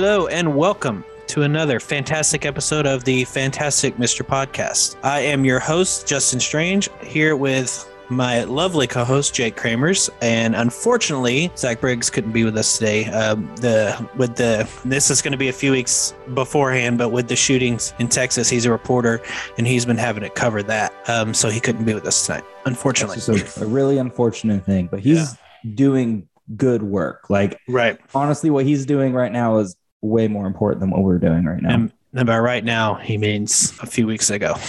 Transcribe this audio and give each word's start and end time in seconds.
Hello 0.00 0.28
and 0.28 0.54
welcome 0.54 1.04
to 1.26 1.42
another 1.42 1.80
fantastic 1.80 2.46
episode 2.46 2.86
of 2.86 3.02
the 3.02 3.24
Fantastic 3.24 3.96
Mr. 3.96 4.24
Podcast. 4.24 4.94
I 5.02 5.18
am 5.18 5.44
your 5.44 5.58
host, 5.58 6.06
Justin 6.06 6.38
Strange, 6.38 6.88
here 7.02 7.34
with 7.34 7.84
my 8.08 8.44
lovely 8.44 8.86
co-host 8.86 9.34
Jake 9.34 9.56
Kramers, 9.56 10.08
and 10.22 10.54
unfortunately, 10.54 11.50
Zach 11.56 11.80
Briggs 11.80 12.10
couldn't 12.10 12.30
be 12.30 12.44
with 12.44 12.56
us 12.56 12.78
today. 12.78 13.06
Um, 13.06 13.52
the 13.56 14.08
with 14.16 14.36
the 14.36 14.70
this 14.84 15.10
is 15.10 15.20
going 15.20 15.32
to 15.32 15.36
be 15.36 15.48
a 15.48 15.52
few 15.52 15.72
weeks 15.72 16.14
beforehand, 16.32 16.96
but 16.96 17.08
with 17.08 17.26
the 17.26 17.34
shootings 17.34 17.92
in 17.98 18.06
Texas, 18.06 18.48
he's 18.48 18.66
a 18.66 18.70
reporter, 18.70 19.20
and 19.58 19.66
he's 19.66 19.84
been 19.84 19.98
having 19.98 20.22
to 20.22 20.30
cover 20.30 20.62
that. 20.62 20.94
Um, 21.08 21.34
so 21.34 21.48
he 21.48 21.58
couldn't 21.58 21.84
be 21.86 21.94
with 21.94 22.06
us 22.06 22.24
tonight, 22.24 22.44
unfortunately. 22.66 23.16
It's 23.16 23.58
a, 23.58 23.64
a 23.64 23.66
really 23.66 23.98
unfortunate 23.98 24.64
thing, 24.64 24.86
but 24.86 25.00
he's 25.00 25.36
doing 25.74 26.28
good 26.56 26.84
work. 26.84 27.28
Like 27.28 27.60
right. 27.66 27.98
honestly, 28.14 28.48
what 28.48 28.64
he's 28.64 28.86
doing 28.86 29.12
right 29.12 29.32
now 29.32 29.58
is 29.58 29.74
way 30.02 30.28
more 30.28 30.46
important 30.46 30.80
than 30.80 30.90
what 30.90 31.02
we're 31.02 31.18
doing 31.18 31.44
right 31.44 31.62
now. 31.62 31.74
And, 31.74 31.92
and 32.14 32.26
by 32.26 32.38
right 32.38 32.64
now, 32.64 32.94
he 32.94 33.18
means 33.18 33.72
a 33.80 33.86
few 33.86 34.06
weeks 34.06 34.30
ago. 34.30 34.54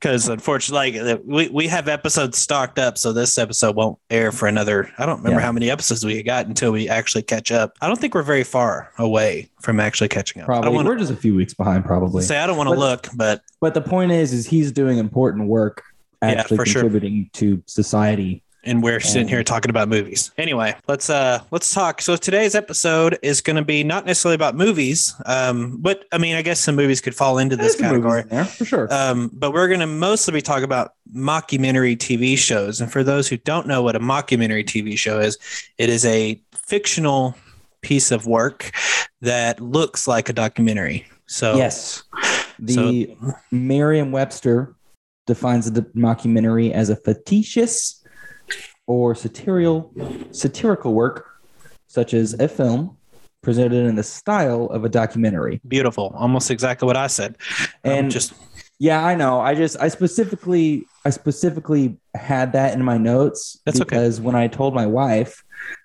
Because 0.00 0.28
unfortunately, 0.28 0.98
like, 0.98 1.18
uh, 1.18 1.22
we, 1.24 1.48
we 1.48 1.66
have 1.68 1.86
episodes 1.86 2.36
stocked 2.38 2.78
up, 2.80 2.98
so 2.98 3.12
this 3.12 3.38
episode 3.38 3.76
won't 3.76 3.98
air 4.10 4.32
for 4.32 4.48
another. 4.48 4.90
I 4.98 5.06
don't 5.06 5.18
remember 5.18 5.38
Yeah. 5.38 5.46
how 5.46 5.52
many 5.52 5.70
episodes 5.70 6.04
we 6.04 6.20
got 6.24 6.46
until 6.46 6.72
we 6.72 6.88
actually 6.88 7.22
catch 7.22 7.52
up. 7.52 7.76
I 7.80 7.86
don't 7.86 8.00
think 8.00 8.14
we're 8.14 8.22
very 8.24 8.42
far 8.42 8.90
away 8.98 9.48
from 9.60 9.78
actually 9.78 10.08
catching 10.08 10.42
up. 10.42 10.46
Probably 10.46 10.70
want 10.70 10.88
we're 10.88 10.96
just 10.96 11.12
a 11.12 11.16
few 11.16 11.36
weeks 11.36 11.54
behind, 11.54 11.84
probably. 11.84 12.24
say 12.24 12.38
I 12.38 12.48
don't 12.48 12.56
want 12.56 12.70
to 12.70 12.74
look, 12.74 13.06
but 13.14 13.42
But 13.60 13.74
the 13.74 13.80
point 13.80 14.10
is, 14.10 14.32
is 14.32 14.44
he's 14.46 14.72
doing 14.72 14.98
important 14.98 15.46
work, 15.46 15.84
Yeah, 16.20 16.30
actually 16.30 16.56
sure. 16.56 16.64
contributing 16.64 17.30
to 17.34 17.62
society. 17.66 18.42
And 18.64 18.82
we're 18.82 19.00
sitting 19.00 19.22
Um, 19.22 19.28
here 19.28 19.42
talking 19.44 19.70
about 19.70 19.88
movies. 19.88 20.30
Anyway, 20.38 20.74
let's 20.88 21.10
uh 21.10 21.40
let's 21.50 21.72
talk. 21.72 22.00
So 22.00 22.16
today's 22.16 22.54
episode 22.54 23.18
is 23.22 23.40
going 23.40 23.56
to 23.56 23.64
be 23.64 23.82
not 23.84 24.06
necessarily 24.06 24.34
about 24.36 24.54
movies, 24.56 25.14
um, 25.26 25.78
but 25.78 26.04
I 26.12 26.18
mean, 26.18 26.36
I 26.36 26.42
guess 26.42 26.60
some 26.60 26.76
movies 26.76 27.00
could 27.00 27.14
fall 27.14 27.38
into 27.38 27.56
this 27.56 27.74
There's 27.76 27.88
some 27.90 28.00
movies 28.00 28.12
category. 28.12 28.30
there 28.30 28.44
for 28.44 28.64
sure. 28.64 28.92
Um, 28.92 29.30
but 29.32 29.52
we're 29.52 29.68
going 29.68 29.80
to 29.80 29.86
mostly 29.86 30.32
be 30.32 30.42
talking 30.42 30.64
about 30.64 30.94
mockumentary 31.14 31.96
TV 31.96 32.38
shows. 32.38 32.80
And 32.80 32.90
for 32.92 33.02
those 33.02 33.28
who 33.28 33.36
don't 33.38 33.66
know 33.66 33.82
what 33.82 33.96
a 33.96 34.00
mockumentary 34.00 34.64
TV 34.64 34.96
show 34.96 35.18
is, 35.18 35.38
it 35.78 35.88
is 35.88 36.04
a 36.04 36.40
fictional 36.52 37.34
piece 37.82 38.12
of 38.12 38.26
work 38.26 38.70
that 39.20 39.60
looks 39.60 40.06
like 40.06 40.28
a 40.28 40.32
documentary. 40.32 41.06
So 41.26 41.56
yes, 41.56 42.04
the 42.58 43.16
Merriam-Webster 43.50 44.74
defines 45.26 45.66
a 45.66 45.72
mockumentary 45.72 46.72
as 46.72 46.90
a 46.90 46.96
fictitious 46.96 48.01
or 48.86 49.14
satirical 49.14 49.92
satirical 50.32 50.94
work, 50.94 51.26
such 51.86 52.14
as 52.14 52.34
a 52.34 52.48
film 52.48 52.96
presented 53.42 53.86
in 53.86 53.96
the 53.96 54.02
style 54.02 54.66
of 54.66 54.84
a 54.84 54.88
documentary. 54.88 55.60
beautiful, 55.66 56.12
almost 56.16 56.50
exactly 56.50 56.86
what 56.86 56.96
I 56.96 57.08
said. 57.08 57.36
And 57.84 57.94
And 57.94 58.10
just 58.10 58.32
Yeah, 58.78 59.04
I 59.04 59.14
know. 59.14 59.40
I 59.40 59.54
just 59.54 59.76
I 59.80 59.88
specifically 59.88 60.86
I 61.04 61.10
specifically 61.10 61.98
had 62.14 62.52
that 62.52 62.74
in 62.74 62.84
my 62.84 62.98
notes 62.98 63.58
That's 63.64 63.80
okay. 63.80 63.84
because 63.96 64.20
when 64.20 64.34
I 64.36 64.46
told 64.48 64.74
my 64.74 64.86
wife 64.86 65.42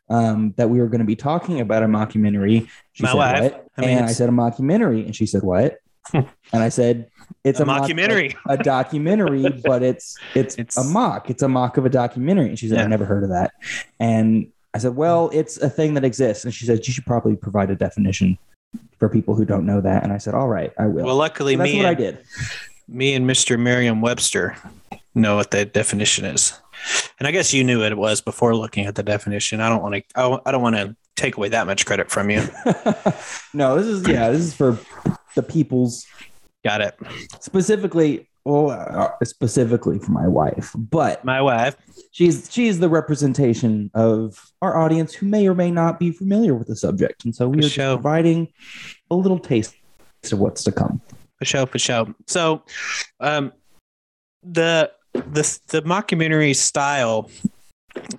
um, 0.10 0.54
that 0.58 0.70
we 0.70 0.80
were 0.80 0.88
going 0.88 1.00
to 1.00 1.06
be 1.06 1.16
talking 1.16 1.60
about 1.60 1.84
a 1.84 1.88
mockumentary, 1.88 2.68
she 2.94 3.04
My 3.04 3.10
said 3.10 3.18
wife? 3.18 3.42
what? 3.54 3.68
I 3.78 3.82
mean, 3.82 3.98
and 3.98 4.06
I 4.06 4.12
said 4.12 4.30
a 4.30 4.32
mockumentary, 4.32 5.06
and 5.06 5.16
she 5.16 5.26
said 5.26 5.44
what? 5.44 5.78
and 6.14 6.28
I 6.54 6.70
said 6.70 7.10
it's 7.44 7.60
a 7.60 7.64
a, 7.64 7.66
mock- 7.66 7.90
mockumentary. 7.90 8.36
a, 8.48 8.58
documentary, 8.58 9.48
but 9.66 9.84
it's, 9.84 10.18
it's 10.36 10.56
It's- 10.58 10.78
a 10.78 10.84
mock. 10.84 11.30
It's 11.30 11.42
a 11.44 11.48
mock 11.48 11.78
of 11.78 11.86
a 11.86 11.90
documentary. 11.90 12.50
And 12.50 12.60
she 12.60 12.68
said 12.70 12.78
Yeah. 12.80 12.84
I 12.84 12.88
never 12.88 13.06
heard 13.06 13.24
of 13.24 13.30
that. 13.30 13.54
And 14.00 14.48
I 14.74 14.80
said, 14.80 14.96
well, 14.96 15.30
it's 15.34 15.58
a 15.58 15.70
thing 15.70 15.94
that 15.96 16.04
exists. 16.04 16.44
And 16.46 16.54
she 16.54 16.66
said 16.66 16.86
you 16.88 16.94
should 16.94 17.06
probably 17.06 17.36
provide 17.36 17.70
a 17.72 17.76
definition 17.76 18.38
for 19.00 19.10
people 19.10 19.34
who 19.36 19.46
don't 19.46 19.66
know 19.66 19.82
that. 19.82 20.04
And 20.04 20.12
I 20.12 20.18
said, 20.18 20.34
all 20.34 20.48
right, 20.48 20.72
I 20.78 20.88
will. 20.88 21.06
Well, 21.06 21.16
luckily, 21.16 21.54
So 21.54 21.60
that's 21.60 21.72
me 21.72 21.78
what 21.78 21.86
I 21.86 21.90
and, 21.90 21.98
did. 21.98 22.18
me 22.88 23.14
and 23.14 23.28
Mr. 23.30 23.58
Merriam 23.60 24.02
Webster 24.02 24.56
know 25.16 25.36
what 25.36 25.52
that 25.52 25.74
definition 25.74 26.26
is. 26.26 26.54
And 27.20 27.28
I 27.28 27.32
guess 27.32 27.54
you 27.54 27.64
knew 27.64 27.80
what 27.82 27.92
it 27.92 27.98
was 27.98 28.22
before 28.22 28.56
looking 28.56 28.86
at 28.86 28.96
the 28.96 29.04
definition. 29.04 29.62
I 29.62 29.70
don't 29.70 29.82
want 29.82 29.96
to. 29.96 30.04
I 30.16 30.38
I 30.46 30.52
don't 30.52 30.62
want 30.62 30.76
to 30.76 30.96
take 31.16 31.38
away 31.38 31.50
that 31.50 31.66
much 31.66 31.88
credit 31.88 32.12
from 32.12 32.30
you. 32.30 32.42
no, 33.54 33.76
this 33.78 33.88
is 33.88 34.08
yeah, 34.08 34.30
this 34.30 34.42
is 34.42 34.54
for 34.54 34.78
the 35.34 35.42
people's 35.42 36.06
Got 36.68 36.82
it. 36.82 36.96
specifically. 37.40 38.28
Well, 38.46 38.70
uh, 38.72 39.10
specifically 39.26 40.00
for 40.00 40.12
my 40.12 40.26
wife, 40.26 40.74
but 40.78 41.24
My 41.26 41.42
wife. 41.42 41.76
she's 42.12 42.48
she's 42.50 42.80
the 42.80 42.88
representation 42.88 43.92
of 43.94 44.52
our 44.62 44.78
audience 44.78 45.14
who 45.14 45.26
may 45.26 45.50
or 45.50 45.54
may 45.54 45.70
not 45.70 46.00
be 46.00 46.12
familiar 46.12 46.54
with 46.56 46.68
the 46.68 46.76
subject, 46.78 47.26
and 47.26 47.36
so 47.36 47.50
we 47.50 47.60
For 47.62 47.66
are 47.68 47.70
sure. 47.70 47.96
providing 47.98 48.48
a 49.12 49.16
little 49.16 49.38
taste 49.38 49.76
of 50.32 50.40
what's 50.40 50.64
to 50.64 50.72
come. 50.72 51.02
For 51.40 51.44
sure, 51.46 51.66
for 51.68 51.78
sure. 51.78 52.08
So, 52.28 52.64
um, 53.20 53.52
the 54.44 54.92
the 55.14 55.60
the 55.68 55.82
mockumentary 55.82 56.56
style. 56.56 57.30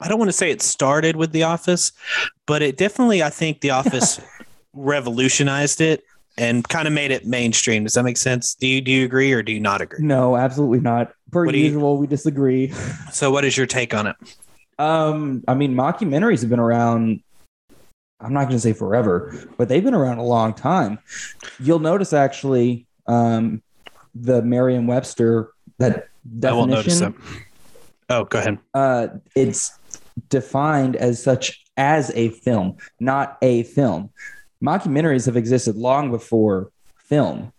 I 0.02 0.08
don't 0.08 0.18
want 0.18 0.28
to 0.28 0.36
say 0.36 0.50
it 0.50 0.60
started 0.60 1.16
with 1.16 1.32
The 1.32 1.44
Office, 1.44 1.92
but 2.46 2.60
it 2.60 2.76
definitely, 2.76 3.22
I 3.22 3.30
think, 3.30 3.60
The 3.62 3.70
Office 3.70 4.20
revolutionized 4.74 5.80
it 5.80 6.02
and 6.38 6.66
kind 6.68 6.86
of 6.88 6.94
made 6.94 7.10
it 7.10 7.26
mainstream. 7.26 7.84
Does 7.84 7.94
that 7.94 8.04
make 8.04 8.16
sense? 8.16 8.54
Do 8.54 8.66
you 8.66 8.80
do 8.80 8.90
you 8.90 9.04
agree 9.04 9.32
or 9.32 9.42
do 9.42 9.52
you 9.52 9.60
not 9.60 9.80
agree? 9.82 10.04
No, 10.04 10.36
absolutely 10.36 10.80
not. 10.80 11.12
Per 11.30 11.44
What 11.44 11.52
do 11.52 11.58
you- 11.58 11.66
usual, 11.66 11.98
we 11.98 12.06
disagree. 12.06 12.72
So, 13.12 13.30
what 13.30 13.44
is 13.44 13.56
your 13.56 13.66
take 13.66 13.92
on 13.94 14.06
it? 14.06 14.16
Um, 14.78 15.42
I 15.48 15.54
mean, 15.54 15.74
mockumentaries 15.74 16.40
have 16.40 16.50
been 16.50 16.60
around. 16.60 17.20
I'm 18.20 18.32
not 18.32 18.44
going 18.44 18.56
to 18.56 18.60
say 18.60 18.72
forever, 18.72 19.34
but 19.56 19.68
they've 19.68 19.82
been 19.84 19.94
around 19.94 20.18
a 20.18 20.24
long 20.24 20.54
time. 20.54 20.98
You'll 21.60 21.78
notice 21.78 22.12
actually, 22.12 22.86
um, 23.06 23.62
the 24.14 24.42
Merriam-Webster 24.42 25.50
that 25.78 26.08
I 26.44 26.52
won't 26.52 26.70
notice 26.70 26.98
them. 26.98 27.12
definition. 27.12 27.44
Oh, 28.10 28.24
go 28.24 28.38
ahead. 28.38 28.58
Uh, 28.74 29.08
it's 29.36 29.78
defined 30.30 30.96
as 30.96 31.22
such 31.22 31.64
as 31.76 32.10
a 32.16 32.30
film, 32.30 32.76
not 32.98 33.38
a 33.42 33.62
film. 33.64 34.10
Mockumentaries 34.62 35.26
have 35.26 35.36
existed 35.36 35.76
long 35.76 36.10
before 36.10 36.70
film. 36.96 37.52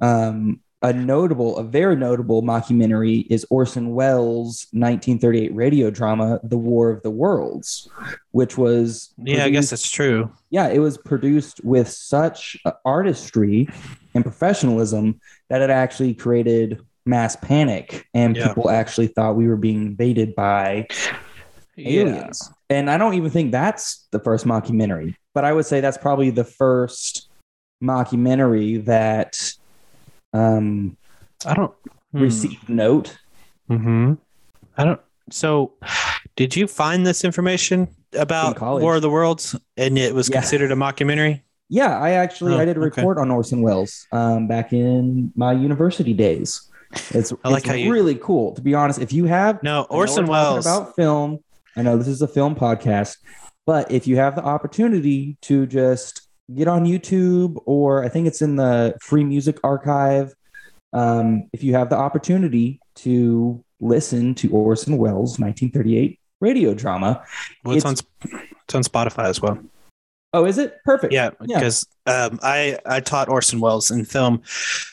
Um, 0.00 0.60
a 0.82 0.92
notable, 0.92 1.56
a 1.56 1.64
very 1.64 1.96
notable 1.96 2.42
mockumentary 2.42 3.26
is 3.30 3.46
Orson 3.48 3.94
Welles' 3.94 4.66
1938 4.72 5.54
radio 5.54 5.90
drama, 5.90 6.40
The 6.42 6.58
War 6.58 6.90
of 6.90 7.02
the 7.02 7.10
Worlds, 7.10 7.88
which 8.32 8.58
was 8.58 9.14
Yeah, 9.16 9.44
I 9.44 9.48
guess 9.48 9.68
produced- 9.68 9.70
that's 9.70 9.90
true. 9.90 10.30
yeah, 10.50 10.68
it 10.68 10.80
was 10.80 10.98
produced 10.98 11.64
with 11.64 11.88
such 11.88 12.58
uh, 12.66 12.72
artistry 12.84 13.66
and 14.14 14.22
professionalism 14.22 15.20
that 15.48 15.62
it 15.62 15.70
actually 15.70 16.12
created 16.12 16.82
mass 17.06 17.34
panic, 17.36 18.06
and 18.12 18.36
Yeah. 18.36 18.48
people 18.48 18.68
actually 18.68 19.06
thought 19.06 19.36
we 19.36 19.48
were 19.48 19.56
being 19.56 19.86
invaded 19.86 20.34
by 20.34 20.86
Yeah. 21.76 22.02
aliens. 22.02 22.50
And 22.70 22.90
I 22.90 22.98
don't 22.98 23.14
even 23.14 23.30
think 23.30 23.52
that's 23.52 24.06
the 24.10 24.18
first 24.18 24.46
mockumentary, 24.46 25.14
but 25.34 25.44
I 25.44 25.52
would 25.52 25.66
say 25.66 25.80
that's 25.80 25.98
probably 25.98 26.30
the 26.30 26.44
first 26.44 27.28
mockumentary 27.82 28.84
that 28.84 29.52
um, 30.32 30.96
I 31.46 31.54
don't 31.54 31.72
hmm. 32.12 32.20
received 32.20 32.68
note. 32.68 33.16
Mm-hmm. 33.70 34.14
I 34.76 34.84
don't. 34.84 35.00
So, 35.30 35.72
did 36.36 36.54
you 36.54 36.66
find 36.66 37.06
this 37.06 37.24
information 37.24 37.88
about 38.14 38.56
college. 38.56 38.82
War 38.82 38.96
of 38.96 39.02
the 39.02 39.10
Worlds, 39.10 39.56
and 39.76 39.98
it 39.98 40.14
was 40.14 40.28
Yeah. 40.28 40.40
considered 40.40 40.72
a 40.72 40.76
mockumentary? 40.76 41.42
Yeah, 41.68 41.98
I 41.98 42.10
actually 42.10 42.54
Oh, 42.54 42.58
I 42.58 42.64
did 42.64 42.76
a 42.76 42.80
okay. 42.80 43.00
report 43.00 43.18
on 43.18 43.30
Orson 43.30 43.62
Welles 43.62 44.06
um, 44.12 44.46
back 44.46 44.72
in 44.72 45.32
my 45.34 45.52
university 45.52 46.12
days. 46.12 46.68
It's, 47.10 47.32
I 47.44 47.48
like 47.48 47.62
it's 47.62 47.70
how 47.70 47.74
you- 47.74 47.92
really 47.92 48.14
cool. 48.16 48.52
To 48.54 48.60
be 48.60 48.74
honest, 48.74 49.00
if 49.00 49.12
you 49.12 49.24
have 49.24 49.62
No, 49.62 49.86
Orson 49.90 50.26
Welles. 50.26 50.66
about 50.66 50.94
film. 50.94 51.40
I 51.76 51.82
know 51.82 51.96
this 51.96 52.08
is 52.08 52.22
a 52.22 52.28
film 52.28 52.54
podcast, 52.54 53.16
but 53.66 53.90
if 53.90 54.06
you 54.06 54.16
have 54.16 54.36
the 54.36 54.44
opportunity 54.44 55.36
to 55.42 55.66
just 55.66 56.28
get 56.54 56.68
on 56.68 56.84
YouTube 56.84 57.60
or 57.66 58.04
I 58.04 58.08
think 58.08 58.26
it's 58.26 58.42
in 58.42 58.56
the 58.56 58.96
Free 59.02 59.24
Music 59.24 59.58
Archive, 59.64 60.34
um, 60.92 61.48
if 61.52 61.62
you 61.64 61.74
have 61.74 61.90
the 61.90 61.96
opportunity 61.96 62.80
to 62.96 63.64
listen 63.80 64.34
to 64.36 64.50
Orson 64.50 64.96
Welles' 64.98 65.38
1938 65.38 66.18
radio 66.40 66.74
drama. 66.74 67.24
well, 67.64 67.76
it's, 67.76 67.84
on 67.84 67.94
it's- 67.94 68.06
Sp- 68.06 68.54
it's 68.64 68.74
on 68.74 68.82
Spotify 68.82 69.24
as 69.24 69.40
well. 69.40 69.58
Oh, 70.32 70.44
is 70.46 70.58
it 70.58 70.78
perfect? 70.84 71.12
Yeah, 71.12 71.30
Yeah. 71.44 71.58
because 71.58 71.86
um, 72.06 72.40
I 72.42 72.78
I 72.84 73.00
taught 73.00 73.28
Orson 73.28 73.60
Welles 73.60 73.90
in 73.92 74.04
film, 74.04 74.42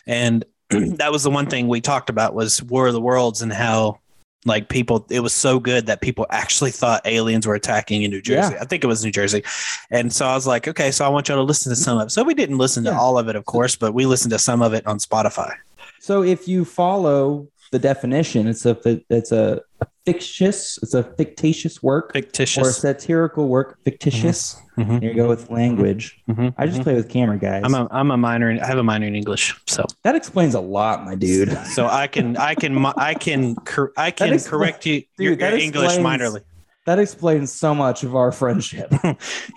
and 0.05 0.45
that 0.69 1.11
was 1.11 1.23
the 1.23 1.31
one 1.31 1.47
thing 1.47 1.67
we 1.67 1.81
talked 1.81 2.09
about 2.11 2.35
was 2.35 2.61
War 2.63 2.87
of 2.87 2.93
the 2.93 3.01
Worlds 3.01 3.41
and 3.41 3.51
how 3.51 3.97
like 4.45 4.69
people 4.69 5.05
it 5.09 5.19
was 5.19 5.33
so 5.33 5.59
good 5.59 5.85
that 5.85 6.01
people 6.01 6.25
actually 6.31 6.71
thought 6.71 7.01
aliens 7.05 7.45
were 7.45 7.53
attacking 7.55 8.01
in 8.03 8.09
New 8.11 8.21
Jersey. 8.21 8.55
I 8.59 8.65
think 8.65 8.83
it 8.83 8.87
was 8.87 9.03
New 9.05 9.11
Jersey. 9.11 9.43
And 9.91 10.11
so 10.11 10.25
I 10.25 10.33
was 10.33 10.47
like, 10.47 10.67
okay, 10.67 10.91
so 10.91 11.05
I 11.05 11.09
want 11.09 11.27
y'all 11.27 11.37
to 11.37 11.43
listen 11.43 11.69
to 11.71 11.75
some 11.75 11.99
of 11.99 12.07
it. 12.07 12.09
So 12.11 12.23
we 12.23 12.33
didn't 12.33 12.57
listen 12.57 12.83
to 12.85 12.91
Yeah. 12.91 12.99
all 12.99 13.17
of 13.17 13.27
it, 13.27 13.35
of 13.35 13.45
course, 13.45 13.75
but 13.75 13.93
we 13.93 14.05
listened 14.05 14.31
to 14.31 14.39
some 14.39 14.61
of 14.61 14.73
it 14.73 14.85
on 14.87 14.97
Spotify. 14.97 15.53
So 15.99 16.23
if 16.23 16.47
you 16.47 16.65
follow 16.65 17.47
the 17.71 17.79
definition, 17.79 18.47
it's 18.47 18.65
a 18.65 18.77
it's 19.09 19.31
a 19.31 19.61
fictitious. 20.05 20.79
It's 20.81 20.93
a 20.93 21.03
fictitious 21.03 21.83
work 21.83 22.13
fictitious 22.13 22.67
or 22.67 22.71
satirical 22.71 23.47
work. 23.47 23.77
Fictitious. 23.83 24.57
Mhm. 24.85 25.01
Here 25.01 25.11
you 25.11 25.15
go 25.15 25.27
with 25.29 25.49
language. 25.49 26.19
Mhm. 26.29 26.53
I 26.57 26.65
just 26.67 26.81
play 26.81 26.95
with 26.95 27.09
camera, 27.09 27.37
guys. 27.37 27.61
I'm 27.65 27.73
a 27.73 27.87
I'm 27.91 28.11
a 28.11 28.17
minor. 28.17 28.49
In, 28.49 28.59
I 28.59 28.65
have 28.67 28.77
a 28.77 28.83
minor 28.83 29.07
in 29.07 29.15
English, 29.15 29.55
so 29.67 29.85
that 30.03 30.15
explains 30.15 30.55
a 30.55 30.59
lot, 30.61 31.05
my 31.05 31.15
dude. 31.15 31.51
so 31.75 31.87
I 31.87 32.07
can 32.07 32.37
I 32.37 32.55
can 32.55 32.85
I 32.85 33.13
can 33.13 33.55
cor- 33.55 33.91
I 33.97 34.11
can 34.11 34.29
expla- 34.33 34.49
correct 34.49 34.85
you 34.85 35.03
your, 35.17 35.31
Dude, 35.31 35.39
that 35.39 35.51
your 35.51 35.59
English 35.59 35.93
explains- 35.95 36.21
minorly. 36.21 36.41
That 36.87 36.97
explains 36.97 37.51
so 37.53 37.75
much 37.75 38.03
of 38.03 38.15
our 38.15 38.31
friendship. 38.31 38.91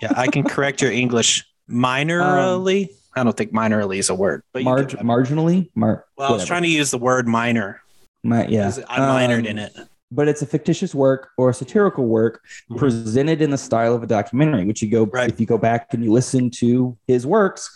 Yeah, 0.01 0.13
I 0.15 0.27
can 0.27 0.43
correct 0.43 0.81
your 0.81 0.91
English 0.91 1.43
minorly. 1.69 2.89
I 3.15 3.23
don't 3.23 3.35
think 3.35 3.51
minorly 3.53 3.97
is 3.97 4.09
a 4.09 4.15
word, 4.15 4.43
but 4.53 4.63
can- 4.63 5.05
marginally, 5.07 5.69
Mar- 5.75 6.05
well, 6.17 6.29
I 6.29 6.33
was 6.33 6.45
trying 6.45 6.63
to 6.63 6.69
use 6.69 6.91
the 6.91 6.97
word 6.97 7.27
minor. 7.27 7.81
My, 8.23 8.45
yeah, 8.47 8.71
I 8.89 8.99
minored 8.99 9.39
Um, 9.39 9.45
in 9.45 9.57
it. 9.59 9.73
But 10.15 10.27
it's 10.27 10.41
a 10.41 10.45
fictitious 10.45 10.95
work 10.95 11.29
or 11.37 11.49
a 11.49 11.53
satirical 11.53 12.05
work 12.05 12.41
Mhm. 12.71 12.77
presented 12.77 13.41
in 13.41 13.49
the 13.51 13.57
style 13.57 13.93
of 13.93 14.01
a 14.03 14.07
documentary. 14.07 14.65
Which 14.65 14.81
you 14.81 14.89
go 14.89 15.05
Right. 15.05 15.29
if 15.29 15.39
you 15.39 15.45
go 15.45 15.57
back 15.57 15.93
and 15.93 16.03
you 16.03 16.11
listen 16.11 16.49
to 16.61 16.97
his 17.07 17.27
works, 17.27 17.69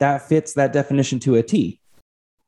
that 0.00 0.28
fits 0.28 0.52
that 0.54 0.72
definition 0.72 1.18
to 1.20 1.36
a 1.36 1.42
T. 1.42 1.80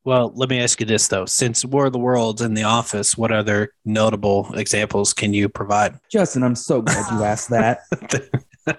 Well, 0.05 0.33
let 0.35 0.49
me 0.49 0.59
ask 0.61 0.81
you 0.81 0.87
this 0.87 1.09
though: 1.09 1.27
since 1.27 1.65
War 1.65 1.87
of 1.87 1.93
the 1.93 1.99
Worlds 1.99 2.41
and 2.41 2.57
The 2.57 2.63
Office, 2.63 3.19
what 3.19 3.33
other 3.33 3.73
notable 3.85 4.49
examples 4.55 5.13
can 5.13 5.35
you 5.35 5.49
provide? 5.49 5.99
Justin, 6.11 6.43
I'm 6.43 6.55
so 6.55 6.81
glad 6.83 7.05
you 7.13 7.23
asked 7.25 7.51
that 7.51 7.81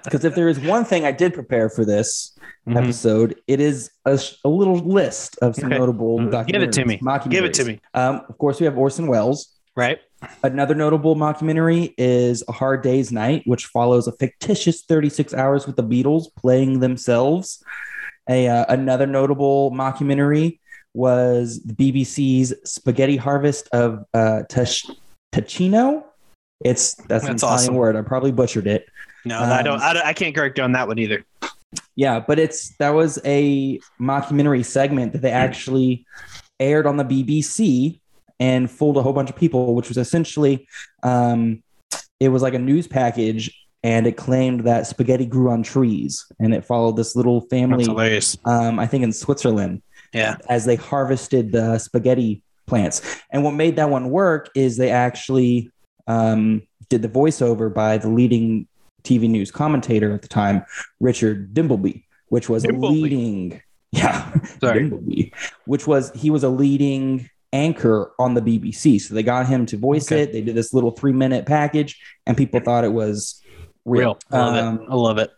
because 0.04 0.26
if 0.26 0.34
there 0.36 0.50
is 0.50 0.60
one 0.60 0.84
thing 0.84 1.06
I 1.06 1.12
did 1.12 1.34
prepare 1.34 1.70
for 1.70 1.86
this 1.86 2.36
Mhm. 2.68 2.78
episode, 2.78 3.36
it 3.48 3.60
is 3.60 3.90
a, 4.06 4.20
a 4.46 4.50
little 4.50 4.78
list 4.78 5.38
of 5.42 5.56
some 5.56 5.66
Okay. 5.72 5.78
notable 5.80 6.18
Mm, 6.20 6.32
documentaries. 6.32 6.48
Give 6.48 6.62
it 6.64 6.72
to 6.74 6.86
me. 6.86 7.00
Give 7.30 7.46
it 7.46 7.54
to 7.56 7.66
me. 7.66 7.80
Um, 7.94 8.22
of 8.30 8.38
course, 8.40 8.60
we 8.60 8.66
have 8.66 8.78
Orson 8.78 9.08
Welles. 9.08 9.50
Right. 9.76 10.00
Another 10.44 10.76
notable 10.76 11.16
mockumentary 11.16 11.94
is 11.98 12.44
A 12.48 12.52
Hard 12.52 12.82
Day's 12.84 13.12
Night, 13.12 13.44
which 13.46 13.66
follows 13.68 14.08
a 14.08 14.12
fictitious 14.14 14.84
36 14.84 15.34
hours 15.34 15.66
with 15.68 15.76
the 15.76 15.84
Beatles 15.84 16.26
playing 16.36 16.80
themselves. 16.80 17.64
A, 18.30 18.48
uh, 18.48 18.66
another 18.70 19.08
notable 19.08 19.72
mockumentary 19.72 20.60
was 20.94 21.62
the 21.64 21.74
BBC's 21.74 22.54
Spaghetti 22.70 23.18
Harvest 23.18 23.68
of 23.74 24.04
uh, 24.14 24.44
Ticino. 25.34 26.04
It's 26.64 26.94
that's, 26.96 27.24
an 27.24 27.32
That's 27.32 27.44
Italian 27.44 27.44
awesome. 27.44 27.76
word. 27.76 27.96
I 27.96 28.02
probably 28.04 28.32
butchered 28.32 28.68
it. 28.68 28.86
No, 29.26 29.40
I 29.40 29.60
Um, 29.60 29.64
don't. 29.66 29.82
I, 29.82 29.94
don't- 29.94 30.06
I 30.06 30.14
can't 30.14 30.36
correct 30.36 30.58
you 30.58 30.64
on 30.64 30.74
that 30.74 30.88
one 30.88 31.00
either. 31.00 31.24
Yeah, 31.96 32.20
but 32.20 32.38
it's 32.38 32.76
that 32.78 32.90
was 32.90 33.18
a 33.26 33.80
mockumentary 34.00 34.64
segment 34.66 35.14
that 35.14 35.22
they 35.22 35.32
actually 35.32 36.06
aired 36.60 36.86
on 36.86 36.98
the 36.98 37.04
BBC 37.06 38.00
and 38.42 38.70
fooled 38.70 38.98
a 38.98 39.02
whole 39.04 39.14
bunch 39.14 39.30
of 39.30 39.36
people, 39.36 39.76
which 39.76 39.88
was 39.88 39.98
essentially 39.98 40.68
um, 41.04 41.62
it 42.20 42.30
was 42.30 42.42
like 42.42 42.56
a 42.56 42.60
news 42.60 42.88
package 42.88 43.56
and 43.84 44.06
it 44.08 44.18
claimed 44.18 44.62
that 44.66 44.88
spaghetti 44.88 45.26
grew 45.26 45.50
on 45.52 45.64
trees 45.64 46.26
and 46.40 46.54
it 46.54 46.66
followed 46.66 46.98
this 46.98 47.16
little 47.16 47.42
family, 47.50 47.86
um, 48.46 48.80
I 48.80 48.88
think 48.88 49.04
in 49.04 49.12
Switzerland, 49.14 49.82
Yeah. 50.14 50.36
as 50.50 50.66
they 50.66 50.76
harvested 50.76 51.52
the 51.52 51.78
spaghetti 51.78 52.44
plants. 52.68 53.02
And 53.32 53.44
what 53.44 53.52
made 53.52 53.76
that 53.78 53.90
one 53.90 54.10
work 54.10 54.50
is 54.56 54.78
they 54.78 54.92
actually 54.92 55.72
um, 56.08 56.64
did 56.90 57.02
the 57.04 57.10
voiceover 57.10 57.72
by 57.74 57.98
the 57.98 58.10
leading 58.10 58.68
TV 59.04 59.28
news 59.30 59.50
commentator 59.52 60.14
at 60.14 60.22
the 60.24 60.28
time, 60.28 60.64
Richard 61.00 61.54
Dimbleby, 61.54 62.04
which 62.30 62.50
was 62.50 62.64
Dimbleby. 62.64 62.84
a 62.88 62.92
leading, 62.92 63.62
yeah, 63.92 64.32
Sorry. 64.60 64.90
Dimbleby, 64.90 65.32
which 65.66 65.86
was 65.88 66.12
he 66.14 66.30
was 66.30 66.44
a 66.44 66.50
leading 66.50 67.30
anchor 67.54 68.12
on 68.20 68.34
the 68.34 68.42
BBC. 68.42 69.00
So 69.02 69.14
they 69.14 69.24
got 69.24 69.48
him 69.48 69.66
to 69.68 69.78
voice 69.78 70.12
Okay. 70.12 70.24
it. 70.24 70.32
They 70.34 70.42
did 70.42 70.56
this 70.56 70.74
little 70.74 70.92
three 70.92 71.12
minute 71.14 71.46
package, 71.46 72.00
and 72.26 72.36
people 72.38 72.60
thought 72.60 72.84
it 72.84 72.94
was 72.94 73.42
real. 73.86 74.02
Real. 74.02 74.20
I 74.32 74.38
love 74.38 74.56
Um, 74.66 74.76
it. 74.82 74.88
I 74.90 74.96
love 74.96 75.18
it. 75.18 75.32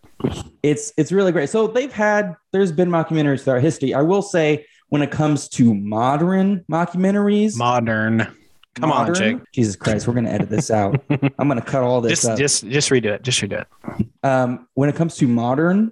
it's 0.62 0.94
it's 0.98 1.12
really 1.12 1.31
great. 1.31 1.50
So 1.50 1.68
they've 1.68 1.92
had 1.92 2.36
there's 2.51 2.71
been 2.71 2.89
mockumentaries 2.89 3.44
throughout 3.44 3.62
history. 3.62 3.94
I 3.94 4.01
will 4.01 4.21
say 4.21 4.65
when 4.89 5.01
it 5.01 5.12
comes 5.12 5.48
to 5.50 5.74
modern 5.74 6.63
mockumentaries, 6.71 7.57
Modern. 7.57 8.27
Come 8.75 8.92
on, 8.92 9.13
Jake. 9.13 9.38
Jesus 9.54 9.75
Christ, 9.75 10.07
we're 10.07 10.13
gonna 10.15 10.30
edit 10.31 10.50
this 10.50 10.71
out. 10.71 11.00
I'm 11.10 11.48
gonna 11.48 11.62
cut 11.62 11.83
all 11.83 12.01
this 12.01 12.12
Just, 12.21 12.25
up. 12.25 12.38
just, 12.39 12.68
just 12.69 12.89
redo 12.89 13.06
it. 13.06 13.21
Just 13.21 13.39
redo 13.42 13.62
it. 13.62 14.07
um, 14.24 14.68
when 14.74 14.89
it 14.89 14.95
comes 14.95 15.15
to 15.18 15.27
modern 15.27 15.92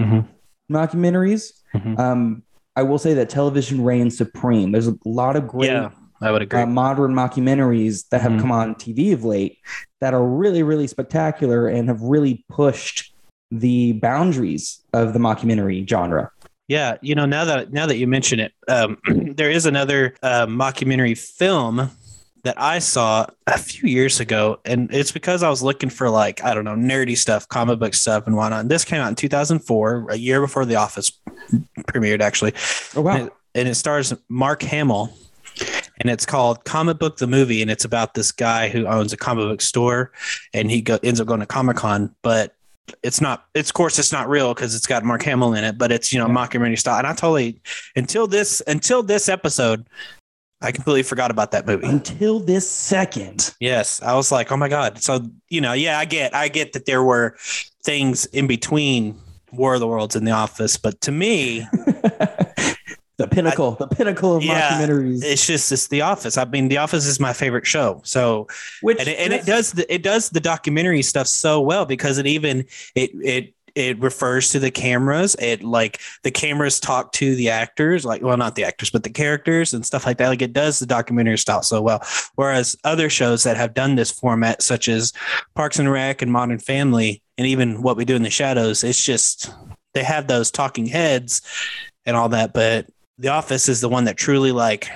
Mhm. 0.00 0.26
mockumentaries, 0.72 1.52
Mhm. 1.74 1.98
um, 1.98 2.42
I 2.76 2.82
will 2.82 2.98
say 2.98 3.14
that 3.14 3.28
television 3.28 3.82
reigns 3.84 4.16
supreme. 4.16 4.72
There's 4.72 4.88
a 4.88 4.96
lot 5.04 5.36
of 5.36 5.46
great 5.46 5.70
Yeah, 5.70 5.90
I 6.20 6.30
would 6.32 6.42
agree. 6.42 6.62
uh, 6.62 6.66
modern 6.66 7.12
mockumentaries 7.14 8.08
that 8.10 8.20
have 8.20 8.32
Mhm. 8.32 8.40
come 8.40 8.52
on 8.52 8.74
TV 8.74 9.12
of 9.12 9.24
late 9.24 9.58
that 10.00 10.12
are 10.14 10.24
really, 10.26 10.62
really 10.62 10.86
spectacular 10.86 11.68
and 11.68 11.88
have 11.88 12.00
really 12.02 12.44
pushed 12.48 13.12
the 13.50 13.92
boundaries 13.92 14.80
of 14.92 15.12
the 15.12 15.18
mockumentary 15.20 15.88
genre. 15.88 16.30
Yeah, 16.66 16.96
you 17.02 17.14
know, 17.14 17.26
now 17.26 17.44
that 17.44 17.72
now 17.72 17.86
that 17.86 17.98
you 17.98 18.06
mention 18.08 18.40
it, 18.40 18.52
um, 18.68 18.96
there 19.36 19.50
is 19.50 19.66
another 19.66 20.14
uh, 20.22 20.46
mockumentary 20.46 21.16
film 21.16 21.90
that 22.44 22.60
I 22.60 22.78
saw 22.78 23.26
a 23.46 23.58
few 23.58 23.88
years 23.88 24.20
ago, 24.20 24.60
and 24.64 24.92
it's 24.94 25.12
because 25.12 25.42
I 25.42 25.50
was 25.50 25.62
looking 25.62 25.90
for 25.90 26.08
like 26.08 26.42
I 26.44 26.54
don't 26.54 26.64
know 26.64 26.74
nerdy 26.76 27.16
stuff, 27.16 27.48
comic 27.48 27.78
book 27.78 27.94
stuff, 27.94 28.26
and 28.26 28.36
whatnot. 28.36 28.60
And 28.60 28.70
this 28.70 28.84
came 28.84 29.00
out 29.00 29.08
in 29.08 29.14
2004, 29.16 30.06
a 30.10 30.16
year 30.16 30.40
before 30.40 30.64
The 30.64 30.76
Office 30.76 31.12
premiered, 31.88 32.20
actually, 32.20 32.52
Oh 32.96 33.02
wow! 33.02 33.16
and, 33.16 33.26
it, 33.26 33.32
and 33.56 33.68
it 33.68 33.74
stars 33.74 34.12
Mark 34.28 34.62
Hamill. 34.62 35.12
And 36.00 36.10
it's 36.10 36.26
called 36.26 36.64
Comic 36.64 36.98
Book 36.98 37.18
the 37.18 37.28
Movie, 37.28 37.62
and 37.62 37.70
it's 37.70 37.84
about 37.84 38.14
this 38.14 38.32
guy 38.32 38.68
who 38.68 38.84
owns 38.86 39.12
a 39.12 39.16
comic 39.16 39.44
book 39.44 39.60
store, 39.60 40.10
and 40.52 40.68
he 40.68 40.82
go, 40.82 40.98
ends 41.04 41.20
up 41.20 41.28
going 41.28 41.38
to 41.38 41.46
Comic 41.46 41.76
Con, 41.76 42.12
but 42.22 42.56
it's 43.04 43.20
not 43.20 43.46
it's 43.54 43.70
of 43.70 43.74
course 43.74 43.98
it's 43.98 44.12
not 44.12 44.28
real 44.28 44.52
because 44.52 44.74
it's 44.74 44.86
got 44.86 45.04
Mark 45.04 45.22
Hamill 45.22 45.54
in 45.54 45.62
it, 45.64 45.78
but 45.78 45.92
it's 45.92 46.12
you 46.12 46.18
know 46.18 46.26
Yeah. 46.26 46.34
mockumentary 46.34 46.78
style. 46.78 46.98
And 46.98 47.06
I 47.06 47.12
totally 47.14 47.60
until 47.94 48.26
this 48.26 48.60
until 48.66 49.02
this 49.04 49.28
episode, 49.28 49.86
I 50.64 50.72
completely 50.72 51.02
forgot 51.02 51.30
about 51.30 51.50
that 51.52 51.66
movie. 51.66 51.86
Until 51.86 52.40
this 52.40 52.68
second, 52.68 53.54
Yes, 53.60 54.02
I 54.02 54.14
was 54.14 54.32
like, 54.32 54.50
oh 54.50 54.56
my 54.56 54.68
god. 54.68 55.02
So 55.02 55.20
you 55.48 55.60
know, 55.60 55.72
yeah, 55.74 55.98
I 55.98 56.04
get 56.04 56.34
I 56.34 56.48
get 56.48 56.72
that 56.72 56.86
there 56.86 57.02
were 57.02 57.36
things 57.84 58.24
in 58.26 58.46
between 58.46 59.16
War 59.52 59.74
of 59.74 59.80
the 59.80 59.86
Worlds 59.86 60.16
and 60.16 60.26
The 60.26 60.32
Office, 60.32 60.76
but 60.76 61.00
to 61.02 61.12
me, 61.12 61.60
the 63.16 63.28
pinnacle, 63.30 63.72
the 63.72 63.86
pinnacle 63.86 64.36
of 64.36 64.42
Yeah, 64.42 64.72
mockumentaries. 64.80 65.22
it's 65.22 65.46
just 65.46 65.70
it's 65.70 65.86
The 65.88 66.00
Office. 66.00 66.36
I 66.36 66.44
mean, 66.46 66.68
The 66.68 66.78
Office 66.78 67.06
is 67.06 67.20
my 67.20 67.32
favorite 67.32 67.66
show. 67.66 68.00
So 68.04 68.48
which 68.82 68.98
and 68.98 69.08
it, 69.08 69.18
and 69.18 69.32
it 69.32 69.46
does 69.46 69.72
the, 69.72 69.92
it 69.92 70.02
does 70.02 70.30
the 70.30 70.40
documentary 70.40 71.02
stuff 71.02 71.28
so 71.28 71.60
well 71.60 71.84
because 71.86 72.18
it 72.18 72.26
even 72.26 72.66
it 72.94 73.10
it 73.22 73.53
it 73.74 73.98
refers 74.00 74.50
to 74.50 74.58
the 74.58 74.70
cameras. 74.70 75.34
It 75.38 75.62
like 75.62 76.00
the 76.22 76.30
cameras 76.30 76.78
talk 76.78 77.12
to 77.12 77.34
the 77.34 77.50
actors 77.50 78.04
like 78.04 78.22
well 78.22 78.36
not 78.36 78.54
the 78.54 78.64
actors 78.64 78.90
but 78.90 79.02
the 79.02 79.10
characters 79.10 79.74
and 79.74 79.84
stuff 79.84 80.06
like 80.06 80.18
that. 80.18 80.28
Like 80.28 80.42
it 80.42 80.52
does 80.52 80.78
the 80.78 80.86
documentary 80.86 81.38
style 81.38 81.62
so 81.62 81.82
well. 81.82 82.02
Whereas 82.36 82.76
other 82.84 83.10
shows 83.10 83.42
that 83.44 83.56
have 83.56 83.74
done 83.74 83.96
this 83.96 84.10
format 84.10 84.62
such 84.62 84.88
as 84.88 85.12
parks 85.54 85.78
and 85.78 85.90
rec 85.90 86.22
and 86.22 86.30
modern 86.32 86.58
family 86.58 87.22
and 87.38 87.46
even 87.46 87.82
what 87.82 87.96
we 87.96 88.04
do 88.04 88.14
in 88.14 88.22
the 88.22 88.30
shadows 88.30 88.84
it's 88.84 89.02
just 89.02 89.52
they 89.92 90.04
have 90.04 90.26
those 90.26 90.50
talking 90.50 90.86
heads 90.86 91.42
and 92.06 92.16
all 92.16 92.28
that 92.28 92.52
but 92.52 92.86
the 93.18 93.28
office 93.28 93.68
is 93.68 93.80
the 93.80 93.88
one 93.88 94.04
that 94.04 94.16
truly 94.16 94.52
like 94.52 94.88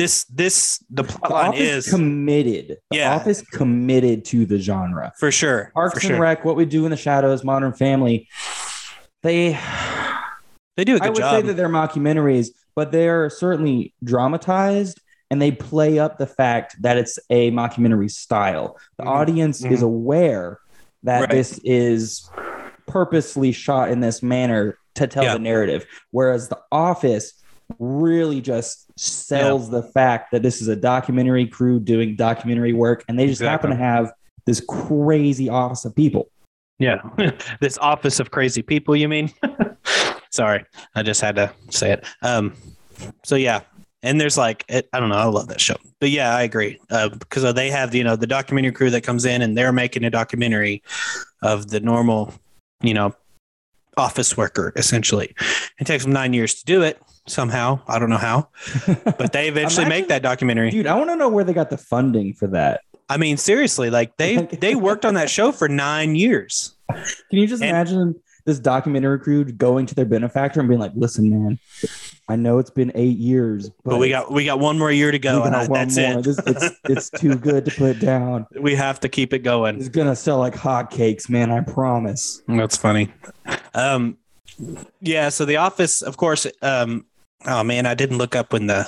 this 0.00 0.24
this 0.24 0.82
the 0.90 1.04
plot 1.04 1.56
is 1.58 1.88
committed. 1.90 2.78
The 2.90 2.96
Yeah. 2.98 3.14
office 3.14 3.42
committed 3.42 4.24
to 4.26 4.46
the 4.46 4.58
genre. 4.58 5.12
for 5.18 5.30
sure 5.30 5.70
Parks 5.74 5.94
for 5.94 6.06
and 6.06 6.16
sure. 6.16 6.20
Rec, 6.20 6.44
What 6.44 6.56
We 6.56 6.64
Do 6.64 6.84
in 6.86 6.90
the 6.90 6.96
Shadows, 6.96 7.44
Modern 7.44 7.72
Family. 7.74 8.26
They, 9.22 9.58
They 10.76 10.84
do 10.84 10.96
a 10.96 10.98
good 10.98 11.00
job. 11.00 11.06
I 11.06 11.08
would 11.10 11.16
job. 11.18 11.34
say 11.34 11.46
that 11.48 11.54
they're 11.56 11.68
mockumentaries, 11.68 12.48
but 12.74 12.90
they're 12.92 13.28
certainly 13.28 13.92
dramatized 14.02 15.00
and 15.30 15.40
they 15.42 15.52
play 15.52 15.98
up 15.98 16.16
the 16.18 16.26
fact 16.26 16.80
that 16.82 16.96
it's 16.96 17.18
a 17.28 17.50
mockumentary 17.50 18.10
style. 18.10 18.78
The 18.96 19.04
Mhm. 19.04 19.08
audience 19.08 19.64
is 19.64 19.80
Mhm. 19.80 19.84
aware 19.84 20.58
that 21.02 21.20
Right. 21.20 21.30
this 21.30 21.60
is 21.64 22.28
purposely 22.86 23.52
shot 23.52 23.90
in 23.90 24.00
this 24.00 24.22
manner 24.22 24.78
to 24.96 25.06
tell 25.06 25.22
Yeah. 25.24 25.34
the 25.34 25.38
narrative, 25.38 25.84
whereas 26.10 26.48
The 26.48 26.58
Office 26.72 27.34
really 27.78 28.40
just 28.40 28.86
sells 28.98 29.70
the 29.70 29.82
fact 29.82 30.30
that 30.32 30.42
this 30.42 30.60
is 30.60 30.68
a 30.68 30.76
documentary 30.76 31.46
crew 31.46 31.80
doing 31.80 32.16
documentary 32.16 32.72
work 32.72 33.04
and 33.08 33.18
they 33.18 33.26
just 33.26 33.40
happen 33.40 33.70
to 33.70 33.76
have 33.76 34.12
this 34.46 34.60
crazy 34.68 35.48
office 35.48 35.84
of 35.84 35.94
people. 35.94 36.30
Yeah. 36.78 37.00
this 37.60 37.78
office 37.78 38.20
of 38.20 38.30
crazy 38.30 38.62
people, 38.62 38.96
you 38.96 39.08
mean? 39.08 39.32
Sorry. 40.30 40.64
I 40.94 41.02
just 41.02 41.20
had 41.20 41.36
to 41.36 41.52
say 41.70 41.92
it. 41.92 42.04
Um, 42.22 42.54
so 43.24 43.36
yeah. 43.36 43.60
And 44.02 44.20
there's 44.20 44.38
like, 44.38 44.64
it, 44.68 44.88
I 44.92 45.00
don't 45.00 45.10
know. 45.10 45.16
I 45.16 45.24
love 45.24 45.48
that 45.48 45.60
show, 45.60 45.76
but 46.00 46.10
yeah, 46.10 46.34
I 46.34 46.42
agree. 46.42 46.80
Uh, 46.88 47.10
because 47.10 47.52
they 47.54 47.70
have, 47.70 47.94
you 47.94 48.02
know, 48.02 48.16
the 48.16 48.26
documentary 48.26 48.72
crew 48.72 48.88
that 48.90 49.02
comes 49.02 49.26
in 49.26 49.42
and 49.42 49.58
they're 49.58 49.72
making 49.72 50.04
a 50.04 50.10
documentary 50.10 50.82
of 51.42 51.68
the 51.68 51.80
normal, 51.80 52.32
you 52.80 52.94
know, 52.94 53.14
office 53.96 54.36
worker 54.36 54.72
essentially. 54.76 55.34
It 55.78 55.86
takes 55.86 56.04
them 56.04 56.12
nine 56.12 56.32
years 56.32 56.54
to 56.54 56.64
do 56.64 56.82
it 56.82 57.00
somehow. 57.26 57.80
I 57.86 57.98
don't 57.98 58.10
know 58.10 58.16
how, 58.16 58.48
but 59.18 59.32
they 59.32 59.48
eventually 59.48 59.86
make 59.86 60.08
that 60.08 60.22
documentary. 60.22 60.70
Dude, 60.70 60.86
I 60.86 60.94
want 60.96 61.10
to 61.10 61.16
know 61.16 61.28
where 61.28 61.44
they 61.44 61.52
got 61.52 61.70
the 61.70 61.78
funding 61.78 62.32
for 62.34 62.46
that. 62.48 62.80
I 63.08 63.16
mean, 63.16 63.36
seriously, 63.36 63.90
like 63.90 64.16
they 64.16 64.36
they 64.36 64.74
worked 64.74 65.04
on 65.04 65.14
that 65.14 65.28
show 65.30 65.52
for 65.52 65.68
nine 65.68 66.14
years. 66.14 66.76
Can 66.90 67.38
you 67.38 67.46
just 67.46 67.62
And- 67.62 67.70
imagine 67.70 68.14
this 68.46 68.58
documentary 68.58 69.18
crew 69.20 69.44
going 69.44 69.84
to 69.86 69.94
their 69.94 70.04
benefactor 70.06 70.60
and 70.60 70.68
being 70.68 70.80
like, 70.80 70.92
"Listen, 70.94 71.28
man, 71.28 71.58
I 72.28 72.36
know 72.36 72.58
it's 72.58 72.70
been 72.70 72.90
eight 72.94 73.18
years, 73.18 73.68
but, 73.84 73.90
But 73.90 73.98
we 73.98 74.08
got 74.08 74.32
we 74.32 74.44
got 74.44 74.58
one 74.60 74.78
more 74.78 74.90
year 74.90 75.10
to 75.10 75.18
go, 75.18 75.42
and 75.42 75.54
I, 75.54 75.66
that's 75.66 75.96
more. 75.96 76.18
it. 76.20 76.24
This, 76.24 76.38
it's 76.46 76.70
it's 76.84 77.10
too 77.10 77.34
good 77.34 77.64
to 77.66 77.70
put 77.72 77.98
down. 78.00 78.46
we 78.58 78.74
have 78.76 78.98
to 79.00 79.08
keep 79.08 79.32
it 79.34 79.40
going. 79.40 79.76
It's 79.76 79.88
gonna 79.88 80.16
sell 80.16 80.38
like 80.38 80.54
hotcakes, 80.54 81.28
man. 81.28 81.50
I 81.50 81.60
promise." 81.60 82.42
That's 82.48 82.76
funny. 82.76 83.12
Um, 83.74 84.16
yeah. 85.00 85.28
So 85.28 85.44
The 85.44 85.56
Office, 85.56 86.00
of 86.02 86.16
course. 86.16 86.46
Um, 86.62 87.04
oh 87.46 87.62
man, 87.64 87.86
I 87.86 87.94
didn't 87.94 88.18
look 88.18 88.34
up 88.36 88.52
when 88.52 88.66
the. 88.66 88.86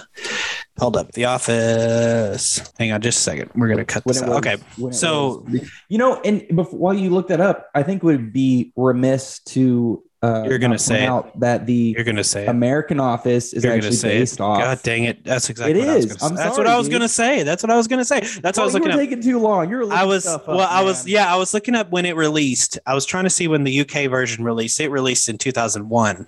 Hold 0.78 0.97
up, 0.97 1.12
The 1.12 1.26
Office. 1.26 2.73
Hang 2.78 2.92
on, 2.92 3.02
just 3.02 3.18
a 3.18 3.23
second. 3.23 3.50
We're 3.54 3.68
gonna 3.68 3.85
cut 3.85 4.04
this 4.04 4.23
out. 4.23 4.28
was- 4.30 4.38
Okay. 4.38 4.56
so- 4.90 5.44
was- 5.50 5.71
you 5.88 5.99
know, 5.99 6.18
and 6.25 6.44
before, 6.56 6.78
while 6.78 6.94
you 6.94 7.11
look 7.11 7.28
that 7.28 7.40
up, 7.42 7.68
I 7.75 7.82
think 7.82 8.02
it 8.02 8.06
would 8.06 8.32
be 8.32 8.73
remiss 8.75 9.40
to 9.50 10.02
uh, 10.23 10.44
You're 10.49 10.59
gonna 10.61 10.78
say 10.78 11.04
out 11.04 11.38
that 11.40 11.66
the 11.66 11.94
You're 11.97 12.04
gonna 12.04 12.23
say 12.23 12.44
it. 12.44 12.49
American 12.49 13.00
Office 13.00 13.52
is 13.52 13.64
You're 13.64 13.73
actually 13.75 13.99
based 14.00 14.35
it. 14.35 14.40
off. 14.40 14.61
God 14.61 14.80
dang 14.85 15.02
it! 15.04 15.25
That's 15.25 15.50
exactly 15.50 15.80
It 15.80 15.85
what 15.85 15.88
I 15.88 15.97
was 15.97 16.04
is. 16.06 16.12
gonna 16.16 16.18
say. 16.28 16.35
That's 16.37 16.54
sorry, 16.54 16.64
what 16.68 16.73
I 16.73 16.78
was 16.78 16.88
gonna 16.88 17.09
say. 17.09 17.42
That's 17.42 17.62
what 17.64 17.71
I 17.71 17.76
was 17.76 17.88
gonna 17.88 18.04
say. 18.04 18.21
That's 18.21 18.56
what 18.56 18.59
I 18.59 18.64
was 18.64 18.75
looking 18.75 18.90
were 18.92 18.97
taking 18.97 19.21
too 19.21 19.40
long. 19.40 19.68
You're 19.68 19.92
I 19.92 20.04
was 20.04 20.25
well. 20.25 20.61
I 20.61 20.80
was 20.85 21.06
yeah. 21.09 21.25
yeah. 21.26 21.35
I 21.35 21.37
was 21.37 21.52
looking 21.52 21.75
up 21.75 21.90
when 21.90 22.06
it 22.06 22.14
released. 22.14 22.78
I 22.87 22.94
was 22.94 23.04
trying 23.04 23.25
to 23.25 23.30
see 23.30 23.49
when 23.49 23.64
the 23.64 23.80
UK 23.80 24.09
version 24.09 24.44
released. 24.44 24.78
It 24.80 24.90
released 24.90 25.28
in 25.28 25.38
2001. 25.38 26.25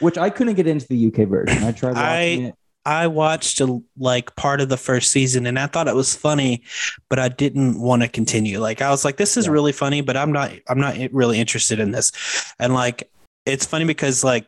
Which 0.00 0.18
I 0.18 0.30
couldn't 0.30 0.54
get 0.54 0.66
into 0.66 0.86
the 0.88 1.06
UK 1.06 1.28
version. 1.28 1.62
I 1.62 1.72
tried 1.72 1.94
watching 1.94 2.46
I- 2.46 2.48
it. 2.48 2.54
I 2.86 3.08
watched 3.08 3.60
a, 3.60 3.78
like 3.98 4.34
part 4.36 4.62
of 4.62 4.70
the 4.70 4.78
first 4.78 5.12
season 5.12 5.44
and 5.44 5.58
I 5.58 5.66
thought 5.66 5.86
it 5.86 5.94
was 5.94 6.16
funny, 6.16 6.62
but 7.10 7.18
I 7.18 7.28
didn't 7.28 7.78
want 7.78 8.00
to 8.00 8.08
continue. 8.08 8.58
Like 8.58 8.80
I 8.80 8.88
was 8.88 9.04
like, 9.04 9.18
this 9.18 9.36
is 9.36 9.44
Yeah. 9.46 9.52
really 9.52 9.72
funny, 9.72 10.00
but 10.00 10.16
I'm 10.16 10.32
not. 10.32 10.52
I'm 10.66 10.80
not 10.80 10.96
really 11.12 11.38
interested 11.38 11.78
in 11.78 11.90
this. 11.90 12.10
And 12.58 12.72
like, 12.72 13.10
it's 13.44 13.66
funny 13.66 13.84
because 13.84 14.24
like 14.24 14.46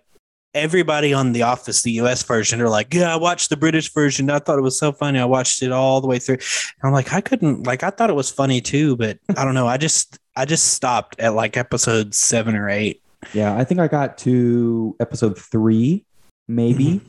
everybody 0.55 1.13
on 1.13 1.33
the 1.33 1.43
Office, 1.43 1.83
the 1.83 1.93
US 1.93 2.23
version, 2.23 2.63
are 2.63 2.71
like, 2.71 2.93
yeah, 2.95 3.13
I 3.13 3.17
watched 3.17 3.51
the 3.51 3.57
British 3.57 3.93
version. 3.93 4.31
I 4.31 4.39
thought 4.39 4.59
it 4.59 4.63
was 4.63 4.79
so 4.79 4.93
funny. 4.93 5.19
I 5.19 5.27
watched 5.27 5.63
it 5.63 5.71
all 5.71 6.01
the 6.01 6.09
way 6.09 6.19
through. 6.19 6.37
And 6.37 6.85
I'm 6.85 6.93
like, 6.93 7.13
I 7.13 7.21
couldn't. 7.21 7.67
Like, 7.67 7.83
I 7.83 7.91
thought 7.91 8.09
it 8.11 8.17
was 8.17 8.31
funny 8.31 8.63
too, 8.63 8.97
but 8.97 9.19
I 9.37 9.45
don't 9.45 9.55
know. 9.55 9.67
I 9.69 9.77
just 9.77 10.19
I 10.37 10.47
just 10.47 10.73
stopped 10.73 11.21
at 11.21 11.35
like 11.35 11.59
episode 11.59 12.15
seven 12.15 12.57
or 12.57 12.71
eight. 12.71 13.03
Yeah, 13.33 13.57
I 13.57 13.64
think 13.64 13.81
I 13.81 13.88
got 13.88 14.19
to 14.19 14.97
episode 15.00 15.38
three, 15.38 16.05
maybe, 16.49 17.00
Mm-hmm. 17.00 17.09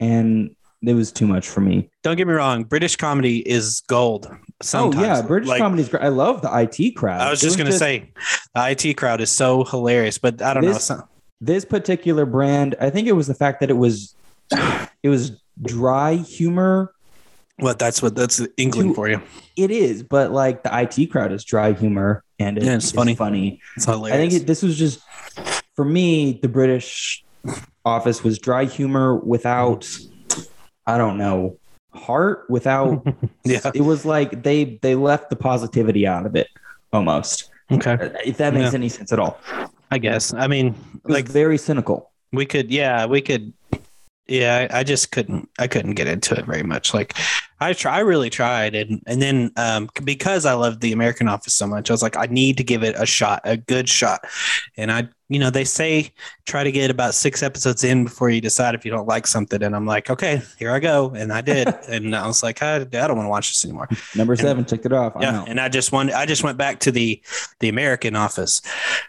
and 0.00 0.56
it 0.82 0.94
was 0.94 1.12
too 1.12 1.26
much 1.26 1.48
for 1.48 1.60
me. 1.60 1.90
Don't 2.02 2.16
get 2.16 2.26
me 2.26 2.32
wrong, 2.32 2.64
British 2.64 2.96
comedy 2.96 3.38
is 3.48 3.82
gold. 3.88 4.30
Sometimes. 4.62 5.02
Oh 5.02 5.06
yeah, 5.06 5.22
British 5.22 5.48
Like, 5.48 5.58
comedy 5.60 5.82
is 5.82 5.88
great. 5.88 6.02
I 6.02 6.08
love 6.08 6.42
the 6.42 6.50
IT 6.52 6.92
crowd. 6.96 7.20
I 7.20 7.30
was 7.30 7.40
just 7.40 7.58
gonna 7.58 7.72
say, 7.72 8.12
the 8.54 8.70
IT 8.70 8.94
crowd 8.96 9.20
is 9.20 9.30
so 9.30 9.64
hilarious, 9.64 10.18
but 10.18 10.40
I 10.42 10.54
don't 10.54 10.64
know. 10.64 10.72
This- 10.72 10.84
some- 10.84 11.04
this 11.42 11.64
particular 11.64 12.26
brand. 12.26 12.74
I 12.80 12.90
think 12.90 13.08
it 13.08 13.12
was 13.12 13.26
the 13.26 13.34
fact 13.34 13.60
that 13.60 13.70
it 13.70 13.74
was 13.78 14.14
it 15.02 15.08
was 15.08 15.32
dry 15.62 16.14
humor. 16.16 16.92
What 17.58 17.78
that's 17.78 18.02
what 18.02 18.14
that's 18.14 18.40
England 18.58 18.90
Too- 18.90 18.94
for 18.94 19.08
you. 19.08 19.22
It 19.56 19.70
is, 19.70 20.02
but 20.02 20.32
like 20.32 20.62
the 20.62 20.70
IT 20.72 21.06
crowd 21.10 21.32
is 21.32 21.44
dry 21.44 21.72
humor, 21.72 22.24
and 22.38 22.56
it- 22.58 22.64
Yeah, 22.64 22.74
it's 22.76 22.90
funny. 22.92 23.14
Funny. 23.14 23.60
It's 23.76 23.84
hilarious. 23.86 24.14
I 24.14 24.18
think 24.18 24.32
it, 24.42 24.46
this 24.46 24.62
was 24.62 24.76
just 24.78 25.00
for 25.80 25.86
me. 25.86 26.38
The 26.42 26.48
British 26.48 27.24
Office 27.86 28.22
was 28.22 28.38
dry 28.38 28.66
humor 28.66 29.16
without, 29.16 29.88
I 30.86 30.98
don't 30.98 31.16
know, 31.16 31.56
heart. 31.94 32.44
Without, 32.50 33.02
yeah. 33.44 33.70
it 33.74 33.80
was 33.80 34.04
like 34.04 34.42
they 34.42 34.78
they 34.82 34.94
left 34.94 35.30
the 35.30 35.36
positivity 35.36 36.06
out 36.06 36.26
of 36.26 36.36
it 36.36 36.48
almost. 36.92 37.48
Okay. 37.72 37.96
If 38.26 38.36
that 38.36 38.52
makes 38.52 38.72
Yeah. 38.72 38.78
any 38.78 38.90
sense 38.90 39.10
at 39.10 39.18
all, 39.18 39.40
I 39.90 39.96
guess. 39.96 40.34
I 40.34 40.48
mean, 40.48 40.74
like 41.04 41.26
very 41.28 41.56
cynical. 41.56 42.10
we 42.30 42.44
could. 42.44 42.70
Yeah, 42.70 43.06
we 43.06 43.22
could. 43.22 43.54
Yeah, 44.26 44.68
I 44.70 44.80
I 44.80 44.82
just 44.84 45.12
couldn't. 45.12 45.48
I 45.58 45.66
couldn't 45.66 45.94
get 45.94 46.08
into 46.08 46.34
it 46.38 46.44
very 46.44 46.62
much. 46.62 46.92
Like, 46.92 47.14
I 47.60 47.72
try. 47.72 47.96
I 47.96 48.00
really 48.00 48.30
tried, 48.30 48.74
and 48.74 49.02
and 49.06 49.20
then 49.20 49.52
um 49.56 49.88
because 50.04 50.46
I 50.46 50.54
loved 50.54 50.80
the 50.80 50.92
American 50.92 51.28
Office 51.28 51.54
so 51.54 51.66
much, 51.66 51.90
I 51.90 51.94
was 51.94 52.02
like, 52.02 52.16
I 52.16 52.26
need 52.26 52.56
to 52.58 52.64
give 52.64 52.82
it 52.82 52.94
a 52.98 53.06
shot, 53.06 53.40
a 53.44 53.56
good 53.56 53.88
shot. 53.88 54.26
And 54.76 54.90
I, 54.90 55.08
you 55.28 55.38
know, 55.38 55.50
they 55.50 55.64
say 55.64 56.12
try 56.46 56.64
to 56.64 56.72
get 56.72 56.90
about 56.90 57.14
six 57.14 57.42
episodes 57.42 57.84
in 57.84 58.04
before 58.04 58.30
you 58.30 58.40
decide 58.40 58.74
if 58.74 58.84
you 58.84 58.90
don't 58.90 59.06
like 59.06 59.26
something. 59.26 59.62
And 59.62 59.76
I'm 59.76 59.86
like, 59.86 60.10
okay, 60.10 60.42
here 60.58 60.70
I 60.72 60.78
go, 60.80 61.10
and 61.10 61.32
I 61.32 61.40
did, 61.40 61.68
and 61.88 62.16
I 62.16 62.26
was 62.26 62.42
like, 62.42 62.62
I, 62.62 62.76
I 62.76 62.84
don't 62.84 63.16
want 63.16 63.26
to 63.26 63.30
watch 63.30 63.50
this 63.50 63.64
anymore. 63.64 63.88
Number 64.16 64.36
seven, 64.36 64.64
checked 64.64 64.86
it 64.86 64.92
off. 64.92 65.16
I 65.16 65.22
yeah 65.22 65.30
know. 65.32 65.44
and 65.46 65.60
i 65.60 65.68
just 65.68 65.92
went 65.92 66.12
i 66.12 66.26
just 66.26 66.42
went 66.42 66.58
back 66.58 66.80
to 66.80 66.90
the 66.90 67.20
the 67.60 67.68
american 67.68 68.16
office 68.16 68.62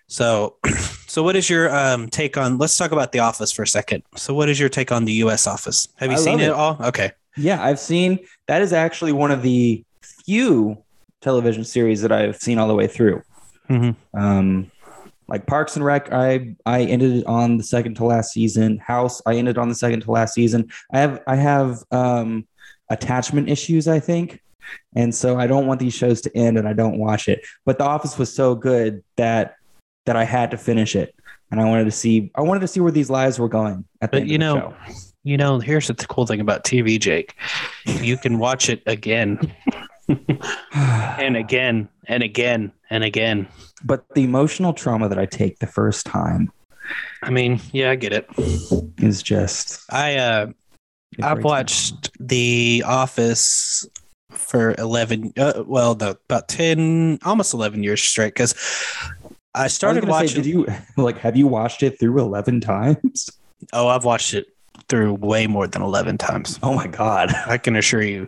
so 0.08 0.58
so 1.08 1.24
what 1.24 1.36
is 1.36 1.50
your 1.50 1.74
um 1.76 2.10
take 2.10 2.38
on 2.38 2.58
let's 2.58 2.78
talk 2.78 2.92
about 2.92 3.12
the 3.12 3.20
office 3.20 3.52
for 3.52 3.64
a 3.64 3.68
second 3.68 4.04
so 4.16 4.34
what 4.34 4.50
is 4.50 4.60
your 4.60 4.70
take 4.70 4.92
on 4.92 5.06
the 5.06 5.14
us 5.14 5.48
office 5.48 5.88
have 5.98 6.10
you 6.12 6.18
I 6.18 6.20
seen 6.20 6.40
it 6.40 6.48
it. 6.48 6.52
all 6.52 6.78
okay 6.82 7.12
Yeah, 7.42 7.64
I've 7.64 7.80
seen 7.80 8.20
that 8.48 8.62
is 8.62 8.74
actually 8.74 9.12
one 9.12 9.32
of 9.32 9.42
the 9.42 9.84
few 10.26 10.78
television 11.22 11.64
series 11.64 12.02
that 12.02 12.12
I've 12.12 12.38
seen 12.38 12.58
all 12.58 12.68
the 12.68 12.76
way 12.76 12.88
through. 12.88 13.22
Mhm. 13.70 13.96
Um, 14.14 14.72
like 15.28 15.46
Parks 15.48 15.76
and 15.76 15.86
Rec, 15.86 16.12
I 16.12 16.56
I 16.66 16.82
ended 16.84 17.24
on 17.26 17.58
the 17.58 17.64
second 17.64 17.96
to 17.96 18.06
last 18.06 18.32
season. 18.34 18.78
House, 18.80 19.22
I 19.26 19.36
ended 19.36 19.58
on 19.58 19.70
the 19.70 19.76
second 19.76 20.02
to 20.02 20.12
last 20.12 20.34
season. 20.34 20.70
I 20.94 21.00
have 21.00 21.22
I 21.28 21.36
have 21.36 21.84
um, 21.92 22.46
attachment 22.90 23.50
issues, 23.50 23.88
I 23.88 24.00
think, 24.00 24.42
and 24.96 25.14
so 25.16 25.40
I 25.40 25.48
don't 25.48 25.68
want 25.68 25.80
these 25.80 25.94
shows 25.94 26.20
to 26.22 26.38
end, 26.38 26.58
and 26.58 26.68
I 26.68 26.74
don't 26.74 26.98
watch 26.98 27.30
it. 27.30 27.46
But 27.66 27.78
The 27.78 27.86
Office 27.86 28.18
was 28.18 28.34
so 28.34 28.56
good 28.56 29.04
that 29.16 29.56
that 30.06 30.16
I 30.18 30.24
had 30.26 30.52
to 30.52 30.58
finish 30.58 30.96
it, 30.96 31.16
and 31.52 31.62
I 31.62 31.66
wanted 31.66 31.86
to 31.86 31.92
see 31.92 32.32
I 32.36 32.42
wanted 32.42 32.62
to 32.62 32.68
see 32.68 32.82
where 32.82 32.92
these 32.92 33.10
lives 33.10 33.40
were 33.40 33.48
going. 33.50 33.86
At 34.02 34.12
the 34.12 34.18
But 34.18 34.22
end 34.24 34.30
you 34.32 34.36
of 34.36 34.40
the 34.40 34.46
know, 34.48 34.74
you 35.24 35.38
know 35.38 35.60
here's 35.60 35.88
the 35.88 35.94
cool 36.08 36.26
thing 36.26 36.42
about 36.42 36.64
tv 36.64 37.00
jake 37.00 37.36
you 37.86 38.18
can 38.18 38.40
watch 38.40 38.70
it 38.70 38.82
again 38.86 39.40
and 40.74 41.38
again 41.38 41.88
and 42.08 42.24
again 42.24 42.72
and 42.90 43.04
again 43.04 43.48
but 43.84 44.04
the 44.16 44.24
emotional 44.24 44.74
trauma 44.74 45.08
that 45.08 45.18
I 45.18 45.26
take 45.26 45.60
the 45.60 45.68
first 45.68 46.06
time 46.06 46.52
i 47.24 47.30
mean 47.30 47.62
yeah 47.72 47.92
i 47.92 47.96
get 47.96 48.14
it 48.14 48.28
is 48.98 49.22
just. 49.22 49.82
I 49.92 50.16
uh 50.16 50.48
I've 51.22 51.44
watched 51.44 52.10
The 52.20 52.84
Office 52.86 53.86
for 54.30 54.74
11, 54.78 55.34
uh, 55.36 55.64
well, 55.68 55.94
the, 55.94 56.12
about 56.30 56.48
10, 56.48 57.20
almost 57.26 57.54
11 57.54 57.84
years 57.84 58.02
straight 58.02 58.34
because 58.34 58.56
I 59.54 59.68
started 59.68 60.06
I 60.06 60.10
watching. 60.10 60.30
Say, 60.30 60.36
did 60.36 60.46
you 60.46 60.68
like? 60.98 61.18
Have 61.18 61.36
you 61.36 61.48
watched 61.48 61.84
it 61.84 62.00
through 62.00 62.18
eleven 62.20 62.62
times? 62.62 63.30
oh, 63.74 63.90
I've 63.90 64.06
watched 64.06 64.34
it 64.34 64.48
through 64.90 65.14
way 65.16 65.48
more 65.48 65.68
than 65.68 65.82
11 65.82 66.18
times. 66.18 66.60
Oh 66.64 66.74
my 66.74 66.88
god! 66.88 67.34
I 67.48 67.58
can 67.58 67.76
assure 67.76 68.02
you. 68.02 68.28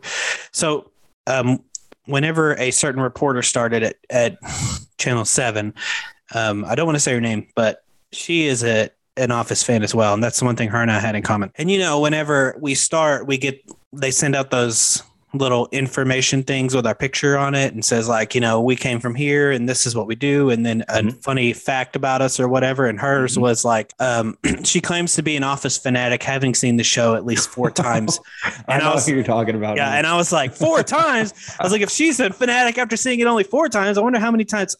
So, 0.51 0.91
um, 1.27 1.63
whenever 2.05 2.55
a 2.59 2.71
certain 2.71 3.01
reporter 3.01 3.41
started 3.41 3.83
at, 3.83 3.95
at 4.09 4.37
Channel 4.97 5.25
7, 5.25 5.73
um, 6.33 6.65
I 6.65 6.75
don't 6.75 6.85
want 6.85 6.95
to 6.95 7.01
say 7.01 7.13
her 7.13 7.21
name, 7.21 7.47
but 7.55 7.83
she 8.11 8.45
is 8.45 8.63
a 8.63 8.89
an 9.15 9.31
Office 9.31 9.63
fan 9.63 9.83
as 9.83 9.93
well, 9.93 10.13
and 10.13 10.23
that's 10.23 10.39
the 10.39 10.45
one 10.45 10.55
thing 10.55 10.69
her 10.69 10.81
and 10.81 10.91
I 10.91 10.99
had 10.99 11.15
in 11.15 11.21
common. 11.21 11.51
And 11.55 11.69
you 11.69 11.79
know, 11.79 11.99
whenever 11.99 12.57
we 12.59 12.75
start, 12.75 13.27
we 13.27 13.37
get 13.37 13.61
they 13.91 14.11
send 14.11 14.35
out 14.35 14.49
those 14.49 15.03
little 15.33 15.67
information 15.71 16.43
things 16.43 16.75
with 16.75 16.85
our 16.85 16.93
picture 16.93 17.37
on 17.37 17.55
it 17.55 17.73
and 17.73 17.83
says 17.83 18.07
like 18.07 18.35
you 18.35 18.41
know 18.41 18.61
we 18.61 18.75
came 18.75 18.99
from 18.99 19.15
here 19.15 19.51
and 19.51 19.67
this 19.67 19.87
is 19.87 19.95
what 19.95 20.05
we 20.05 20.13
do 20.15 20.51
and 20.51 20.63
then 20.63 20.81
a 20.89 21.01
Mhm. 21.01 21.23
funny 21.23 21.53
fact 21.53 21.95
about 21.95 22.21
us 22.21 22.39
or 22.39 22.47
whatever 22.47 22.85
and 22.85 22.99
hers 22.99 23.35
Mhm. 23.35 23.41
was 23.41 23.65
like 23.65 23.93
um 23.99 24.37
she 24.63 24.79
claims 24.79 25.15
to 25.15 25.23
be 25.23 25.35
an 25.35 25.43
office 25.43 25.75
fanatic 25.77 26.21
having 26.21 26.53
seen 26.53 26.77
the 26.77 26.83
show 26.83 27.15
at 27.15 27.25
least 27.25 27.49
four 27.49 27.71
times 27.87 28.19
I 28.45 28.51
And 28.67 28.83
I 28.83 28.85
know 28.85 28.93
was- 28.95 29.07
who 29.07 29.15
you're 29.15 29.23
talking 29.23 29.55
about. 29.55 29.75
yeah, 29.77 29.89
man. 29.89 29.97
and 29.99 30.07
I 30.07 30.15
was 30.15 30.31
like, 30.31 30.53
four 30.53 30.83
times. 31.01 31.33
I 31.59 31.63
was 31.63 31.71
like, 31.71 31.81
if 31.81 31.89
she's 31.89 32.19
a 32.19 32.29
fanatic 32.31 32.77
after 32.77 32.95
seeing 32.95 33.19
it 33.19 33.25
only 33.25 33.43
four 33.43 33.69
times, 33.69 33.97
I 33.97 34.01
wonder 34.01 34.19
how 34.19 34.29
many 34.29 34.45
times, 34.45 34.75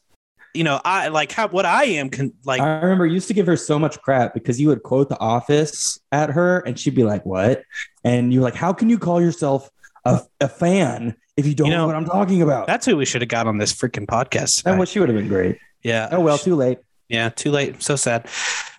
you 0.54 0.64
know, 0.64 0.80
I 0.86 1.08
like 1.08 1.32
how 1.32 1.48
what 1.48 1.66
I 1.66 1.86
am 1.86 2.10
can 2.10 2.32
like. 2.46 2.62
I 2.62 2.80
remember 2.80 3.08
you 3.08 3.16
used 3.16 3.28
to 3.30 3.34
give 3.34 3.48
her 3.48 3.58
so 3.58 3.80
much 3.80 4.00
crap 4.02 4.36
because 4.36 4.62
you 4.62 4.68
would 4.68 4.84
quote 4.84 5.10
The 5.10 5.20
Office 5.20 6.00
at 6.12 6.30
her, 6.30 6.60
and 6.60 6.78
she'd 6.80 6.94
be 6.94 7.04
like, 7.04 7.26
"What?" 7.26 7.64
And 8.04 8.32
you're 8.32 8.44
like, 8.44 8.54
"How 8.56 8.72
can 8.72 8.88
you 8.90 9.00
call 9.00 9.20
yourself 9.20 9.70
a, 10.06 10.22
a 10.42 10.48
fan 10.50 11.16
if 11.38 11.48
you 11.48 11.56
don't 11.56 11.68
You 11.68 11.74
know, 11.74 11.80
know 11.82 11.88
what 11.88 11.96
I'm 11.96 12.06
talking 12.06 12.42
about?" 12.42 12.68
that's 12.68 12.86
who 12.86 12.98
we 12.98 13.06
should 13.06 13.22
have 13.22 13.30
got 13.30 13.48
on 13.48 13.58
this 13.58 13.74
freaking 13.74 14.06
podcast. 14.06 14.64
That 14.64 14.88
she 14.88 15.00
would 15.00 15.10
have 15.10 15.18
been 15.18 15.28
great. 15.28 15.58
yeah. 15.84 16.10
Oh 16.12 16.20
well, 16.20 16.38
too 16.38 16.56
late. 16.56 16.80
Yeah, 17.10 17.30
too 17.30 17.52
late. 17.52 17.82
So 17.84 17.96
sad. 17.96 18.28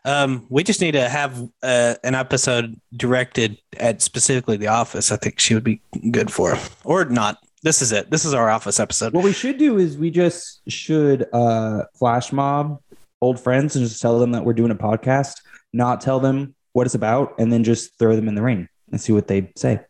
Um, 0.04 0.47
we 0.50 0.64
just 0.64 0.81
need 0.81 0.93
to 0.93 1.09
have 1.09 1.40
uh, 1.62 1.95
an 2.02 2.14
episode 2.14 2.78
directed 2.97 3.59
at 3.78 4.02
specifically 4.02 4.57
The 4.57 4.66
Office. 4.66 5.11
I 5.12 5.16
think 5.16 5.38
she 5.38 5.54
would 5.54 5.64
be 5.64 5.81
good 6.11 6.31
for, 6.33 6.59
or 6.85 7.04
not. 7.07 7.38
This 7.62 7.81
is 7.81 7.93
it. 7.93 8.11
This 8.11 8.25
is 8.26 8.35
our 8.35 8.50
Office 8.50 8.78
episode. 8.81 9.14
What 9.14 9.25
we 9.25 9.33
should 9.33 9.57
do 9.57 9.78
is 9.78 9.97
we 9.97 10.11
just 10.11 10.61
should 10.71 11.26
uh, 11.33 11.85
flash 11.99 12.33
mob 12.33 12.81
old 13.23 13.40
friends 13.40 13.76
and 13.76 13.87
just 13.87 14.02
tell 14.02 14.19
them 14.19 14.33
that 14.33 14.45
we're 14.45 14.52
doing 14.52 14.71
a 14.71 14.75
podcast, 14.75 15.37
not 15.73 16.00
tell 16.02 16.21
them 16.21 16.54
what 16.73 16.87
it's 16.87 16.95
about, 16.95 17.35
and 17.38 17.50
then 17.52 17.64
just 17.64 17.99
throw 17.99 18.14
them 18.16 18.28
in 18.28 18.35
the 18.35 18.43
ring 18.43 18.69
and 18.93 19.00
see 19.00 19.12
what 19.14 19.28
they 19.28 19.50
say. 19.57 19.81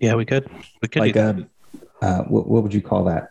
Yeah, 0.00 0.14
we 0.14 0.24
could. 0.24 0.48
We 0.82 0.88
could. 0.88 1.00
Like 1.02 1.16
a, 1.16 1.46
uh, 2.00 2.22
what, 2.24 2.46
what 2.48 2.62
would 2.62 2.74
you 2.74 2.82
call 2.82 3.04
that? 3.04 3.30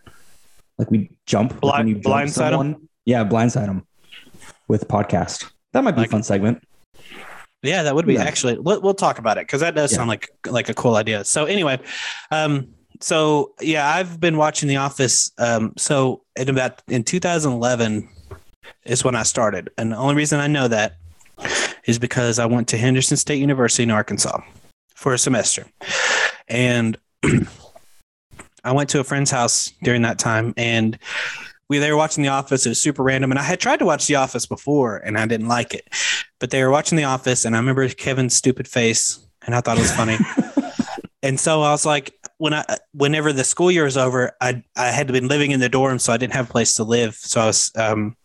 Like 0.77 0.91
we 0.91 1.09
jump, 1.25 1.51
like 1.53 1.61
Blind- 1.61 1.87
when 1.87 1.95
you 1.97 2.01
jump 2.01 2.29
someone. 2.29 2.87
Yeah, 3.05 3.23
blindside 3.23 3.65
them 3.67 3.85
with 4.67 4.87
podcast. 4.87 5.49
That 5.73 5.83
might 5.83 5.91
be 5.91 6.01
Like- 6.01 6.09
a 6.09 6.11
fun 6.11 6.23
segment. 6.23 6.63
Yeah, 7.63 7.83
that 7.83 7.95
would 7.95 8.05
be 8.05 8.13
Yeah. 8.13 8.23
actually. 8.23 8.57
We'll, 8.59 8.81
we'll 8.81 8.93
talk 8.93 9.17
about 9.17 9.37
it 9.37 9.47
because 9.47 9.61
that 9.61 9.73
does 9.75 9.91
Yeah. 9.91 9.97
sound 9.97 10.09
like 10.09 10.29
like 10.45 10.69
a 10.69 10.73
cool 10.73 10.95
idea. 10.95 11.25
So 11.25 11.45
anyway, 11.45 11.79
um, 12.31 12.67
so 13.01 13.53
yeah, 13.61 13.87
I've 13.89 14.19
been 14.19 14.37
watching 14.37 14.69
The 14.69 14.75
Office. 14.77 15.31
Um, 15.39 15.73
so 15.77 16.21
in 16.35 16.49
about 16.49 16.81
in 16.87 17.03
2011 17.03 18.07
is 18.85 19.03
when 19.03 19.15
I 19.15 19.23
started, 19.23 19.69
and 19.77 19.91
the 19.91 19.97
only 19.97 20.15
reason 20.15 20.39
I 20.39 20.47
know 20.47 20.67
that 20.67 20.97
is 21.85 21.97
because 21.97 22.37
I 22.39 22.45
went 22.45 22.67
to 22.69 22.77
Henderson 22.77 23.17
State 23.17 23.39
University 23.39 23.83
in 23.83 23.91
Arkansas 23.91 24.39
for 24.95 25.13
a 25.13 25.17
semester, 25.17 25.65
and 26.47 26.97
I 28.63 28.71
went 28.71 28.89
to 28.89 28.99
a 28.99 29.03
friend's 29.03 29.31
house 29.31 29.71
during 29.83 30.01
that 30.01 30.19
time, 30.19 30.53
and 30.57 30.97
we 31.69 31.79
they 31.79 31.91
were 31.91 31.97
watching 31.97 32.23
The 32.23 32.29
Office. 32.29 32.65
It 32.65 32.69
was 32.69 32.81
super 32.81 33.03
random, 33.03 33.31
and 33.31 33.39
I 33.39 33.43
had 33.43 33.59
tried 33.59 33.79
to 33.79 33.85
watch 33.85 34.07
The 34.07 34.15
Office 34.15 34.45
before, 34.45 34.97
and 34.97 35.17
I 35.17 35.25
didn't 35.25 35.47
like 35.47 35.73
it. 35.73 35.87
But 36.39 36.51
they 36.51 36.63
were 36.63 36.71
watching 36.71 36.97
The 36.97 37.05
Office, 37.05 37.45
and 37.45 37.55
I 37.55 37.59
remember 37.59 37.87
Kevin's 37.89 38.35
stupid 38.35 38.67
face, 38.67 39.19
and 39.45 39.55
I 39.55 39.61
thought 39.61 39.77
it 39.77 39.81
was 39.81 39.91
funny. 39.91 40.17
and 41.23 41.39
so 41.39 41.61
I 41.61 41.71
was 41.71 41.85
like, 41.85 42.13
when 42.37 42.53
I 42.53 42.63
whenever 42.93 43.33
the 43.33 43.43
school 43.43 43.71
year 43.71 43.85
was 43.85 43.97
over, 43.97 44.31
I 44.41 44.63
I 44.75 44.87
had 44.87 45.07
been 45.07 45.27
living 45.27 45.51
in 45.51 45.59
the 45.59 45.69
dorm, 45.69 45.99
so 45.99 46.13
I 46.13 46.17
didn't 46.17 46.33
have 46.33 46.49
a 46.49 46.51
place 46.51 46.75
to 46.75 46.83
live. 46.83 47.15
So 47.15 47.41
I 47.41 47.45
was 47.47 47.71
um 47.75 48.15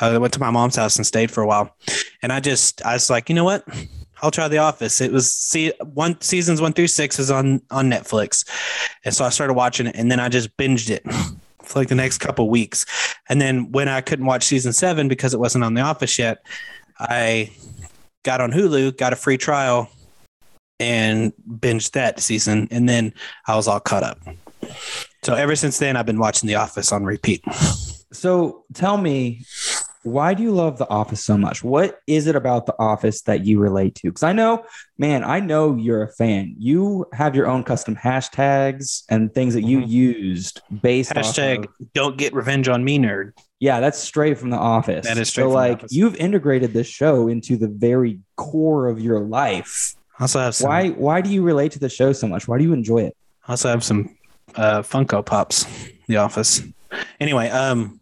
I 0.00 0.16
went 0.18 0.34
to 0.34 0.40
my 0.40 0.50
mom's 0.50 0.76
house 0.76 0.96
and 0.96 1.06
stayed 1.06 1.30
for 1.30 1.42
a 1.42 1.46
while, 1.46 1.76
and 2.22 2.32
I 2.32 2.40
just 2.40 2.84
I 2.84 2.94
was 2.94 3.10
like, 3.10 3.28
you 3.28 3.34
know 3.34 3.44
what. 3.44 3.66
I'll 4.22 4.30
try 4.30 4.48
The 4.48 4.58
Office. 4.58 5.00
It 5.00 5.12
was 5.12 5.32
see 5.32 5.72
one 5.94 6.20
seasons 6.20 6.60
one 6.60 6.72
through 6.72 6.88
six 6.88 7.18
is 7.18 7.30
on 7.30 7.62
on 7.70 7.90
Netflix, 7.90 8.48
and 9.04 9.14
so 9.14 9.24
I 9.24 9.28
started 9.30 9.54
watching 9.54 9.86
it, 9.86 9.96
and 9.96 10.10
then 10.10 10.20
I 10.20 10.28
just 10.28 10.56
binged 10.56 10.90
it 10.90 11.02
for 11.62 11.80
like 11.80 11.88
the 11.88 11.94
next 11.94 12.18
couple 12.18 12.48
weeks. 12.48 12.86
And 13.28 13.40
then 13.40 13.70
when 13.72 13.88
I 13.88 14.00
couldn't 14.00 14.26
watch 14.26 14.44
season 14.44 14.72
seven 14.72 15.08
because 15.08 15.34
it 15.34 15.40
wasn't 15.40 15.64
on 15.64 15.74
The 15.74 15.82
Office 15.82 16.18
yet, 16.18 16.44
I 16.98 17.50
got 18.24 18.40
on 18.40 18.52
Hulu, 18.52 18.96
got 18.96 19.12
a 19.12 19.16
free 19.16 19.36
trial, 19.36 19.90
and 20.80 21.32
binged 21.48 21.92
that 21.92 22.20
season. 22.20 22.68
And 22.70 22.88
then 22.88 23.12
I 23.46 23.56
was 23.56 23.68
all 23.68 23.80
caught 23.80 24.02
up. 24.02 24.20
So 25.22 25.34
ever 25.34 25.56
since 25.56 25.78
then, 25.78 25.96
I've 25.96 26.06
been 26.06 26.18
watching 26.18 26.46
The 26.46 26.54
Office 26.56 26.92
on 26.92 27.04
repeat. 27.04 27.42
So 28.12 28.64
tell 28.74 28.96
me, 28.96 29.44
why 30.04 30.32
do 30.34 30.42
you 30.42 30.52
love 30.52 30.78
The 30.78 30.88
Office 30.88 31.24
so 31.24 31.36
much? 31.36 31.62
What 31.64 31.98
is 32.06 32.26
it 32.26 32.36
about 32.36 32.66
The 32.66 32.74
Office 32.78 33.22
that 33.22 33.44
you 33.44 33.58
relate 33.58 33.94
to? 33.96 34.08
Because 34.08 34.22
I 34.22 34.32
know, 34.32 34.64
man, 34.96 35.24
I 35.24 35.40
know 35.40 35.74
you're 35.76 36.02
a 36.02 36.08
fan. 36.12 36.54
You 36.58 37.06
have 37.12 37.34
your 37.34 37.46
own 37.46 37.64
custom 37.64 37.96
hashtags 37.96 39.02
and 39.08 39.32
things 39.34 39.54
that 39.54 39.62
you 39.62 39.80
Mhm. 39.80 39.88
used 39.88 40.60
based 40.82 41.12
Hashtag 41.12 41.64
of, 41.64 41.70
don't 41.94 42.16
get 42.16 42.32
revenge 42.32 42.68
on 42.68 42.84
me, 42.84 42.98
nerd. 42.98 43.32
yeah, 43.60 43.80
that's 43.80 43.98
straight 43.98 44.38
from 44.38 44.50
The 44.50 44.56
Office. 44.56 45.06
That 45.06 45.18
is 45.18 45.28
straight 45.28 45.42
so 45.44 45.48
from 45.48 45.52
The 45.52 45.56
like 45.68 45.82
you've 45.90 46.16
integrated 46.16 46.72
this 46.72 46.86
show 46.86 47.28
into 47.28 47.56
the 47.56 47.68
very 47.68 48.20
core 48.36 48.88
of 48.88 49.00
your 49.00 49.20
life. 49.20 49.94
Also 50.20 50.40
have 50.40 50.54
some, 50.54 50.68
Why 50.68 50.88
why 50.90 51.20
do 51.20 51.30
you 51.30 51.42
relate 51.42 51.72
to 51.72 51.78
the 51.78 51.88
show 51.88 52.12
so 52.12 52.26
much? 52.28 52.48
Why 52.48 52.58
do 52.58 52.64
you 52.64 52.72
enjoy 52.72 53.02
it? 53.02 53.16
I 53.46 53.52
also 53.52 53.68
have 53.68 53.84
some 53.84 54.16
uh, 54.56 54.82
Funko 54.82 55.24
Pops, 55.24 55.66
The 56.08 56.16
Office. 56.16 56.62
Anyway, 57.20 57.50
um, 57.50 57.97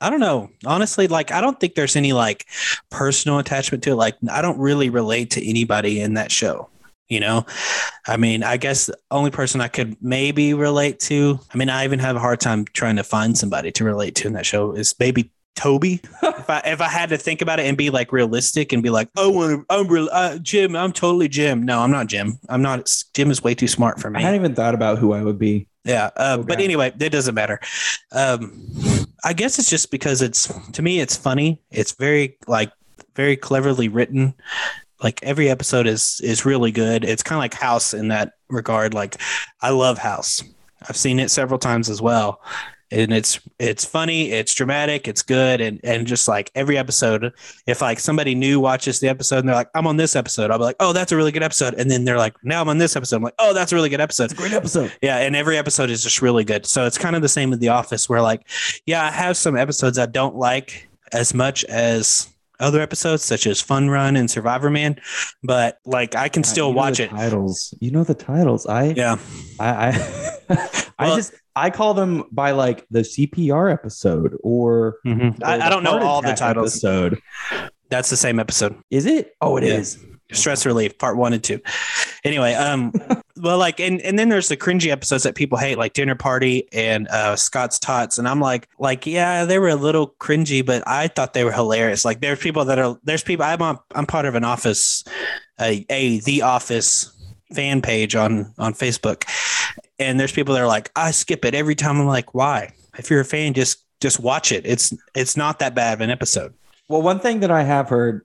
I 0.00 0.10
don't 0.10 0.20
know. 0.20 0.50
Honestly, 0.64 1.08
like 1.08 1.30
I 1.30 1.40
don't 1.40 1.58
think 1.58 1.74
there's 1.74 1.96
any 1.96 2.12
like 2.12 2.46
personal 2.90 3.38
attachment 3.38 3.84
to 3.84 3.92
it. 3.92 3.96
Like 3.96 4.16
I 4.30 4.42
don't 4.42 4.58
really 4.58 4.90
relate 4.90 5.30
to 5.32 5.48
anybody 5.48 6.00
in 6.00 6.14
that 6.14 6.32
show. 6.32 6.68
You 7.08 7.18
know, 7.18 7.44
I 8.06 8.16
mean, 8.16 8.44
I 8.44 8.56
guess 8.56 8.86
the 8.86 8.96
only 9.10 9.32
person 9.32 9.60
I 9.60 9.66
could 9.66 9.96
maybe 10.00 10.54
relate 10.54 11.00
to. 11.00 11.40
I 11.52 11.56
mean, 11.56 11.68
I 11.68 11.84
even 11.84 11.98
have 11.98 12.14
a 12.14 12.20
hard 12.20 12.38
time 12.38 12.64
trying 12.66 12.96
to 12.96 13.04
find 13.04 13.36
somebody 13.36 13.72
to 13.72 13.84
relate 13.84 14.14
to 14.16 14.28
in 14.28 14.34
that 14.34 14.46
show. 14.46 14.72
Is 14.72 14.94
maybe 14.98 15.32
Toby. 15.56 16.00
if 16.22 16.48
I 16.48 16.62
if 16.64 16.80
I 16.80 16.88
had 16.88 17.10
to 17.10 17.18
think 17.18 17.42
about 17.42 17.60
it 17.60 17.66
and 17.66 17.76
be 17.76 17.90
like 17.90 18.12
realistic 18.12 18.72
and 18.72 18.82
be 18.82 18.90
like, 18.90 19.10
oh, 19.16 19.64
I'm 19.68 19.88
real, 19.88 20.08
uh, 20.12 20.38
Jim. 20.38 20.76
I'm 20.76 20.92
totally 20.92 21.28
Jim. 21.28 21.64
No, 21.64 21.80
I'm 21.80 21.90
not 21.90 22.06
Jim. 22.06 22.38
I'm 22.48 22.62
not. 22.62 22.90
Jim 23.12 23.30
is 23.30 23.42
way 23.42 23.54
too 23.54 23.68
smart 23.68 24.00
for 24.00 24.08
me. 24.08 24.20
I 24.20 24.22
hadn't 24.22 24.40
even 24.40 24.54
thought 24.54 24.74
about 24.74 24.98
who 24.98 25.12
I 25.12 25.22
would 25.22 25.38
be. 25.38 25.66
Yeah, 25.84 26.10
uh, 26.16 26.38
but 26.38 26.60
anyway, 26.60 26.92
it 26.98 27.10
doesn't 27.10 27.34
matter. 27.34 27.58
Um, 28.12 28.68
I 29.24 29.32
guess 29.32 29.58
it's 29.58 29.70
just 29.70 29.90
because 29.90 30.22
it's 30.22 30.52
to 30.72 30.82
me 30.82 31.00
it's 31.00 31.16
funny. 31.16 31.60
It's 31.70 31.92
very 31.92 32.36
like 32.46 32.72
very 33.14 33.36
cleverly 33.36 33.88
written. 33.88 34.34
Like 35.02 35.22
every 35.22 35.48
episode 35.48 35.86
is 35.86 36.20
is 36.22 36.44
really 36.44 36.72
good. 36.72 37.04
It's 37.04 37.22
kind 37.22 37.38
of 37.38 37.40
like 37.40 37.54
House 37.54 37.94
in 37.94 38.08
that 38.08 38.34
regard. 38.48 38.94
Like 38.94 39.16
I 39.60 39.70
love 39.70 39.98
House. 39.98 40.42
I've 40.88 40.96
seen 40.96 41.20
it 41.20 41.30
several 41.30 41.58
times 41.58 41.90
as 41.90 42.00
well. 42.00 42.40
And 42.92 43.12
it's 43.12 43.38
it's 43.60 43.84
funny, 43.84 44.32
it's 44.32 44.52
dramatic, 44.52 45.06
it's 45.06 45.22
good, 45.22 45.60
and 45.60 45.78
and 45.84 46.06
just 46.08 46.26
like 46.26 46.50
every 46.56 46.76
episode, 46.76 47.32
if 47.66 47.80
like 47.80 48.00
somebody 48.00 48.34
new 48.34 48.58
watches 48.58 48.98
the 48.98 49.08
episode 49.08 49.38
and 49.38 49.48
they're 49.48 49.54
like, 49.54 49.70
I'm 49.76 49.86
on 49.86 49.96
this 49.96 50.16
episode, 50.16 50.50
I'll 50.50 50.58
be 50.58 50.64
like, 50.64 50.76
oh, 50.80 50.92
that's 50.92 51.12
a 51.12 51.16
really 51.16 51.30
good 51.30 51.44
episode, 51.44 51.74
and 51.74 51.88
then 51.88 52.04
they're 52.04 52.18
like, 52.18 52.34
now 52.42 52.60
I'm 52.60 52.68
on 52.68 52.78
this 52.78 52.96
episode, 52.96 53.16
I'm 53.16 53.22
like, 53.22 53.34
oh, 53.38 53.54
that's 53.54 53.70
a 53.70 53.76
really 53.76 53.90
good 53.90 54.00
episode. 54.00 54.24
It's 54.24 54.32
a 54.32 54.36
great 54.36 54.52
episode. 54.52 54.92
Yeah, 55.02 55.18
and 55.18 55.36
every 55.36 55.56
episode 55.56 55.88
is 55.88 56.02
just 56.02 56.20
really 56.20 56.42
good. 56.42 56.66
So 56.66 56.84
it's 56.84 56.98
kind 56.98 57.14
of 57.14 57.22
the 57.22 57.28
same 57.28 57.50
with 57.50 57.60
The 57.60 57.68
Office, 57.68 58.08
where 58.08 58.22
like, 58.22 58.42
yeah, 58.86 59.04
I 59.04 59.10
have 59.12 59.36
some 59.36 59.56
episodes 59.56 59.96
I 59.96 60.06
don't 60.06 60.34
like 60.34 60.88
as 61.12 61.32
much 61.32 61.64
as 61.66 62.28
other 62.58 62.80
episodes, 62.80 63.24
such 63.24 63.46
as 63.46 63.60
Fun 63.60 63.88
Run 63.88 64.16
and 64.16 64.30
Survivor 64.30 64.68
Man, 64.68 65.00
but 65.42 65.78
like 65.86 66.14
I 66.16 66.28
can 66.28 66.42
still 66.44 66.68
You 66.68 66.72
know 66.74 66.76
watch 66.78 67.00
it. 67.00 67.10
Titles. 67.10 67.72
You 67.80 67.90
know 67.92 68.04
the 68.04 68.14
titles. 68.14 68.66
I 68.66 68.86
Yeah, 68.96 69.16
I 69.60 69.68
I, 69.70 70.38
I 70.98 71.06
Well- 71.06 71.16
just 71.16 71.34
I 71.56 71.70
call 71.70 71.94
them 71.94 72.24
by 72.30 72.52
like 72.52 72.86
the 72.90 73.00
CPR 73.00 73.72
episode 73.72 74.36
or 74.42 74.96
Mhm. 75.06 75.40
or 75.40 75.46
I, 75.46 75.66
I 75.66 75.68
don't 75.70 75.82
know 75.82 75.98
all 75.98 76.22
the 76.22 76.28
attack 76.28 76.38
titles. 76.38 76.74
Episode. 76.84 77.20
That's 77.88 78.10
the 78.10 78.16
same 78.16 78.38
episode. 78.38 78.76
Is 78.90 79.06
it? 79.06 79.34
Oh, 79.40 79.56
it 79.56 79.64
is. 79.64 79.98
Yeah. 80.00 80.06
Stress 80.36 80.64
relief, 80.64 80.96
part 80.96 81.16
one 81.16 81.32
and 81.32 81.42
two. 81.42 81.60
Anyway, 82.22 82.54
um, 82.54 82.92
well, 83.36 83.58
like, 83.58 83.80
and 83.80 84.00
and 84.02 84.16
then 84.16 84.28
there's 84.28 84.46
the 84.48 84.56
cringy 84.56 84.92
episodes 84.92 85.24
that 85.24 85.34
people 85.34 85.58
hate, 85.58 85.76
like 85.76 85.92
Dinner 85.92 86.14
Party 86.14 86.68
and 86.72 87.08
uh, 87.08 87.34
Scott's 87.34 87.80
Tots, 87.80 88.16
and 88.16 88.28
I'm 88.28 88.38
like, 88.40 88.68
like, 88.78 89.06
yeah, 89.06 89.44
they 89.44 89.58
were 89.58 89.70
a 89.70 89.74
little 89.74 90.14
cringy, 90.20 90.64
but 90.64 90.84
I 90.86 91.08
thought 91.08 91.34
they 91.34 91.42
were 91.42 91.50
hilarious. 91.50 92.04
Like, 92.04 92.20
there's 92.20 92.38
people 92.38 92.64
that 92.66 92.78
are, 92.78 92.96
there's 93.02 93.24
people. 93.24 93.44
I'm 93.44 93.60
on, 93.60 93.78
I'm 93.92 94.06
part 94.06 94.24
of 94.24 94.36
an 94.36 94.44
Office, 94.44 95.02
a, 95.60 95.84
a 95.90 96.20
The 96.20 96.42
Office 96.42 97.12
fan 97.52 97.82
page 97.82 98.14
on 98.14 98.54
on 98.56 98.72
Facebook, 98.74 99.24
and 100.00 100.18
there's 100.18 100.32
people 100.32 100.54
that 100.54 100.60
are 100.62 100.66
like, 100.66 100.90
I 100.96 101.12
skip 101.12 101.44
it 101.44 101.54
every 101.54 101.74
time. 101.76 102.00
I'm 102.00 102.06
like, 102.06 102.34
why? 102.34 102.72
If 102.98 103.10
you're 103.10 103.20
a 103.20 103.24
fan, 103.24 103.54
just 103.54 103.84
just 104.00 104.18
watch 104.18 104.50
it. 104.50 104.66
It's 104.66 104.92
it's 105.14 105.36
not 105.36 105.58
that 105.60 105.74
bad 105.74 105.94
of 105.94 106.00
an 106.00 106.10
episode. 106.10 106.54
Well, 106.88 107.02
one 107.02 107.20
thing 107.20 107.40
that 107.40 107.50
I 107.52 107.62
have 107.62 107.88
heard 107.88 108.24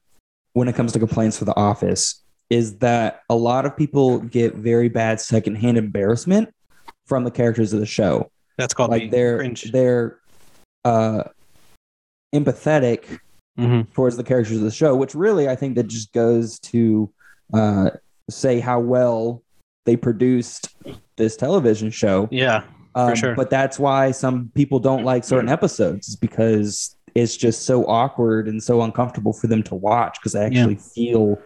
when 0.54 0.68
it 0.68 0.74
comes 0.76 0.94
to 0.94 1.00
complaints 1.00 1.38
for 1.38 1.46
The 1.46 1.56
Office 1.56 2.24
is 2.50 2.78
that 2.78 3.22
a 3.30 3.36
lot 3.36 3.66
of 3.66 3.76
people 3.76 4.20
get 4.20 4.56
very 4.56 4.88
bad 4.90 5.20
secondhand 5.20 5.78
embarrassment 5.78 6.54
from 7.06 7.24
the 7.26 7.32
characters 7.32 7.74
of 7.74 7.80
the 7.80 7.86
show. 7.86 8.32
That's 8.58 8.74
called 8.74 8.90
like 8.92 9.12
they're 9.12 9.38
cringe. 9.38 9.72
they're 9.72 10.20
uh, 10.86 11.24
empathetic 12.34 13.20
Mhm. 13.60 13.92
towards 13.94 14.18
the 14.18 14.24
characters 14.24 14.58
of 14.58 14.64
the 14.64 14.72
show, 14.72 14.96
which 14.96 15.16
really 15.16 15.48
I 15.48 15.56
think 15.56 15.76
that 15.76 15.88
just 15.88 16.12
goes 16.14 16.60
to 16.60 17.12
uh, 17.54 17.92
say 18.30 18.60
how 18.60 18.80
well 18.80 19.44
they 19.86 19.96
produced 19.96 20.76
this 21.16 21.36
television 21.38 21.90
show. 21.90 22.28
Yeah, 22.32 22.64
Um, 22.96 23.16
sure. 23.16 23.36
But 23.36 23.50
that's 23.50 23.80
why 23.80 24.12
some 24.12 24.52
people 24.56 24.80
don't 24.80 25.04
like 25.04 25.24
certain 25.24 25.50
episodes 25.50 26.10
is 26.10 26.16
because 26.16 26.96
it's 27.14 27.38
just 27.38 27.66
so 27.66 27.86
awkward 27.88 28.48
and 28.48 28.62
so 28.62 28.82
uncomfortable 28.82 29.32
for 29.32 29.48
them 29.48 29.64
to 29.64 29.76
watch 29.76 30.20
because 30.20 30.36
I 30.36 30.44
actually 30.46 30.76
feel 30.76 31.40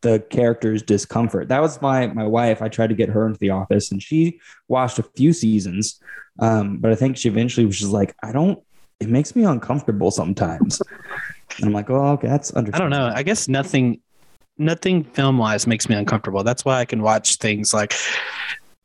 the 0.00 0.20
character's 0.30 0.82
discomfort. 0.82 1.48
That 1.48 1.62
was 1.62 1.80
my 1.80 2.08
my 2.08 2.26
wife. 2.26 2.60
I 2.60 2.68
tried 2.68 2.88
to 2.88 2.94
get 2.94 3.08
her 3.08 3.26
into 3.26 3.38
the 3.38 3.50
office 3.50 3.92
and 3.92 4.02
she 4.02 4.40
watched 4.68 4.98
a 4.98 5.02
few 5.16 5.32
seasons. 5.32 6.00
Um, 6.40 6.78
but 6.78 6.90
I 6.90 6.96
think 6.96 7.16
she 7.16 7.28
eventually 7.28 7.64
was 7.64 7.78
just 7.78 7.92
like, 7.92 8.14
I 8.22 8.32
don't 8.32 8.60
it 9.00 9.08
makes 9.08 9.36
me 9.36 9.44
uncomfortable 9.44 10.10
sometimes. 10.10 10.80
And 11.56 11.66
I'm 11.66 11.72
like, 11.72 11.90
oh, 11.90 12.12
okay, 12.12 12.28
that's 12.28 12.54
I 12.56 12.62
don't 12.62 12.90
know. 12.90 13.12
I 13.14 13.22
guess 13.22 13.48
nothing, 13.48 14.00
nothing 14.58 15.04
film 15.04 15.38
wise 15.38 15.66
makes 15.66 15.88
me 15.88 15.94
uncomfortable. 15.94 16.42
That's 16.42 16.64
why 16.64 16.80
I 16.80 16.84
can 16.84 17.02
watch 17.02 17.36
things 17.36 17.74
like 17.74 17.94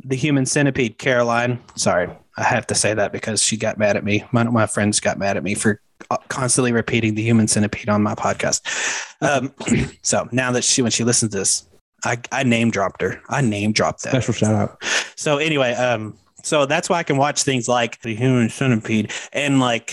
the 0.03 0.15
Human 0.15 0.45
Centipede. 0.45 0.97
Caroline, 0.97 1.59
sorry, 1.75 2.09
I 2.37 2.43
have 2.43 2.67
to 2.67 2.75
say 2.75 2.93
that 2.93 3.11
because 3.11 3.43
she 3.43 3.57
got 3.57 3.77
mad 3.77 3.97
at 3.97 4.03
me. 4.03 4.23
My 4.31 4.43
my 4.43 4.65
friends 4.65 4.99
got 4.99 5.17
mad 5.17 5.37
at 5.37 5.43
me 5.43 5.55
for 5.55 5.81
uh, 6.09 6.17
constantly 6.29 6.71
repeating 6.71 7.15
the 7.15 7.23
Human 7.23 7.47
Centipede 7.47 7.89
on 7.89 8.01
my 8.01 8.15
podcast. 8.15 8.61
Um, 9.21 9.53
so 10.01 10.27
now 10.31 10.51
that 10.51 10.63
she, 10.63 10.81
when 10.81 10.91
she 10.91 11.03
listens 11.03 11.31
to 11.31 11.37
this, 11.37 11.67
I 12.05 12.17
I 12.31 12.43
name 12.43 12.71
dropped 12.71 13.01
her. 13.01 13.21
I 13.29 13.41
name 13.41 13.71
dropped 13.71 14.03
that. 14.03 14.11
Special 14.11 14.33
shout 14.33 14.55
out. 14.55 14.83
So 15.15 15.37
anyway, 15.37 15.73
um, 15.73 16.17
so 16.43 16.65
that's 16.65 16.89
why 16.89 16.97
I 16.99 17.03
can 17.03 17.17
watch 17.17 17.43
things 17.43 17.67
like 17.67 18.01
the 18.01 18.15
Human 18.15 18.49
Centipede 18.49 19.11
and 19.33 19.59
like 19.59 19.87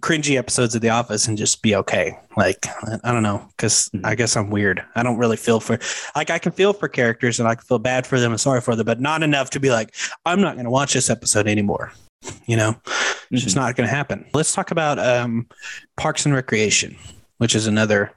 cringy 0.00 0.36
episodes 0.36 0.74
of 0.74 0.80
The 0.80 0.88
Office 0.90 1.26
and 1.28 1.36
just 1.38 1.62
be 1.62 1.74
okay. 1.76 2.16
Like 2.36 2.66
I 3.04 3.12
don't 3.12 3.22
know, 3.22 3.46
because 3.56 3.90
Mhm. 3.94 4.04
I 4.04 4.14
guess 4.14 4.36
I'm 4.36 4.50
weird. 4.50 4.84
I 4.94 5.02
don't 5.02 5.18
really 5.18 5.36
feel 5.36 5.60
for 5.60 5.78
like 6.16 6.30
I 6.30 6.38
can 6.38 6.52
feel 6.52 6.72
for 6.72 6.88
characters 6.88 7.38
and 7.40 7.48
I 7.48 7.54
can 7.54 7.64
feel 7.64 7.78
bad 7.78 8.06
for 8.06 8.18
them 8.20 8.32
and 8.32 8.40
sorry 8.40 8.60
for 8.60 8.74
them, 8.76 8.86
but 8.86 9.00
not 9.00 9.22
enough 9.22 9.50
to 9.50 9.60
be 9.60 9.70
like 9.70 9.94
I'm 10.26 10.40
not 10.40 10.54
going 10.54 10.64
to 10.64 10.70
watch 10.70 10.92
this 10.94 11.10
episode 11.10 11.46
anymore. 11.46 11.92
You 12.46 12.56
know. 12.56 12.76
It's 13.30 13.44
just 13.44 13.54
Mhm. 13.56 13.60
not 13.60 13.76
going 13.76 13.88
to 13.88 13.94
happen. 13.94 14.24
Let's 14.34 14.52
talk 14.52 14.72
about 14.72 14.98
um, 14.98 15.46
Parks 15.96 16.26
and 16.26 16.34
Recreation, 16.34 16.96
which 17.38 17.54
is 17.54 17.66
another 17.68 18.12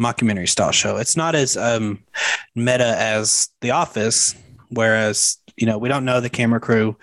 mockumentary 0.00 0.48
style 0.48 0.70
show. 0.70 0.96
It's 0.98 1.16
not 1.16 1.34
as 1.34 1.56
um, 1.56 1.98
meta 2.54 2.94
as 2.98 3.48
The 3.60 3.72
Office, 3.72 4.36
whereas 4.68 5.38
you 5.56 5.66
know 5.66 5.78
we 5.78 5.88
don't 5.88 6.04
know 6.04 6.20
the 6.20 6.30
camera 6.30 6.60
crew. 6.60 6.96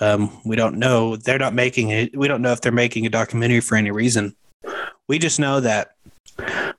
Um, 0.00 0.40
we 0.44 0.56
don't 0.56 0.78
know 0.78 1.16
they're 1.16 1.38
not 1.38 1.54
making 1.54 1.90
it. 1.90 2.16
We 2.16 2.28
don't 2.28 2.42
know 2.42 2.52
if 2.52 2.60
they're 2.60 2.72
making 2.72 3.06
a 3.06 3.10
documentary 3.10 3.60
for 3.60 3.76
any 3.76 3.90
reason. 3.90 4.34
We 5.08 5.18
just 5.18 5.40
know 5.40 5.60
that 5.60 5.94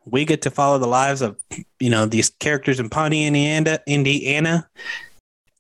we 0.05 0.25
get 0.25 0.41
to 0.43 0.51
follow 0.51 0.77
the 0.77 0.87
lives 0.87 1.21
of 1.21 1.37
you 1.79 1.89
know 1.89 2.05
these 2.05 2.29
characters 2.29 2.79
in 2.79 2.89
Pawnee, 2.89 3.27
Indiana, 3.27 3.79
Indiana, 3.87 4.67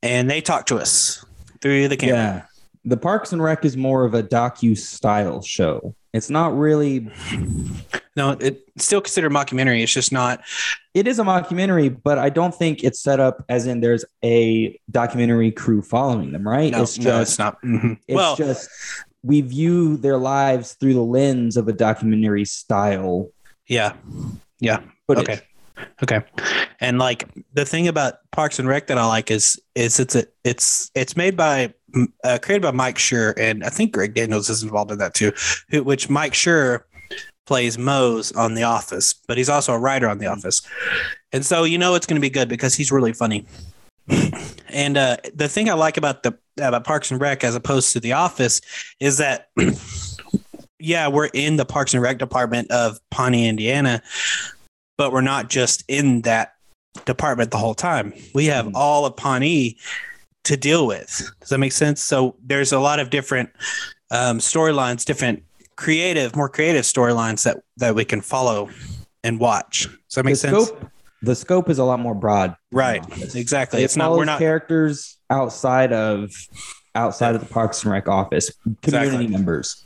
and 0.01 0.29
they 0.29 0.41
talk 0.41 0.65
to 0.67 0.77
us 0.77 1.25
through 1.61 1.87
the 1.87 1.97
camera. 1.97 2.15
Yeah. 2.15 2.45
The 2.85 2.97
Parks 2.97 3.33
and 3.33 3.43
Rec 3.43 3.65
is 3.65 3.75
more 3.75 4.05
of 4.05 4.13
a 4.13 4.23
docu 4.23 4.77
style 4.77 5.41
show. 5.41 5.95
It's 6.13 6.29
not 6.29 6.57
really 6.57 7.11
No, 8.15 8.31
it's 8.31 8.85
still 8.85 8.99
considered 8.99 9.31
mockumentary. 9.31 9.81
It's 9.81 9.93
just 9.93 10.11
not. 10.11 10.41
it 10.93 11.07
is 11.07 11.19
a 11.19 11.23
mockumentary, 11.23 11.95
but 12.03 12.17
I 12.17 12.29
don't 12.29 12.53
think 12.53 12.83
it's 12.83 12.99
set 12.99 13.19
up 13.19 13.45
as 13.47 13.65
in 13.65 13.79
there's 13.79 14.03
a 14.23 14.77
documentary 14.91 15.51
crew 15.51 15.81
following 15.81 16.31
them, 16.31 16.45
right? 16.45 16.71
No, 16.71 16.81
it's 16.81 16.95
just 16.95 17.07
no, 17.07 17.21
it's 17.21 17.39
not. 17.39 17.61
Mhm. 17.61 17.97
it's 18.07 18.15
well, 18.15 18.35
just 18.35 18.69
we 19.23 19.41
view 19.41 19.97
their 19.97 20.17
lives 20.17 20.73
through 20.73 20.95
the 20.95 21.03
lens 21.03 21.55
of 21.55 21.67
a 21.67 21.73
documentary 21.73 22.45
style 22.45 23.29
yeah, 23.67 23.93
yeah. 24.59 24.81
footage. 25.07 25.29
Okay. 25.29 25.41
Okay. 26.03 26.21
And 26.81 26.99
like 26.99 27.25
the 27.53 27.63
thing 27.65 27.87
about 27.87 28.15
Parks 28.31 28.59
and 28.59 28.67
Rec 28.67 28.87
that 28.87 28.97
I 28.97 29.05
like 29.05 29.31
is 29.31 29.57
is 29.75 29.99
it's 29.99 30.15
a, 30.15 30.25
it's 30.43 30.91
it's 30.95 31.15
made 31.15 31.37
by 31.37 31.73
uh, 32.23 32.37
created 32.41 32.61
by 32.61 32.71
Mike 32.71 32.97
Schur 32.97 33.33
and 33.37 33.63
I 33.63 33.69
think 33.69 33.91
Greg 33.93 34.13
Daniels 34.13 34.49
is 34.49 34.63
involved 34.63 34.91
in 34.91 34.97
that 34.99 35.13
too. 35.13 35.31
Who, 35.69 35.83
which 35.83 36.09
Mike 36.09 36.33
Schur 36.33 36.83
plays 37.45 37.77
Mose 37.77 38.31
on 38.33 38.53
The 38.53 38.63
Office, 38.63 39.13
but 39.27 39.37
he's 39.37 39.49
also 39.49 39.73
a 39.73 39.79
writer 39.79 40.07
on 40.07 40.19
The 40.19 40.27
Office, 40.27 40.61
and 41.31 41.45
so 41.45 41.63
you 41.63 41.77
know 41.77 41.95
it's 41.95 42.05
going 42.05 42.15
to 42.15 42.21
be 42.21 42.29
good 42.29 42.47
because 42.49 42.75
he's 42.75 42.91
really 42.91 43.13
funny. 43.13 43.45
And 44.71 44.97
uh, 44.97 45.17
the 45.33 45.49
thing 45.49 45.67
I 45.67 45.73
like 45.73 45.97
about 45.97 46.21
the 46.21 46.37
about 46.61 46.83
Parks 46.83 47.09
and 47.09 47.19
Rec 47.19 47.43
as 47.43 47.55
opposed 47.55 47.91
to 47.93 47.99
The 47.99 48.13
Office 48.13 48.61
is 48.99 49.17
that 49.17 49.49
yeah, 50.79 51.07
we're 51.07 51.29
in 51.33 51.57
the 51.57 51.65
Parks 51.65 51.93
and 51.95 52.03
Rec 52.03 52.19
department 52.19 52.69
of 52.71 52.99
Pawnee, 53.09 53.47
Indiana, 53.47 54.01
but 54.97 55.11
we're 55.11 55.21
not 55.21 55.49
just 55.49 55.83
in 55.87 56.21
that 56.21 56.53
department 57.05 57.49
the 57.51 57.57
whole 57.57 57.73
time. 57.73 58.13
We 58.35 58.45
have 58.45 58.67
Mhm. 58.67 58.71
all 58.75 59.05
of 59.07 59.15
Pawnee 59.15 59.77
to 60.45 60.57
deal 60.57 60.87
with. 60.87 61.31
Does 61.39 61.49
that 61.49 61.57
make 61.59 61.71
sense? 61.71 62.01
So 62.03 62.35
there's 62.43 62.71
a 62.71 62.79
lot 62.79 62.99
of 62.99 63.09
different 63.09 63.49
um, 64.11 64.39
storylines, 64.39 65.05
different 65.05 65.43
creative, 65.75 66.35
more 66.35 66.49
creative 66.49 66.83
storylines 66.83 67.43
that 67.43 67.57
that 67.77 67.95
we 67.95 68.05
can 68.05 68.21
follow 68.21 68.69
and 69.23 69.39
watch. 69.39 69.83
Does 69.83 70.15
that 70.15 70.23
The 70.23 70.29
make 70.29 70.35
sense? 70.37 70.67
scope 70.67 70.91
the 71.21 71.35
scope 71.35 71.69
is 71.69 71.79
a 71.79 71.83
lot 71.83 71.99
more 71.99 72.15
broad. 72.15 72.55
Right. 72.71 73.03
Exactly. 73.35 73.81
It 73.81 73.85
It's 73.85 73.97
not. 73.97 74.11
We're 74.13 74.23
not. 74.25 74.39
characters 74.39 75.17
outside 75.29 75.91
of 75.91 76.31
outside 76.95 77.35
of 77.35 77.41
the 77.41 77.47
Parks 77.53 77.83
and 77.83 77.91
Rec 77.91 78.07
office, 78.07 78.51
community 78.81 79.07
Exactly. 79.15 79.27
members. 79.27 79.85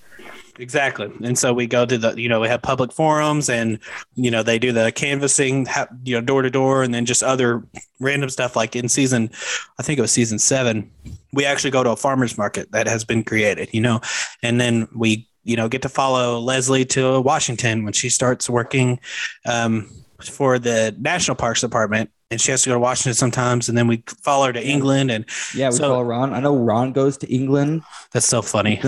Exactly. 0.59 1.11
And 1.23 1.37
so 1.37 1.51
we 1.51 1.65
go 1.65 1.85
to 1.85 1.97
the, 1.97 2.13
you 2.13 2.29
know, 2.29 2.39
we 2.39 2.47
have 2.47 2.61
public 2.61 2.91
forums 2.91 3.49
and, 3.49 3.79
you 4.13 4.29
know, 4.29 4.43
they 4.43 4.59
do 4.59 4.71
the 4.71 4.91
canvassing, 4.91 5.65
you 6.03 6.15
know, 6.15 6.21
door 6.21 6.43
to 6.43 6.49
door 6.49 6.83
and 6.83 6.93
then 6.93 7.05
just 7.05 7.23
other 7.23 7.63
random 7.99 8.29
stuff 8.29 8.55
like 8.55 8.75
in 8.75 8.87
season, 8.87 9.31
I 9.79 9.83
think 9.83 9.97
it 9.97 10.03
was 10.03 10.11
season 10.11 10.37
seven, 10.37 10.91
we 11.31 11.43
actually 11.45 11.71
go 11.71 11.83
to 11.83 11.89
a 11.91 11.95
farmer's 11.95 12.37
market 12.37 12.71
that 12.71 12.87
has 12.87 13.03
been 13.03 13.23
created, 13.23 13.69
you 13.73 13.81
know, 13.81 14.01
and 14.43 14.61
then 14.61 14.87
we, 14.95 15.27
you 15.43 15.55
know, 15.55 15.67
get 15.67 15.81
to 15.81 15.89
follow 15.89 16.39
Leslie 16.39 16.85
to 16.85 17.19
Washington 17.19 17.83
when 17.83 17.93
she 17.93 18.09
starts 18.09 18.47
working 18.47 18.99
um, 19.45 19.89
for 20.29 20.59
the 20.59 20.95
National 20.99 21.35
Parks 21.35 21.61
Department. 21.61 22.09
And 22.31 22.41
she 22.41 22.49
has 22.51 22.63
to 22.63 22.69
go 22.69 22.73
to 22.73 22.79
Washington 22.79 23.13
sometimes. 23.13 23.69
And 23.69 23.77
then 23.77 23.87
we 23.87 24.03
follow 24.23 24.47
her 24.47 24.53
to 24.53 24.65
England. 24.65 25.11
And 25.11 25.25
Yeah, 25.53 25.69
we 25.69 25.75
So- 25.75 25.83
follow 25.89 26.01
Ron. 26.01 26.33
I 26.33 26.39
know 26.39 26.55
Ron 26.55 26.91
goes 26.91 27.17
to 27.17 27.31
England. 27.31 27.83
that's 28.11 28.25
so 28.25 28.41
funny. 28.41 28.81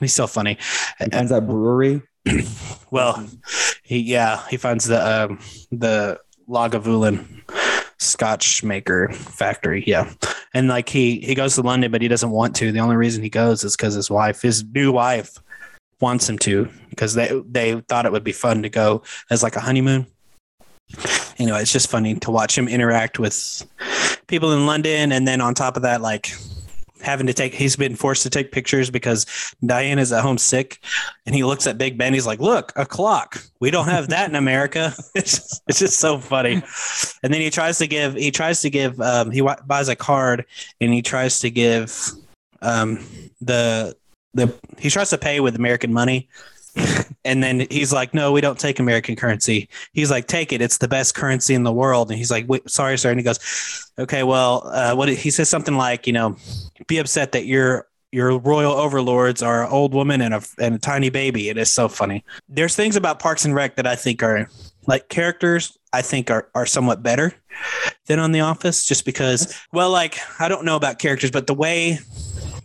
He's 0.00 0.14
so 0.14 0.26
funny. 0.28 0.58
He 1.00 1.06
finds 1.10 1.30
that 1.30 1.46
brewery. 1.46 2.02
Well, 2.90 3.26
he 3.82 3.98
yeah, 3.98 4.46
he 4.48 4.56
finds 4.56 4.84
the 4.84 5.00
um 5.24 5.40
the 5.72 6.20
Lagavulin 6.48 7.24
Scotch 7.98 8.62
maker 8.62 9.08
factory. 9.12 9.82
Yeah. 9.86 10.12
And 10.54 10.68
like 10.68 10.88
he 10.88 11.18
he 11.20 11.34
goes 11.34 11.56
to 11.56 11.62
London, 11.62 11.90
but 11.90 12.00
he 12.02 12.06
doesn't 12.08 12.30
want 12.30 12.54
to. 12.56 12.70
The 12.70 12.78
only 12.78 12.94
reason 12.96 13.22
he 13.24 13.30
goes 13.30 13.64
is 13.64 13.74
because 13.76 13.94
his 13.94 14.10
wife, 14.10 14.42
his 14.42 14.62
new 14.64 14.92
wife, 14.92 15.38
wants 16.00 16.28
him 16.28 16.38
to, 16.40 16.68
because 16.90 17.14
they 17.14 17.42
they 17.48 17.80
thought 17.88 18.06
it 18.06 18.12
would 18.12 18.22
be 18.24 18.32
fun 18.32 18.62
to 18.62 18.68
go 18.68 19.02
as 19.30 19.42
like 19.42 19.56
a 19.56 19.60
honeymoon. 19.60 20.06
Anyway, 21.38 21.60
it's 21.60 21.72
just 21.72 21.90
funny 21.90 22.14
to 22.16 22.30
watch 22.30 22.56
him 22.56 22.68
interact 22.68 23.18
with 23.18 23.66
people 24.26 24.52
in 24.52 24.66
London 24.66 25.12
and 25.12 25.26
then 25.26 25.40
on 25.40 25.54
top 25.54 25.76
of 25.76 25.82
that, 25.82 26.00
like 26.00 26.32
having 27.04 27.26
to 27.26 27.34
take 27.34 27.54
he's 27.54 27.76
been 27.76 27.94
forced 27.94 28.22
to 28.22 28.30
take 28.30 28.50
pictures 28.50 28.90
because 28.90 29.26
Diane 29.64 29.98
is 29.98 30.12
at 30.12 30.22
home 30.22 30.38
sick 30.38 30.80
and 31.26 31.34
he 31.34 31.44
looks 31.44 31.66
at 31.66 31.78
Big 31.78 31.96
Ben. 31.98 32.14
He's 32.14 32.26
like, 32.26 32.40
"Look, 32.40 32.72
a 32.76 32.86
clock. 32.86 33.42
We 33.60 33.70
don't 33.70 33.88
have 33.88 34.08
that 34.08 34.28
in 34.28 34.34
America." 34.34 34.94
It's 35.14 35.38
just, 35.38 35.62
it's 35.68 35.78
just 35.78 35.98
so 36.00 36.18
funny. 36.18 36.62
And 37.22 37.32
then 37.32 37.40
he 37.40 37.50
tries 37.50 37.78
to 37.78 37.86
give 37.86 38.14
he 38.14 38.30
tries 38.30 38.62
to 38.62 38.70
give 38.70 39.00
um, 39.00 39.30
he 39.30 39.42
wa- 39.42 39.60
buys 39.66 39.88
a 39.88 39.96
card 39.96 40.44
and 40.80 40.92
he 40.92 41.02
tries 41.02 41.40
to 41.40 41.50
give 41.50 42.10
um, 42.62 43.04
the 43.40 43.96
the 44.32 44.52
he 44.78 44.90
tries 44.90 45.10
to 45.10 45.18
pay 45.18 45.40
with 45.40 45.54
American 45.54 45.92
money. 45.92 46.28
And 47.24 47.42
then 47.42 47.66
he's 47.70 47.92
like, 47.92 48.12
"No, 48.12 48.32
we 48.32 48.42
don't 48.42 48.58
take 48.58 48.78
American 48.78 49.16
currency." 49.16 49.68
He's 49.92 50.10
like, 50.10 50.26
"Take 50.26 50.52
it. 50.52 50.60
It's 50.60 50.78
the 50.78 50.88
best 50.88 51.14
currency 51.14 51.54
in 51.54 51.62
the 51.62 51.72
world." 51.72 52.10
And 52.10 52.18
he's 52.18 52.30
like, 52.30 52.46
"Sorry, 52.66 52.98
sir." 52.98 53.10
And 53.10 53.18
he 53.18 53.24
goes, 53.24 53.40
"Okay, 53.98 54.22
well, 54.22 54.62
uh, 54.66 54.94
what?" 54.94 55.08
He 55.08 55.30
says 55.30 55.48
something 55.48 55.76
like, 55.76 56.06
"You 56.06 56.12
know, 56.12 56.36
be 56.86 56.98
upset 56.98 57.32
that 57.32 57.46
your 57.46 57.86
your 58.14 58.38
royal 58.38 58.72
overlords 58.72 59.42
are 59.42 59.64
an 59.64 59.72
old 59.72 59.92
woman 59.92 60.20
and 60.20 60.34
a 60.34 60.42
and 60.58 60.76
a 60.76 60.78
tiny 60.78 61.10
baby. 61.10 61.48
It 61.48 61.58
is 61.58 61.72
so 61.72 61.88
funny. 61.88 62.24
There's 62.48 62.76
things 62.76 62.94
about 62.94 63.18
Parks 63.18 63.44
and 63.44 63.54
Rec 63.54 63.74
that 63.76 63.86
I 63.86 63.96
think 63.96 64.22
are 64.22 64.48
like 64.86 65.08
characters. 65.08 65.76
I 65.92 66.02
think 66.02 66.30
are 66.30 66.48
are 66.54 66.66
somewhat 66.66 67.02
better 67.02 67.34
than 68.06 68.18
on 68.18 68.32
The 68.32 68.40
Office, 68.40 68.84
just 68.84 69.04
because. 69.04 69.54
Well, 69.72 69.90
like 69.90 70.18
I 70.38 70.48
don't 70.48 70.64
know 70.64 70.76
about 70.76 70.98
characters, 71.00 71.30
but 71.30 71.48
the 71.48 71.54
way 71.54 71.98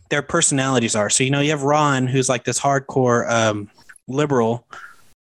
their 0.09 0.21
personalities 0.21 0.95
are. 0.95 1.09
So 1.09 1.23
you 1.23 1.31
know, 1.31 1.39
you 1.39 1.49
have 1.49 1.63
Ron, 1.63 2.05
who's 2.05 2.29
like 2.29 2.43
this 2.43 2.59
hardcore 2.59 3.29
um, 3.29 3.71
liberal. 4.09 4.67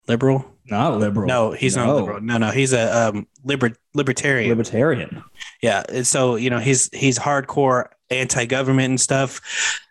Liberal? 0.07 0.45
Not 0.65 0.99
liberal. 0.99 1.27
No, 1.27 1.51
he's 1.51 1.75
not 1.75 1.95
liberal. 1.95 2.21
No, 2.21 2.37
no, 2.37 2.51
he's 2.51 2.73
a 2.73 3.09
um, 3.09 3.27
liber- 3.43 3.75
libertarian. 3.93 4.49
Libertarian. 4.49 5.23
Yeah. 5.61 5.83
and 5.89 6.05
So, 6.05 6.35
you 6.35 6.49
know, 6.49 6.59
he's 6.59 6.89
he's 6.93 7.17
hardcore 7.17 7.89
anti-government 8.11 8.89
and 8.89 9.01
stuff. 9.01 9.41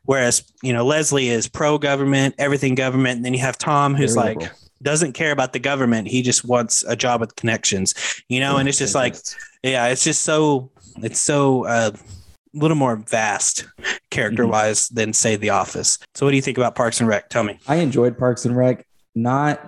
Whereas, 0.05 0.45
you 0.63 0.73
know, 0.73 0.85
Leslie 0.85 1.29
is 1.29 1.49
pro-government, 1.49 2.35
everything 2.39 2.75
government. 2.75 3.17
And 3.17 3.25
then 3.25 3.35
you 3.35 3.41
have 3.41 3.59
Tom 3.59 3.95
who's 3.95 4.15
Very 4.15 4.29
like 4.29 4.39
liberal. 4.39 4.59
doesn't 4.83 5.13
care 5.13 5.33
about 5.33 5.53
the 5.53 5.59
government. 5.59 6.09
He 6.09 6.23
just 6.23 6.45
wants 6.45 6.85
a 6.85 6.97
job 6.97 7.21
with 7.21 7.35
connections. 7.37 7.95
You 8.29 8.41
know, 8.41 8.57
and 8.57 8.69
it's 8.69 8.79
just 8.79 8.95
like 8.95 9.17
yeah, 9.63 9.87
it's 9.87 10.05
just 10.05 10.23
so 10.23 10.71
it's 10.99 11.21
so 11.21 11.65
uh 11.67 11.91
a 12.55 12.59
little 12.59 12.77
more 12.77 12.97
vast 12.97 13.67
character 14.11 14.47
wise 14.47 14.89
than 14.89 15.13
say 15.13 15.37
The 15.37 15.51
Office. 15.51 15.99
So 16.15 16.25
what 16.27 16.31
do 16.31 16.37
you 16.37 16.43
think 16.43 16.59
about 16.59 16.75
Parks 16.75 17.01
and 17.01 17.09
Rec? 17.09 17.29
Tell 17.29 17.43
me. 17.45 17.59
I 17.69 17.77
enjoyed 17.77 18.19
Parks 18.19 18.45
and 18.45 18.57
Rec, 18.57 18.87
not 19.15 19.61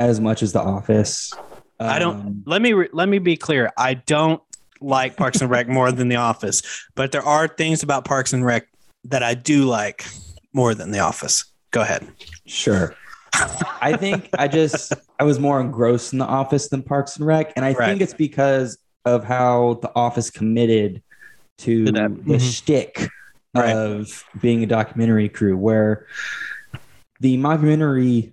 as 0.00 0.20
much 0.20 0.42
as 0.42 0.52
The 0.52 0.60
Office. 0.62 1.32
I 1.80 1.98
don't- 1.98 2.20
Um, 2.20 2.42
Let 2.46 2.60
me 2.62 2.72
re- 2.72 2.88
let 2.92 3.08
me 3.08 3.18
be 3.18 3.36
clear. 3.36 3.70
I 3.76 3.94
don't 3.94 4.42
like 4.80 5.16
Parks 5.16 5.40
and 5.40 5.50
Rec 5.50 5.68
more 5.78 5.92
than 5.92 6.08
The 6.08 6.16
Office, 6.16 6.62
but 6.96 7.12
there 7.12 7.22
are 7.22 7.46
things 7.48 7.82
about 7.82 8.04
Parks 8.04 8.32
and 8.32 8.44
Rec 8.44 8.66
that 9.04 9.22
I 9.22 9.34
do 9.34 9.64
like 9.64 10.04
more 10.52 10.74
than 10.74 10.90
The 10.90 10.98
Office. 11.00 11.44
Go 11.70 11.82
ahead. 11.82 12.06
Sure. 12.46 12.94
I 13.80 13.94
think 13.96 14.28
I 14.38 14.48
just 14.48 14.92
I 15.20 15.24
was 15.24 15.38
more 15.38 15.60
engrossed 15.60 16.12
in 16.14 16.18
the 16.18 16.24
office 16.24 16.68
than 16.68 16.82
Parks 16.82 17.16
and 17.16 17.26
Rec, 17.26 17.52
and 17.56 17.64
I 17.64 17.72
Right. 17.74 17.88
think 17.90 18.00
it's 18.00 18.14
because 18.14 18.78
of 19.04 19.22
how 19.22 19.78
the 19.82 19.92
office 19.94 20.30
committed 20.30 21.02
to 21.58 21.86
To 21.86 21.92
that. 21.92 22.24
the 22.24 22.34
Mhm. 22.34 22.40
shtick 22.52 23.08
Right. 23.54 23.74
of 23.74 24.24
being 24.40 24.62
a 24.62 24.66
documentary 24.66 25.28
crew, 25.28 25.56
where 25.56 26.06
the 27.20 27.36
mockumentary 27.38 28.32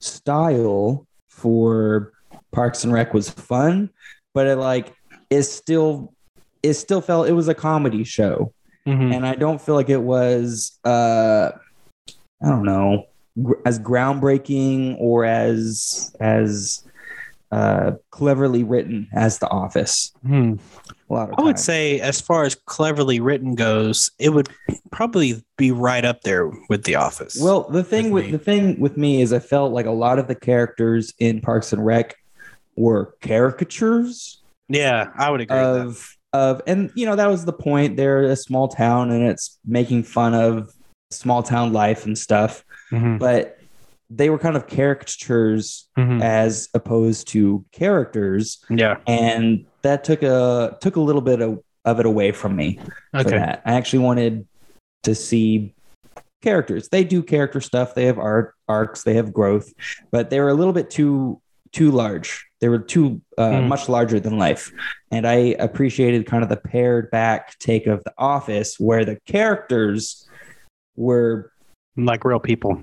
style 0.00 1.06
for 1.28 2.12
Parks 2.52 2.84
and 2.84 2.92
Rec 2.92 3.14
was 3.14 3.30
fun, 3.30 3.90
but 4.34 4.46
it 4.46 4.56
like 4.56 4.92
is 5.30 5.50
still 5.50 6.12
it 6.62 6.74
still 6.74 7.00
felt 7.00 7.28
it 7.28 7.32
was 7.32 7.48
a 7.48 7.54
comedy 7.54 8.04
show 8.04 8.52
Mhm. 8.86 9.14
and 9.14 9.26
I 9.26 9.34
don't 9.34 9.60
feel 9.60 9.74
like 9.74 9.90
it 9.90 10.02
was 10.02 10.78
uh 10.84 11.50
I 12.42 12.48
don't 12.48 12.64
know 12.64 13.04
gr- 13.42 13.54
as 13.64 13.78
groundbreaking 13.78 14.96
or 14.98 15.24
as 15.24 16.14
as 16.20 16.83
uh, 17.54 17.92
cleverly 18.10 18.64
written 18.64 19.06
as 19.12 19.38
The 19.38 19.48
Office. 19.48 20.12
Hmm. 20.26 20.54
A 21.10 21.12
lot 21.14 21.30
of 21.30 21.34
I 21.38 21.42
would 21.42 21.58
say, 21.58 22.00
as 22.00 22.20
far 22.20 22.44
as 22.44 22.54
cleverly 22.66 23.20
written 23.20 23.54
goes, 23.54 24.10
it 24.18 24.30
would 24.30 24.48
probably 24.90 25.44
be 25.56 25.70
right 25.70 26.04
up 26.04 26.22
there 26.22 26.50
with 26.68 26.84
The 26.84 26.96
Office. 26.96 27.38
Well, 27.40 27.68
the 27.70 27.84
thing 27.84 28.10
with 28.10 28.24
with 28.24 28.24
me. 28.26 28.30
the 28.32 28.38
thing 28.38 28.80
with 28.80 28.96
me 28.96 29.20
is 29.22 29.32
I 29.32 29.38
felt 29.38 29.72
like 29.72 29.86
a 29.86 29.90
lot 29.92 30.18
of 30.18 30.26
the 30.28 30.34
characters 30.34 31.12
in 31.18 31.40
Parks 31.40 31.72
and 31.72 31.84
Rec 31.84 32.16
were 32.76 33.14
caricatures 33.20 34.42
yeah, 34.68 35.10
I 35.14 35.30
would 35.30 35.42
agree. 35.42 35.56
with 35.56 35.64
that. 35.76 35.86
of 35.86 36.16
of 36.32 36.62
and 36.66 36.90
you 36.96 37.06
know 37.06 37.14
that 37.16 37.28
was 37.28 37.44
the 37.44 37.52
point. 37.52 37.96
They're 37.96 38.22
a 38.24 38.34
small 38.36 38.66
town 38.68 39.10
and 39.10 39.22
it's 39.28 39.58
making 39.64 40.02
fun 40.04 40.34
of 40.34 40.72
small 41.10 41.42
town 41.42 41.72
life 41.72 42.06
and 42.06 42.16
stuff, 42.18 42.64
Mhm. 42.90 43.18
but 43.20 43.58
they 44.16 44.30
were 44.30 44.38
kind 44.38 44.56
of 44.56 44.66
caricatures 44.66 45.88
Mhm. 45.98 46.22
as 46.22 46.68
opposed 46.74 47.28
to 47.28 47.64
characters, 47.72 48.62
Yeah. 48.70 48.98
and 49.06 49.64
that 49.82 50.04
took 50.04 50.22
a 50.22 50.76
took 50.80 50.96
a 50.96 51.00
little 51.00 51.22
bit 51.22 51.40
of, 51.40 51.60
of 51.84 52.00
it 52.00 52.06
away 52.06 52.32
from 52.32 52.54
me. 52.56 52.78
Okay. 53.14 53.36
I 53.36 53.72
actually 53.74 54.00
wanted 54.00 54.46
to 55.02 55.14
see 55.14 55.74
characters. 56.42 56.88
They 56.90 57.04
do 57.04 57.22
character 57.22 57.60
stuff. 57.60 57.94
They 57.94 58.06
have 58.06 58.18
art 58.18 58.54
arcs. 58.68 59.02
They 59.02 59.14
have 59.14 59.32
growth, 59.32 59.72
but 60.10 60.30
they 60.30 60.40
were 60.40 60.48
a 60.50 60.54
little 60.54 60.72
bit 60.72 60.90
too 60.90 61.40
too 61.72 61.90
large. 61.90 62.46
They 62.60 62.68
were 62.68 62.78
too 62.78 63.20
uh, 63.36 63.50
Mm. 63.50 63.66
much 63.66 63.88
larger 63.88 64.20
than 64.20 64.38
life, 64.38 64.70
and 65.10 65.26
I 65.26 65.56
appreciated 65.58 66.24
kind 66.24 66.42
of 66.44 66.48
the 66.48 66.56
pared 66.56 67.10
back 67.10 67.58
take 67.58 67.86
of 67.88 68.04
The 68.04 68.12
Office, 68.16 68.78
where 68.78 69.04
the 69.04 69.18
characters 69.26 70.28
were 70.96 71.50
Like 71.96 72.24
real 72.24 72.38
people. 72.40 72.82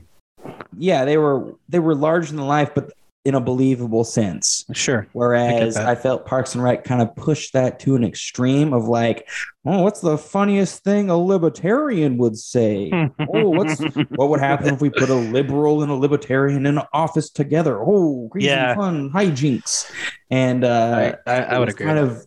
Yeah 0.77 1.05
they 1.05 1.17
were 1.17 1.55
they 1.69 1.79
were 1.79 1.95
larger 1.95 2.33
than 2.35 2.45
life, 2.45 2.71
but 2.73 2.91
in 3.23 3.35
a 3.35 3.39
believable 3.39 4.03
sense. 4.03 4.65
Sure. 4.73 5.07
Whereas 5.13 5.75
that. 5.75 5.85
I 5.85 5.93
felt 5.93 6.25
Parks 6.25 6.55
and 6.55 6.63
Rec 6.63 6.83
kind 6.83 7.03
of 7.03 7.15
pushed 7.15 7.53
that 7.53 7.79
to 7.81 7.95
an 7.95 8.03
extreme 8.03 8.73
of 8.73 8.85
like, 8.85 9.29
oh, 9.63 9.83
what's 9.83 10.01
the 10.01 10.17
funniest 10.17 10.83
thing 10.83 11.11
a 11.11 11.17
libertarian 11.17 12.17
would 12.17 12.35
say? 12.35 12.89
oh, 13.19 13.49
what's 13.49 13.79
what 14.09 14.29
would 14.29 14.39
happen 14.39 14.73
if 14.73 14.81
we 14.81 14.89
put 14.89 15.09
a 15.09 15.13
liberal 15.15 15.83
and 15.83 15.91
a 15.91 15.95
libertarian 15.95 16.65
in 16.65 16.79
an 16.79 16.85
office 16.93 17.29
together? 17.29 17.79
Oh, 17.79 18.27
crazy 18.31 18.47
Yeah. 18.47 18.73
fun 18.73 19.11
hijinks. 19.11 19.91
And 20.31 20.63
uh, 20.63 21.13
I, 21.27 21.31
I, 21.31 21.41
I 21.43 21.59
would 21.59 21.69
agree. 21.69 21.85
Kind 21.85 21.99
of, 21.99 22.25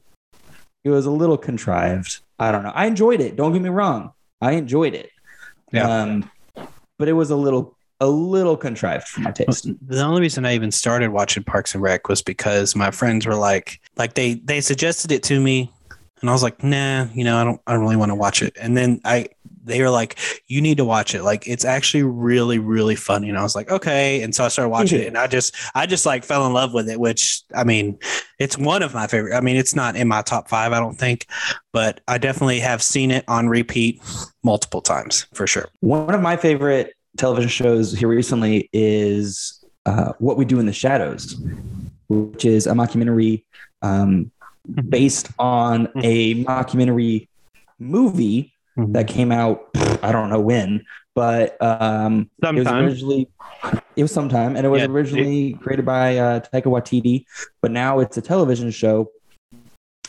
it 0.84 0.90
was 0.90 1.06
a 1.06 1.10
little 1.10 1.38
contrived. 1.38 2.20
I 2.38 2.52
don't 2.52 2.62
know. 2.62 2.72
I 2.72 2.86
enjoyed 2.86 3.20
it. 3.20 3.34
Don't 3.34 3.52
get 3.52 3.62
me 3.62 3.68
wrong. 3.68 4.12
I 4.40 4.52
enjoyed 4.52 4.94
it. 4.94 5.10
Yeah. 5.72 6.02
Um, 6.02 6.30
but 6.98 7.08
it 7.08 7.14
was 7.14 7.30
a 7.30 7.36
little, 7.36 7.73
a 8.04 8.06
little 8.06 8.56
contrived 8.56 9.08
for 9.08 9.20
my 9.20 9.30
taste. 9.30 9.68
the 9.86 10.02
only 10.02 10.20
reason 10.20 10.44
I 10.44 10.54
even 10.54 10.70
started 10.70 11.10
watching 11.10 11.42
Parks 11.42 11.74
and 11.74 11.82
Rec 11.82 12.08
was 12.08 12.22
because 12.22 12.76
my 12.76 12.90
friends 12.90 13.26
were 13.26 13.34
like, 13.34 13.80
like 13.96 14.14
they 14.14 14.34
they 14.34 14.60
suggested 14.60 15.10
it 15.10 15.22
to 15.24 15.40
me, 15.40 15.72
and 16.20 16.30
I 16.30 16.32
was 16.32 16.42
like, 16.42 16.62
nah, 16.62 17.06
you 17.12 17.24
know, 17.24 17.36
I 17.36 17.44
don't, 17.44 17.60
I 17.66 17.72
don't 17.72 17.82
really 17.82 17.96
want 17.96 18.10
to 18.10 18.14
watch 18.14 18.42
it. 18.42 18.56
And 18.58 18.76
then 18.76 19.00
I, 19.04 19.28
they 19.62 19.80
were 19.82 19.90
like, 19.90 20.18
you 20.46 20.60
need 20.60 20.78
to 20.78 20.84
watch 20.84 21.14
it. 21.14 21.22
Like 21.22 21.46
it's 21.46 21.64
actually 21.64 22.02
really, 22.02 22.58
really 22.58 22.96
funny. 22.96 23.28
And 23.28 23.36
I 23.36 23.42
was 23.42 23.54
like, 23.54 23.70
okay. 23.70 24.22
And 24.22 24.34
so 24.34 24.44
I 24.44 24.48
started 24.48 24.70
watching 24.70 25.00
it, 25.00 25.04
mhm. 25.04 25.08
and 25.08 25.18
I 25.18 25.26
just, 25.26 25.54
I 25.74 25.86
just 25.86 26.06
like 26.06 26.24
fell 26.24 26.46
in 26.46 26.52
love 26.52 26.72
with 26.72 26.88
it. 26.88 27.00
Which 27.00 27.42
I 27.54 27.64
mean, 27.64 27.98
it's 28.38 28.56
one 28.56 28.82
of 28.82 28.94
my 28.94 29.06
favorite. 29.06 29.34
I 29.34 29.40
mean, 29.40 29.56
it's 29.56 29.74
not 29.74 29.96
in 29.96 30.08
my 30.08 30.22
top 30.22 30.48
five, 30.48 30.72
I 30.72 30.80
don't 30.80 30.96
think, 30.98 31.26
but 31.72 32.00
I 32.08 32.18
definitely 32.18 32.60
have 32.60 32.82
seen 32.82 33.10
it 33.10 33.24
on 33.28 33.48
repeat 33.48 34.00
multiple 34.42 34.80
times 34.80 35.26
for 35.34 35.46
sure. 35.46 35.68
One 35.80 36.14
of 36.14 36.22
my 36.22 36.36
favorite 36.36 36.94
television 37.16 37.48
shows 37.48 37.92
here 37.92 38.08
recently 38.08 38.68
is 38.72 39.64
uh, 39.86 40.12
What 40.18 40.36
We 40.36 40.44
Do 40.44 40.58
in 40.60 40.66
the 40.66 40.72
Shadows, 40.72 41.36
which 42.08 42.44
is 42.44 42.66
a 42.66 42.72
mockumentary 42.72 43.44
um, 43.82 44.30
based 44.88 45.28
on 45.38 45.88
a 46.02 46.42
mockumentary 46.44 47.28
movie 47.78 48.52
that 48.76 49.06
came 49.06 49.30
out, 49.30 49.68
I 50.02 50.10
don't 50.10 50.30
know 50.30 50.40
when, 50.40 50.84
but 51.14 51.60
um, 51.62 52.28
it 52.42 52.54
was 52.54 52.64
Sometime. 52.64 52.84
originally 52.84 53.28
it 53.94 54.02
was 54.02 54.10
sometime, 54.12 54.56
and 54.56 54.66
it 54.66 54.68
was 54.68 54.80
Yeah, 54.82 54.88
originally 54.88 55.52
created 55.54 55.84
by 55.84 56.18
uh, 56.18 56.40
Taika 56.40 56.64
Waititi, 56.64 57.24
but 57.62 57.70
now 57.70 58.00
it's 58.00 58.16
a 58.16 58.22
television 58.22 58.70
show, 58.72 59.10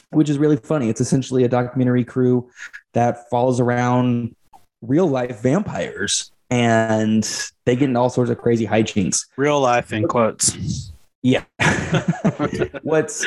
which 0.09 0.29
is 0.29 0.39
really 0.39 0.57
funny. 0.57 0.89
It's 0.89 1.01
essentially 1.01 1.43
a 1.43 1.47
documentary 1.47 2.03
crew 2.03 2.49
that 2.93 3.29
follows 3.29 3.59
around 3.59 4.35
real 4.81 5.05
life 5.05 5.41
vampires, 5.41 6.31
and 6.55 7.49
they 7.65 7.75
get 7.75 7.89
in 7.89 7.97
all 7.97 8.09
sorts 8.09 8.31
of 8.31 8.37
crazy 8.37 8.65
hijinks. 8.65 9.25
Real 9.35 9.59
life 9.59 9.91
in 9.91 10.07
quotes. 10.07 10.91
Yeah. 11.21 11.43
what's 12.83 13.25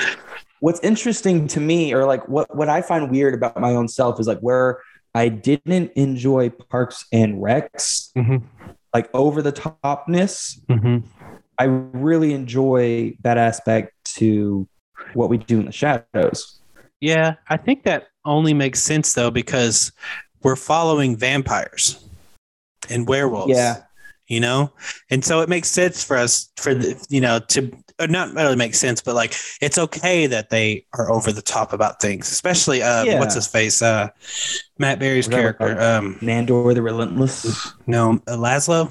what's 0.60 0.80
interesting 0.80 1.46
to 1.48 1.60
me 1.60 1.92
or 1.92 2.06
like 2.06 2.26
what 2.28 2.54
what 2.56 2.68
I 2.70 2.80
find 2.80 3.10
weird 3.10 3.34
about 3.34 3.60
my 3.60 3.74
own 3.74 3.86
self 3.88 4.18
is 4.18 4.26
like 4.26 4.40
where 4.40 4.80
I 5.14 5.28
didn't 5.28 5.92
enjoy 5.94 6.48
Parks 6.50 7.04
and 7.12 7.42
Recs 7.42 8.12
Mhm. 8.16 8.42
like 8.94 9.10
over 9.12 9.42
the 9.42 9.52
topness. 9.52 10.58
Mhm. 10.66 11.02
I 11.58 11.64
really 11.64 12.32
enjoy 12.32 13.14
that 13.22 13.36
aspect 13.36 13.92
to 14.16 14.66
what 15.14 15.28
we 15.28 15.36
do 15.38 15.60
in 15.60 15.66
the 15.66 15.72
shadows. 15.72 16.60
Yeah, 17.00 17.34
I 17.48 17.56
think 17.58 17.82
that 17.84 18.06
only 18.24 18.54
makes 18.54 18.82
sense 18.82 19.12
though 19.12 19.30
because 19.30 19.92
we're 20.42 20.56
following 20.56 21.16
vampires 21.16 22.07
and 22.90 23.06
werewolves. 23.08 23.52
Yeah. 23.52 23.82
You 24.28 24.40
know? 24.40 24.70
And 25.10 25.24
so 25.24 25.40
it 25.40 25.48
makes 25.48 25.70
sense 25.70 26.04
for 26.04 26.16
us 26.16 26.50
for 26.58 26.74
the 26.74 27.02
you 27.08 27.20
know 27.20 27.38
to 27.48 27.70
not 28.08 28.34
really 28.34 28.56
make 28.56 28.74
sense, 28.74 29.00
but 29.00 29.14
like 29.14 29.34
it's 29.60 29.78
okay 29.78 30.26
that 30.26 30.50
they 30.50 30.84
are 30.94 31.10
over 31.10 31.32
the 31.32 31.42
top 31.42 31.72
about 31.72 32.00
things, 32.00 32.30
especially 32.30 32.82
uh 32.82 33.04
Yeah. 33.04 33.18
what's 33.20 33.34
his 33.34 33.46
face? 33.46 33.80
Uh 33.82 34.08
Matt 34.78 34.98
Berry's 34.98 35.28
character. 35.28 35.80
Um 35.80 36.16
Nandor 36.20 36.74
the 36.74 36.82
Relentless. 36.82 37.72
no 37.86 38.20
uh, 38.26 38.36
Laszlo? 38.36 38.90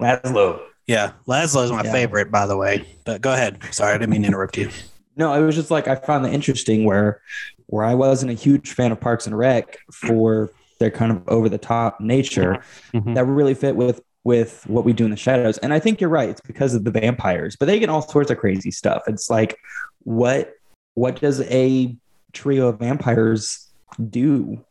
Laszlo. 0.00 0.60
Yeah. 0.86 1.12
Laszlo 1.26 1.64
is 1.64 1.70
my 1.70 1.84
Yeah. 1.84 1.92
favorite, 1.92 2.30
by 2.30 2.46
the 2.46 2.56
way. 2.56 2.84
But 3.04 3.20
go 3.20 3.32
ahead. 3.32 3.58
Sorry, 3.70 3.94
I 3.94 3.98
didn't 3.98 4.10
mean 4.10 4.22
to 4.22 4.28
interrupt 4.28 4.56
you. 4.58 4.70
No, 5.16 5.32
it 5.32 5.40
was 5.46 5.54
just 5.54 5.70
like 5.70 5.86
I 5.86 5.94
found 5.94 6.26
it 6.26 6.34
interesting 6.34 6.84
where 6.84 7.20
where 7.66 7.84
I 7.84 7.94
wasn't 7.94 8.30
a 8.32 8.34
huge 8.34 8.72
fan 8.72 8.92
of 8.92 9.00
Parks 9.00 9.26
and 9.26 9.38
Rec 9.38 9.78
for 9.92 10.50
their 10.78 10.90
kind 10.90 11.12
of 11.12 11.22
over 11.28 11.48
the 11.48 11.58
top 11.58 12.00
nature 12.00 12.62
Mhm. 12.94 13.14
that 13.14 13.24
really 13.24 13.54
fit 13.54 13.76
with 13.76 14.00
with 14.24 14.64
what 14.66 14.86
we 14.86 14.94
do 14.94 15.04
in 15.04 15.10
the 15.10 15.16
shadows. 15.18 15.58
And 15.58 15.70
I 15.74 15.78
think 15.78 16.00
you're 16.00 16.08
right. 16.08 16.30
It's 16.30 16.40
because 16.40 16.74
of 16.74 16.82
the 16.84 16.90
vampires, 16.90 17.56
but 17.56 17.66
they 17.66 17.78
get 17.78 17.90
all 17.90 18.00
sorts 18.00 18.30
of 18.30 18.38
crazy 18.38 18.70
stuff. 18.70 19.02
It's 19.06 19.28
like 19.28 19.58
what 20.04 20.54
what 20.94 21.20
does 21.20 21.40
a 21.42 21.94
trio 22.32 22.68
of 22.68 22.78
vampires 22.78 23.70
do 24.10 24.64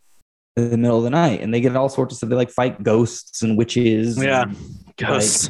in 0.57 0.69
the 0.71 0.77
middle 0.77 0.97
of 0.97 1.03
the 1.03 1.09
night? 1.11 1.41
And 1.41 1.53
they 1.53 1.61
get 1.61 1.75
all 1.75 1.87
sorts 1.89 2.13
of 2.13 2.17
stuff. 2.17 2.29
They 2.31 2.35
like 2.35 2.49
fight 2.49 2.81
ghosts 2.81 3.43
and 3.43 3.55
witches. 3.57 4.21
Yeah. 4.21 4.43
and, 4.43 4.57
Ghosts. 4.97 5.49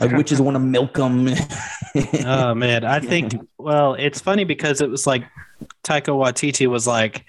like 0.00 0.12
witches 0.12 0.40
want 0.40 0.54
to 0.54 0.58
milk 0.58 0.94
them. 0.94 1.28
oh 2.26 2.54
man, 2.54 2.84
I 2.84 3.00
think 3.00 3.34
well, 3.58 3.94
it's 3.94 4.20
funny 4.20 4.44
because 4.44 4.80
it 4.82 4.90
was 4.90 5.06
like 5.06 5.24
Taika 5.84 6.08
Waititi 6.08 6.66
was 6.66 6.86
like, 6.86 7.24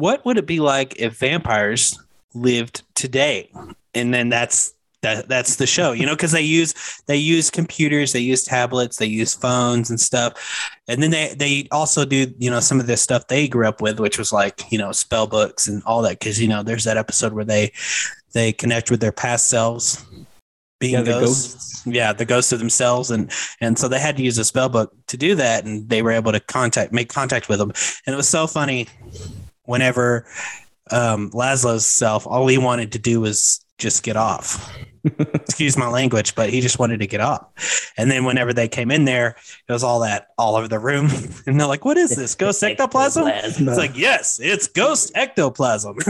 "What 0.00 0.24
would 0.24 0.38
it 0.38 0.46
be 0.46 0.60
like 0.60 0.98
if 0.98 1.18
vampires 1.18 1.98
lived 2.34 2.82
today?" 2.94 3.50
And 3.94 4.14
then 4.14 4.28
that's 4.28 4.74
that 5.02 5.28
that's 5.28 5.56
the 5.56 5.66
show, 5.66 5.92
you 5.92 6.04
know, 6.04 6.14
because 6.14 6.32
they 6.32 6.42
use 6.42 6.74
they 7.06 7.16
use 7.16 7.50
computers, 7.50 8.12
they 8.12 8.20
use 8.20 8.42
tablets, 8.44 8.96
they 8.98 9.06
use 9.06 9.34
phones 9.34 9.90
and 9.90 9.98
stuff, 10.00 10.32
and 10.88 11.02
then 11.02 11.10
they 11.10 11.34
they 11.34 11.68
also 11.70 12.04
do 12.04 12.32
you 12.38 12.50
know 12.50 12.60
some 12.60 12.80
of 12.80 12.86
the 12.86 12.96
stuff 12.96 13.26
they 13.28 13.48
grew 13.48 13.66
up 13.66 13.80
with, 13.80 13.98
which 14.00 14.18
was 14.18 14.32
like 14.32 14.70
you 14.70 14.78
know 14.78 14.92
spell 14.92 15.26
books 15.26 15.66
and 15.68 15.82
all 15.84 16.02
that. 16.02 16.18
Because 16.18 16.40
you 16.40 16.48
know, 16.48 16.62
there's 16.62 16.84
that 16.84 16.96
episode 16.98 17.32
where 17.32 17.44
they 17.44 17.72
they 18.32 18.52
connect 18.52 18.90
with 18.90 19.00
their 19.00 19.12
past 19.12 19.48
selves, 19.48 20.04
being 20.80 20.94
Yeah, 20.94 21.02
the 21.02 21.10
ghosts 21.12 21.54
ghosts. 21.54 21.86
yeah 21.86 22.12
the 22.12 22.24
ghosts 22.24 22.52
of 22.52 22.58
themselves 22.58 23.10
and 23.10 23.30
and 23.60 23.78
so 23.78 23.88
they 23.88 23.98
had 23.98 24.16
to 24.16 24.22
use 24.22 24.38
a 24.38 24.44
spell 24.44 24.68
book 24.68 24.92
to 25.06 25.16
do 25.16 25.34
that 25.34 25.64
and 25.64 25.88
they 25.88 26.02
were 26.02 26.10
able 26.10 26.32
to 26.32 26.40
contact 26.40 26.92
make 26.92 27.08
contact 27.08 27.48
with 27.48 27.58
them 27.58 27.70
and 28.06 28.14
it 28.14 28.16
was 28.16 28.28
so 28.28 28.46
funny 28.46 28.86
whenever 29.70 30.26
um 30.90 31.30
laszlo's 31.30 31.86
self 31.86 32.26
all 32.26 32.46
he 32.48 32.58
wanted 32.58 32.92
to 32.92 32.98
do 32.98 33.20
was 33.20 33.64
just 33.78 34.02
get 34.02 34.16
off. 34.16 34.76
Excuse 35.18 35.78
my 35.78 35.88
language 35.88 36.34
but 36.34 36.50
he 36.50 36.60
just 36.60 36.78
wanted 36.78 37.00
to 37.00 37.06
get 37.06 37.20
off. 37.20 37.46
And 37.96 38.10
then 38.10 38.24
whenever 38.24 38.52
they 38.52 38.68
came 38.68 38.90
in 38.90 39.06
there 39.06 39.36
it 39.68 39.72
was 39.72 39.82
all 39.82 40.00
that 40.00 40.28
all 40.36 40.56
over 40.56 40.68
the 40.68 40.78
room. 40.78 41.08
And 41.46 41.58
they're 41.58 41.66
like 41.66 41.84
what 41.84 41.96
is 41.96 42.14
this? 42.14 42.34
Ghost 42.34 42.62
ectoplasm? 42.62 43.26
it's 43.26 43.78
like 43.78 43.96
yes 43.96 44.38
it's 44.42 44.66
ghost 44.66 45.12
ectoplasm. 45.14 45.96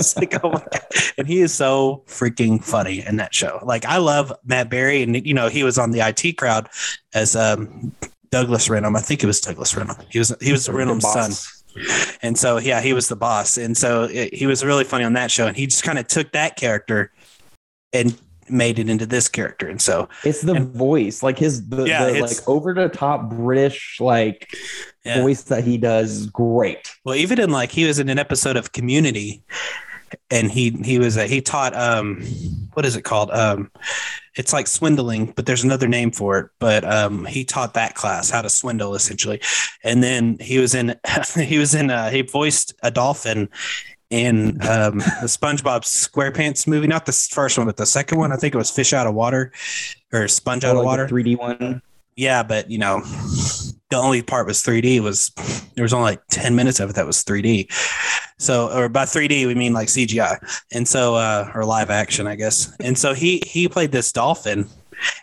It's 0.00 0.16
like, 0.16 0.42
oh 0.42 0.50
my 0.50 0.60
God. 0.60 0.80
and 1.18 1.28
he 1.28 1.40
is 1.40 1.52
so 1.52 2.04
freaking 2.06 2.64
funny 2.64 3.04
in 3.06 3.16
that 3.16 3.34
show. 3.34 3.60
Like 3.62 3.84
i 3.86 3.98
love 3.98 4.32
matt 4.44 4.68
berry 4.68 5.02
and 5.02 5.26
you 5.26 5.34
know 5.34 5.48
he 5.48 5.62
was 5.62 5.78
on 5.78 5.90
the 5.90 6.00
it 6.00 6.36
crowd 6.36 6.68
as 7.14 7.36
um 7.36 7.92
douglas 8.30 8.68
Reynholm 8.68 8.96
i 8.96 9.00
think 9.00 9.22
it 9.22 9.26
was 9.26 9.40
douglas 9.40 9.74
Reynholm 9.74 10.04
he 10.10 10.18
was 10.18 10.34
he 10.40 10.52
was 10.52 10.68
Reynholm's 10.68 11.10
son 11.10 11.32
and 12.22 12.38
so 12.38 12.58
yeah 12.58 12.80
he 12.80 12.92
was 12.92 13.08
the 13.08 13.16
boss 13.16 13.56
and 13.56 13.76
so 13.76 14.04
it, 14.04 14.34
he 14.34 14.46
was 14.46 14.64
really 14.64 14.84
funny 14.84 15.04
on 15.04 15.12
that 15.14 15.30
show 15.30 15.46
and 15.46 15.56
he 15.56 15.66
just 15.66 15.82
kind 15.82 15.98
of 15.98 16.06
took 16.06 16.32
that 16.32 16.56
character 16.56 17.12
and 17.92 18.18
made 18.48 18.80
it 18.80 18.88
into 18.88 19.06
this 19.06 19.28
character. 19.28 19.68
And 19.68 19.80
so 19.80 20.08
It's 20.24 20.40
the 20.42 20.54
And- 20.54 20.74
voice, 20.74 21.22
like 21.22 21.38
his 21.38 21.68
the, 21.68 21.84
Yeah, 21.84 22.06
the 22.10 22.20
like 22.20 22.48
over 22.48 22.74
the 22.74 22.88
top 22.88 23.30
British 23.30 23.98
like 24.00 24.48
Yeah. 25.04 25.20
voice 25.22 25.42
that 25.44 25.62
he 25.62 25.78
does 25.78 26.26
great. 26.26 26.90
Well, 27.04 27.14
even 27.14 27.38
in 27.38 27.50
like 27.50 27.70
he 27.70 27.84
was 27.84 28.00
in 28.00 28.08
an 28.08 28.18
episode 28.18 28.56
of 28.56 28.72
Community, 28.72 29.44
and 30.30 30.50
he 30.50 30.70
he 30.70 30.98
was 30.98 31.16
a, 31.16 31.26
he 31.26 31.40
taught 31.40 31.74
um 31.74 32.22
what 32.74 32.84
is 32.84 32.96
it 32.96 33.02
called 33.02 33.30
um 33.30 33.70
it's 34.36 34.52
like 34.52 34.68
swindling, 34.68 35.26
but 35.32 35.44
there's 35.44 35.64
another 35.64 35.88
name 35.88 36.12
for 36.12 36.38
it. 36.38 36.50
But 36.58 36.84
um 36.84 37.24
he 37.24 37.44
taught 37.44 37.74
that 37.74 37.94
class 37.94 38.30
how 38.30 38.42
to 38.42 38.48
swindle 38.48 38.94
essentially, 38.94 39.40
and 39.84 40.02
then 40.02 40.38
he 40.40 40.58
was 40.58 40.74
in 40.74 40.94
he 41.36 41.58
was 41.58 41.74
in 41.74 41.90
uh, 41.90 42.10
he 42.10 42.22
voiced 42.22 42.74
a 42.82 42.90
dolphin 42.90 43.48
in 44.10 44.60
um 44.62 44.98
the 44.98 45.28
SpongeBob 45.28 45.82
SquarePants 45.82 46.66
movie, 46.66 46.86
not 46.86 47.06
the 47.06 47.12
first 47.12 47.58
one, 47.58 47.66
but 47.66 47.76
the 47.76 47.86
second 47.86 48.18
one. 48.18 48.32
I 48.32 48.36
think 48.36 48.54
it 48.54 48.58
was 48.58 48.70
Fish 48.70 48.92
Out 48.92 49.06
of 49.06 49.14
Water 49.14 49.52
or 50.12 50.26
Sponge 50.28 50.64
Out 50.64 50.76
of 50.76 50.84
Water. 50.84 51.08
Three 51.08 51.22
D 51.22 51.36
one. 51.36 51.82
Yeah, 52.16 52.42
but 52.42 52.70
you 52.70 52.78
know, 52.78 53.02
the 53.90 53.96
only 53.96 54.22
part 54.22 54.46
was 54.46 54.62
3D 54.62 55.00
was 55.00 55.30
there 55.74 55.82
was 55.82 55.92
only 55.92 56.12
like 56.12 56.22
10 56.30 56.54
minutes 56.54 56.80
of 56.80 56.90
it 56.90 56.96
that 56.96 57.06
was 57.06 57.24
3D. 57.24 57.70
So 58.38 58.70
or 58.72 58.88
by 58.88 59.04
3D 59.04 59.46
we 59.46 59.54
mean 59.54 59.72
like 59.72 59.88
CGI. 59.88 60.38
And 60.72 60.86
so 60.86 61.16
uh 61.16 61.50
or 61.54 61.64
live 61.64 61.90
action, 61.90 62.26
I 62.26 62.36
guess. 62.36 62.74
And 62.80 62.96
so 62.96 63.14
he 63.14 63.42
he 63.46 63.68
played 63.68 63.92
this 63.92 64.12
dolphin 64.12 64.68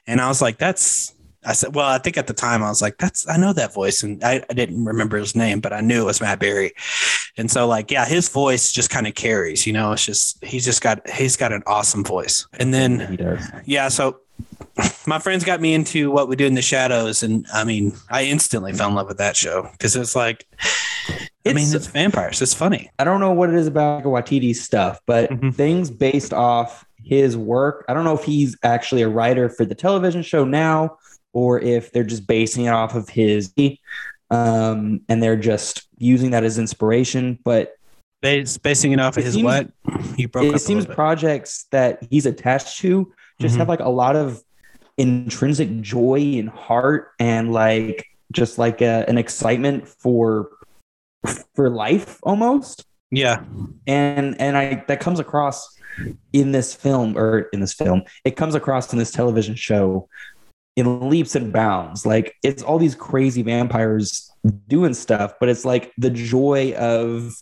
and 0.06 0.22
I 0.22 0.28
was 0.28 0.42
like 0.42 0.58
that's 0.58 1.14
I 1.46 1.54
said, 1.54 1.76
well, 1.76 1.88
I 1.88 1.98
think 1.98 2.18
at 2.18 2.28
the 2.28 2.34
time 2.34 2.62
I 2.62 2.68
was 2.68 2.82
like, 2.82 2.98
that's 2.98 3.28
I 3.30 3.38
know 3.38 3.54
that 3.54 3.74
voice, 3.74 4.04
and 4.04 4.22
I, 4.22 4.44
I 4.50 4.54
didn't 4.54 4.84
remember 4.84 5.18
his 5.18 5.34
name, 5.34 5.62
but 5.62 5.72
I 5.72 5.80
knew 5.80 6.02
it 6.02 6.06
was 6.06 6.20
Matt 6.20 6.40
Berry, 6.40 6.74
and 7.38 7.50
so 7.50 7.66
like, 7.66 7.90
yeah, 7.90 8.06
his 8.06 8.28
voice 8.28 8.72
just 8.74 8.90
kind 8.90 9.08
of 9.08 9.16
carries, 9.16 9.66
you 9.66 9.72
know. 9.72 9.94
It's 9.94 10.06
just 10.06 10.44
he's 10.44 10.66
just 10.66 10.82
got 10.82 11.10
he's 11.10 11.38
got 11.38 11.54
an 11.54 11.64
awesome 11.66 12.04
voice, 12.04 12.46
and 12.60 12.74
then 12.74 13.18
yeah, 13.66 13.88
so 13.88 14.20
my 15.06 15.20
friends 15.20 15.44
got 15.44 15.62
me 15.62 15.74
into 15.74 16.12
what 16.12 16.28
we 16.28 16.36
do 16.36 16.46
in 16.46 16.54
the 16.56 16.62
shadows, 16.62 17.24
and 17.24 17.46
I 17.54 17.64
mean, 17.64 17.94
I 18.10 18.24
instantly 18.26 18.74
fell 18.74 18.90
in 18.90 18.96
love 18.96 19.08
with 19.08 19.18
that 19.18 19.36
show 19.36 19.70
because 19.72 19.96
it's 19.96 20.16
like, 20.16 20.46
I 21.46 21.54
mean, 21.54 21.68
It's- 21.70 21.88
vampires. 21.88 22.42
It's 22.42 22.54
funny. 22.54 22.92
I 23.00 23.04
don't 23.06 23.20
know 23.22 23.32
what 23.32 23.50
it 23.50 23.56
is 23.56 23.68
about 23.68 24.04
Waititi's 24.04 24.62
stuff, 24.62 25.00
but 25.06 25.30
Mhm. 25.30 25.56
things 25.56 25.90
based 25.90 26.34
off 26.34 26.86
his 27.04 27.38
work. 27.38 27.86
I 27.88 27.94
don't 27.94 28.04
know 28.04 28.16
if 28.16 28.24
he's 28.26 28.58
actually 28.64 29.02
a 29.02 29.08
writer 29.10 29.48
for 29.48 29.64
the 29.64 29.76
television 29.76 30.24
show 30.24 30.44
now, 30.44 30.98
or 31.32 31.60
if 31.62 31.92
they're 31.94 32.04
just 32.04 32.28
basing 32.28 32.66
it 32.66 32.70
off 32.74 32.96
of 32.96 33.08
his, 33.08 33.54
um, 34.30 35.00
and 35.08 35.24
they're 35.24 35.38
just 35.38 35.88
using 35.98 36.32
that 36.32 36.44
as 36.44 36.58
inspiration. 36.60 37.40
But 37.46 37.76
Bas- 38.22 38.58
basing 38.58 38.92
it 38.92 39.00
off 39.00 39.16
of 39.18 39.24
his 39.24 39.36
seems- 39.36 39.44
what? 39.46 39.70
You 40.18 40.28
broke 40.28 40.46
it 40.48 40.56
up. 40.56 40.60
seems 40.60 40.70
a 40.70 40.88
little 40.88 40.88
bit. 40.88 40.96
projects 40.96 41.66
that 41.72 42.00
he's 42.10 42.26
attached 42.26 42.80
to 42.80 43.12
just 43.40 43.56
Mhm. 43.56 43.60
have 43.60 43.70
like 43.70 43.80
a 43.80 43.90
lot 43.90 44.16
of 44.18 44.42
intrinsic 44.98 45.82
joy 45.82 46.36
and 46.38 46.50
heart 46.50 47.12
and 47.20 47.54
like 47.54 48.06
just 48.32 48.58
like 48.58 48.82
a, 48.82 49.06
an 49.08 49.18
excitement 49.18 49.88
for 49.88 50.50
for 51.56 51.70
life 51.70 52.20
almost 52.24 52.84
yeah, 53.10 53.42
and 53.88 54.40
and 54.42 54.58
i 54.58 54.84
that 54.88 55.00
comes 55.00 55.20
across 55.20 55.78
in 56.34 56.52
this 56.52 56.76
film 56.76 57.18
or 57.18 57.42
in 57.54 57.60
this 57.62 57.74
film 57.74 58.04
it 58.26 58.36
comes 58.36 58.54
across 58.54 58.92
in 58.92 59.00
this 59.00 59.12
television 59.12 59.56
show 59.56 60.08
in 60.76 61.10
leaps 61.10 61.36
and 61.36 61.52
bounds 61.54 62.06
like 62.06 62.36
it's 62.44 62.62
all 62.62 62.78
these 62.78 62.96
crazy 62.96 63.42
vampires 63.42 64.30
doing 64.68 64.94
stuff 64.94 65.34
but 65.40 65.48
it's 65.50 65.64
like 65.66 65.92
the 65.98 66.10
joy 66.10 66.74
of 66.78 67.34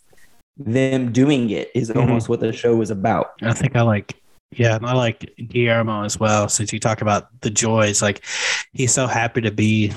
them 0.56 1.12
doing 1.12 1.50
it 1.50 1.68
is 1.74 1.90
Mhm. 1.90 2.00
almost 2.00 2.28
what 2.28 2.40
the 2.40 2.52
show 2.52 2.80
is 2.80 2.90
about 2.90 3.32
I 3.42 3.52
think 3.52 3.76
I 3.76 3.82
like. 3.82 4.14
Yeah, 4.52 4.76
and 4.76 4.86
I 4.86 4.92
like 4.94 5.34
Guillermo 5.48 6.04
as 6.04 6.18
well. 6.20 6.48
Since 6.48 6.72
you 6.72 6.78
talk 6.80 7.02
about 7.02 7.28
the 7.40 7.50
joys, 7.50 8.00
like 8.00 8.24
he's 8.72 8.92
so 8.92 9.06
happy 9.06 9.40
to 9.42 9.50
be 9.50 9.92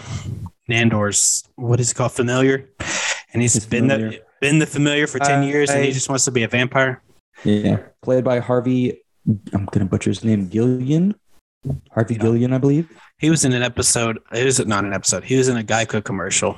Nandor's 0.69 1.43
what 1.55 1.79
is 1.79 1.91
it 1.91 1.95
called 1.95 2.11
familiar, 2.13 2.67
and 3.33 3.41
he's 3.41 3.53
His 3.53 3.65
been 3.65 3.87
the 3.87 3.95
familiar. 3.95 4.19
been 4.41 4.59
the 4.59 4.65
familiar 4.67 5.07
for 5.07 5.19
ten 5.19 5.43
Uh, 5.43 5.45
years, 5.47 5.69
and 5.69 5.83
he 5.85 5.91
just 5.91 6.09
wants 6.09 6.25
to 6.25 6.31
be 6.31 6.43
a 6.43 6.47
vampire. 6.47 7.01
yeah 7.45 7.77
played 8.01 8.23
by 8.25 8.39
harvey 8.39 8.99
i'm 9.53 9.63
gonna 9.71 9.85
butcher 9.85 10.09
his 10.09 10.25
name 10.25 10.49
gillian 10.49 11.15
harvey 11.91 12.15
Yeah. 12.15 12.21
gillian 12.21 12.51
i 12.51 12.57
believe 12.57 12.89
He 13.17 13.29
was 13.29 13.43
in 13.45 13.53
an 13.53 13.63
episode. 13.63 14.19
It 14.33 14.43
was 14.45 14.59
not 14.65 14.83
an 14.85 14.93
episode. 14.93 15.23
He 15.25 15.35
was 15.37 15.47
in 15.49 15.57
a 15.57 15.63
Geico 15.63 16.01
commercial. 16.03 16.55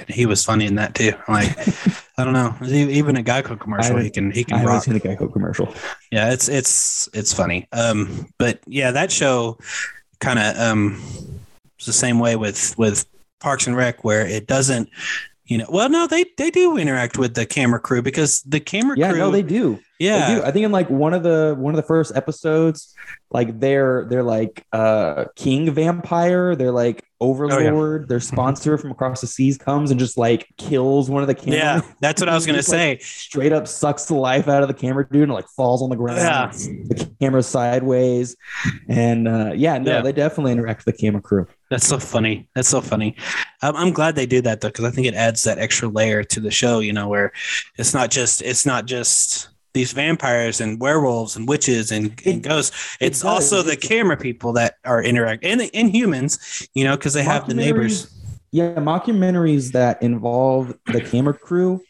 And 0.00 0.08
he 0.08 0.26
was 0.26 0.44
funny 0.44 0.66
in 0.66 0.74
that 0.76 0.94
too. 0.94 1.12
Like 1.28 1.56
I 2.16 2.24
don't 2.24 2.32
know, 2.32 2.54
even 2.66 3.16
a 3.16 3.22
Geico 3.22 3.58
commercial, 3.58 3.96
I 3.96 4.02
he 4.02 4.10
can 4.10 4.30
he 4.30 4.40
i 4.40 4.44
can 4.44 4.58
haven't 4.58 4.72
rock. 4.74 4.84
seen 4.84 4.94
the 4.94 5.00
geico 5.00 5.32
commercial 5.32 5.74
Yeah, 6.10 6.32
it's 6.32 6.48
it's 6.48 7.08
it's 7.12 7.32
funny. 7.32 7.66
Um, 7.72 8.26
but 8.38 8.60
yeah, 8.66 8.90
that 8.92 9.10
show 9.10 9.58
kind 10.20 10.38
of 10.38 10.56
um 10.58 11.02
it's 11.76 11.86
the 11.86 11.92
same 11.92 12.18
way 12.18 12.36
with 12.36 12.76
with 12.78 13.06
Parks 13.40 13.66
and 13.66 13.76
Rec, 13.76 14.04
where 14.04 14.26
it 14.26 14.46
doesn't. 14.46 14.88
You 15.46 15.58
know, 15.58 15.66
well, 15.68 15.90
no, 15.90 16.06
they 16.06 16.24
they 16.38 16.50
do 16.50 16.78
interact 16.78 17.18
with 17.18 17.34
the 17.34 17.44
camera 17.44 17.78
crew 17.78 18.00
because 18.00 18.40
the 18.42 18.60
camera 18.60 18.96
yeah 18.98 19.10
crew. 19.10 19.18
no 19.18 19.30
they 19.30 19.42
do 19.42 19.78
yeah, 19.98 20.28
They 20.28 20.34
do. 20.36 20.42
I 20.44 20.50
think 20.50 20.64
in 20.64 20.72
like 20.72 20.90
one 20.90 21.14
of 21.14 21.22
the 21.22 21.54
one 21.58 21.72
of 21.74 21.76
the 21.76 21.86
first 21.86 22.16
episodes, 22.16 22.93
like 23.30 23.58
they're 23.60 24.06
they're 24.08 24.22
like 24.22 24.64
uh 24.72 25.24
king 25.36 25.70
vampire, 25.72 26.54
they're 26.56 26.70
like 26.72 27.04
overlord, 27.20 28.06
their 28.08 28.20
sponsor 28.20 28.76
from 28.76 28.90
across 28.90 29.20
the 29.22 29.26
seas 29.26 29.56
comes 29.56 29.90
and 29.90 29.98
just 29.98 30.18
like 30.18 30.46
kills 30.58 31.08
one 31.08 31.22
of 31.22 31.26
the 31.26 31.34
camera. 31.34 31.56
yeah, 31.58 31.80
that's 32.00 32.20
what 32.20 32.28
I 32.28 32.34
was 32.34 32.44
gonna 32.46 32.58
Just, 32.58 32.68
like, 32.68 32.78
say. 32.78 32.98
Straight 33.00 33.52
up 33.52 33.66
sucks 33.66 34.04
the 34.06 34.14
life 34.14 34.46
out 34.46 34.62
of 34.62 34.68
the 34.68 34.74
camera 34.74 35.06
dude 35.10 35.22
and 35.24 35.32
like 35.32 35.48
falls 35.48 35.82
on 35.82 35.88
the 35.90 35.96
ground. 35.96 36.18
Yeah. 36.18 36.50
The 36.52 37.10
camera 37.20 37.42
sideways. 37.42 38.36
And 38.88 39.26
uh 39.26 39.52
yeah, 39.54 39.78
no, 39.78 39.92
Yeah. 39.92 40.02
they 40.02 40.12
definitely 40.12 40.52
interact 40.52 40.84
with 40.84 40.94
the 40.96 41.00
camera 41.00 41.22
crew. 41.22 41.46
That's 41.70 41.86
so 41.86 41.98
funny. 41.98 42.48
That's 42.54 42.68
so 42.68 42.80
funny. 42.80 43.16
I'm, 43.62 43.74
I'm 43.74 43.92
glad 43.92 44.14
they 44.16 44.26
do 44.26 44.40
that 44.42 44.60
though, 44.60 44.68
because 44.68 44.84
I 44.84 44.90
think 44.90 45.06
it 45.06 45.14
adds 45.14 45.42
that 45.44 45.58
extra 45.58 45.88
layer 45.88 46.22
to 46.24 46.40
the 46.40 46.50
show. 46.50 46.80
You 46.80 46.92
know, 46.92 47.08
where 47.08 47.32
it's 47.78 47.94
not 47.94 48.10
just 48.10 48.42
it's 48.42 48.66
not 48.66 48.84
just 48.86 49.48
these 49.74 49.92
vampires 49.92 50.60
and 50.60 50.80
werewolves 50.80 51.36
and 51.36 51.46
witches 51.48 51.92
and, 51.92 52.18
and 52.24 52.42
ghosts. 52.42 52.96
It's 53.00 53.20
does. 53.20 53.24
also 53.24 53.62
the 53.62 53.76
camera 53.76 54.16
people 54.16 54.52
that 54.54 54.76
are 54.84 55.02
interact 55.02 55.44
and 55.44 55.68
and 55.74 55.90
humans. 55.94 56.66
You 56.74 56.84
know, 56.84 56.96
because 56.96 57.12
they 57.12 57.24
have 57.24 57.46
the 57.48 57.54
neighbors. 57.54 58.10
Yeah, 58.52 58.76
mockumentaries 58.76 59.72
that 59.72 60.00
involve 60.00 60.78
the 60.86 61.00
camera 61.00 61.34
crew 61.34 61.82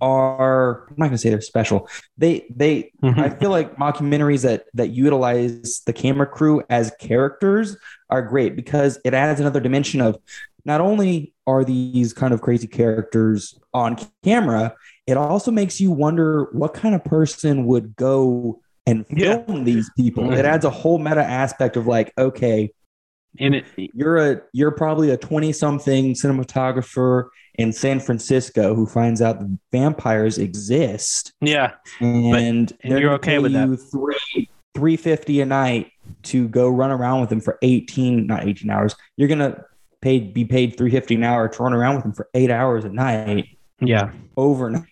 are 0.00 0.86
I'm 0.88 0.94
not 0.98 1.06
gonna 1.06 1.18
say 1.18 1.30
they're 1.30 1.40
special. 1.40 1.88
They 2.18 2.46
they 2.54 2.92
Mhm. 3.02 3.18
I 3.18 3.30
feel 3.30 3.50
like 3.50 3.76
mockumentaries 3.76 4.42
that 4.42 4.64
that 4.74 4.90
utilize 4.90 5.80
the 5.86 5.92
camera 5.92 6.26
crew 6.26 6.62
as 6.70 6.92
characters 7.00 7.76
are 8.10 8.22
great 8.22 8.56
because 8.56 8.98
it 9.04 9.14
adds 9.14 9.40
another 9.40 9.60
dimension 9.60 10.00
of 10.00 10.18
not 10.64 10.80
only 10.80 11.32
are 11.46 11.64
these 11.64 12.12
kind 12.12 12.34
of 12.34 12.40
crazy 12.40 12.66
characters 12.66 13.58
on 13.72 13.96
camera, 14.24 14.74
it 15.06 15.16
also 15.16 15.50
makes 15.50 15.80
you 15.80 15.90
wonder 15.90 16.48
what 16.52 16.74
kind 16.74 16.94
of 16.94 17.04
person 17.04 17.66
would 17.66 17.94
go 17.96 18.60
and 18.86 19.04
Yeah. 19.10 19.44
film 19.44 19.64
these 19.64 19.90
people. 19.96 20.24
It 20.32 20.36
mm-hmm. 20.36 20.46
adds 20.46 20.64
a 20.64 20.70
whole 20.70 20.98
meta 20.98 21.22
aspect 21.22 21.76
of 21.76 21.86
like, 21.86 22.12
okay, 22.18 22.70
And 23.38 23.56
it, 23.56 23.64
you're 23.76 24.16
a 24.16 24.40
you're 24.52 24.70
probably 24.70 25.10
a 25.10 25.16
20 25.16 25.52
something 25.52 26.14
cinematographer 26.14 27.28
in 27.58 27.72
San 27.72 28.00
Francisco 28.00 28.74
who 28.74 28.86
finds 28.86 29.20
out 29.20 29.38
that 29.40 29.58
vampires 29.72 30.38
exist 30.38 31.32
yeah, 31.40 31.72
and, 32.00 32.72
and 32.82 32.98
you're 32.98 33.14
okay 33.14 33.38
with 33.38 33.52
that. 33.52 33.68
three 33.90 34.48
350 34.74 35.40
a 35.40 35.46
night 35.46 35.90
to 36.22 36.48
go 36.48 36.68
run 36.68 36.90
around 36.90 37.20
with 37.20 37.30
them 37.30 37.40
for 37.40 37.58
18 37.62 38.26
not 38.26 38.46
18 38.46 38.70
hours 38.70 38.94
you're 39.16 39.28
gonna 39.28 39.64
pay 40.02 40.20
be 40.20 40.44
paid 40.44 40.76
350 40.76 41.14
an 41.14 41.24
hour 41.24 41.48
to 41.48 41.62
run 41.62 41.72
around 41.72 41.94
with 41.94 42.04
them 42.04 42.12
for 42.12 42.28
eight 42.34 42.50
hours 42.50 42.84
a 42.84 42.90
night 42.90 43.46
yeah. 43.80 44.12
overnight 44.36 44.84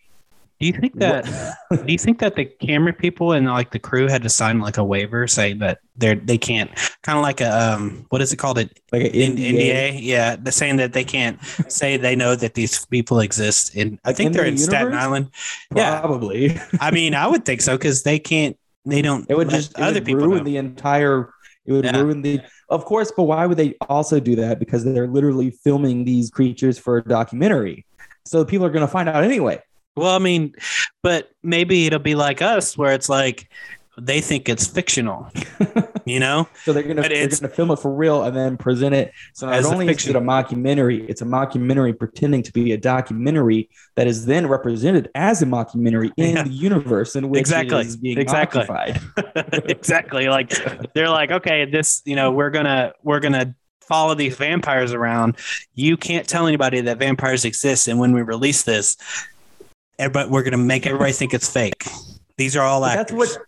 Do 0.65 0.69
you 0.69 0.81
think 0.81 0.95
that? 1.01 1.25
do 1.71 1.93
you 1.93 1.99
think 1.99 2.21
that 2.21 2.37
the 2.37 2.47
camera 2.47 2.95
people 2.95 3.33
and 3.33 3.47
like 3.47 3.71
the 3.71 3.79
crew 3.79 4.09
had 4.09 4.23
to 4.23 4.31
sign 4.31 4.61
like 4.61 4.79
a 4.79 4.85
waiver 4.85 5.27
saying 5.27 5.59
that 5.59 5.81
they're 5.97 6.15
they 6.15 6.39
can't 6.39 6.71
kind 7.03 7.19
of 7.19 7.23
like 7.23 7.43
a 7.43 7.51
um 7.75 8.07
what 8.09 8.23
is 8.23 8.33
it 8.33 8.37
called 8.37 8.57
it 8.57 8.81
like 8.91 9.03
an 9.03 9.11
NDA. 9.13 9.37
NDA? 9.37 9.99
Yeah, 10.01 10.37
they're 10.37 10.53
saying 10.53 10.77
that 10.77 10.95
they 10.95 11.05
can't 11.05 11.39
say 11.69 11.99
they 11.99 12.17
know 12.17 12.35
that 12.35 12.55
these 12.55 12.87
people 12.87 13.21
exist. 13.21 13.75
In 13.77 13.99
I 14.07 14.15
think 14.15 14.29
In 14.29 14.33
they're 14.33 14.45
the 14.45 14.49
in 14.53 14.59
Staten 14.59 14.87
universe? 14.87 15.03
Island. 15.05 15.31
Yeah. 15.77 16.01
probably 16.01 16.59
I 16.81 16.91
mean, 16.91 17.15
I 17.15 17.27
would 17.27 17.45
think 17.45 17.61
so 17.61 17.77
because 17.77 18.03
they 18.03 18.19
can't. 18.19 18.57
They 18.87 19.03
don't. 19.03 19.27
it 19.29 19.37
would 19.37 19.51
just 19.51 19.79
other 19.79 19.95
would 19.95 20.07
people 20.07 20.27
ruin 20.27 20.39
know. 20.39 20.45
the 20.45 20.57
entire 20.57 21.31
it 21.67 21.73
would 21.73 21.85
Yeah. 21.85 22.01
ruin 22.01 22.23
the 22.23 22.41
of 22.71 22.87
course 22.87 23.13
but 23.15 23.25
why 23.25 23.45
would 23.45 23.59
they 23.59 23.75
also 23.89 24.19
do 24.19 24.35
that 24.37 24.59
because 24.59 24.83
they're 24.85 25.09
literally 25.09 25.51
filming 25.51 26.05
these 26.07 26.31
creatures 26.31 26.79
for 26.79 26.97
a 26.99 27.05
documentary 27.05 27.85
so 28.25 28.45
people 28.45 28.65
are 28.67 28.71
going 28.71 28.87
to 28.87 28.91
find 28.91 29.09
out 29.09 29.23
anyway 29.25 29.59
Well, 29.97 30.15
I 30.15 30.19
mean, 30.19 30.55
but 31.03 31.31
maybe 31.43 31.87
it'll 31.87 31.99
be 32.01 32.15
like 32.15 32.43
us, 32.43 32.77
where 32.77 32.93
it's 32.93 33.09
like, 33.09 33.49
they 33.97 34.21
think 34.21 34.49
it's 34.49 34.67
fictional. 34.67 35.31
you 36.05 36.19
know, 36.19 36.49
So 36.65 36.73
they're 36.73 36.83
gonna 36.83 37.03
they're 37.03 37.29
gonna 37.29 37.49
film 37.49 37.71
it 37.71 37.79
for 37.79 37.95
real 37.95 38.25
and 38.25 38.37
then 38.37 38.57
present 38.57 38.93
it. 38.93 39.13
So 39.35 39.49
not 39.49 39.65
only 39.67 39.87
is 39.89 40.09
it 40.09 40.17
a 40.17 40.21
mockumentary, 40.21 41.09
it's 41.09 41.23
a 41.23 41.25
mockumentary 41.25 41.97
pretending 41.97 42.43
to 42.43 42.53
be 42.53 42.73
a 42.73 42.77
documentary 42.77 43.71
that 43.95 44.09
is 44.09 44.27
then 44.27 44.49
represented 44.49 45.11
as 45.15 45.43
a 45.43 45.47
mockumentary 45.47 46.11
in 46.17 46.35
Yeah. 46.35 46.43
the 46.43 46.51
universe 46.51 47.15
in 47.15 47.29
which 47.29 47.39
Exactly. 47.39 47.79
it 47.83 47.87
is 47.87 47.97
being 47.97 48.19
Exactly. 48.19 48.63
occupied. 48.63 49.01
exactly. 49.71 50.27
Like 50.29 50.53
they're 50.95 51.09
like, 51.09 51.31
okay, 51.31 51.65
this, 51.65 52.03
you 52.05 52.17
know, 52.17 52.33
we're 52.33 52.51
gonna 52.51 52.95
we're 53.05 53.21
gonna 53.21 53.55
follow 53.81 54.15
these 54.15 54.35
vampires 54.37 54.93
around. 54.93 55.37
You 55.75 55.97
can't 55.97 56.27
tell 56.27 56.49
anybody 56.49 56.81
that 56.81 56.99
vampires 56.99 57.45
exist, 57.45 57.87
and 57.87 58.01
when 58.01 58.13
we 58.13 58.23
release 58.23 58.65
this, 58.65 58.97
everybody 59.99 60.31
we're 60.31 60.43
gonna 60.43 60.57
make 60.59 60.87
everybody 60.87 61.13
think 61.13 61.35
it's 61.35 61.49
fake. 61.49 61.87
These 62.37 62.57
are 62.57 62.63
all 62.65 62.81
But 62.81 62.99
actors. 62.99 63.19
that's 63.19 63.37
what 63.37 63.47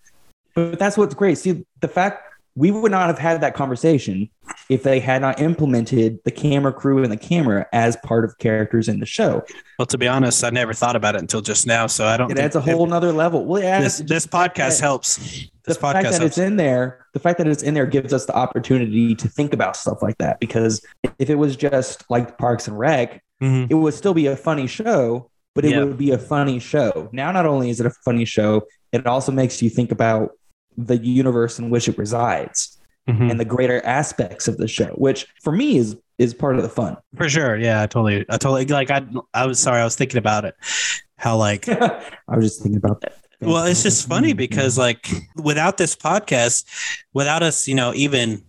but 0.55 0.78
that's 0.78 0.97
what's 0.97 1.14
great. 1.14 1.38
See, 1.38 1.64
the 1.80 1.88
fact 1.88 2.22
we 2.55 2.70
would 2.70 2.90
not 2.90 3.09
have 3.09 3.18
had 3.18 3.42
that 3.42 3.53
conversation 3.55 4.30
if 4.70 4.82
they 4.82 4.99
had 4.99 5.20
not 5.20 5.38
implemented 5.40 6.18
the 6.24 6.30
camera 6.30 6.72
crew 6.72 7.03
and 7.03 7.12
the 7.12 7.16
camera 7.16 7.66
as 7.74 7.97
part 7.97 8.24
of 8.24 8.38
characters 8.38 8.88
in 8.88 8.99
the 8.99 9.05
show. 9.05 9.44
well, 9.78 9.84
to 9.84 9.99
be 9.99 10.09
honest, 10.09 10.42
I 10.42 10.49
never 10.49 10.72
thought 10.72 10.97
about 10.97 11.14
it 11.16 11.20
until 11.20 11.42
just 11.42 11.66
now, 11.66 11.86
so 11.86 12.07
I 12.07 12.16
don't. 12.16 12.30
It 12.30 12.36
think- 12.36 12.44
adds 12.47 12.57
a 12.57 12.61
whole 12.62 12.86
nother 12.86 13.12
level. 13.12 13.44
Well, 13.44 13.61
This 13.82 13.99
this 13.99 14.26
podcast 14.26 14.80
helps. 14.80 15.16
the 15.16 15.51
This 15.66 15.76
fact 15.76 15.99
podcast 15.99 16.03
that 16.12 16.20
helps. 16.20 16.24
it's 16.24 16.38
in 16.38 16.57
there, 16.57 17.05
the 17.12 17.18
fact 17.20 17.36
that 17.38 17.47
it's 17.47 17.62
in 17.62 17.74
there 17.74 17.84
gives 17.86 18.14
us 18.14 18.24
the 18.24 18.34
opportunity 18.34 19.14
to 19.16 19.28
think 19.28 19.53
about 19.53 19.76
stuff 19.76 20.01
like 20.01 20.16
that. 20.18 20.40
Because 20.40 20.80
if 21.18 21.28
it 21.28 21.34
was 21.34 21.57
just 21.57 22.05
like 22.09 22.38
Parks 22.38 22.66
and 22.66 22.78
Rec, 22.78 23.22
Mhm. 23.42 23.66
it 23.70 23.74
would 23.74 23.92
still 23.92 24.14
be 24.14 24.26
a 24.28 24.36
funny 24.36 24.66
show, 24.66 25.28
but 25.57 25.65
it 25.65 25.73
Yeah. 25.73 25.83
would 25.83 25.99
be 25.99 26.13
a 26.13 26.19
funny 26.19 26.61
show. 26.61 27.09
Now, 27.13 27.33
not 27.33 27.47
only 27.47 27.71
is 27.71 27.81
it 27.81 27.87
a 27.87 27.91
funny 28.05 28.25
show, 28.25 28.63
it 28.93 29.05
also 29.07 29.33
makes 29.33 29.61
you 29.61 29.69
think 29.69 29.91
about 29.91 30.31
the 30.79 30.97
universe 30.99 31.59
in 31.59 31.71
which 31.71 31.89
it 31.89 31.99
resides 31.99 32.79
Mhm. 33.09 33.31
and 33.31 33.41
the 33.41 33.45
greater 33.45 33.85
aspects 33.85 34.47
of 34.47 34.57
the 34.59 34.69
show, 34.69 34.93
which 34.97 35.27
for 35.43 35.53
me 35.53 35.77
is 35.79 35.97
is 36.19 36.33
part 36.33 36.57
of 36.57 36.63
the 36.63 36.69
fun. 36.69 36.97
For 37.17 37.29
sure. 37.29 37.59
Yeah, 37.59 37.83
I 37.83 37.87
totally, 37.87 38.25
I 38.31 38.39
totally 38.39 38.65
like. 38.67 38.91
I, 38.91 39.03
I 39.35 39.45
was 39.47 39.59
sorry, 39.59 39.81
I 39.83 39.85
was 39.85 39.97
thinking 39.97 40.17
about 40.19 40.45
it. 40.47 40.55
How 41.19 41.37
like 41.37 41.69
I 41.69 42.37
was 42.37 42.45
just 42.47 42.63
thinking 42.63 42.79
about 42.79 43.01
that. 43.03 43.17
Well, 43.43 43.65
it's 43.67 43.83
just 43.83 44.09
funny 44.09 44.33
because 44.33 44.79
like 44.79 45.07
without 45.37 45.77
this 45.77 45.95
podcast, 45.95 46.65
without 47.13 47.43
us, 47.43 47.69
you 47.69 47.75
know, 47.75 47.93
even 47.95 48.43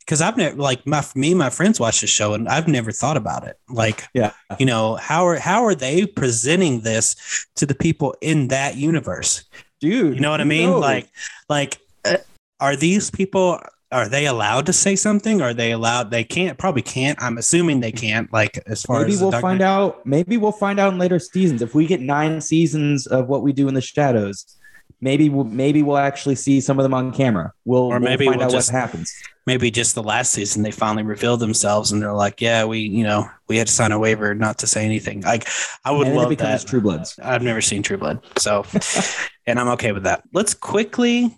because 0.00 0.20
I've 0.20 0.36
never 0.36 0.56
like 0.56 0.86
my 0.86 1.04
me 1.14 1.30
and 1.32 1.38
my 1.38 1.50
friends 1.50 1.78
watch 1.78 2.00
the 2.00 2.06
show 2.06 2.34
and 2.34 2.48
I've 2.48 2.68
never 2.68 2.92
thought 2.92 3.16
about 3.16 3.46
it. 3.46 3.58
Like, 3.68 4.06
yeah, 4.14 4.32
you 4.58 4.66
know, 4.66 4.96
how 4.96 5.26
are 5.26 5.36
how 5.36 5.64
are 5.64 5.74
they 5.74 6.06
presenting 6.06 6.80
this 6.80 7.46
to 7.56 7.66
the 7.66 7.74
people 7.74 8.14
in 8.20 8.48
that 8.48 8.76
universe? 8.76 9.44
dude, 9.80 10.14
You 10.16 10.20
know 10.20 10.30
what 10.32 10.40
I 10.40 10.44
mean? 10.44 10.70
knows? 10.70 10.80
Like, 10.80 11.08
like 11.48 11.78
uh, 12.04 12.16
are 12.60 12.74
these 12.74 13.10
people 13.10 13.60
are 13.90 14.08
they 14.08 14.26
allowed 14.26 14.66
to 14.66 14.72
say 14.72 14.96
something? 14.96 15.40
Are 15.40 15.54
they 15.54 15.72
allowed? 15.72 16.10
They 16.10 16.22
can't. 16.24 16.58
Probably 16.58 16.82
can't. 16.82 17.16
I'm 17.22 17.38
assuming 17.38 17.80
they 17.80 17.92
can't. 17.92 18.30
Like 18.32 18.58
as 18.66 18.82
far 18.82 19.00
maybe 19.00 19.12
as 19.14 19.22
we'll 19.22 19.32
find 19.32 19.62
out. 19.62 20.04
Maybe 20.04 20.36
we'll 20.36 20.52
find 20.52 20.78
out 20.78 20.92
in 20.92 20.98
later 20.98 21.18
seasons 21.18 21.62
if 21.62 21.74
we 21.74 21.86
get 21.86 22.00
nine 22.00 22.40
seasons 22.40 23.06
of 23.06 23.28
what 23.28 23.42
we 23.42 23.52
do 23.52 23.66
in 23.68 23.74
the 23.74 23.80
shadows. 23.80 24.56
Maybe 25.00 25.28
we'll 25.28 25.44
maybe 25.44 25.82
we'll 25.84 25.96
actually 25.96 26.34
see 26.34 26.60
some 26.60 26.78
of 26.78 26.82
them 26.82 26.92
on 26.92 27.12
camera. 27.12 27.52
We'll, 27.64 27.82
Or 27.84 27.88
we'll 27.90 28.00
maybe 28.00 28.26
find 28.26 28.38
we'll 28.38 28.46
out 28.46 28.52
just- 28.52 28.72
what 28.72 28.80
happens. 28.80 29.14
Maybe 29.48 29.70
just 29.70 29.94
the 29.94 30.02
last 30.02 30.32
season 30.32 30.62
they 30.62 30.70
finally 30.70 31.02
revealed 31.02 31.40
themselves 31.40 31.90
and 31.90 32.02
they're 32.02 32.12
like, 32.12 32.42
yeah, 32.42 32.66
we, 32.66 32.80
you 32.80 33.02
know, 33.02 33.26
we 33.48 33.56
had 33.56 33.66
to 33.66 33.72
sign 33.72 33.92
a 33.92 33.98
waiver 33.98 34.34
not 34.34 34.58
to 34.58 34.66
say 34.66 34.84
anything. 34.84 35.22
Like, 35.22 35.48
I 35.86 35.90
would 35.90 36.06
and 36.06 36.14
it 36.14 36.18
love 36.18 36.28
becomes 36.28 36.62
that. 36.62 36.68
True 36.70 36.82
Bloods. 36.82 37.18
I've 37.22 37.42
never 37.42 37.62
seen 37.62 37.82
True 37.82 37.96
Blood, 37.96 38.22
so, 38.36 38.64
and 39.46 39.58
I'm 39.58 39.68
okay 39.68 39.92
with 39.92 40.04
that. 40.04 40.22
Let's 40.34 40.52
quickly. 40.54 41.36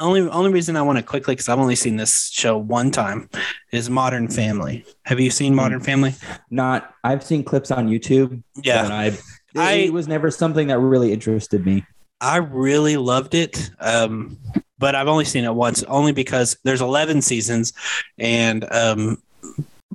Only 0.00 0.20
only 0.28 0.52
reason 0.52 0.76
I 0.76 0.82
want 0.82 0.98
to 0.98 1.02
quickly 1.02 1.34
because 1.34 1.48
I've 1.48 1.58
only 1.58 1.74
seen 1.74 1.96
this 1.96 2.30
show 2.30 2.56
one 2.56 2.92
time 2.92 3.28
is 3.72 3.90
Modern 3.90 4.28
Family. 4.28 4.84
Have 5.06 5.18
you 5.18 5.30
seen 5.30 5.56
Modern 5.56 5.80
Family? 5.80 6.14
Not. 6.50 6.94
I've 7.02 7.24
seen 7.24 7.42
clips 7.42 7.72
on 7.72 7.88
YouTube. 7.88 8.40
Yeah, 8.62 8.86
I. 8.86 9.18
I- 9.56 9.72
it 9.72 9.92
was 9.92 10.06
never 10.06 10.30
something 10.30 10.68
that 10.68 10.78
really 10.78 11.12
interested 11.12 11.64
me. 11.66 11.84
I 12.20 12.36
really 12.36 12.96
loved 12.96 13.34
it. 13.34 13.70
Um, 13.80 14.38
but 14.78 14.94
I've 14.94 15.08
only 15.08 15.24
seen 15.24 15.44
it 15.44 15.54
once, 15.54 15.82
only 15.84 16.12
because 16.12 16.56
there's 16.64 16.80
11 16.80 17.22
seasons, 17.22 17.72
and 18.18 18.70
um, 18.72 19.22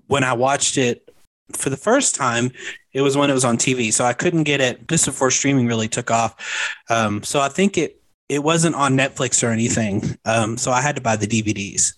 when 0.07 0.23
I 0.23 0.33
watched 0.33 0.77
it 0.77 1.09
for 1.51 1.69
the 1.69 1.77
first 1.77 2.15
time, 2.15 2.51
it 2.93 3.01
was 3.01 3.17
when 3.17 3.29
it 3.29 3.33
was 3.33 3.45
on 3.45 3.57
TV, 3.57 3.91
so 3.91 4.05
I 4.05 4.13
couldn't 4.13 4.43
get 4.43 4.61
it 4.61 4.87
just 4.87 5.05
before 5.05 5.31
streaming 5.31 5.67
really 5.67 5.87
took 5.87 6.11
off. 6.11 6.35
Um, 6.89 7.23
so 7.23 7.39
I 7.39 7.49
think 7.49 7.77
it 7.77 7.99
it 8.29 8.43
wasn't 8.43 8.75
on 8.75 8.97
Netflix 8.97 9.43
or 9.43 9.51
anything. 9.51 10.17
Um, 10.25 10.57
so 10.57 10.71
I 10.71 10.81
had 10.81 10.95
to 10.95 11.01
buy 11.01 11.15
the 11.15 11.27
DVDs. 11.27 11.93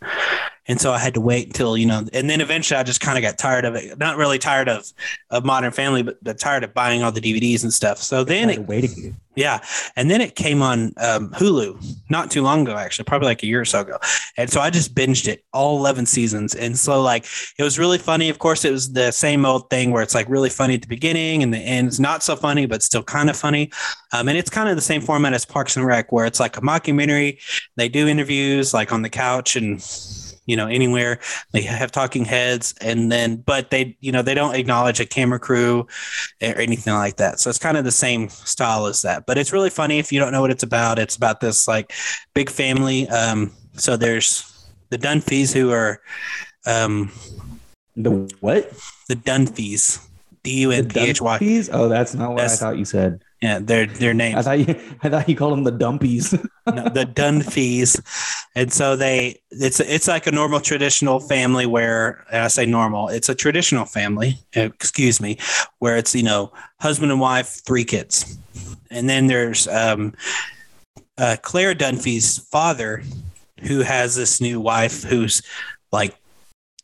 And 0.68 0.82
so 0.82 0.92
I 0.92 0.98
had 0.98 1.14
to 1.14 1.22
wait 1.22 1.48
until, 1.48 1.78
you 1.78 1.86
know, 1.86 2.04
and 2.12 2.30
then 2.30 2.42
eventually 2.42 2.80
I 2.80 2.84
just 2.84 3.00
kind 3.00 3.18
of 3.18 3.22
got 3.22 3.38
tired 3.38 3.66
of 3.66 3.76
it. 3.76 3.98
Not 4.00 4.18
really 4.18 4.40
tired 4.40 4.68
of, 4.68 4.86
of 5.30 5.46
Modern 5.46 5.72
Family, 5.72 6.02
but, 6.02 6.24
but 6.24 6.40
tired 6.40 6.64
of 6.64 6.74
buying 6.74 7.04
all 7.04 7.12
the 7.12 7.22
DVDs 7.22 7.64
and 7.64 7.72
stuff. 7.72 8.00
So 8.00 8.24
then 8.24 8.50
it, 8.50 8.68
waiting. 8.68 9.16
yeah. 9.36 9.60
And 9.96 10.10
then 10.10 10.22
it 10.22 10.36
came 10.36 10.64
on 10.64 10.94
um, 10.98 11.30
Hulu 11.32 11.84
not 12.10 12.32
too 12.32 12.42
long 12.42 12.64
ago, 12.64 12.76
actually, 12.76 13.06
probably 13.06 13.28
like 13.28 13.44
a 13.44 13.46
year 13.46 13.62
or 13.62 13.66
so 13.66 13.82
ago. 13.82 14.00
And 14.38 14.50
so 14.50 14.60
I 14.60 14.72
just 14.72 14.96
binged 14.96 15.28
it 15.28 15.44
all 15.54 15.78
11 15.78 16.08
seasons. 16.08 16.56
And 16.56 16.78
so, 16.78 17.00
like, 17.02 17.26
it 17.60 17.64
was 17.64 17.78
really 17.78 18.00
funny. 18.00 18.30
Of 18.30 18.40
course, 18.40 18.66
it 18.66 18.72
was 18.72 18.94
the 18.94 19.12
same 19.12 19.46
old 19.46 19.70
thing 19.70 19.92
where 19.92 20.02
it's 20.02 20.16
like 20.16 20.28
really 20.30 20.50
funny 20.50 20.74
at 20.74 20.82
the 20.82 20.88
beginning 20.88 21.44
and 21.44 21.54
the 21.54 21.60
end's 21.60 22.00
not 22.00 22.24
so 22.24 22.36
funny, 22.36 22.66
but 22.66 22.82
still 22.82 23.04
kind 23.04 23.30
of 23.30 23.38
funny. 23.38 23.72
Um, 24.14 24.30
and 24.30 24.38
it's 24.38 24.50
kind 24.50 24.68
of 24.68 24.76
the 24.76 24.82
same 24.82 25.02
format 25.02 25.34
as 25.34 25.46
Parks 25.46 25.78
and 25.78 25.86
Rec, 25.86 26.12
where 26.12 26.26
it's 26.26 26.40
like 26.40 26.58
a 26.58 26.62
mockumentary. 26.62 27.40
They 27.76 27.88
do 27.88 28.08
interviews 28.08 28.74
like 28.74 28.92
on 28.92 29.04
the 29.04 29.10
couch 29.10 29.56
and 29.56 29.80
you 30.46 30.56
know 30.56 30.68
anywhere. 30.68 31.20
They 31.52 31.62
have 31.62 31.92
talking 31.92 32.26
heads 32.26 32.74
and 32.82 33.12
then 33.12 33.38
but 33.38 33.70
they 33.72 33.98
you 34.00 34.12
know 34.12 34.22
they 34.22 34.34
don't 34.34 34.56
acknowledge 34.56 35.00
a 35.00 35.06
camera 35.06 35.40
crew 35.40 35.88
or 36.42 36.56
anything 36.56 36.94
like 36.94 37.18
that. 37.18 37.40
So 37.40 37.50
it's 37.50 37.60
kind 37.60 37.78
of 37.78 37.84
the 37.84 37.92
same 37.92 38.30
style 38.30 38.86
as 38.86 39.02
that. 39.02 39.26
But 39.26 39.38
it's 39.38 39.52
really 39.54 39.70
funny 39.70 40.00
if 40.00 40.12
you 40.12 40.20
don't 40.20 40.32
know 40.32 40.42
what 40.42 40.52
it's 40.52 40.64
about. 40.64 41.00
It's 41.00 41.16
about 41.16 41.40
this 41.42 41.68
like 41.68 41.94
big 42.34 42.50
family. 42.50 43.08
Um 43.10 43.52
so 43.74 43.98
there's 43.98 44.68
the 44.90 44.98
dunphys 44.98 45.54
who 45.54 45.72
are 45.72 46.02
um 46.66 47.12
The 47.96 48.12
what? 48.40 48.72
the 49.08 49.16
dunphys. 49.16 50.00
D-u-n-p-h-y? 50.44 51.40
Oh, 51.72 51.90
that's 51.90 52.14
not 52.14 52.30
what 52.30 52.38
That's- 52.38 52.62
I 52.62 52.66
thought 52.68 52.78
you 52.78 52.86
said. 52.86 53.24
Yeah 53.46 53.60
their 53.60 53.86
their 53.86 54.14
name. 54.14 54.36
I 54.38 54.42
thought 54.42 54.60
you. 54.60 54.66
I 55.04 55.10
thought 55.10 55.30
you 55.30 55.36
called 55.36 55.54
them 55.54 55.64
the 55.64 55.72
Dumpies. 55.72 56.34
no, 56.68 56.90
the 56.90 57.06
Dunphys, 57.06 58.02
and 58.56 58.74
so 58.74 58.96
they 58.96 59.40
it's 59.52 59.80
it's 59.80 60.08
like 60.08 60.26
a 60.26 60.32
normal 60.32 60.60
traditional 60.60 61.20
family 61.20 61.68
where 61.68 62.26
and 62.32 62.44
I 62.44 62.48
say 62.48 62.66
normal, 62.66 63.10
it's 63.10 63.30
a 63.30 63.36
traditional 63.36 63.86
family. 63.86 64.40
Excuse 64.54 65.22
me, 65.22 65.38
where 65.80 65.96
it's 65.96 66.16
you 66.16 66.24
know 66.24 66.52
husband 66.82 67.12
and 67.12 67.22
wife, 67.22 67.62
three 67.66 67.86
kids, 67.86 68.38
and 68.90 69.08
then 69.08 69.28
there's 69.28 69.68
um, 69.68 70.14
uh, 71.20 71.36
Claire 71.44 71.76
Dunphy's 71.76 72.40
father, 72.40 73.04
who 73.62 73.82
has 73.82 74.16
this 74.16 74.42
new 74.42 74.60
wife 74.60 75.04
who's 75.04 75.44
like 75.92 76.16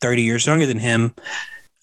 thirty 0.00 0.22
years 0.22 0.46
younger 0.46 0.66
than 0.66 0.78
him. 0.78 1.12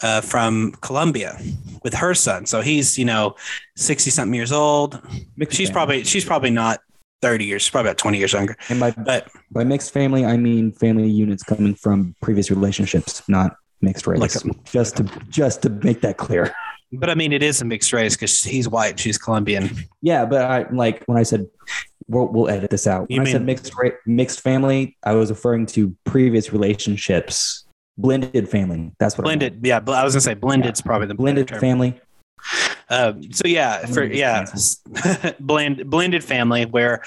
Uh, 0.01 0.21
from 0.21 0.71
Colombia 0.81 1.37
with 1.83 1.93
her 1.93 2.13
son. 2.13 2.45
So 2.45 2.61
he's, 2.61 2.97
you 2.97 3.03
know, 3.03 3.35
60 3.75 4.09
something 4.11 4.33
years 4.33 4.53
old. 4.53 5.01
Mixed 5.35 5.57
She's 5.57 5.67
family. 5.67 5.73
probably, 5.73 6.03
she's 6.05 6.23
probably 6.23 6.51
not 6.51 6.79
30 7.21 7.43
years, 7.43 7.63
she's 7.63 7.69
probably 7.71 7.89
about 7.89 7.97
20 7.97 8.17
years 8.17 8.31
younger. 8.31 8.55
And 8.69 8.79
by 8.79 8.91
But 8.91 9.27
by 9.51 9.65
mixed 9.65 9.91
family, 9.91 10.23
I 10.25 10.37
mean 10.37 10.71
family 10.71 11.09
units 11.09 11.43
coming 11.43 11.75
from 11.75 12.15
previous 12.21 12.49
relationships, 12.49 13.21
not 13.27 13.57
mixed 13.81 14.07
race. 14.07 14.21
Like 14.21 14.35
a- 14.35 14.57
just 14.71 14.95
to 14.97 15.03
just 15.27 15.61
to 15.63 15.69
make 15.69 15.99
that 15.99 16.15
clear. 16.15 16.53
But 16.93 17.09
I 17.09 17.15
mean, 17.15 17.33
it 17.33 17.43
is 17.43 17.61
a 17.61 17.65
mixed 17.65 17.91
race 17.91 18.15
because 18.15 18.41
he's 18.41 18.69
white, 18.69 18.97
she's 18.99 19.17
Colombian. 19.17 19.69
Yeah, 20.01 20.23
but 20.25 20.43
I 20.49 20.65
like 20.71 21.03
when 21.07 21.17
I 21.17 21.23
said 21.23 21.45
we'll, 22.07 22.27
we'll 22.27 22.49
edit 22.49 22.69
this 22.71 22.87
out. 22.87 23.11
You 23.11 23.17
When 23.19 23.27
I 23.27 23.31
said 23.33 23.41
mean- 23.41 23.47
mixed 23.47 23.73
ra- 23.77 23.89
mixed 24.05 24.39
family, 24.39 24.95
I 25.03 25.11
was 25.11 25.29
referring 25.29 25.65
to 25.75 25.93
previous 26.05 26.53
relationships, 26.53 27.65
blended 27.99 28.49
family. 28.49 28.91
That's 28.99 29.17
what. 29.17 29.23
Blended, 29.25 29.59
yeah. 29.63 29.79
I 29.87 30.03
was 30.03 30.13
gonna 30.13 30.21
say 30.21 30.33
blended's 30.33 30.81
probably 30.81 31.07
the 31.07 31.15
blended 31.15 31.49
family. 31.49 31.99
Um, 32.89 33.31
so 33.31 33.47
yeah, 33.47 33.85
for 33.85 34.07
Blended 34.07 34.17
yeah, 34.17 35.31
blend 35.39 35.89
blended 35.89 36.23
family 36.23 36.65
where 36.65 37.03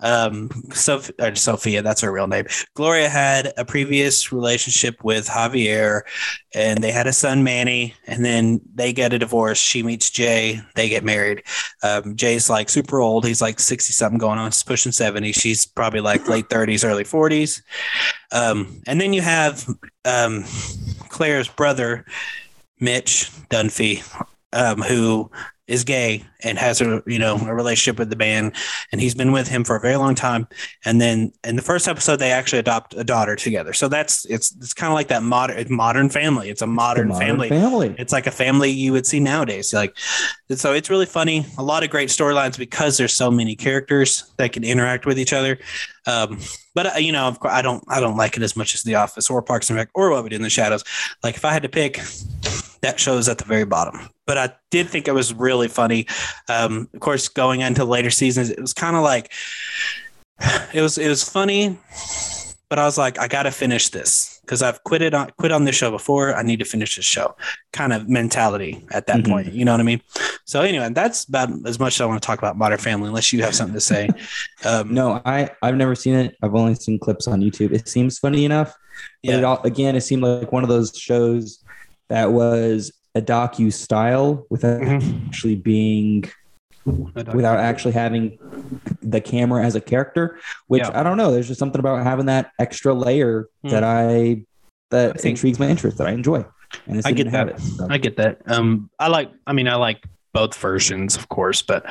um, 0.00 0.50
Soph- 0.72 1.10
or 1.18 1.34
Sophia, 1.34 1.80
that's 1.80 2.02
her 2.02 2.12
real 2.12 2.26
name. 2.26 2.44
Gloria 2.74 3.08
had 3.08 3.52
a 3.56 3.64
previous 3.64 4.30
relationship 4.30 5.02
with 5.02 5.28
Javier, 5.28 6.02
and 6.54 6.82
they 6.82 6.92
had 6.92 7.06
a 7.06 7.12
son 7.12 7.42
Manny, 7.42 7.94
and 8.06 8.24
then 8.24 8.60
they 8.74 8.92
get 8.92 9.14
a 9.14 9.18
divorce. 9.18 9.58
She 9.58 9.82
meets 9.82 10.10
Jay, 10.10 10.60
they 10.74 10.88
get 10.88 11.04
married. 11.04 11.42
Um, 11.82 12.14
Jay's 12.14 12.50
like 12.50 12.68
super 12.68 13.00
old; 13.00 13.24
he's 13.24 13.40
like 13.40 13.58
sixty 13.58 13.92
something, 13.92 14.18
going 14.18 14.38
on, 14.38 14.50
he's 14.50 14.62
pushing 14.62 14.92
seventy. 14.92 15.32
She's 15.32 15.64
probably 15.64 16.00
like 16.00 16.28
late 16.28 16.50
thirties, 16.50 16.84
early 16.84 17.04
forties. 17.04 17.62
Um, 18.32 18.82
and 18.86 19.00
then 19.00 19.12
you 19.12 19.22
have 19.22 19.66
um, 20.04 20.44
Claire's 21.08 21.48
brother, 21.48 22.04
Mitch 22.80 23.30
Dunphy, 23.50 24.02
um, 24.52 24.82
who 24.82 25.30
is 25.68 25.84
gay 25.84 26.22
and 26.42 26.58
has 26.58 26.80
a 26.80 27.02
you 27.06 27.18
know 27.18 27.36
a 27.36 27.54
relationship 27.54 27.98
with 27.98 28.10
the 28.10 28.16
band, 28.16 28.54
and 28.90 29.00
he's 29.00 29.14
been 29.14 29.32
with 29.32 29.48
him 29.48 29.64
for 29.64 29.76
a 29.76 29.80
very 29.80 29.96
long 29.96 30.14
time. 30.14 30.46
And 30.84 31.00
then 31.00 31.32
in 31.44 31.56
the 31.56 31.62
first 31.62 31.86
episode, 31.88 32.16
they 32.16 32.32
actually 32.32 32.58
adopt 32.58 32.94
a 32.94 33.04
daughter 33.04 33.36
together. 33.36 33.72
So 33.72 33.88
that's 33.88 34.24
it's 34.26 34.54
it's 34.56 34.74
kind 34.74 34.90
of 34.90 34.94
like 34.94 35.08
that 35.08 35.22
modern 35.22 35.64
modern 35.70 36.10
family. 36.10 36.50
It's 36.50 36.62
a 36.62 36.66
modern, 36.66 37.08
modern 37.08 37.26
family. 37.26 37.48
family. 37.48 37.94
It's 37.98 38.12
like 38.12 38.26
a 38.26 38.32
family 38.32 38.70
you 38.70 38.92
would 38.92 39.06
see 39.06 39.20
nowadays. 39.20 39.72
Like, 39.72 39.96
so 40.50 40.72
it's 40.72 40.90
really 40.90 41.06
funny. 41.06 41.46
A 41.58 41.62
lot 41.62 41.84
of 41.84 41.90
great 41.90 42.08
storylines 42.08 42.58
because 42.58 42.98
there's 42.98 43.14
so 43.14 43.30
many 43.30 43.54
characters 43.54 44.32
that 44.36 44.52
can 44.52 44.64
interact 44.64 45.06
with 45.06 45.18
each 45.18 45.32
other. 45.32 45.58
Um, 46.06 46.38
but 46.74 46.96
uh, 46.96 46.98
you 46.98 47.12
know, 47.12 47.28
of 47.28 47.38
course, 47.38 47.54
I 47.54 47.62
don't, 47.62 47.84
I 47.88 48.00
don't 48.00 48.16
like 48.16 48.36
it 48.36 48.42
as 48.42 48.56
much 48.56 48.74
as 48.74 48.82
The 48.82 48.96
Office 48.96 49.30
or 49.30 49.40
Parks 49.42 49.70
and 49.70 49.76
Rec 49.76 49.88
or 49.94 50.10
What 50.10 50.24
We 50.24 50.30
Do 50.30 50.36
in 50.36 50.42
the 50.42 50.50
Shadows. 50.50 50.84
Like, 51.22 51.36
if 51.36 51.44
I 51.44 51.52
had 51.52 51.62
to 51.62 51.68
pick, 51.68 52.00
that 52.82 53.00
show's 53.00 53.28
at 53.28 53.38
the 53.38 53.44
very 53.44 53.64
bottom. 53.64 54.08
But 54.26 54.38
I 54.38 54.50
did 54.70 54.88
think 54.88 55.08
it 55.08 55.14
was 55.14 55.32
really 55.34 55.68
funny. 55.68 56.06
Um, 56.48 56.88
of 56.94 57.00
course, 57.00 57.28
going 57.28 57.60
into 57.60 57.84
later 57.84 58.10
seasons, 58.10 58.50
it 58.50 58.60
was 58.60 58.72
kind 58.74 58.96
of 58.96 59.02
like 59.02 59.32
it 60.74 60.80
was, 60.80 60.98
it 60.98 61.08
was 61.08 61.28
funny. 61.28 61.78
But 62.68 62.78
I 62.78 62.84
was 62.86 62.96
like, 62.96 63.18
I 63.18 63.28
got 63.28 63.42
to 63.42 63.50
finish 63.50 63.90
this 63.90 64.40
because 64.40 64.62
I've 64.62 64.82
quit 64.84 65.02
it 65.02 65.12
on 65.12 65.30
quit 65.36 65.52
on 65.52 65.64
this 65.64 65.76
show 65.76 65.90
before. 65.90 66.34
I 66.34 66.40
need 66.42 66.58
to 66.60 66.64
finish 66.64 66.96
this 66.96 67.04
show, 67.04 67.36
kind 67.74 67.92
of 67.92 68.08
mentality 68.08 68.82
at 68.92 69.06
that 69.08 69.18
Mhm. 69.20 69.28
point. 69.28 69.52
You 69.52 69.66
know 69.66 69.72
what 69.72 69.80
I 69.80 69.82
mean? 69.84 70.00
So 70.46 70.62
anyway, 70.62 70.88
that's 70.90 71.24
about 71.24 71.50
as 71.66 71.78
much 71.78 71.96
as 71.96 72.00
I 72.00 72.06
want 72.06 72.22
to 72.22 72.26
talk 72.26 72.38
about 72.38 72.56
Modern 72.56 72.78
Family, 72.78 73.08
unless 73.08 73.30
you 73.30 73.42
have 73.42 73.54
something 73.54 73.74
to 73.74 73.80
say. 73.80 74.08
Um, 74.64 74.94
No, 74.94 75.20
I 75.26 75.50
I've 75.60 75.76
never 75.76 75.94
seen 75.94 76.14
it. 76.14 76.34
I've 76.42 76.54
only 76.54 76.74
seen 76.74 76.98
clips 76.98 77.28
on 77.28 77.42
YouTube. 77.42 77.72
It 77.74 77.88
seems 77.88 78.18
funny 78.18 78.46
enough. 78.46 78.74
But 79.24 79.34
it 79.34 79.44
all, 79.44 79.60
again, 79.64 79.94
it 79.96 80.00
seemed 80.02 80.22
like 80.22 80.50
one 80.52 80.62
of 80.62 80.68
those 80.70 80.96
shows 80.96 81.61
that 82.12 82.30
was 82.30 82.92
a 83.14 83.22
docu 83.22 83.72
style 83.72 84.44
without 84.50 84.80
Mhm. 84.82 85.26
actually 85.28 85.56
being 85.56 86.24
without 86.84 87.58
actually 87.58 87.92
having 87.92 88.36
the 89.02 89.20
camera 89.20 89.64
as 89.64 89.74
a 89.76 89.80
character. 89.80 90.36
Which 90.66 90.82
Yeah. 90.82 90.98
I 90.98 91.02
don't 91.04 91.16
know. 91.16 91.30
There's 91.32 91.46
just 91.48 91.58
something 91.60 91.78
about 91.78 92.02
having 92.04 92.26
that 92.26 92.50
extra 92.58 92.92
layer 92.92 93.46
Hmm. 93.62 93.68
that 93.70 93.84
I 93.84 94.44
that 94.90 95.10
I 95.10 95.12
think- 95.14 95.36
intrigues 95.36 95.58
my 95.58 95.68
interest 95.68 95.96
that 95.98 96.06
I 96.06 96.10
enjoy. 96.10 96.44
And 96.86 97.00
I 97.04 97.12
get 97.12 97.28
have 97.28 97.48
that. 97.48 97.56
it. 97.56 97.60
so. 97.62 97.86
I 97.88 97.96
get 97.98 98.16
that. 98.16 98.40
Um, 98.46 98.90
I 98.98 99.08
like. 99.08 99.30
I 99.46 99.52
mean, 99.54 99.68
I 99.68 99.76
like 99.76 100.04
both 100.34 100.54
versions, 100.56 101.16
of 101.16 101.28
course, 101.28 101.60
but 101.62 101.84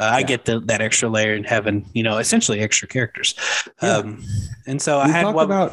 uh, 0.00 0.10
I 0.18 0.22
get 0.22 0.44
the, 0.44 0.60
that 0.60 0.80
extra 0.80 1.08
layer 1.08 1.34
and 1.34 1.44
having 1.46 1.84
you 1.92 2.02
know 2.02 2.18
essentially 2.18 2.60
extra 2.60 2.88
characters. 2.88 3.34
Yeah. 3.82 3.96
Um, 3.98 4.22
and 4.66 4.80
so 4.82 4.98
I 4.98 5.06
we 5.06 5.12
had 5.12 5.22
talked 5.22 5.36
what? 5.36 5.44
about. 5.44 5.72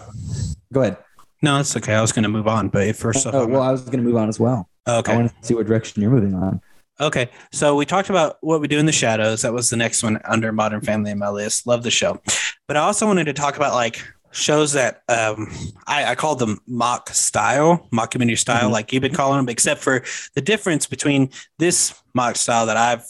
Go 0.74 0.82
ahead. 0.82 0.97
No, 1.42 1.60
it's 1.60 1.76
okay. 1.78 1.94
I 1.94 2.02
was 2.02 2.12
going 2.12 2.24
to 2.24 2.30
move 2.30 2.48
on, 2.48 2.70
but 2.70 2.96
first, 2.96 3.28
Oh, 3.28 3.46
well, 3.46 3.62
I 3.62 3.72
was 3.72 3.82
going 3.82 3.98
to 3.98 4.04
move 4.04 4.16
on 4.18 4.30
as 4.30 4.40
well. 4.40 4.70
okay. 4.88 5.14
I 5.14 5.16
want 5.16 5.30
to 5.30 5.48
see 5.48 5.54
what 5.54 5.66
direction 5.68 6.02
you're 6.02 6.12
moving 6.12 6.34
on. 6.36 6.62
Okay, 7.02 7.30
so 7.52 7.76
we 7.76 7.86
talked 7.86 8.10
about 8.10 8.38
what 8.42 8.62
we 8.62 8.68
do 8.70 8.80
in 8.80 8.86
the 8.86 8.92
shadows. 8.94 9.42
That 9.42 9.52
was 9.54 9.70
the 9.70 9.76
next 9.76 10.02
one 10.02 10.18
under 10.24 10.52
Modern 10.54 10.80
Family 10.80 11.12
in 11.12 11.20
my 11.20 11.28
list. 11.30 11.68
Love 11.68 11.84
the 11.84 11.92
show, 11.92 12.22
but 12.68 12.78
I 12.78 12.80
also 12.82 13.06
wanted 13.06 13.26
to 13.26 13.34
talk 13.34 13.58
about 13.58 13.74
like 13.74 14.02
shows 14.32 14.72
that 14.74 15.02
um, 15.10 15.50
I, 15.88 16.06
I 16.12 16.16
call 16.16 16.36
them 16.38 16.60
mock 16.68 17.10
style, 17.10 17.88
mockumentary 17.92 18.38
style, 18.38 18.70
Mhm. 18.70 18.72
like 18.74 18.94
you've 18.94 19.02
been 19.02 19.14
calling 19.14 19.38
them. 19.38 19.50
Except 19.50 19.82
for 19.82 20.04
the 20.36 20.42
difference 20.42 20.86
between 20.88 21.30
this 21.60 21.94
mock 22.14 22.38
style 22.38 22.66
that 22.68 22.78
I've 22.78 23.06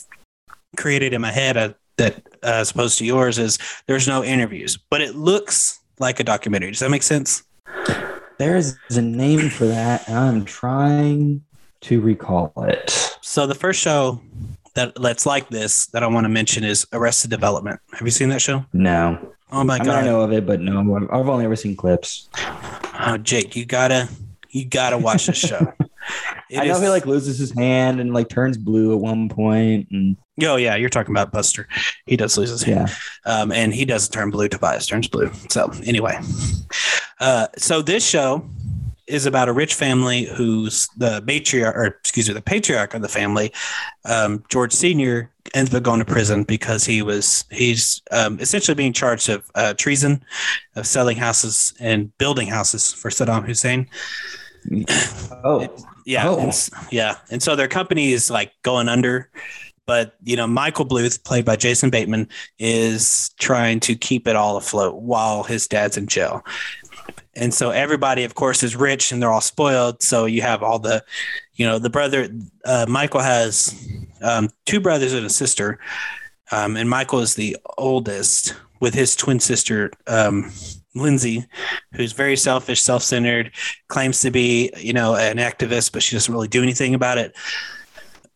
created 0.77 1.13
in 1.13 1.21
my 1.21 1.31
head, 1.31 1.55
uh, 1.55 1.73
that 1.97 2.15
uh, 2.43 2.47
as 2.61 2.71
opposed 2.71 2.97
to 2.97 3.05
yours, 3.05 3.37
is 3.37 3.59
there's 3.85 4.07
no 4.07 4.23
interviews, 4.23 4.77
but 4.89 5.01
it 5.01 5.13
looks 5.15 5.79
like 5.99 6.19
a 6.19 6.23
documentary. 6.23 6.71
Does 6.71 6.79
that 6.79 6.89
make 6.89 7.03
sense? 7.03 7.43
There's 8.37 8.75
a 8.91 9.01
name 9.01 9.49
for 9.49 9.65
that, 9.65 10.07
and 10.09 10.17
I'm 10.17 10.45
trying 10.45 11.41
to 11.81 12.01
recall 12.01 12.51
it. 12.57 12.89
So 13.21 13.47
the 13.47 13.55
first 13.55 13.79
show 13.79 14.21
that 14.73 14.93
that's 14.95 15.25
like 15.25 15.49
this 15.49 15.85
that 15.87 16.03
I 16.03 16.07
want 16.07 16.25
to 16.25 16.29
mention 16.29 16.63
is 16.63 16.85
Arrested 16.91 17.29
Development. 17.29 17.79
Have 17.93 18.01
you 18.01 18.11
seen 18.11 18.29
that 18.29 18.41
show? 18.41 18.65
No, 18.73 19.31
Oh 19.51 19.63
my 19.63 19.75
I 19.75 19.79
mean 19.79 19.85
god! 19.87 20.03
I 20.03 20.05
know 20.05 20.21
of 20.21 20.33
it, 20.33 20.45
but 20.45 20.59
no, 20.59 20.95
I've- 20.95 21.07
I've 21.11 21.29
only 21.29 21.45
ever 21.45 21.55
seen 21.55 21.75
clips. 21.75 22.27
Oh, 22.99 23.17
Jake, 23.21 23.55
you 23.55 23.65
gotta, 23.65 24.09
you 24.49 24.65
gotta 24.65 24.97
watch 24.97 25.27
this 25.27 25.37
show. 25.37 25.73
It 26.49 26.59
I 26.59 26.65
know 26.65 26.75
is- 26.75 26.81
he 26.81 26.89
like 26.89 27.05
loses 27.05 27.37
his 27.37 27.51
hand 27.51 27.99
and 27.99 28.13
like 28.13 28.29
turns 28.29 28.57
blue 28.57 28.93
at 28.93 28.99
one 28.99 29.29
point. 29.29 29.87
and 29.91 30.17
Oh 30.43 30.57
yeah, 30.57 30.75
you're 30.75 30.89
talking 30.89 31.13
about 31.13 31.31
Buster. 31.31 31.67
He 32.05 32.17
does 32.17 32.37
lose 32.37 32.49
his 32.49 32.63
hand, 32.63 32.89
yeah, 33.25 33.31
um, 33.41 33.51
and 33.51 33.73
he 33.73 33.85
doesn't 33.85 34.11
turn 34.11 34.29
blue. 34.31 34.49
Tobias 34.49 34.85
turns 34.85 35.07
blue. 35.07 35.31
So 35.49 35.71
anyway, 35.85 36.19
uh, 37.19 37.47
so 37.57 37.81
this 37.81 38.05
show 38.05 38.45
is 39.07 39.25
about 39.27 39.47
a 39.47 39.53
rich 39.53 39.75
family 39.75 40.25
who's 40.25 40.87
the 40.97 41.21
matriarch, 41.21 41.75
or 41.75 41.85
excuse 41.85 42.27
me, 42.27 42.33
the 42.33 42.41
patriarch 42.41 42.93
of 42.95 43.01
the 43.01 43.07
family, 43.07 43.51
um, 44.05 44.43
George 44.49 44.73
Senior, 44.73 45.31
ends 45.53 45.73
up 45.73 45.83
going 45.83 45.99
to 45.99 46.05
prison 46.05 46.43
because 46.43 46.83
he 46.85 47.01
was 47.01 47.45
he's 47.51 48.01
um, 48.11 48.39
essentially 48.39 48.75
being 48.75 48.93
charged 48.93 49.29
of 49.29 49.49
uh, 49.55 49.73
treason, 49.75 50.21
of 50.75 50.85
selling 50.85 51.15
houses 51.17 51.73
and 51.79 52.15
building 52.17 52.47
houses 52.47 52.91
for 52.91 53.09
Saddam 53.09 53.45
Hussein. 53.45 53.87
oh, 55.43 55.67
Yeah, 56.05 56.29
Oh. 56.29 56.37
and 56.39 56.69
yeah, 56.91 57.17
and 57.31 57.41
so 57.41 57.55
their 57.55 57.67
company 57.67 58.13
is 58.13 58.29
like 58.29 58.51
going 58.61 58.87
under, 58.87 59.29
but 59.87 60.15
you 60.23 60.35
know 60.37 60.45
Michael 60.47 60.85
Bluth, 60.85 61.23
played 61.23 61.45
by 61.45 61.55
Jason 61.55 61.89
Bateman, 61.89 62.29
is 62.59 63.29
trying 63.39 63.79
to 63.81 63.95
keep 63.95 64.27
it 64.27 64.35
all 64.35 64.55
afloat 64.57 64.95
while 65.01 65.43
his 65.43 65.67
dad's 65.67 65.97
in 65.97 66.07
jail. 66.07 66.45
And 67.35 67.53
so 67.53 67.71
everybody, 67.71 68.23
of 68.23 68.35
course, 68.35 68.63
is 68.63 68.75
rich 68.77 69.11
and 69.11 69.21
they're 69.21 69.31
all 69.31 69.41
spoiled. 69.41 70.01
So 70.01 70.25
you 70.25 70.41
have 70.41 70.63
all 70.63 70.79
the, 70.79 71.03
you 71.55 71.65
know, 71.65 71.79
the 71.79 71.89
brother. 71.89 72.29
Uh, 72.63 72.85
Michael 72.87 73.19
has 73.19 73.75
um, 74.21 74.49
two 74.65 74.79
brothers 74.79 75.11
and 75.11 75.25
a 75.25 75.29
sister, 75.29 75.79
um, 76.51 76.77
and 76.77 76.89
Michael 76.89 77.19
is 77.19 77.35
the 77.35 77.57
oldest 77.77 78.55
with 78.79 78.93
his 78.93 79.15
twin 79.15 79.39
sister. 79.39 79.91
Um, 80.07 80.51
Lindsay, 80.95 81.45
who's 81.93 82.13
very 82.13 82.35
selfish, 82.35 82.81
self-centered, 82.81 83.51
claims 83.87 84.21
to 84.21 84.31
be, 84.31 84.71
you 84.77 84.93
know, 84.93 85.15
an 85.15 85.37
activist, 85.37 85.91
but 85.91 86.01
she 86.01 86.15
doesn't 86.15 86.33
really 86.33 86.47
do 86.47 86.63
anything 86.63 86.93
about 86.93 87.17
it 87.17 87.35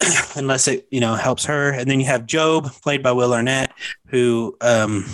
unless 0.36 0.68
it, 0.68 0.88
you 0.92 1.00
know, 1.00 1.16
helps 1.16 1.46
her. 1.46 1.72
And 1.72 1.90
then 1.90 2.00
you 2.00 2.06
have 2.06 2.28
Gob, 2.28 2.72
played 2.82 3.02
by 3.02 3.12
Will 3.12 3.34
Arnett, 3.34 3.72
who 4.08 4.56
um, 4.62 5.06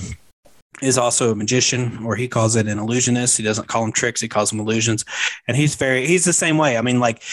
is 0.82 0.98
also 0.98 1.32
a 1.32 1.36
magician, 1.36 2.04
or 2.04 2.16
he 2.16 2.28
calls 2.28 2.56
it 2.56 2.68
an 2.68 2.80
illusionist. 2.80 3.38
He 3.38 3.44
doesn't 3.44 3.68
call 3.68 3.84
them 3.84 3.92
tricks; 3.92 4.22
he 4.22 4.28
calls 4.28 4.50
them 4.50 4.60
illusions. 4.60 5.06
And 5.48 5.56
he's 5.56 5.76
very, 5.76 6.08
he's 6.08 6.26
the 6.26 6.34
same 6.34 6.58
way. 6.58 6.78
I 6.78 6.82
mean, 6.82 7.00
like, 7.00 7.24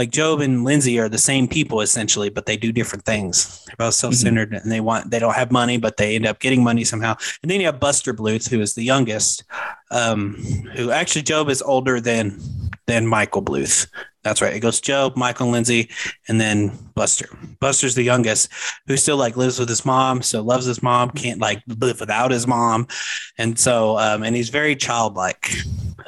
like 0.00 0.12
Gob 0.12 0.40
and 0.40 0.64
Lindsay 0.64 0.98
are 0.98 1.10
the 1.10 1.18
same 1.18 1.46
people 1.46 1.82
essentially, 1.82 2.30
but 2.30 2.46
they 2.46 2.56
do 2.56 2.72
different 2.72 3.04
things. 3.04 3.62
They're 3.66 3.76
both 3.76 3.92
self-centered, 3.92 4.54
and 4.54 4.72
they 4.72 4.80
want, 4.80 5.10
they 5.10 5.18
don't 5.18 5.34
have 5.34 5.52
money, 5.52 5.76
but 5.76 5.98
they 5.98 6.16
end 6.16 6.24
up 6.24 6.38
getting 6.38 6.64
money 6.64 6.84
somehow. 6.84 7.16
And 7.42 7.50
then 7.50 7.60
you 7.60 7.66
have 7.66 7.78
Buster 7.78 8.14
Bluth, 8.14 8.48
who 8.48 8.62
is 8.62 8.72
the 8.72 8.82
youngest, 8.82 9.44
um, 9.90 10.36
who 10.74 10.90
actually 10.90 11.20
Gob 11.20 11.50
is 11.50 11.60
older 11.60 12.00
than 12.00 12.40
than 12.86 13.06
Michael 13.06 13.42
Bluth. 13.42 13.88
That's 14.22 14.40
right. 14.40 14.54
It 14.54 14.60
goes 14.60 14.80
Gob, 14.80 15.18
Michael, 15.18 15.48
Lindsay, 15.48 15.90
and 16.28 16.40
then 16.40 16.72
Buster. 16.94 17.28
Buster's 17.60 17.94
the 17.94 18.02
youngest, 18.02 18.48
who 18.86 18.96
still 18.96 19.18
like 19.18 19.36
lives 19.36 19.58
with 19.58 19.68
his 19.68 19.84
mom, 19.84 20.22
so 20.22 20.40
loves 20.40 20.64
his 20.64 20.82
mom, 20.82 21.10
can't 21.10 21.40
like 21.40 21.62
live 21.66 22.00
without 22.00 22.30
his 22.30 22.46
mom, 22.46 22.88
and 23.36 23.58
so 23.58 23.98
um, 23.98 24.22
and 24.22 24.34
he's 24.34 24.48
very 24.48 24.76
childlike. 24.76 25.52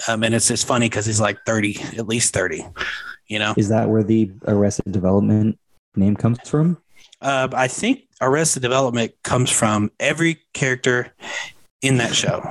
Um, 0.08 0.24
and 0.24 0.34
it's 0.34 0.48
just 0.48 0.66
funny 0.66 0.88
because 0.88 1.04
he's 1.04 1.20
like 1.20 1.38
thirty, 1.44 1.78
at 1.98 2.08
least 2.08 2.32
thirty. 2.32 2.64
You 3.32 3.38
know, 3.38 3.54
is 3.56 3.70
that 3.70 3.88
where 3.88 4.02
the 4.02 4.30
Arrested 4.46 4.92
Development 4.92 5.58
name 5.96 6.16
comes 6.16 6.38
from? 6.46 6.76
uh, 7.22 7.48
I 7.52 7.68
think 7.68 8.02
Arrested 8.20 8.60
Development 8.60 9.12
comes 9.22 9.50
from 9.50 9.90
every 9.98 10.38
character 10.52 11.14
in 11.80 11.96
that 11.98 12.14
show. 12.14 12.42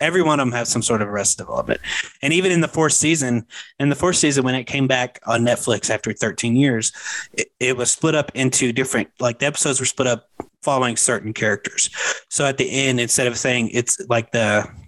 Every 0.00 0.22
one 0.22 0.40
of 0.40 0.46
them 0.46 0.52
has 0.52 0.68
some 0.68 0.82
sort 0.82 1.02
of 1.02 1.08
Arrested 1.08 1.38
Development, 1.38 1.80
and 2.22 2.32
even 2.32 2.52
in 2.52 2.60
the 2.60 2.68
fourth 2.68 2.92
season, 2.92 3.46
in 3.80 3.88
the 3.88 3.96
fourth 3.96 4.16
season 4.16 4.44
when 4.44 4.54
it 4.54 4.64
came 4.64 4.86
back 4.86 5.20
on 5.26 5.42
Netflix 5.42 5.90
after 5.90 6.12
13 6.12 6.54
years, 6.56 6.92
it, 7.32 7.48
it 7.58 7.76
was 7.76 7.90
split 7.90 8.14
up 8.14 8.30
into 8.34 8.72
different. 8.72 9.08
Like 9.18 9.40
the 9.40 9.46
episodes 9.46 9.80
were 9.80 9.86
split 9.86 10.08
up 10.08 10.28
following 10.62 10.96
certain 10.96 11.32
characters. 11.32 11.90
So 12.28 12.44
at 12.44 12.58
the 12.58 12.70
end, 12.70 13.00
instead 13.00 13.26
of 13.26 13.36
saying 13.36 13.70
it's 13.72 14.00
like 14.08 14.30
the 14.30 14.68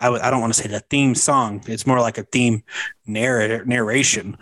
I 0.00 0.06
w- 0.06 0.22
I 0.22 0.30
don't 0.30 0.40
want 0.40 0.54
to 0.54 0.62
say 0.62 0.68
the 0.68 0.80
theme 0.80 1.14
song. 1.14 1.62
It's 1.66 1.86
more 1.86 2.00
like 2.00 2.18
a 2.18 2.22
theme 2.24 2.62
narrator 3.06 3.64
narration 3.64 4.36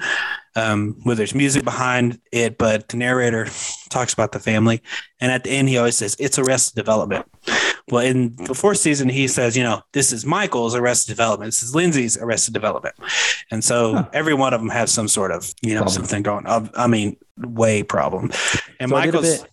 um, 0.54 0.96
where 1.02 1.14
there's 1.16 1.34
music 1.34 1.64
behind 1.64 2.18
it, 2.32 2.58
but 2.58 2.88
the 2.88 2.96
narrator 2.96 3.46
talks 3.90 4.12
about 4.12 4.32
the 4.32 4.38
family. 4.40 4.82
And 5.20 5.30
at 5.32 5.44
the 5.44 5.50
end, 5.50 5.68
he 5.68 5.78
always 5.78 5.96
says, 5.96 6.16
It's 6.18 6.38
Arrested 6.38 6.74
Development. 6.76 7.26
Well, 7.90 8.04
in 8.04 8.34
the 8.36 8.54
fourth 8.54 8.78
season, 8.78 9.08
he 9.08 9.28
says, 9.28 9.56
You 9.56 9.62
know, 9.62 9.82
this 9.92 10.12
is 10.12 10.26
Michael's 10.26 10.74
Arrested 10.74 11.08
Development. 11.12 11.48
This 11.48 11.62
is 11.62 11.74
Lindsay's 11.74 12.16
Arrested 12.18 12.52
Development. 12.54 12.94
And 13.50 13.62
so 13.62 13.94
Huh. 13.94 14.08
every 14.12 14.34
one 14.34 14.52
of 14.54 14.60
them 14.60 14.70
has 14.70 14.90
some 14.90 15.08
sort 15.08 15.30
of, 15.30 15.52
you 15.62 15.74
know, 15.74 15.82
Problem. 15.82 15.94
something 15.94 16.22
going 16.22 16.46
on. 16.46 16.70
I 16.74 16.86
mean, 16.88 17.16
way 17.38 17.82
problem. 17.82 18.30
And 18.80 18.90
So 18.90 18.96
I 18.96 19.06
did 19.06 19.14
a 19.14 19.18
Michael's, 19.18 19.38
bit- 19.42 19.50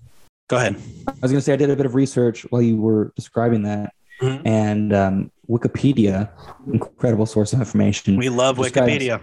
go 0.49 0.57
ahead. 0.57 0.75
I 1.07 1.11
was 1.21 1.31
going 1.31 1.35
to 1.39 1.41
say 1.41 1.53
I 1.53 1.57
did 1.57 1.69
a 1.69 1.75
bit 1.75 1.85
of 1.85 1.93
research 1.95 2.45
while 2.49 2.61
you 2.61 2.77
were 2.77 3.11
describing 3.15 3.63
that, 3.63 3.93
Mhm. 4.21 4.41
and 4.45 4.93
um, 4.93 5.31
Wikipedia, 5.49 6.29
incredible 6.71 7.25
source 7.25 7.53
of 7.53 7.59
information, 7.59 8.17
We 8.17 8.29
love 8.29 8.57
Describes- 8.57 8.91
Wikipedia. 8.93 9.21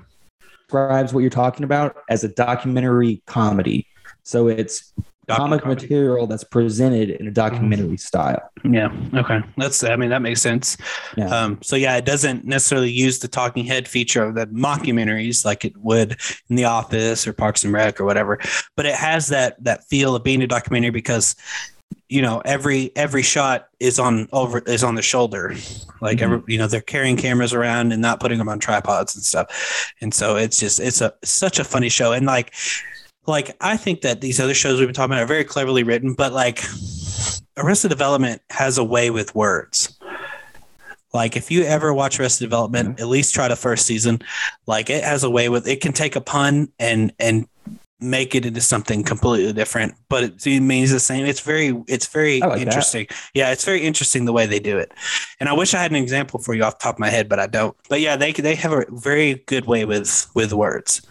describes 0.67 1.13
what 1.15 1.21
you're 1.21 1.31
talking 1.31 1.65
about 1.65 1.97
as 2.09 2.25
a 2.25 2.29
documentary 2.29 3.23
comedy 3.27 3.87
So 4.23 4.49
it's 4.49 4.93
comic 5.29 5.61
Documentary. 5.61 5.89
material 5.89 6.27
that's 6.27 6.45
presented 6.45 7.09
in 7.11 7.27
a 7.29 7.31
documentary 7.31 7.97
style. 7.97 8.51
Yeah. 8.65 8.91
Okay. 9.15 9.41
That's. 9.57 9.83
I 9.85 9.95
mean, 9.97 10.11
that 10.11 10.21
makes 10.23 10.43
sense. 10.43 10.77
Yeah. 11.17 11.29
Um, 11.29 11.59
so 11.63 11.77
yeah, 11.77 11.97
it 11.97 12.05
doesn't 12.05 12.45
necessarily 12.45 12.91
use 12.91 13.21
the 13.21 13.29
talking 13.29 13.65
head 13.65 13.87
feature 13.89 14.25
of 14.25 14.35
the 14.35 14.47
mockumentaries 14.49 15.45
like 15.45 15.65
it 15.65 15.77
would 15.79 16.17
in 16.49 16.57
The 16.57 16.65
Office 16.65 17.27
or 17.29 17.33
Parks 17.33 17.63
and 17.65 17.73
Rec 17.73 18.01
or 18.01 18.05
whatever, 18.05 18.39
but 18.77 18.87
it 18.87 18.95
has 18.95 19.29
that 19.29 19.63
that 19.65 19.85
feel 19.89 20.15
of 20.17 20.23
being 20.25 20.43
a 20.43 20.47
documentary 20.49 20.91
because 20.91 21.35
you 22.11 22.21
know 22.21 22.43
every 22.45 22.91
every 22.97 23.23
shot 23.23 23.69
is 23.79 23.99
on 23.99 24.29
over 24.33 24.59
is 24.59 24.83
on 24.85 24.97
the 24.97 25.03
shoulder. 25.03 25.55
Like 26.01 26.21
every 26.21 26.39
mm-hmm. 26.39 26.51
you 26.51 26.59
know 26.59 26.67
they're 26.67 26.81
carrying 26.81 27.17
cameras 27.17 27.55
around 27.55 27.93
and 27.93 28.03
not 28.03 28.21
putting 28.21 28.39
them 28.39 28.49
on 28.49 28.59
tripods 28.59 29.15
and 29.15 29.25
stuff. 29.25 29.95
And 30.01 30.13
so 30.13 30.37
it's 30.37 30.59
just 30.59 30.81
it's 30.81 31.01
a 31.01 31.15
such 31.25 31.61
a 31.61 31.65
funny 31.65 31.89
show. 31.89 32.13
And 32.13 32.27
like 32.27 32.53
like 33.27 33.55
i 33.61 33.77
think 33.77 34.01
that 34.01 34.23
these 34.23 34.41
other 34.41 34.55
shows 34.55 34.79
we've 34.79 34.89
been 34.89 34.95
talking 34.95 35.13
about 35.13 35.23
are 35.23 35.27
very 35.27 35.45
cleverly 35.45 35.83
written 35.83 36.15
but 36.15 36.33
like 36.33 36.65
arrested 37.59 37.89
development 37.89 38.41
has 38.49 38.79
a 38.79 38.83
way 38.83 39.11
with 39.11 39.35
words. 39.35 39.99
Like 41.13 41.37
if 41.37 41.51
you 41.51 41.63
ever 41.65 41.93
watch 41.93 42.19
arrested 42.19 42.45
development 42.45 42.89
mm-hmm. 42.91 43.03
at 43.03 43.09
least 43.09 43.35
try 43.35 43.47
the 43.47 43.57
first 43.57 43.87
season 43.87 44.21
like 44.67 44.91
it 44.91 45.05
has 45.05 45.23
a 45.23 45.31
way 45.31 45.49
with 45.49 45.69
it 45.69 45.81
can 45.81 45.93
take 45.93 46.17
a 46.17 46.21
pun 46.21 46.73
and 46.79 47.13
and 47.21 47.47
make 48.01 48.35
it 48.35 48.47
into 48.47 48.61
something 48.61 49.03
completely 49.03 49.53
different 49.53 49.95
but 50.09 50.25
it, 50.25 50.47
it 50.47 50.61
means 50.61 50.91
the 50.91 51.01
same 51.01 51.27
it's 51.27 51.41
very 51.41 51.75
it's 51.87 52.07
very 52.07 52.41
like 52.41 52.53
that. 52.53 52.61
interesting 52.61 53.07
yeah 53.35 53.51
it's 53.51 53.65
very 53.65 53.81
interesting 53.81 54.25
the 54.25 54.33
way 54.33 54.47
they 54.47 54.61
do 54.61 54.79
it 54.79 54.93
and 55.39 55.49
i 55.49 55.53
wish 55.53 55.75
i 55.75 55.81
had 55.81 55.91
an 55.91 55.97
example 55.97 56.41
for 56.41 56.55
you 56.55 56.63
off 56.63 56.79
the 56.79 56.83
top 56.83 56.97
of 56.97 56.99
my 56.99 57.11
head 57.11 57.29
but 57.29 57.39
i 57.39 57.47
don't 57.47 57.77
but 57.89 58.01
yeah 58.01 58.17
they 58.17 58.33
they 58.33 58.55
have 58.55 58.73
a 58.73 58.85
very 58.91 59.35
good 59.47 59.67
way 59.67 59.85
with 59.85 60.31
with 60.35 60.53
words 60.53 61.03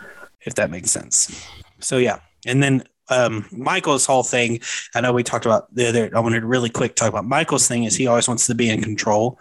if 0.41 0.55
that 0.55 0.69
makes 0.69 0.91
sense 0.91 1.47
so 1.79 1.97
yeah 1.97 2.19
and 2.45 2.63
then 2.63 2.83
um, 3.09 3.45
Michael's 3.51 4.05
whole 4.05 4.23
thing, 4.23 4.59
I 4.93 5.01
know 5.01 5.11
we 5.13 5.23
talked 5.23 5.45
about 5.45 5.73
the 5.73 5.89
other. 5.89 6.11
I 6.15 6.19
wanted 6.19 6.41
to 6.41 6.45
really 6.45 6.69
quick 6.69 6.95
talk 6.95 7.09
about 7.09 7.25
Michael's 7.25 7.67
thing. 7.67 7.83
Is 7.83 7.95
he 7.95 8.07
always 8.07 8.27
wants 8.27 8.47
to 8.47 8.55
be 8.55 8.69
in 8.69 8.81
control, 8.81 9.39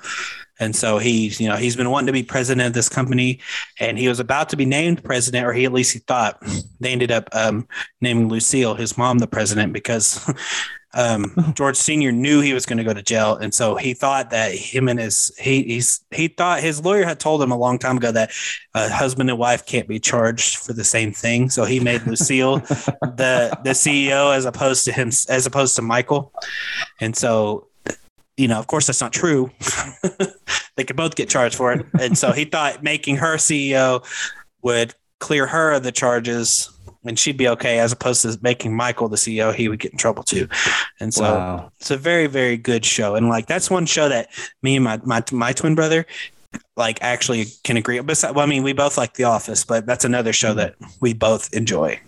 and 0.60 0.74
so 0.74 0.98
he's 0.98 1.40
you 1.40 1.48
know 1.48 1.56
he's 1.56 1.76
been 1.76 1.90
wanting 1.90 2.06
to 2.06 2.12
be 2.12 2.22
president 2.22 2.66
of 2.66 2.72
this 2.72 2.88
company, 2.88 3.40
and 3.80 3.98
he 3.98 4.08
was 4.08 4.20
about 4.20 4.48
to 4.50 4.56
be 4.56 4.64
named 4.64 5.02
president, 5.04 5.46
or 5.46 5.52
he 5.52 5.64
at 5.64 5.72
least 5.72 5.92
he 5.92 5.98
thought. 6.00 6.42
They 6.80 6.92
ended 6.92 7.10
up 7.10 7.28
um, 7.32 7.66
naming 8.00 8.28
Lucille, 8.28 8.74
his 8.74 8.96
mom, 8.96 9.18
the 9.18 9.26
president 9.26 9.72
because 9.72 10.24
um, 10.94 11.34
George 11.54 11.76
Senior 11.76 12.12
knew 12.12 12.40
he 12.40 12.54
was 12.54 12.66
going 12.66 12.78
to 12.78 12.84
go 12.84 12.94
to 12.94 13.02
jail, 13.02 13.36
and 13.36 13.52
so 13.52 13.76
he 13.76 13.94
thought 13.94 14.30
that 14.30 14.52
him 14.52 14.88
and 14.88 14.98
his 14.98 15.32
he 15.38 15.62
he's 15.62 16.00
he 16.10 16.28
thought 16.28 16.60
his 16.60 16.84
lawyer 16.84 17.04
had 17.04 17.20
told 17.20 17.42
him 17.42 17.50
a 17.50 17.56
long 17.56 17.78
time 17.78 17.96
ago 17.96 18.10
that 18.12 18.30
uh, 18.74 18.88
husband 18.90 19.30
and 19.30 19.38
wife 19.38 19.66
can't 19.66 19.88
be 19.88 19.98
charged 19.98 20.56
for 20.56 20.72
the 20.72 20.84
same 20.84 21.12
thing. 21.12 21.50
So 21.50 21.64
he 21.64 21.80
made 21.80 22.06
Lucille 22.06 22.58
the 22.58 23.58
the 23.64 23.70
CEO 23.70 24.34
as 24.34 24.44
opposed 24.44 24.84
to 24.86 24.92
him 24.92 25.08
as 25.28 25.46
opposed 25.46 25.76
to 25.76 25.82
Michael, 25.82 26.32
and 27.00 27.16
so 27.16 27.67
you 28.38 28.48
know, 28.48 28.58
of 28.58 28.68
course, 28.68 28.86
that's 28.86 29.00
not 29.00 29.12
true. 29.12 29.50
they 30.76 30.84
could 30.84 30.96
both 30.96 31.16
get 31.16 31.28
charged 31.28 31.56
for 31.56 31.72
it, 31.72 31.84
and 32.00 32.16
so 32.16 32.32
he 32.32 32.44
thought 32.44 32.82
making 32.82 33.16
her 33.16 33.36
CEO 33.36 34.04
would 34.62 34.94
clear 35.18 35.46
her 35.46 35.72
of 35.72 35.82
the 35.82 35.92
charges. 35.92 36.70
And 37.04 37.18
she'd 37.18 37.36
be 37.36 37.48
okay, 37.48 37.78
as 37.78 37.92
opposed 37.92 38.22
to 38.22 38.38
making 38.42 38.76
Michael 38.76 39.08
the 39.08 39.16
CEO, 39.16 39.54
he 39.54 39.68
would 39.68 39.78
get 39.78 39.92
in 39.92 39.98
trouble 39.98 40.24
too. 40.24 40.48
And 41.00 41.14
so 41.14 41.22
wow. 41.22 41.72
it's 41.80 41.90
a 41.90 41.96
very 41.96 42.26
very 42.26 42.56
good 42.56 42.84
show 42.84 43.14
and 43.14 43.28
like 43.28 43.46
that's 43.46 43.70
one 43.70 43.86
show 43.86 44.08
that 44.08 44.28
me 44.62 44.76
and 44.76 44.84
my 44.84 45.00
my, 45.04 45.22
my 45.32 45.52
twin 45.52 45.74
brother 45.74 46.04
like 46.76 46.98
actually 47.02 47.46
can 47.62 47.76
agree 47.76 48.00
besides 48.00 48.34
well 48.34 48.44
i 48.44 48.48
mean 48.48 48.62
we 48.62 48.72
both 48.72 48.96
like 48.96 49.14
the 49.14 49.24
office 49.24 49.64
but 49.64 49.86
that's 49.86 50.04
another 50.04 50.32
show 50.32 50.48
mm-hmm. 50.48 50.58
that 50.58 50.74
we 51.00 51.12
both 51.12 51.52
enjoy 51.52 51.98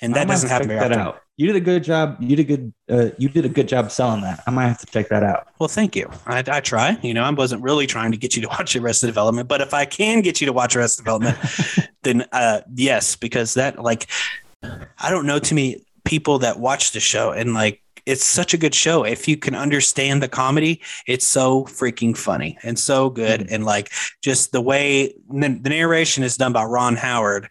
and 0.00 0.14
that 0.14 0.26
doesn't 0.26 0.48
have 0.48 0.62
happen 0.62 0.68
to 0.68 0.74
very 0.74 0.88
that 0.88 0.98
often 0.98 1.14
out. 1.14 1.22
You 1.38 1.46
did 1.46 1.56
a 1.56 1.60
good 1.60 1.84
job. 1.84 2.16
You 2.20 2.34
did 2.34 2.40
a 2.40 2.44
good. 2.44 2.72
Uh, 2.90 3.10
you 3.16 3.28
did 3.28 3.44
a 3.44 3.48
good 3.48 3.68
job 3.68 3.90
selling 3.92 4.22
that. 4.22 4.42
I 4.46 4.50
might 4.50 4.66
have 4.66 4.78
to 4.80 4.86
check 4.86 5.08
that 5.08 5.22
out. 5.22 5.46
well 5.58 5.68
thank 5.68 5.94
you 5.94 6.10
I, 6.26 6.42
I 6.46 6.60
try 6.60 6.98
you 7.02 7.12
know 7.14 7.22
i 7.22 7.30
wasn't 7.30 7.62
really 7.62 7.86
trying 7.86 8.10
to 8.12 8.16
get 8.18 8.34
you 8.36 8.42
to 8.42 8.48
watch 8.56 8.74
arrested 8.76 9.06
development 9.06 9.46
but 9.48 9.60
if 9.60 9.72
i 9.74 9.84
can 9.84 10.20
get 10.22 10.40
you 10.40 10.46
to 10.46 10.52
watch 10.52 10.74
arrested 10.76 11.04
development 11.04 11.36
then 12.02 12.24
uh 12.32 12.60
yes 12.74 13.14
because 13.16 13.54
that 13.54 13.78
like 13.82 14.08
i 14.98 15.10
don't 15.10 15.26
know 15.26 15.38
too 15.38 15.54
many 15.54 15.84
people 16.04 16.38
that 16.40 16.58
watch 16.58 16.92
the 16.92 17.00
show 17.00 17.30
and 17.32 17.52
like 17.54 17.82
it's 18.08 18.24
such 18.24 18.54
a 18.54 18.56
good 18.56 18.74
show. 18.74 19.04
If 19.04 19.28
you 19.28 19.36
can 19.36 19.54
understand 19.54 20.22
the 20.22 20.28
comedy, 20.28 20.80
it's 21.06 21.26
so 21.26 21.64
freaking 21.64 22.16
funny 22.16 22.56
and 22.62 22.78
so 22.78 23.10
good. 23.10 23.46
And 23.50 23.64
like 23.64 23.90
just 24.22 24.52
the 24.52 24.60
way 24.60 25.14
the, 25.30 25.58
the 25.60 25.68
narration 25.68 26.24
is 26.24 26.36
done 26.36 26.52
by 26.52 26.64
Ron 26.64 26.96
Howard. 26.96 27.50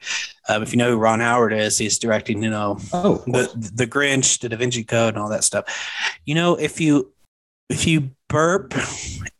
Um, 0.50 0.64
if 0.64 0.72
you 0.74 0.78
know 0.78 0.92
who 0.92 0.98
Ron 0.98 1.20
Howard 1.20 1.54
is, 1.54 1.78
he's 1.78 2.00
directing, 2.00 2.42
you 2.42 2.50
know, 2.50 2.80
Oh, 2.94 3.24
the 3.28 3.72
the 3.74 3.86
Grinch, 3.88 4.40
the 4.40 4.50
Da 4.50 4.58
Vinci 4.58 4.84
Code, 4.84 5.14
and 5.14 5.22
all 5.22 5.30
that 5.30 5.44
stuff. 5.44 5.66
You 6.26 6.36
know, 6.36 6.56
if 6.56 6.82
you 6.82 7.14
if 7.70 7.86
you 7.86 8.12
burp 8.28 8.74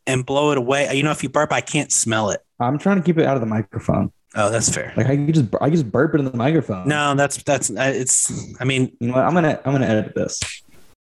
and 0.06 0.26
blow 0.26 0.52
it 0.52 0.58
away, 0.58 0.94
you 0.96 1.04
know, 1.04 1.12
if 1.12 1.24
you 1.24 1.30
burp, 1.30 1.52
I 1.52 1.62
can't 1.62 1.92
smell 1.92 2.30
it. 2.30 2.42
I'm 2.60 2.78
trying 2.78 2.98
to 2.98 3.04
keep 3.04 3.18
it 3.18 3.26
out 3.26 3.36
of 3.36 3.42
the 3.42 3.48
microphone. 3.48 4.12
Oh, 4.36 4.52
that's 4.52 4.70
fair. 4.70 4.94
Like 4.96 5.08
I 5.08 5.16
can 5.16 5.34
just 5.34 5.46
I 5.56 5.66
can 5.68 5.72
just 5.72 5.92
burp 5.92 6.14
it 6.14 6.20
in 6.20 6.26
the 6.26 6.38
microphone. 6.38 6.88
No, 6.88 7.16
that's 7.16 7.42
that's 7.44 7.72
uh, 7.72 7.92
it's. 7.96 8.62
I 8.62 8.66
mean, 8.66 8.96
You 9.00 9.08
know 9.08 9.14
what? 9.16 9.24
I'm 9.26 9.34
gonna 9.34 9.60
I'm 9.66 9.72
gonna 9.72 9.88
edit 9.88 10.14
this. 10.14 10.40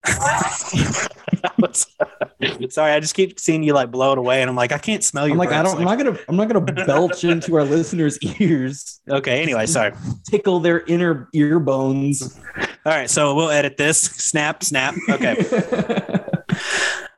sorry, 2.69 2.91
I 2.91 2.99
just 2.99 3.15
keep 3.15 3.39
seeing 3.39 3.63
you 3.63 3.73
like 3.73 3.91
blow 3.91 4.11
it 4.13 4.17
away, 4.17 4.41
and 4.41 4.49
I'm 4.49 4.55
like, 4.55 4.71
I 4.71 4.77
can't 4.77 5.03
smell 5.03 5.27
you. 5.27 5.33
I'm 5.33 5.39
like 5.39 5.51
I 5.51 5.63
don't. 5.63 5.77
I'm 5.77 5.83
not 5.85 5.97
gonna. 5.97 6.17
I'm 6.27 6.35
not 6.35 6.47
gonna 6.47 6.61
belch 6.85 7.23
into 7.23 7.55
our 7.55 7.63
listeners' 7.63 8.19
ears, 8.39 8.99
okay. 9.09 9.41
Anyway, 9.41 9.65
sorry. 9.65 9.93
tickle 10.29 10.59
their 10.59 10.81
inner 10.85 11.29
ear 11.33 11.59
bones. 11.59 12.39
All 12.85 12.93
right, 12.93 13.09
so 13.09 13.35
we'll 13.35 13.49
edit 13.49 13.77
this. 13.77 13.99
Snap, 14.01 14.63
snap. 14.63 14.95
Okay. 15.09 15.35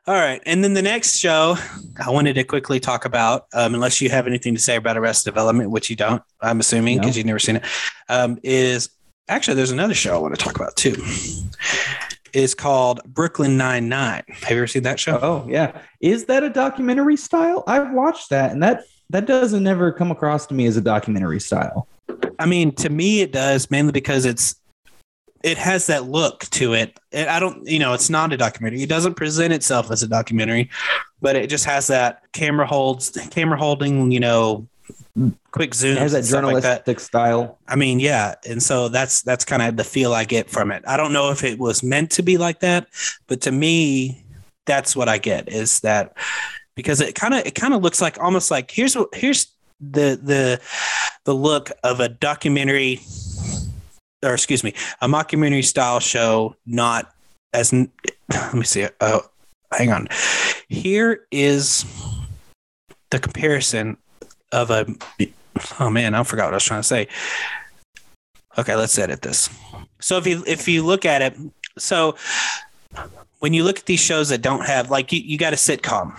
All 0.08 0.16
right, 0.16 0.42
and 0.48 0.64
then 0.64 0.74
the 0.74 0.82
next 0.82 1.18
show 1.18 1.56
I 2.04 2.10
wanted 2.10 2.34
to 2.34 2.44
quickly 2.44 2.80
talk 2.80 3.06
about, 3.06 3.46
um, 3.54 3.76
unless 3.76 4.02
you 4.02 4.10
have 4.10 4.26
anything 4.26 4.56
to 4.56 4.60
say 4.60 4.76
about 4.76 4.98
Arrested 4.98 5.30
Development, 5.30 5.70
which 5.70 5.92
you 5.92 5.96
don't, 5.96 6.24
I'm 6.42 6.60
assuming 6.60 6.96
No. 6.98 7.02
because 7.02 7.16
you've 7.16 7.28
never 7.28 7.38
seen 7.38 7.58
it, 7.58 7.64
um, 8.08 8.40
is 8.42 8.90
actually 9.28 9.54
there's 9.54 9.70
another 9.70 9.94
show 9.94 10.16
I 10.16 10.20
want 10.20 10.36
to 10.36 10.44
talk 10.44 10.56
about 10.56 10.76
too. 10.76 10.96
Is 12.34 12.54
called 12.54 13.02
Brooklyn 13.06 13.58
Nine 13.58 13.90
Nine. 13.90 14.24
Have 14.28 14.52
you 14.52 14.58
ever 14.58 14.68
seen 14.68 14.84
that 14.84 15.00
show? 15.00 15.20
oh 15.22 15.46
yeah, 15.50 15.80
is 16.00 16.26
that 16.26 16.44
a 16.44 16.50
documentary 16.50 17.18
style? 17.18 17.64
I've 17.68 17.92
watched 17.92 18.30
that, 18.30 18.52
and 18.52 18.62
that 18.64 18.84
that 19.10 19.26
doesn't 19.26 19.66
ever 19.66 19.92
come 19.92 20.12
across 20.12 20.46
to 20.48 20.54
me 20.54 20.66
as 20.66 20.78
a 20.78 20.82
documentary 20.82 21.40
style. 21.40 21.88
I 22.38 22.46
mean, 22.46 22.74
to 22.76 22.90
me, 22.90 23.22
it 23.22 23.32
does 23.32 23.70
mainly 23.72 23.92
because 23.92 24.26
it's 24.26 24.56
it 25.44 25.58
has 25.58 25.88
that 25.88 26.06
look 26.06 26.42
to 26.52 26.74
it. 26.74 27.00
And 27.12 27.30
I 27.30 27.40
don't, 27.40 27.66
you 27.68 27.80
know, 27.80 27.94
it's 27.94 28.10
not 28.10 28.34
a 28.34 28.38
documentary. 28.38 28.82
It 28.82 28.90
doesn't 28.90 29.16
present 29.16 29.54
itself 29.54 29.90
as 29.92 30.04
a 30.04 30.08
documentary, 30.08 30.70
but 31.22 31.36
it 31.36 31.50
just 31.50 31.66
has 31.66 31.88
that 31.88 32.24
camera 32.34 32.68
holds, 32.68 33.12
camera 33.32 33.58
holding, 33.58 34.12
you 34.12 34.20
know, 34.20 34.68
quick 35.52 35.74
zoom 35.74 35.98
It 35.98 36.00
has 36.00 36.12
that 36.14 36.26
stuff 36.26 36.44
like 36.44 36.64
journalistic 36.64 36.98
that. 36.98 37.02
style. 37.02 37.58
I 37.68 37.76
mean, 37.76 38.00
yeah, 38.00 38.36
and 38.48 38.62
so 38.62 38.90
that's 38.90 39.22
that's 39.22 39.46
kind 39.46 39.62
of 39.62 39.78
the 39.78 39.84
feel 39.84 40.14
I 40.14 40.26
get 40.26 40.50
from 40.50 40.72
it. 40.72 40.84
I 40.88 40.98
don't 40.98 41.14
know 41.14 41.32
if 41.32 41.44
it 41.44 41.60
was 41.60 41.84
meant 41.84 42.12
to 42.12 42.24
be 42.24 42.38
like 42.38 42.60
that, 42.62 42.88
but 43.28 43.42
to 43.42 43.52
me, 43.52 44.24
that's 44.66 44.96
what 44.96 45.10
I 45.10 45.18
get 45.18 45.50
is 45.50 45.80
that 45.82 46.16
because 46.76 47.02
it 47.02 47.16
kind 47.16 47.34
of 47.34 47.46
it 47.46 47.56
kind 47.56 47.74
of 47.74 47.82
looks 47.82 48.02
like 48.02 48.20
almost 48.20 48.52
like 48.52 48.72
here's 48.72 48.96
what 48.96 49.10
here's 49.14 49.48
the 49.82 50.20
the 50.22 50.62
the 51.26 51.34
look 51.34 51.72
of 51.84 52.00
a 52.00 52.10
documentary 52.10 53.02
or 54.24 54.34
excuse 54.34 54.64
me 54.64 54.74
a 55.02 55.08
mockumentary 55.08 55.64
style 55.64 56.00
show 56.00 56.56
not 56.66 57.14
as 57.54 57.74
let 57.74 58.54
me 58.54 58.64
see 58.64 58.88
oh 59.02 59.22
hang 59.72 59.92
on 59.92 60.08
here 60.68 61.26
is 61.32 61.86
the 63.12 63.20
comparison 63.20 63.98
of 64.52 64.72
a 64.72 64.86
oh 65.80 65.90
man 65.90 66.16
i 66.16 66.24
forgot 66.24 66.46
what 66.46 66.54
i 66.54 66.56
was 66.56 66.64
trying 66.64 66.82
to 66.82 66.88
say. 66.88 67.08
Okay 68.58 68.76
let's 68.76 68.98
edit 68.98 69.22
this. 69.22 69.50
So 70.00 70.18
if 70.18 70.28
you 70.28 70.44
if 70.48 70.68
you 70.68 70.86
look 70.86 71.06
at 71.06 71.22
it 71.22 71.38
so 71.78 72.16
when 73.40 73.54
you 73.54 73.64
look 73.64 73.80
at 73.80 73.86
these 73.86 74.00
shows 74.00 74.30
that 74.30 74.42
don't 74.42 74.66
have 74.66 74.90
like 74.90 75.12
you, 75.12 75.20
you 75.20 75.38
got 75.38 75.54
a 75.54 75.56
sitcom 75.56 76.16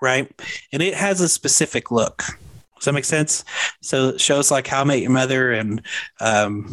right? 0.00 0.30
And 0.72 0.82
it 0.82 0.94
has 0.94 1.20
a 1.20 1.28
specific 1.28 1.90
look 1.90 2.22
does 2.76 2.84
that 2.84 2.92
make 2.92 3.04
sense 3.04 3.44
so 3.82 4.16
shows 4.16 4.50
like 4.50 4.66
how 4.66 4.80
i 4.80 4.84
met 4.84 5.00
your 5.00 5.10
mother 5.10 5.52
and 5.52 5.82
um 6.20 6.66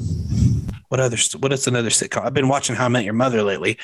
what 0.89 0.99
other 0.99 1.17
what 1.39 1.51
is 1.51 1.65
another 1.67 1.89
sitcom 1.89 2.23
i've 2.23 2.33
been 2.33 2.47
watching 2.47 2.75
how 2.75 2.85
i 2.85 2.89
met 2.89 3.03
your 3.03 3.13
mother 3.13 3.41
lately 3.41 3.77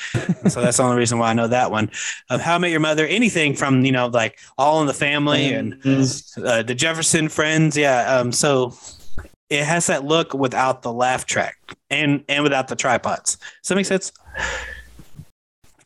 so 0.48 0.60
that's 0.60 0.76
the 0.76 0.82
only 0.82 0.96
reason 0.96 1.18
why 1.18 1.30
i 1.30 1.32
know 1.32 1.48
that 1.48 1.70
one 1.70 1.90
of 2.28 2.40
how 2.40 2.54
i 2.54 2.58
met 2.58 2.70
your 2.70 2.80
mother 2.80 3.06
anything 3.06 3.54
from 3.54 3.84
you 3.84 3.92
know 3.92 4.06
like 4.06 4.38
all 4.58 4.80
in 4.80 4.86
the 4.86 4.94
family 4.94 5.52
and 5.52 5.74
uh, 5.84 6.62
the 6.62 6.74
Jefferson 6.74 7.28
Friends. 7.28 7.76
Yeah. 7.76 8.16
Um, 8.16 8.32
so 8.32 8.74
it 9.48 9.64
has 9.64 9.86
that 9.86 10.04
look 10.04 10.34
without 10.34 10.82
the 10.82 10.92
laugh 10.92 11.26
track 11.26 11.58
and 11.90 12.24
and 12.28 12.42
without 12.42 12.68
the 12.68 12.76
tripods. 12.76 13.36
Does 13.36 13.68
that 13.68 13.74
make 13.74 13.86
sense? 13.86 14.12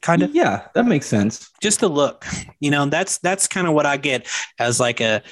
Kind 0.01 0.23
of. 0.23 0.35
Yeah, 0.35 0.67
that 0.75 0.85
makes 0.85 1.07
sense. 1.07 1.51
Just 1.61 1.81
the 1.81 1.89
look. 1.89 2.27
You 2.61 2.71
know, 2.71 2.87
that's 2.87 3.19
that's 3.19 3.47
kind 3.47 3.67
of 3.67 3.75
what 3.75 3.87
I 3.87 3.97
get 3.97 4.29
as 4.59 4.81
like 4.81 5.01
a 5.01 5.23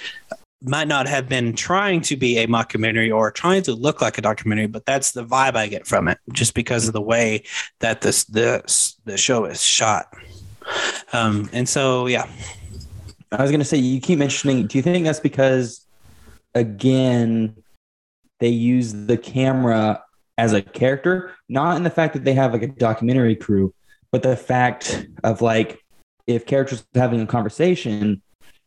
might 0.64 0.88
not 0.88 1.08
have 1.08 1.28
been 1.28 1.54
trying 1.54 2.00
to 2.02 2.16
be 2.16 2.38
a 2.38 2.46
mockumentary 2.46 3.14
or 3.14 3.30
trying 3.30 3.62
to 3.62 3.72
look 3.72 4.00
like 4.00 4.18
a 4.18 4.22
documentary, 4.22 4.66
but 4.66 4.86
that's 4.86 5.12
the 5.12 5.24
vibe 5.24 5.56
I 5.56 5.66
get 5.66 5.86
from 5.86 6.08
it, 6.08 6.18
just 6.32 6.54
because 6.54 6.86
of 6.86 6.92
the 6.92 7.00
way 7.00 7.44
that 7.80 8.00
this 8.00 8.24
the 8.24 8.62
the 9.04 9.16
show 9.16 9.44
is 9.44 9.62
shot. 9.62 10.06
Um, 11.12 11.50
and 11.52 11.68
so, 11.68 12.06
yeah, 12.06 12.30
I 13.32 13.42
was 13.42 13.50
going 13.50 13.60
to 13.60 13.66
say, 13.66 13.78
you 13.78 14.00
keep 14.00 14.18
mentioning, 14.18 14.66
do 14.66 14.78
you 14.78 14.82
think 14.82 15.04
that's 15.04 15.20
because, 15.20 15.86
again, 16.54 17.56
they 18.38 18.48
use 18.48 18.92
the 18.92 19.16
camera 19.16 20.02
as 20.38 20.52
a 20.52 20.62
character, 20.62 21.32
not 21.48 21.76
in 21.76 21.82
the 21.82 21.90
fact 21.90 22.14
that 22.14 22.24
they 22.24 22.34
have 22.34 22.52
like 22.52 22.62
a 22.62 22.68
documentary 22.68 23.36
crew, 23.36 23.74
but 24.10 24.22
the 24.22 24.36
fact 24.36 25.06
of 25.24 25.42
like, 25.42 25.84
if 26.26 26.46
characters 26.46 26.84
having 26.94 27.20
a 27.20 27.26
conversation, 27.26 28.22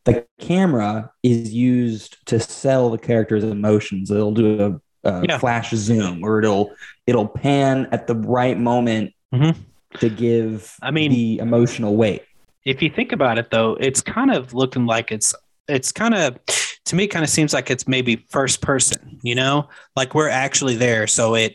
the 0.06 0.24
camera 0.40 1.10
is 1.22 1.52
used 1.52 2.16
to 2.26 2.40
sell 2.40 2.88
the 2.90 2.98
character's 2.98 3.44
emotions. 3.44 4.10
It'll 4.10 4.32
do 4.32 4.80
a, 5.04 5.08
a 5.08 5.26
Yeah. 5.26 5.38
flash 5.38 5.70
zoom 5.72 6.24
or 6.24 6.38
it'll 6.40 6.74
it'll 7.06 7.28
pan 7.28 7.86
at 7.92 8.06
the 8.06 8.14
right 8.16 8.58
moment 8.58 9.12
Mhm. 9.34 9.54
to 10.00 10.08
give 10.08 10.74
I 10.82 10.90
mean- 10.90 11.10
the 11.12 11.38
emotional 11.38 11.96
weight. 11.96 12.22
if 12.64 12.82
you 12.82 12.90
think 12.90 13.12
about 13.12 13.38
it 13.38 13.50
though 13.50 13.76
it's 13.78 14.00
kind 14.00 14.30
of 14.32 14.52
looking 14.54 14.86
like 14.86 15.12
it's 15.12 15.34
it's 15.68 15.92
kind 15.92 16.14
of 16.14 16.36
to 16.84 16.96
me 16.96 17.06
kind 17.06 17.22
of 17.24 17.28
seems 17.30 17.52
like 17.52 17.70
it's 17.70 17.86
maybe 17.86 18.16
first 18.30 18.60
person 18.60 19.18
you 19.22 19.34
know 19.36 19.68
like 19.94 20.14
we're 20.16 20.28
actually 20.28 20.74
there 20.76 21.06
so 21.06 21.34
it 21.36 21.54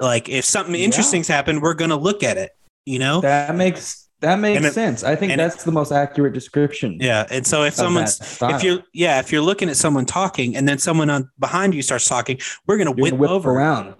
like 0.00 0.28
if 0.28 0.44
something 0.44 0.74
Yeah. 0.76 0.84
interesting's 0.84 1.26
happened 1.28 1.60
we're 1.62 1.74
gonna 1.74 1.96
look 1.96 2.22
at 2.22 2.36
it 2.36 2.50
you 2.86 2.98
know 3.00 3.20
That 3.20 3.56
makes 3.56 4.03
that 4.24 4.38
makes 4.38 4.64
it- 4.64 4.72
sense. 4.74 5.04
I 5.04 5.14
think 5.16 5.32
and 5.32 5.40
it- 5.40 5.44
that's 5.44 5.64
the 5.64 5.72
most 5.72 5.92
accurate 5.92 6.32
description. 6.34 6.98
yeah 7.00 7.26
and 7.30 7.46
so 7.46 7.62
if 7.64 7.74
someone's 7.74 8.20
if 8.42 8.62
you're 8.62 8.82
yeah 8.92 9.18
if 9.20 9.30
you're 9.32 9.42
looking 9.42 9.68
at 9.68 9.76
someone 9.76 10.04
talking 10.06 10.56
and 10.56 10.68
then 10.68 10.78
someone 10.78 11.10
on 11.10 11.30
behind 11.38 11.74
you 11.74 11.82
starts 11.82 12.08
talking 12.08 12.38
we're 12.66 12.78
gonna 12.78 12.90
whip, 12.92 13.10
gonna 13.12 13.20
whip 13.20 13.30
over 13.30 13.50
around. 13.52 13.94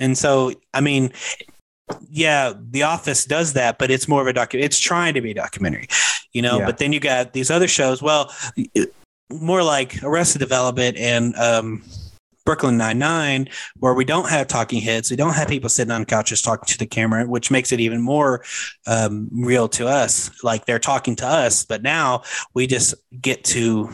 and 0.00 0.16
so 0.16 0.52
i 0.74 0.80
mean 0.80 1.12
yeah 2.10 2.52
the 2.70 2.82
office 2.82 3.24
does 3.24 3.54
that 3.54 3.78
but 3.78 3.90
it's 3.90 4.06
more 4.08 4.20
of 4.20 4.26
a 4.26 4.32
docu 4.38 4.60
it's 4.62 4.78
trying 4.78 5.14
to 5.14 5.20
be 5.22 5.30
a 5.30 5.34
documentary 5.34 5.86
you 6.32 6.42
know 6.42 6.58
Yeah. 6.58 6.66
but 6.66 6.78
then 6.78 6.92
you 6.92 7.00
got 7.00 7.32
these 7.32 7.50
other 7.50 7.68
shows 7.68 8.02
well 8.02 8.30
more 9.30 9.62
like 9.62 10.02
arrested 10.02 10.38
development 10.40 10.96
and 10.98 11.34
um 11.36 11.82
Brooklyn 12.48 12.78
Nine 12.78 12.98
Nine, 12.98 13.48
where 13.76 13.92
we 13.92 14.06
don't 14.06 14.30
have 14.30 14.48
talking 14.48 14.80
heads, 14.80 15.10
we 15.10 15.18
don't 15.18 15.34
have 15.34 15.48
people 15.48 15.68
sitting 15.68 15.92
on 15.92 16.06
couches 16.06 16.40
talking 16.40 16.64
to 16.68 16.78
the 16.78 16.86
camera, 16.86 17.26
which 17.26 17.50
makes 17.50 17.72
it 17.72 17.78
even 17.78 18.00
more 18.00 18.42
um, 18.86 19.28
real 19.30 19.68
to 19.68 19.86
us. 19.86 20.30
Like 20.42 20.64
they're 20.64 20.78
talking 20.78 21.14
to 21.16 21.26
us, 21.26 21.66
but 21.66 21.82
now 21.82 22.22
we 22.54 22.66
just 22.66 22.94
get 23.20 23.44
to 23.44 23.90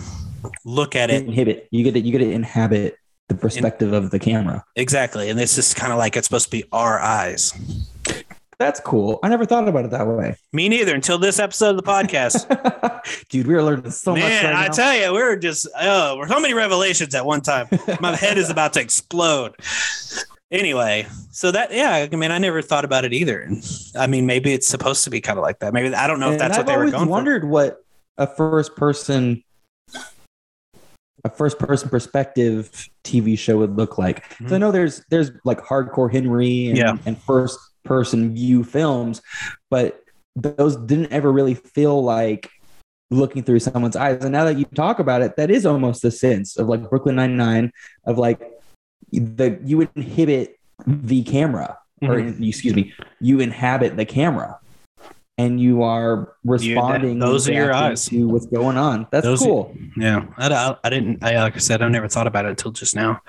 look 0.64 0.94
at 0.94 1.10
it 1.10 1.24
Inhibit. 1.24 1.66
You 1.72 1.82
get 1.82 1.94
to 1.94 2.00
you 2.00 2.12
get 2.12 2.18
to 2.18 2.30
inhabit 2.30 2.96
the 3.26 3.34
perspective 3.34 3.92
of 3.92 4.12
the 4.12 4.20
camera. 4.20 4.64
exactly, 4.76 5.30
and 5.30 5.40
it's 5.40 5.56
just 5.56 5.74
kind 5.74 5.92
of 5.92 5.98
like 5.98 6.16
it's 6.16 6.28
supposed 6.28 6.44
to 6.44 6.52
be 6.52 6.62
our 6.70 7.00
eyes. 7.00 7.52
That's 8.58 8.80
cool. 8.80 9.18
I 9.22 9.28
never 9.28 9.44
thought 9.44 9.68
about 9.68 9.84
it 9.84 9.90
that 9.90 10.06
way. 10.06 10.36
Me 10.52 10.68
neither 10.68 10.94
until 10.94 11.18
this 11.18 11.38
episode 11.38 11.70
of 11.70 11.76
the 11.76 11.82
podcast. 11.82 12.48
Dude, 13.28 13.46
we 13.46 13.54
are 13.54 13.62
learning 13.62 13.90
so 13.90 14.12
much 14.12 14.20
Man, 14.20 14.44
right 14.44 14.70
I 14.70 14.72
tell 14.72 14.94
you, 14.94 15.12
we're 15.12 15.36
just 15.36 15.68
oh, 15.80 16.16
we're 16.16 16.28
so 16.28 16.40
many 16.40 16.54
revelations 16.54 17.14
at 17.14 17.26
one 17.26 17.40
time. 17.40 17.66
My 18.00 18.14
head 18.16 18.38
is 18.38 18.50
about 18.50 18.72
to 18.74 18.80
explode. 18.80 19.56
Anyway, 20.50 21.06
so 21.30 21.50
that 21.50 21.72
yeah, 21.72 22.06
I 22.10 22.14
mean, 22.14 22.30
I 22.30 22.38
never 22.38 22.62
thought 22.62 22.84
about 22.84 23.04
it 23.04 23.12
either. 23.12 23.50
I 23.96 24.06
mean, 24.06 24.26
maybe 24.26 24.52
it's 24.52 24.68
supposed 24.68 25.04
to 25.04 25.10
be 25.10 25.20
kind 25.20 25.38
of 25.38 25.42
like 25.42 25.58
that. 25.58 25.72
Maybe 25.72 25.92
I 25.94 26.06
don't 26.06 26.20
know 26.20 26.28
if 26.28 26.32
And 26.32 26.40
that's 26.40 26.58
I've 26.58 26.66
what 26.66 26.72
they 26.72 26.76
were 26.76 26.90
going 26.90 27.06
for. 27.06 27.08
I 27.08 27.10
wondered 27.10 27.44
what 27.44 27.84
a 28.18 28.26
first 28.26 28.76
person 28.76 29.42
a 31.24 31.30
first 31.30 31.58
person 31.58 31.88
perspective 31.88 32.88
TV 33.02 33.36
show 33.38 33.58
would 33.58 33.76
look 33.76 33.98
like. 33.98 34.18
So 34.18 34.24
I 34.30 34.44
mm-hmm. 34.44 34.58
know 34.58 34.70
there's 34.70 35.02
there's 35.10 35.32
like 35.44 35.58
hardcore 35.60 36.12
Henry 36.12 36.68
and, 36.68 36.76
Yeah. 36.76 36.96
and 37.06 37.20
first 37.22 37.58
person 37.84 38.34
view 38.34 38.64
films, 38.64 39.22
but 39.70 40.00
those 40.36 40.76
didn't 40.76 41.12
ever 41.12 41.30
really 41.30 41.54
feel 41.54 42.02
like 42.02 42.50
looking 43.10 43.42
through 43.42 43.60
someone's 43.60 43.94
eyes. 43.96 44.24
And 44.24 44.32
now 44.32 44.44
that 44.44 44.58
you 44.58 44.64
talk 44.74 44.98
about 44.98 45.22
it, 45.22 45.36
that 45.36 45.50
is 45.50 45.64
almost 45.66 46.02
the 46.02 46.10
sense 46.10 46.56
of 46.56 46.68
like 46.68 46.88
Brooklyn 46.90 47.16
Nine 47.16 47.36
Nine 47.36 47.72
of 48.04 48.18
like 48.18 48.40
the 49.12 49.58
you 49.64 49.88
inhibit 49.94 50.58
the 50.86 51.22
camera 51.22 51.78
or 52.02 52.16
Mhm. 52.16 52.48
excuse 52.48 52.74
me, 52.74 52.92
you 53.20 53.40
inhabit 53.40 53.96
the 53.96 54.04
camera. 54.04 54.58
And 55.36 55.60
you 55.60 55.82
are 55.82 56.36
responding. 56.44 57.18
those 57.18 57.48
are 57.48 57.52
your 57.52 57.72
eyes. 57.72 58.04
to 58.06 58.28
what's 58.28 58.46
going 58.46 58.76
on. 58.76 59.08
That's 59.10 59.24
Those 59.24 59.42
are- 59.42 59.46
cool. 59.46 59.76
Yeah, 59.96 60.26
I, 60.36 60.46
I, 60.48 60.76
I 60.84 60.90
didn't. 60.90 61.24
I 61.24 61.34
like 61.42 61.56
I 61.56 61.58
said, 61.58 61.82
I 61.82 61.88
never 61.88 62.06
thought 62.06 62.28
about 62.28 62.44
it 62.44 62.50
until 62.50 62.70
just 62.70 62.94
now. 62.94 63.20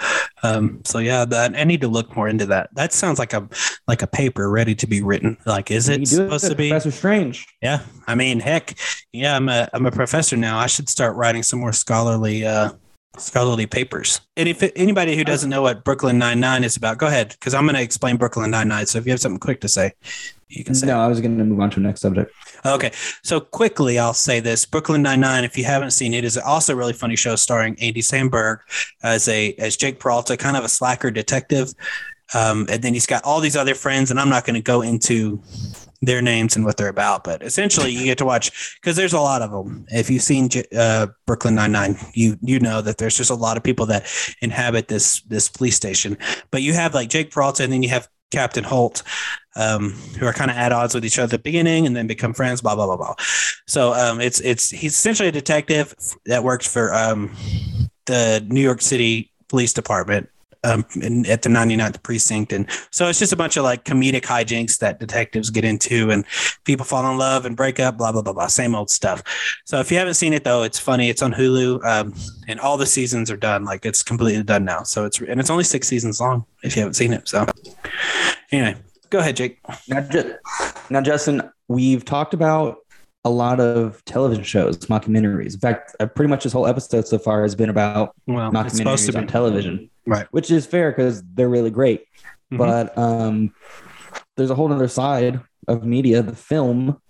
Um, 0.44 0.82
so 0.84 1.00
yeah, 1.00 1.26
that 1.26 1.56
I 1.56 1.64
need 1.64 1.82
to 1.82 1.88
look 1.88 2.16
more 2.16 2.28
into 2.28 2.46
that. 2.48 2.70
That 2.76 2.94
sounds 2.94 3.18
like 3.18 3.34
a 3.34 3.50
like 3.88 4.04
a 4.04 4.08
paper 4.08 4.52
ready 4.52 4.76
to 4.76 4.86
be 4.86 5.02
written. 5.02 5.38
Like, 5.48 5.72
is 5.72 5.90
it 5.90 6.08
supposed 6.08 6.46
it, 6.46 6.50
to 6.50 6.56
be? 6.56 6.70
Professor 6.70 6.92
Strange. 6.92 7.48
Yeah, 7.64 7.82
I 8.06 8.14
mean, 8.14 8.40
heck, 8.40 8.76
yeah, 9.12 9.36
I'm 9.36 9.50
a 9.50 9.68
I'm 9.74 9.88
a 9.88 9.92
professor 9.92 10.38
now. 10.38 10.60
I 10.60 10.68
should 10.68 10.90
start 10.90 11.16
writing 11.16 11.42
some 11.42 11.60
more 11.60 11.74
scholarly 11.74 12.46
uh 12.46 12.74
scholarly 13.18 13.66
papers. 13.66 14.22
And 14.38 14.48
if 14.48 14.64
anybody 14.76 15.16
who 15.16 15.24
doesn't 15.24 15.50
know 15.50 15.62
what 15.62 15.84
Brooklyn 15.84 16.18
Nine 16.18 16.40
Nine 16.40 16.64
is 16.64 16.78
about, 16.78 16.98
go 16.98 17.08
ahead 17.08 17.30
because 17.30 17.54
I'm 17.54 17.64
going 17.66 17.76
to 17.76 17.82
explain 17.82 18.18
Brooklyn 18.18 18.52
Nine 18.52 18.68
Nine. 18.68 18.86
So 18.86 18.98
if 18.98 19.06
you 19.06 19.12
have 19.12 19.20
something 19.20 19.40
quick 19.40 19.62
to 19.62 19.68
say, 19.68 19.94
you 20.50 20.64
can 20.64 20.76
say. 20.76 20.88
No, 20.88 21.00
I 21.00 21.08
was 21.08 21.22
going 21.22 21.38
to 21.38 21.44
move 21.44 21.60
on 21.60 21.70
to 21.72 21.80
the 21.80 21.86
next 21.86 22.02
subject. 22.02 22.32
Okay, 22.66 22.92
so 23.24 23.40
quickly, 23.40 24.00
I'll 24.00 24.14
say 24.14 24.40
this: 24.40 24.66
Brooklyn 24.66 25.02
Nine 25.02 25.20
Nine. 25.20 25.44
If 25.44 25.58
you 25.58 25.64
haven't 25.64 25.92
seen 25.92 26.14
it, 26.14 26.24
is 26.24 26.38
also 26.38 26.74
a 26.74 26.76
really 26.76 26.94
funny 26.94 27.16
show 27.16 27.36
starring 27.36 27.78
Andy 27.80 28.02
Samberg 28.02 28.60
as 29.04 29.28
a 29.28 29.54
as 29.56 29.76
Jake 29.76 30.00
Peralta, 30.00 30.38
kind 30.38 30.58
of 30.58 30.64
a 30.64 30.70
slacker 30.70 31.12
detective. 31.12 31.74
Um, 32.34 32.66
and 32.70 32.82
then 32.82 32.94
he's 32.94 33.06
got 33.06 33.24
all 33.24 33.40
these 33.40 33.56
other 33.56 33.76
friends, 33.76 34.12
and 34.12 34.20
I'm 34.20 34.30
not 34.30 34.46
going 34.46 34.56
to 34.56 34.62
go 34.62 34.82
into 34.82 35.42
their 36.06 36.22
names 36.22 36.56
and 36.56 36.66
what 36.66 36.78
they're 36.78 36.88
about, 36.88 37.24
but 37.24 37.42
essentially, 37.42 37.92
you 37.92 38.06
get 38.06 38.18
to 38.20 38.26
watch 38.26 38.78
because 38.82 38.96
there's 38.96 39.14
a 39.14 39.20
lot 39.20 39.42
of 39.42 39.52
them. 39.52 39.86
If 39.90 40.10
you've 40.10 40.22
seen 40.22 40.50
uh, 40.76 41.08
Brooklyn 41.26 41.56
Nine 41.56 41.72
Nine, 41.72 41.98
you 42.14 42.38
you 42.42 42.60
know 42.60 42.82
that 42.82 42.98
there's 42.98 43.18
just 43.18 43.32
a 43.32 43.36
lot 43.36 43.58
of 43.58 43.64
people 43.64 43.86
that 43.88 44.08
inhabit 44.42 44.88
this 44.88 45.22
this 45.22 45.50
police 45.50 45.76
station. 45.76 46.18
But 46.52 46.62
you 46.62 46.74
have 46.74 46.94
like 46.94 47.10
Jake 47.10 47.32
Peralta, 47.32 47.64
and 47.64 47.74
then 47.74 47.84
you 47.84 47.90
have 47.90 48.08
Captain 48.32 48.64
Holt, 48.64 49.04
um, 49.56 49.92
who 50.20 50.26
are 50.26 50.34
kind 50.34 50.52
of 50.52 50.58
at 50.58 50.72
odds 50.72 50.94
with 50.94 51.06
each 51.06 51.18
other 51.18 51.26
at 51.26 51.30
the 51.32 51.40
beginning 51.40 51.86
and 51.86 51.96
then 51.96 52.08
become 52.08 52.34
friends, 52.34 52.62
blah, 52.62 52.76
blah, 52.76 52.86
blah, 52.86 52.98
blah. 52.98 53.16
So 53.68 53.94
um, 53.94 54.20
it's 54.20 54.40
it's 54.42 54.70
he's 54.70 54.94
essentially 54.94 55.30
a 55.30 55.32
detective 55.32 55.96
that 56.26 56.44
works 56.44 56.72
for 56.72 56.94
um, 56.94 57.36
the 58.06 58.46
New 58.48 58.62
York 58.62 58.82
City 58.82 59.32
Police 59.48 59.74
Department 59.74 60.30
um, 60.66 60.86
in, 61.02 61.26
at 61.28 61.42
the 61.44 61.50
99th 61.50 62.02
precinct. 62.04 62.52
And 62.52 62.70
so 62.92 63.08
it's 63.08 63.20
just 63.20 63.32
a 63.32 63.36
bunch 63.36 63.56
of 63.58 63.64
like 63.64 63.86
comedic 63.86 64.24
hijinks 64.24 64.80
that 64.80 65.00
detectives 65.00 65.50
get 65.50 65.64
into 65.64 66.12
and 66.12 66.26
people 66.64 66.86
fall 66.86 67.10
in 67.12 67.18
love 67.18 67.46
and 67.46 67.56
break 67.56 67.80
up, 67.80 67.98
blah, 67.98 68.12
blah, 68.12 68.22
blah, 68.22 68.34
blah. 68.34 68.48
Same 68.48 68.76
old 68.76 68.90
stuff. 68.90 69.22
So 69.66 69.80
if 69.80 69.92
you 69.92 69.98
haven't 69.98 70.16
seen 70.16 70.34
it 70.34 70.44
though, 70.44 70.64
it's 70.64 70.80
funny. 70.80 71.10
It's 71.10 71.22
on 71.22 71.34
Hulu 71.34 71.86
um, 71.86 72.14
and 72.48 72.60
all 72.60 72.78
the 72.78 72.86
seasons 72.86 73.30
are 73.32 73.38
done. 73.38 73.64
Like 73.64 73.86
it's 73.86 74.04
completely 74.04 74.44
done 74.44 74.66
now. 74.66 74.84
So 74.84 75.06
it's, 75.06 75.20
and 75.22 75.40
it's 75.40 75.50
only 75.50 75.64
six 75.64 75.88
seasons 75.88 76.20
long 76.20 76.46
if 76.64 76.76
you 76.76 76.82
haven't 76.82 76.96
seen 76.96 77.14
it. 77.14 77.28
So 77.28 77.46
anyway, 78.52 78.76
go 79.10 79.20
ahead, 79.20 79.36
Jake. 79.38 79.60
Now, 79.88 80.02
Ju- 80.02 80.36
now, 80.90 81.02
Justin, 81.02 81.42
we've 81.68 82.04
talked 82.06 82.34
about 82.34 82.78
a 83.24 83.30
lot 83.30 83.60
of 83.60 84.04
television 84.06 84.44
shows, 84.44 84.78
mockumentaries. 84.78 85.56
In 85.56 85.60
fact, 85.60 85.96
uh, 86.00 86.06
pretty 86.06 86.30
much 86.30 86.44
this 86.44 86.54
whole 86.54 86.68
episode 86.68 87.08
so 87.08 87.18
far 87.18 87.42
has 87.42 87.56
been 87.56 87.70
about 87.70 88.14
Well, 88.28 88.52
it's 88.66 88.78
supposed 88.78 89.10
mockumentaries 89.10 89.12
to 89.12 89.18
on 89.18 89.26
be. 89.26 89.32
television, 89.32 89.90
Right. 90.08 90.28
which 90.32 90.52
is 90.52 90.66
fair 90.66 90.92
because 90.92 91.24
they're 91.34 91.50
really 91.50 91.72
great. 91.72 92.06
Mhm. 92.54 92.58
But 92.58 92.98
um, 92.98 93.54
there's 94.38 94.52
a 94.52 94.56
whole 94.56 94.72
other 94.72 94.88
side 94.88 95.40
of 95.68 95.84
media, 95.84 96.22
the 96.22 96.36
film, 96.36 97.02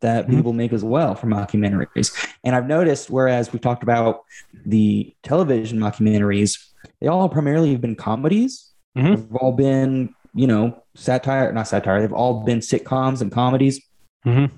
that 0.00 0.26
Mhm. 0.26 0.36
people 0.36 0.52
make 0.52 0.72
as 0.72 0.82
well 0.84 1.14
for 1.14 1.28
mockumentaries. 1.28 2.12
And 2.44 2.54
I've 2.56 2.66
noticed, 2.66 3.08
whereas 3.08 3.52
we've 3.52 3.62
talked 3.62 3.82
about 3.84 4.22
the 4.66 5.14
television 5.22 5.78
mockumentaries, 5.78 6.58
they 7.00 7.06
all 7.06 7.28
primarily 7.28 7.70
have 7.72 7.80
been 7.80 7.94
comedies. 7.94 8.72
Mhm. 8.98 9.16
They've 9.16 9.36
all 9.36 9.52
been, 9.52 10.14
you 10.34 10.46
know, 10.48 10.82
satire, 10.96 11.52
not 11.52 11.68
satire. 11.68 12.00
They've 12.00 12.12
all 12.12 12.42
been 12.44 12.58
sitcoms 12.58 13.20
and 13.22 13.30
comedies. 13.30 13.80
Mhm. 14.26 14.50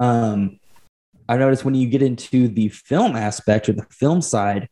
Um, 0.00 0.58
I 1.28 1.36
noticed 1.36 1.64
when 1.64 1.74
you 1.74 1.88
get 1.88 2.02
into 2.02 2.48
the 2.48 2.68
film 2.68 3.16
aspect 3.16 3.68
or 3.68 3.72
the 3.72 3.86
film 3.90 4.20
side 4.20 4.68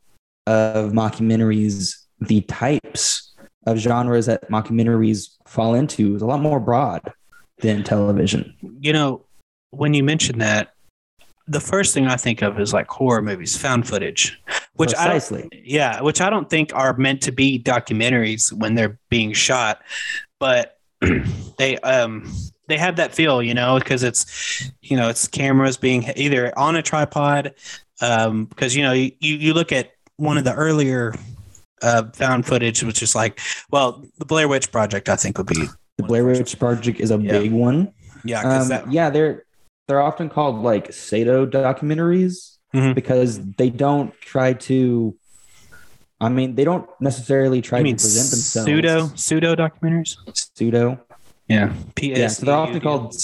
of 0.47 0.93
mockumentaries, 0.93 2.04
the 2.29 2.43
types 2.43 3.35
of 3.67 3.79
genres 3.79 4.27
that 4.27 4.49
mockumentaries 4.51 5.31
fall 5.47 5.75
into 5.75 6.15
is 6.15 6.23
a 6.23 6.27
lot 6.27 6.41
more 6.41 6.61
broad 6.61 7.01
than 7.61 7.83
television. 7.83 8.55
you 8.81 8.93
know, 8.93 9.25
when 9.71 9.95
you 9.95 10.05
mention 10.05 10.39
that, 10.39 10.75
the 11.47 11.61
first 11.61 11.93
thing 11.93 12.07
I 12.07 12.17
think 12.17 12.43
of 12.43 12.59
is 12.59 12.73
like 12.73 12.89
horror 12.89 13.23
movies, 13.23 13.57
found 13.57 13.87
footage, 13.87 14.41
which 14.75 14.95
I 14.95 15.09
don't, 15.19 15.53
yeah, 15.53 16.01
which 16.01 16.21
I 16.21 16.31
don't 16.31 16.49
think 16.49 16.75
are 16.75 16.97
meant 16.97 17.23
to 17.23 17.33
be 17.33 17.63
documentaries 17.63 18.53
when 18.53 18.75
they're 18.75 18.99
being 19.11 19.33
shot, 19.33 19.83
but 20.41 20.79
they 21.59 21.79
um 21.79 22.33
they 22.67 22.79
have 22.79 22.97
that 22.97 23.15
feel, 23.15 23.43
you 23.43 23.53
know, 23.53 23.79
because 23.79 24.03
it's 24.03 24.71
you 24.81 24.97
know 24.97 25.09
it's 25.09 25.29
cameras 25.29 25.77
being 25.77 26.11
either 26.17 26.57
on 26.59 26.77
a 26.77 26.83
tripod, 26.83 27.55
um 28.01 28.47
because 28.47 28.75
you 28.75 28.83
know 28.83 28.93
you 28.93 29.13
you 29.21 29.53
look 29.53 29.71
at 29.71 29.93
one 30.17 30.39
of 30.39 30.45
the 30.45 30.55
earlier 30.55 31.15
uh, 31.85 32.05
found 32.15 32.47
footage, 32.47 32.83
which 32.83 33.03
is 33.03 33.15
like, 33.15 33.39
well, 33.71 34.03
the 34.19 34.25
Blair 34.25 34.49
Witch 34.49 34.73
Project, 34.73 35.09
I 35.09 35.17
think 35.17 35.39
would 35.39 35.47
be 35.47 35.69
The 35.99 36.03
Blair 36.05 36.25
Witch 36.25 36.59
Project 36.59 36.99
is 37.01 37.11
a 37.13 37.19
Yeah. 37.19 37.33
big 37.39 37.53
one. 37.53 37.93
yeah, 38.25 38.43
because 38.43 38.63
Um, 38.65 38.69
that 38.71 38.93
yeah, 38.93 39.11
they're 39.11 39.45
they're 39.87 40.01
often 40.01 40.31
called 40.31 40.63
like 40.63 40.93
pseudo 40.93 41.45
documentaries 41.47 42.57
Mhm. 42.75 42.95
because 42.95 43.39
they 43.59 43.69
don't 43.71 44.13
try 44.23 44.55
to. 44.55 45.15
I 46.21 46.31
mean, 46.31 46.55
they 46.55 46.65
don't 46.65 46.89
necessarily 47.01 47.61
try 47.61 47.83
to 47.83 47.91
present 47.91 48.31
themselves 48.31 48.67
pseudo 48.67 49.11
pseudo 49.15 49.55
documentaries. 49.55 50.17
pseudo. 50.57 50.99
Yeah, 51.49 51.75
P 51.97 52.13
Yeah, 52.17 52.29
so 52.29 52.47
they're 52.47 52.55
often 52.57 52.81
called 52.81 53.15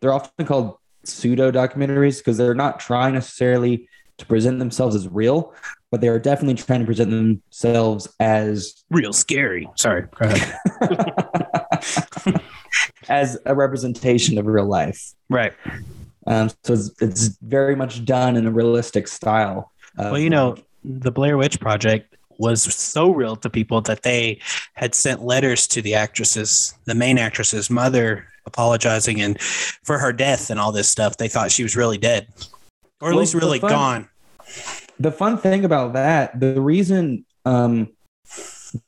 they're 0.00 0.14
often 0.14 0.46
called 0.46 0.76
pseudo 1.04 1.50
documentaries 1.52 2.18
because 2.18 2.38
they're 2.38 2.54
not 2.54 2.80
trying 2.80 3.12
necessarily 3.14 3.86
to 4.16 4.24
present 4.26 4.58
themselves 4.58 4.96
as 4.96 5.06
real, 5.08 5.52
but 5.90 6.00
they 6.00 6.08
are 6.08 6.18
definitely 6.18 6.54
trying 6.54 6.80
to 6.80 6.86
present 6.86 7.10
themselves 7.10 8.08
as 8.20 8.84
real 8.90 9.12
scary. 9.12 9.68
Sorry, 9.76 10.02
go 10.14 10.26
ahead. 10.26 10.56
as 13.08 13.38
a 13.46 13.54
representation 13.54 14.38
of 14.38 14.46
real 14.46 14.66
life. 14.66 15.12
right. 15.28 15.52
Um, 16.26 16.50
so 16.64 16.74
it's, 16.74 16.90
it's 17.00 17.28
very 17.42 17.74
much 17.74 18.04
done 18.04 18.36
in 18.36 18.46
a 18.46 18.50
realistic 18.50 19.08
style. 19.08 19.72
of, 19.96 20.12
Well, 20.12 20.20
you 20.20 20.28
know, 20.30 20.56
the 20.84 21.10
Blair 21.10 21.36
Witch 21.38 21.58
Project 21.58 22.14
was 22.38 22.62
so 22.62 23.10
real 23.10 23.36
to 23.36 23.48
people 23.50 23.80
that 23.82 24.02
they 24.02 24.38
had 24.74 24.94
sent 24.94 25.22
letters 25.24 25.66
to 25.68 25.82
the 25.82 25.94
actresses, 25.94 26.74
the 26.84 26.94
main 26.94 27.18
actress's 27.18 27.70
mother, 27.70 28.26
apologizing 28.46 29.20
and 29.20 29.40
for 29.40 29.98
her 29.98 30.12
death 30.12 30.50
and 30.50 30.60
all 30.60 30.72
this 30.72 30.88
stuff. 30.88 31.16
They 31.16 31.26
thought 31.28 31.50
she 31.50 31.62
was 31.62 31.74
really 31.74 31.98
dead, 31.98 32.28
or 33.00 33.08
at 33.08 33.12
Well, 33.12 33.20
least 33.20 33.34
really 33.34 33.58
fun- 33.58 33.70
gone. 33.70 34.08
The 35.00 35.10
fun 35.10 35.38
thing 35.38 35.64
about 35.64 35.94
that, 35.94 36.38
the 36.38 36.60
reason, 36.60 37.24
um, 37.44 37.88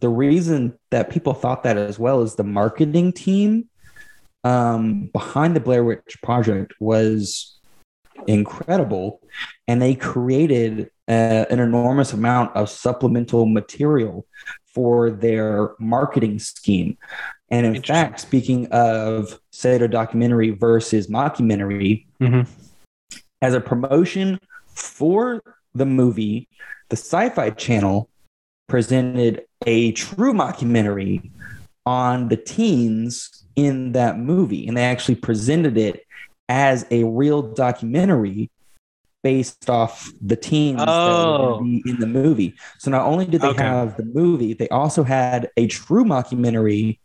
the 0.01 0.09
reason 0.09 0.79
that 0.91 1.11
people 1.11 1.33
thought 1.33 1.63
that 1.65 1.77
as 1.77 1.99
well 1.99 2.23
is 2.23 2.35
the 2.35 2.45
marketing 2.45 3.13
team 3.13 3.69
um, 4.45 5.07
behind 5.13 5.57
the 5.57 5.61
Blair 5.61 5.83
Witch 5.83 6.19
Project 6.23 6.75
was 6.79 7.59
incredible, 8.27 9.21
and 9.67 9.81
they 9.81 9.95
created 9.95 10.91
uh, 11.09 11.47
an 11.51 11.59
enormous 11.59 12.13
amount 12.13 12.55
of 12.55 12.69
supplemental 12.69 13.47
material 13.47 14.27
for 14.75 15.11
their 15.11 15.73
marketing 15.79 16.39
scheme. 16.39 16.97
And 17.51 17.67
in 17.67 17.83
fact, 17.83 18.21
speaking 18.21 18.67
of 18.69 19.39
pseudo 19.51 19.87
documentary 19.87 20.51
versus 20.51 21.09
mockumentary, 21.09 22.07
Mhm. 22.21 22.47
as 23.41 23.55
a 23.55 23.61
promotion 23.61 24.39
for 24.75 25.43
the 25.75 25.87
movie, 25.87 26.49
the 26.89 26.97
Sci 26.97 27.31
Fi 27.31 27.51
Channel 27.51 28.09
presented 28.69 29.45
a 29.67 29.93
true 29.93 30.33
mockumentary 30.33 31.31
on 31.87 32.29
the 32.29 32.37
teens 32.37 33.45
in 33.57 33.93
that 33.93 34.19
movie. 34.19 34.67
And 34.67 34.77
they 34.77 34.85
actually 34.85 35.17
presented 35.17 35.77
it 35.77 36.05
as 36.49 36.87
a 36.91 37.05
real 37.05 37.43
documentary 37.43 38.51
based 39.23 39.71
off 39.71 40.11
the 40.21 40.37
teens 40.37 40.79
that 40.79 40.89
Oh. 40.89 41.61
in 41.61 41.97
the 42.01 42.07
movie. 42.07 42.55
So 42.79 42.91
not 42.91 43.07
only 43.07 43.25
did 43.25 43.41
they 43.41 43.49
Okay. 43.49 43.63
have 43.63 43.97
the 43.97 44.05
movie, 44.05 44.53
they 44.53 44.69
also 44.69 45.05
had 45.05 45.49
a 45.57 45.67
true 45.69 46.05
mockumentary 46.05 46.99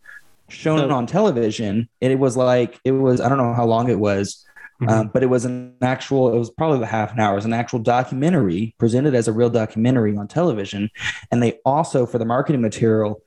shown 0.50 0.80
So- 0.80 0.90
on 0.90 1.06
television. 1.06 1.88
And 2.02 2.12
it 2.12 2.18
was 2.20 2.36
like, 2.36 2.80
it 2.84 2.92
was, 2.92 3.22
I 3.22 3.30
don't 3.30 3.38
know 3.38 3.54
how 3.54 3.66
long 3.66 3.90
it 3.90 4.00
was, 4.00 4.44
Mhm. 4.82 4.90
um, 4.90 5.08
but 5.14 5.24
it 5.24 5.28
was 5.28 5.44
an 5.46 5.74
actual, 5.82 6.34
it 6.34 6.38
was 6.38 6.50
probably 6.52 6.80
the 6.80 6.86
half 6.86 7.12
an 7.14 7.20
hour, 7.20 7.34
it 7.34 7.36
was 7.36 7.46
an 7.46 7.54
actual 7.54 7.80
documentary 7.80 8.76
presented 8.78 9.16
as 9.16 9.28
a 9.28 9.32
real 9.34 9.50
documentary 9.50 10.16
on 10.16 10.28
television. 10.28 10.90
And 11.32 11.42
they 11.42 11.60
also, 11.66 12.06
for 12.06 12.18
the 12.20 12.26
marketing 12.26 12.62
material, 12.62 13.22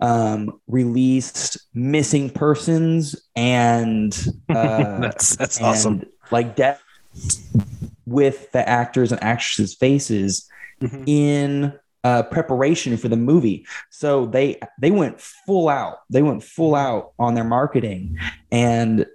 um, 0.00 0.60
released 0.66 1.56
missing 1.74 2.28
persons 2.30 3.16
and 3.34 4.12
uh, 4.48 4.98
that's 5.00 5.36
that's 5.36 5.56
and, 5.58 5.66
awesome. 5.66 6.04
like 6.30 6.54
death 6.56 6.82
with 8.04 8.50
the 8.52 8.68
actors 8.68 9.12
and 9.12 9.22
actresses' 9.22 9.74
faces 9.74 10.48
Mhm. 10.82 11.04
in 11.06 11.72
uh, 12.04 12.22
preparation 12.24 12.96
for 12.98 13.08
the 13.08 13.16
movie. 13.16 13.66
So 13.90 14.26
they 14.26 14.60
they 14.80 14.90
went 14.90 15.20
full 15.20 15.68
out. 15.70 16.00
They 16.10 16.20
went 16.22 16.42
full 16.44 16.74
out 16.74 17.12
on 17.18 17.34
their 17.34 17.44
marketing 17.44 18.18
and 18.52 19.06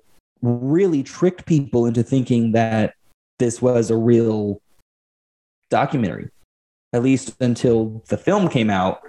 really 0.42 1.04
tricked 1.04 1.46
people 1.46 1.86
into 1.86 2.04
thinking 2.04 2.54
that 2.54 2.96
this 3.40 3.62
was 3.62 3.90
a 3.90 3.98
real 3.98 4.62
documentary. 5.70 6.30
At 6.94 7.04
least 7.04 7.36
until 7.40 8.04
the 8.10 8.18
film 8.18 8.50
came 8.50 8.70
out, 8.70 9.02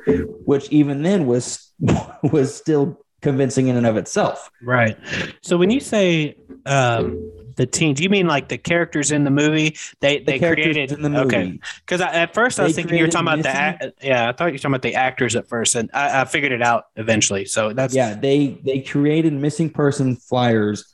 which 0.45 0.71
even 0.71 1.03
then 1.03 1.27
was 1.27 1.73
was 2.23 2.55
still 2.55 3.05
convincing 3.23 3.69
in 3.69 3.77
and 3.77 3.87
of 3.87 3.97
itself. 3.97 4.51
Right. 4.63 4.97
So 5.43 5.57
when 5.57 5.71
you 5.71 5.81
say 5.81 6.37
um, 6.65 7.33
the 7.57 7.67
team, 7.67 7.95
do 7.95 8.05
you 8.05 8.09
mean 8.09 8.29
like 8.29 8.49
the 8.49 8.59
characters 8.59 9.11
in 9.11 9.25
the 9.25 9.31
movie? 9.31 9.77
They 10.01 10.19
The 10.19 10.25
they 10.25 10.39
created 10.39 10.93
in 10.93 11.03
the 11.03 11.11
movie. 11.11 11.37
okay. 11.37 11.61
Because 11.81 12.01
at 12.01 12.35
first 12.35 12.61
I 12.61 12.65
was 12.65 12.77
thinking 12.77 12.97
you 12.97 13.05
were 13.05 13.11
talking 13.11 13.41
about 13.41 13.43
the 13.43 13.93
yeah. 14.01 14.29
I 14.29 14.33
thought 14.33 14.47
you 14.47 14.53
were 14.53 14.59
talking 14.59 14.71
about 14.73 14.83
the 14.83 14.95
actors 14.95 15.35
at 15.35 15.49
first, 15.49 15.75
and 15.75 15.91
I, 15.93 16.21
I 16.21 16.25
figured 16.25 16.53
it 16.53 16.63
out 16.63 16.85
eventually. 16.97 17.47
So 17.47 17.73
that's 17.73 17.95
yeah 17.95 18.15
they 18.15 18.61
they 18.65 18.81
created 18.81 19.33
missing 19.33 19.71
person 19.71 20.17
flyers 20.17 20.92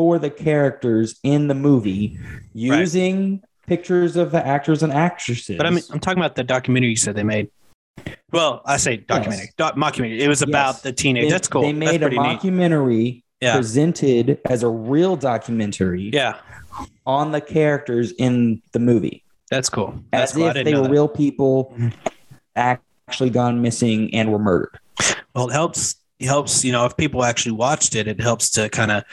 for 0.00 0.18
the 0.18 0.30
characters 0.30 1.20
in 1.24 1.46
the 1.48 1.54
movie 1.54 2.18
using 2.54 3.42
pictures 3.66 4.16
of 4.16 4.30
the 4.30 4.44
actors 4.46 4.82
and 4.82 4.90
actresses 4.94 5.58
But 5.58 5.66
I 5.66 5.70
mean, 5.70 5.82
I'm 5.90 6.00
talking 6.00 6.18
about 6.22 6.36
the 6.36 6.42
documentary 6.42 6.88
you 6.88 6.96
said 6.96 7.14
they 7.16 7.22
made. 7.22 7.50
Well, 8.32 8.62
I 8.64 8.78
say 8.78 8.96
documentary, 8.96 9.50
doc, 9.58 9.74
mockumentary. 9.76 10.20
It 10.20 10.28
was 10.28 10.40
about 10.40 10.76
Yes. 10.76 10.80
the 10.80 10.92
teenage. 10.94 11.24
they, 11.24 11.28
That's 11.30 11.48
cool. 11.48 11.60
they 11.60 11.74
made 11.74 11.96
a 12.02 12.06
pretty 12.06 12.16
mockumentary 12.16 13.22
Yeah. 13.42 13.56
presented 13.56 14.38
as 14.46 14.62
a 14.62 14.70
real 14.70 15.16
documentary 15.16 16.08
Yeah, 16.14 16.36
on 17.04 17.32
the 17.32 17.42
characters 17.42 18.12
in 18.12 18.62
the 18.72 18.78
movie 18.78 19.22
that's 19.50 19.68
cool. 19.68 20.02
That's 20.12 20.30
as 20.32 20.36
cool. 20.38 20.46
If 20.46 20.64
they 20.64 20.72
were 20.74 20.84
that. 20.84 20.90
real 20.90 21.08
people 21.08 21.76
actually 22.56 23.28
gone 23.28 23.60
missing 23.60 24.14
and 24.14 24.32
were 24.32 24.38
murdered 24.38 24.78
Well, 25.34 25.50
it 25.50 25.52
helps. 25.52 25.96
It 26.18 26.26
helps. 26.26 26.64
You 26.64 26.72
know, 26.72 26.86
if 26.86 26.96
people 26.96 27.22
actually 27.22 27.52
watched 27.52 27.94
it, 27.94 28.06
it 28.08 28.18
helps 28.20 28.48
to 28.50 28.68
kind 28.70 28.90
of, 28.90 29.04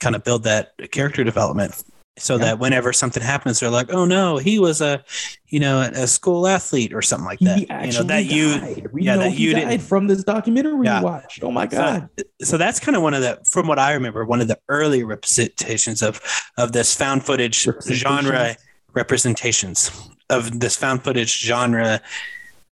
kind 0.00 0.14
of 0.16 0.24
build 0.24 0.44
that 0.44 0.72
character 0.92 1.24
development, 1.24 1.82
so 2.18 2.34
Yeah. 2.36 2.44
that 2.44 2.58
whenever 2.58 2.92
something 2.92 3.22
happens, 3.22 3.60
they're 3.60 3.70
like, 3.70 3.92
"Oh 3.92 4.04
no, 4.04 4.36
he 4.36 4.58
was 4.58 4.80
a, 4.80 5.02
you 5.48 5.58
know, 5.60 5.80
a 5.80 6.06
school 6.06 6.46
athlete 6.46 6.92
or 6.94 7.02
something 7.02 7.26
like 7.26 7.38
that." 7.40 7.56
he 7.58 7.62
you 7.62 7.68
know 7.68 7.74
actually 7.74 8.06
that 8.08 8.24
you. 8.26 8.86
we 8.92 9.02
yeah, 9.02 9.16
that 9.16 9.34
you 9.34 9.52
died 9.52 9.68
didn't- 9.70 9.82
from 9.82 10.06
this 10.06 10.22
documentary 10.24 10.84
Yeah. 10.84 11.00
we 11.00 11.04
watched 11.04 11.42
oh 11.42 11.50
my 11.50 11.66
god 11.66 12.08
So 12.42 12.56
that's 12.58 12.78
kind 12.78 12.96
of 12.96 13.02
one 13.02 13.14
of 13.14 13.22
the, 13.22 13.40
from 13.44 13.66
what 13.66 13.78
I 13.78 13.92
remember, 13.94 14.24
one 14.24 14.40
of 14.40 14.48
the 14.48 14.58
early 14.68 15.02
representations 15.02 16.02
of 16.02 16.20
of 16.58 16.72
this 16.72 16.94
found 16.94 17.24
footage 17.24 17.66
genre 17.90 18.56
representations 18.92 19.90
of 20.30 20.60
this 20.60 20.76
found 20.76 21.02
footage 21.02 21.40
genre 21.40 22.00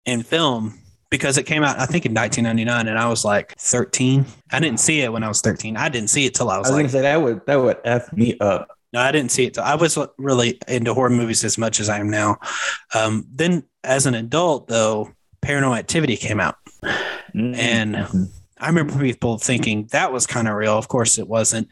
in 0.05 0.23
film 0.23 0.79
because 1.11 1.37
it 1.37 1.45
came 1.45 1.63
out 1.63 1.77
I 1.77 1.85
think 1.85 2.07
in 2.07 2.13
1999 2.13 2.87
and 2.87 2.97
I 2.97 3.07
was 3.07 3.23
like 3.23 3.55
13. 3.59 4.25
I 4.51 4.59
didn't 4.59 4.79
see 4.79 5.01
it 5.01 5.13
when 5.13 5.23
I 5.23 5.27
was 5.27 5.41
13. 5.41 5.77
I 5.77 5.89
didn't 5.89 6.09
see 6.09 6.25
it 6.25 6.33
till 6.33 6.49
I 6.49 6.57
was. 6.57 6.67
I 6.67 6.71
was, 6.71 6.75
like 6.77 6.83
gonna 6.83 6.91
say 6.91 7.01
that 7.01 7.21
would 7.21 7.45
that 7.45 7.55
would 7.57 7.77
f 7.83 8.11
me 8.13 8.35
up. 8.39 8.69
no, 8.93 9.01
I 9.01 9.11
didn't 9.11 9.31
see 9.31 9.45
it. 9.45 9.53
Till, 9.53 9.63
I 9.63 9.75
was 9.75 9.99
really 10.17 10.57
into 10.67 10.95
horror 10.95 11.11
movies 11.11 11.43
as 11.43 11.59
much 11.59 11.79
as 11.79 11.89
I 11.89 11.99
am 11.99 12.09
now. 12.09 12.39
Um, 12.95 13.27
then 13.31 13.63
as 13.83 14.07
an 14.07 14.15
adult 14.15 14.67
though, 14.67 15.11
Paranormal 15.43 15.77
Activity 15.77 16.17
came 16.17 16.39
out. 16.39 16.55
And 17.33 17.95
I 18.59 18.67
remember 18.67 18.99
people 18.99 19.37
thinking 19.37 19.87
that 19.91 20.11
was 20.11 20.27
kind 20.27 20.47
of 20.47 20.55
real. 20.55 20.77
Of 20.77 20.87
course, 20.87 21.17
it 21.17 21.27
wasn't. 21.27 21.67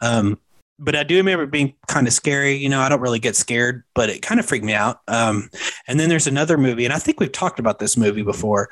Um, 0.00 0.38
but 0.78 0.96
I 0.96 1.02
do 1.02 1.16
remember 1.16 1.44
it 1.44 1.50
being 1.50 1.74
kind 1.88 2.06
of 2.06 2.12
scary. 2.12 2.54
You 2.56 2.68
know, 2.68 2.80
I 2.80 2.88
don't 2.88 3.00
really 3.00 3.18
get 3.18 3.36
scared, 3.36 3.84
but 3.94 4.10
it 4.10 4.22
kind 4.22 4.40
of 4.40 4.46
freaked 4.46 4.64
me 4.64 4.74
out. 4.74 5.00
Um, 5.08 5.50
and 5.86 5.98
then 6.00 6.08
there's 6.08 6.26
another 6.26 6.58
movie, 6.58 6.84
and 6.84 6.92
I 6.94 6.98
think 6.98 7.20
we've 7.20 7.32
talked 7.32 7.58
about 7.58 7.78
this 7.78 7.96
movie 7.96 8.22
before. 8.22 8.68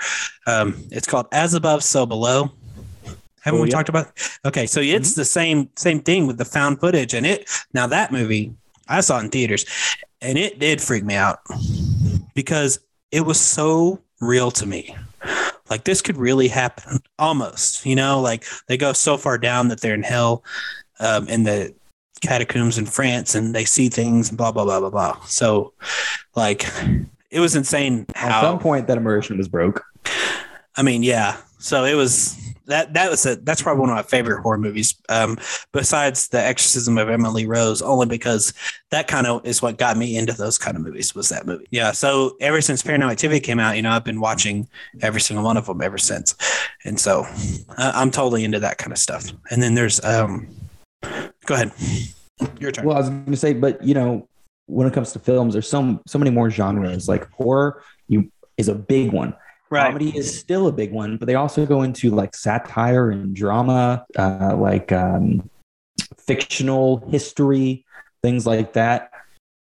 Um, 0.47 0.75
it's 0.91 1.07
called 1.07 1.27
As 1.33 1.55
Above, 1.55 1.85
So 1.85 2.07
Below. 2.07 2.51
Haven't 3.41 3.59
Oh, 3.59 3.63
we 3.63 3.69
yeah. 3.69 3.75
talked 3.75 3.89
about? 3.89 4.13
Okay, 4.45 4.67
so 4.67 4.81
it's 4.81 5.15
the 5.15 5.25
same 5.25 5.69
same 5.77 6.01
thing 6.01 6.27
with 6.27 6.39
the 6.39 6.45
found 6.45 6.81
footage, 6.81 7.15
and 7.15 7.27
it 7.27 7.49
now 7.75 7.87
that 7.89 8.13
movie 8.13 8.55
I 8.89 9.01
saw 9.01 9.19
in 9.19 9.31
theaters, 9.31 9.65
and 10.21 10.39
it 10.39 10.59
did 10.61 10.81
freak 10.81 11.05
me 11.05 11.15
out 11.17 11.41
because 12.35 12.79
it 13.11 13.23
was 13.23 13.41
so 13.41 14.01
real 14.21 14.53
to 14.53 14.67
me 14.67 14.95
like 15.69 15.83
this 15.85 16.01
could 16.01 16.17
really 16.17 16.47
happen 16.47 17.01
almost 17.19 17.85
you 17.85 17.97
know 17.97 18.21
like 18.21 18.45
they 18.69 18.77
go 18.77 18.93
so 18.93 19.17
far 19.17 19.37
down 19.37 19.67
that 19.69 19.81
they're 19.81 19.95
in 19.95 20.03
hell 20.03 20.45
um, 21.01 21.27
in 21.29 21.43
the 21.43 21.75
catacombs 22.23 22.79
in 22.79 22.87
france 22.87 23.35
and 23.35 23.55
they 23.55 23.65
see 23.65 23.89
things 23.89 24.29
and 24.29 24.39
blah 24.39 24.53
blah 24.53 24.65
blah 24.65 24.81
blah 24.81 24.91
blah 24.91 25.17
so 25.27 25.73
like 26.37 26.65
it 27.31 27.41
was 27.41 27.55
insane 27.57 28.07
At 28.15 28.41
some 28.41 28.59
point, 28.59 28.87
that 28.89 28.97
immersion 28.99 29.39
was 29.39 29.49
broke. 29.49 29.83
i 30.77 30.83
mean 30.83 31.03
yeah 31.03 31.37
So 31.59 31.85
it 31.85 31.95
was 31.95 32.37
that 32.67 32.95
that 32.95 33.11
was 33.11 33.25
a 33.27 33.37
that's 33.37 33.63
probably 33.63 33.81
one 33.81 33.91
of 33.91 33.97
my 33.97 34.03
favorite 34.03 34.41
horror 34.43 34.59
movies. 34.59 34.95
Um, 35.09 35.37
besides 35.73 36.29
the 36.29 36.41
Exorcism 36.41 36.97
of 36.99 37.09
Emily 37.09 37.47
Rose, 37.47 37.83
only 37.83 38.07
because 38.07 38.53
that 38.91 39.07
kind 39.09 39.27
of 39.27 39.45
is 39.47 39.61
what 39.63 39.79
got 39.79 39.97
me 39.97 40.17
into 40.17 40.33
those 40.33 40.59
kind 40.59 40.77
of 40.77 40.83
movies. 40.83 41.15
Was 41.15 41.29
that 41.29 41.45
movie? 41.47 41.67
Yeah. 41.71 41.93
So 41.93 42.37
ever 42.41 42.61
since 42.61 42.83
Paranormal 42.83 43.11
Activity 43.13 43.41
came 43.41 43.61
out, 43.61 43.77
you 43.77 43.83
know, 43.83 43.91
I've 43.91 44.05
been 44.05 44.21
watching 44.21 44.69
every 45.03 45.21
single 45.21 45.45
one 45.45 45.57
of 45.57 45.67
them 45.67 45.81
ever 45.83 45.99
since, 45.99 46.35
and 46.85 46.99
so 46.99 47.25
uh, 47.79 47.93
I'm 47.95 48.11
totally 48.11 48.45
into 48.45 48.59
that 48.61 48.79
kind 48.79 48.93
of 48.93 48.99
stuff. 48.99 49.25
And 49.51 49.63
then 49.63 49.75
there's 49.75 50.03
um, 50.05 50.49
go 51.47 51.55
ahead, 51.55 51.73
your 52.59 52.73
turn. 52.73 52.85
Well, 52.85 52.97
I 52.97 53.01
was 53.01 53.11
going 53.11 53.27
to 53.27 53.37
say, 53.37 53.53
but 53.53 53.83
you 53.83 53.95
know, 53.95 54.29
when 54.67 54.87
it 54.87 54.93
comes 54.93 55.13
to 55.13 55.19
films, 55.19 55.55
there's 55.55 55.69
so 55.69 56.01
so 56.07 56.19
many 56.19 56.31
more 56.31 56.51
genres. 56.51 57.09
Like 57.09 57.31
horror, 57.31 57.83
you 58.09 58.31
is 58.57 58.69
a 58.69 58.75
big 58.75 59.13
one. 59.13 59.35
right. 59.71 59.87
Comedy 59.87 60.17
is 60.17 60.39
still 60.39 60.67
a 60.69 60.73
big 60.73 60.93
one, 60.93 61.17
but 61.17 61.27
they 61.27 61.35
also 61.35 61.67
go 61.67 61.83
into 61.83 62.11
like 62.11 62.35
satire 62.35 63.11
and 63.11 63.35
drama, 63.35 64.05
uh, 64.19 64.57
like 64.57 64.93
um, 64.93 65.49
fictional 66.19 67.07
history, 67.09 67.85
things 68.23 68.47
like 68.47 68.73
that. 68.75 69.11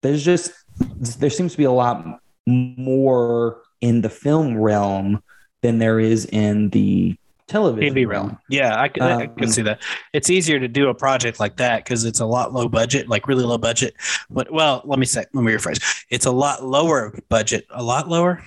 There's 0.02 0.24
just 0.24 0.52
there 0.78 1.30
seems 1.30 1.54
to 1.54 1.58
be 1.58 1.64
a 1.64 1.72
lot 1.72 2.20
more 2.48 3.62
in 3.82 4.02
the 4.02 4.10
film 4.10 4.58
realm 4.58 5.22
than 5.62 5.80
there 5.80 6.00
is 6.00 6.26
in 6.26 6.70
the 6.70 7.16
television 7.48 7.94
TV 7.96 8.08
realm. 8.08 8.38
Yeah, 8.50 8.80
I 8.80 8.88
can, 8.88 9.04
I 9.04 9.28
can 9.28 9.44
Um, 9.46 9.50
see 9.50 9.62
that. 9.64 9.82
It's 10.14 10.30
easier 10.30 10.60
to 10.60 10.68
do 10.68 10.89
a 10.89 10.94
project 10.94 11.39
like 11.39 11.58
that 11.58 11.84
because 11.84 12.06
it's 12.06 12.20
a 12.20 12.26
lot 12.26 12.54
low 12.54 12.68
budget, 12.70 13.10
like 13.10 13.28
really 13.28 13.44
low 13.44 13.58
budget. 13.58 13.94
But 14.30 14.52
well, 14.52 14.82
let 14.86 15.00
me 15.00 15.06
say, 15.06 15.26
let 15.34 15.44
me 15.44 15.52
rephrase. 15.52 16.06
It's 16.10 16.26
a 16.26 16.32
lot 16.32 16.64
lower 16.64 17.18
budget, 17.30 17.66
a 17.70 17.84
lot 17.84 18.08
lower 18.08 18.44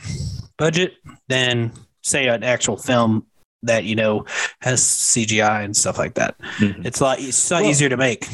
budget 0.59 0.95
than 1.29 1.73
say 2.03 2.29
an 2.29 2.43
actual 2.45 2.77
film 2.77 3.27
that 3.63 3.85
you 3.85 3.95
know 3.97 4.25
has 4.61 4.81
CGI 4.83 5.65
and 5.65 5.77
stuff 5.77 5.99
like 5.99 6.15
that. 6.15 6.39
Mhm. 6.59 6.85
It's 6.87 7.01
a 7.01 7.05
lot. 7.05 7.21
It's 7.21 7.51
a 7.51 7.55
lot 7.55 7.63
Well- 7.63 7.71
easier 7.71 7.89
to 7.89 7.97
make. 7.97 8.27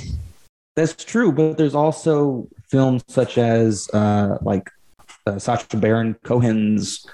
That's 0.75 1.05
true, 1.05 1.33
but 1.33 1.59
there's 1.59 1.75
also 1.75 2.49
films 2.71 3.03
such 3.09 3.37
as 3.37 3.89
uh, 3.93 4.39
like 4.43 4.71
uh, 5.27 5.39
Sacha 5.39 5.77
Baron 5.77 6.17
Cohen's 6.25 7.07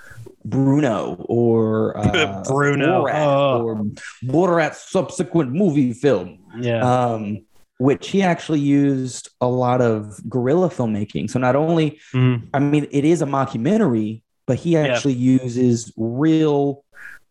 Bruno 0.49 1.16
or 1.28 1.96
uh, 1.99 2.42
Bruno. 2.46 3.05
Borat, 3.05 3.14
Oh. 3.26 3.62
or 3.64 3.76
Borat's 4.24 4.90
subsequent 4.90 5.53
movie 5.53 5.92
film, 5.92 6.38
Yeah. 6.59 6.80
um, 6.82 7.44
which 7.78 8.09
he 8.09 8.22
actually 8.22 8.61
used 8.61 9.30
a 9.40 9.46
lot 9.49 9.80
of 9.80 10.18
guerrilla 10.28 10.68
filmmaking. 10.70 11.30
So 11.30 11.38
not 11.38 11.55
only, 11.57 11.99
Mhm. 12.14 12.49
I 12.55 12.59
mean, 12.59 12.86
it 12.90 13.05
is 13.05 13.22
a 13.22 13.26
mockumentary, 13.26 14.22
but 14.46 14.57
he 14.59 14.76
actually 14.76 15.14
uses 15.14 15.92
real 15.96 16.82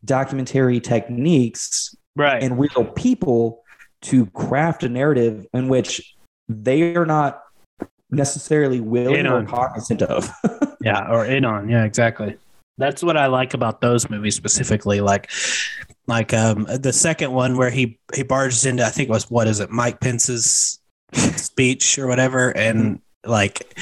documentary 0.05 0.79
techniques 0.79 1.95
Right. 2.15 2.41
and 2.41 2.57
real 2.59 2.85
people 2.95 3.63
to 4.03 4.27
craft 4.27 4.83
a 4.83 4.89
narrative 4.89 5.45
in 5.53 5.67
which 5.67 6.15
they 6.47 6.95
are 6.95 7.05
not 7.05 7.41
necessarily 8.11 8.79
willing 8.79 9.27
or 9.27 9.43
cognizant 9.43 10.01
of. 10.01 10.29
Yeah, 10.79 11.11
or 11.11 11.25
in 11.25 11.43
on. 11.43 11.67
Yeah, 11.69 11.83
exactly. 11.83 12.37
That's 12.77 13.01
what 13.03 13.17
I 13.17 13.25
like 13.27 13.53
about 13.53 13.81
those 13.81 14.09
movies 14.09 14.35
specifically. 14.35 15.01
Like, 15.01 15.29
like 16.07 16.33
um 16.33 16.67
the 16.79 16.93
second 16.93 17.31
one 17.31 17.57
where 17.57 17.69
he 17.69 17.99
he 18.15 18.23
barges 18.23 18.65
into 18.65 18.85
I 18.85 18.89
think 18.89 19.09
it 19.09 19.11
was 19.11 19.29
what 19.29 19.47
is 19.47 19.59
it 19.59 19.69
Mike 19.71 19.99
Pence's 19.99 20.79
speech 21.13 21.97
or 21.97 22.07
whatever, 22.07 22.55
and 22.55 23.01
like 23.25 23.77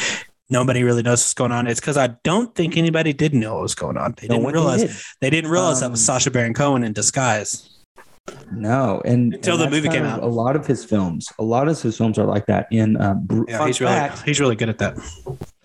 nobody 0.50 0.84
really 0.84 1.04
knows 1.04 1.20
what's 1.22 1.34
going 1.34 1.52
on. 1.52 1.68
It's 1.68 1.80
because 1.80 1.98
I 1.98 2.08
don't 2.24 2.54
think 2.56 2.78
anybody 2.78 3.14
did 3.14 3.34
know 3.34 3.56
what 3.56 3.64
was 3.64 3.76
going 3.76 3.98
on. 3.98 4.16
They 4.20 4.28
No 4.28 4.36
didn't 4.38 4.54
realize 4.54 4.82
did. 4.84 4.96
they 5.22 5.30
didn't 5.30 5.52
realize 5.52 5.80
that 5.82 5.88
Um, 5.88 5.92
was 5.92 6.06
Sacha 6.06 6.32
Baron 6.32 6.54
Cohen 6.54 6.84
in 6.84 6.94
disguise. 6.94 7.70
No, 8.52 9.02
and 9.06 9.34
Until 9.36 9.62
and 9.62 9.64
the 9.72 9.76
movie 9.76 9.90
came 9.90 10.04
out. 10.04 10.24
A 10.24 10.28
lot 10.28 10.56
of 10.56 10.66
his 10.66 10.84
films, 10.84 11.28
a 11.38 11.44
lot 11.44 11.68
of 11.68 11.80
his 11.80 11.96
films 11.98 12.18
are 12.18 12.26
like 12.26 12.46
that. 12.48 12.68
In 12.72 12.98
uh, 12.98 13.14
Bru- 13.16 13.46
Yeah, 13.48 13.66
he's 13.68 13.80
really 13.80 13.94
fact, 13.94 14.24
he's 14.24 14.40
really 14.40 14.56
good 14.56 14.70
at 14.70 14.78
that. 14.80 14.98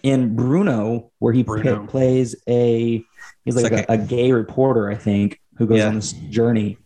in 0.02 0.34
Bruno, 0.36 1.10
where 1.20 1.32
he 1.32 1.42
Bruno. 1.42 1.80
pa- 1.80 1.86
plays 1.86 2.34
a 2.48 3.02
he's 3.44 3.56
like, 3.56 3.72
like 3.72 3.88
a, 3.88 3.92
a 3.92 3.98
gay 3.98 4.32
reporter, 4.32 4.90
I 4.90 4.94
think, 4.96 5.40
who 5.56 5.66
goes 5.66 5.78
Yeah. 5.78 5.88
on 5.88 5.94
this 5.94 6.12
journey. 6.12 6.76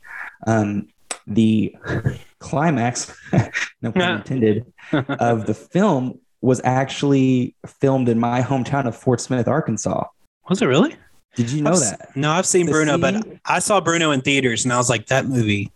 Um, 0.46 0.88
the 1.26 1.74
climax, 2.38 3.16
no 3.82 3.90
pun 3.92 4.16
intended, 4.18 4.72
of 4.92 5.46
the 5.46 5.54
film 5.54 6.20
was 6.40 6.60
actually 6.62 7.56
filmed 7.80 8.08
in 8.08 8.18
my 8.20 8.42
hometown 8.42 8.86
of 8.86 8.94
Fort 8.94 9.20
Smith, 9.20 9.48
Arkansas. 9.48 10.04
Was 10.48 10.60
it 10.60 10.66
really? 10.66 10.94
Did 11.36 11.50
you 11.50 11.62
know 11.62 11.70
I've 11.70 11.76
s- 11.76 11.90
that? 11.90 12.16
No, 12.16 12.30
I've 12.30 12.46
seen 12.46 12.66
The 12.66 12.72
Bruno, 12.72 12.98
but 12.98 13.26
I 13.44 13.58
saw 13.58 13.80
Bruno 13.80 14.10
in 14.12 14.20
theaters, 14.20 14.64
and 14.64 14.72
I 14.72 14.76
was 14.76 14.88
like, 14.90 15.06
that 15.06 15.26
movie 15.26 15.72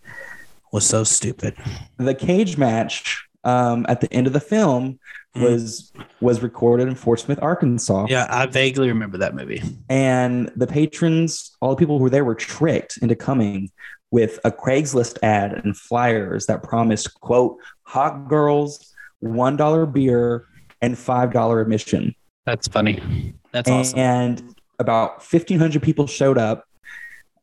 was 0.73 0.87
so 0.87 1.03
stupid. 1.05 1.57
The 1.97 2.15
cage 2.15 2.57
match 2.57 3.25
um, 3.45 3.87
at 3.89 4.01
the 4.01 4.13
end 4.13 4.27
of 4.27 4.33
the 4.33 4.41
film 4.41 4.99
Mhm. 5.37 5.43
was 5.43 5.93
was 6.21 6.43
recorded 6.43 6.89
in 6.89 6.95
Fort 6.95 7.21
Smith, 7.21 7.39
Arkansas. 7.43 8.07
Yeah, 8.09 8.27
I 8.29 8.47
vaguely 8.47 8.89
remember 8.89 9.19
that 9.19 9.35
movie. 9.35 9.63
and 9.89 10.51
the 10.57 10.67
patrons, 10.67 11.57
all 11.61 11.71
the 11.71 11.77
people 11.77 11.99
who 11.99 12.05
were 12.05 12.11
there, 12.11 12.25
were 12.25 12.35
tricked 12.35 12.97
into 12.99 13.15
coming 13.15 13.71
with 14.11 14.39
a 14.45 14.51
Craigslist 14.51 15.19
ad 15.23 15.53
and 15.65 15.77
flyers 15.77 16.47
that 16.47 16.63
promised, 16.63 17.15
"quote 17.21 17.57
hot 17.83 18.27
girls, 18.29 18.93
one 19.21 19.57
dollar 19.57 19.87
beer, 19.87 20.47
and 20.83 20.99
five 20.99 21.33
dollar 21.33 21.61
admission." 21.61 22.15
That's 22.47 22.67
funny. 22.69 23.35
That's 23.53 23.71
awesome. 23.71 23.99
And 23.99 24.55
about 24.79 25.23
fifteen 25.23 25.59
hundred 25.59 25.83
people 25.83 26.07
showed 26.07 26.39
up. 26.39 26.65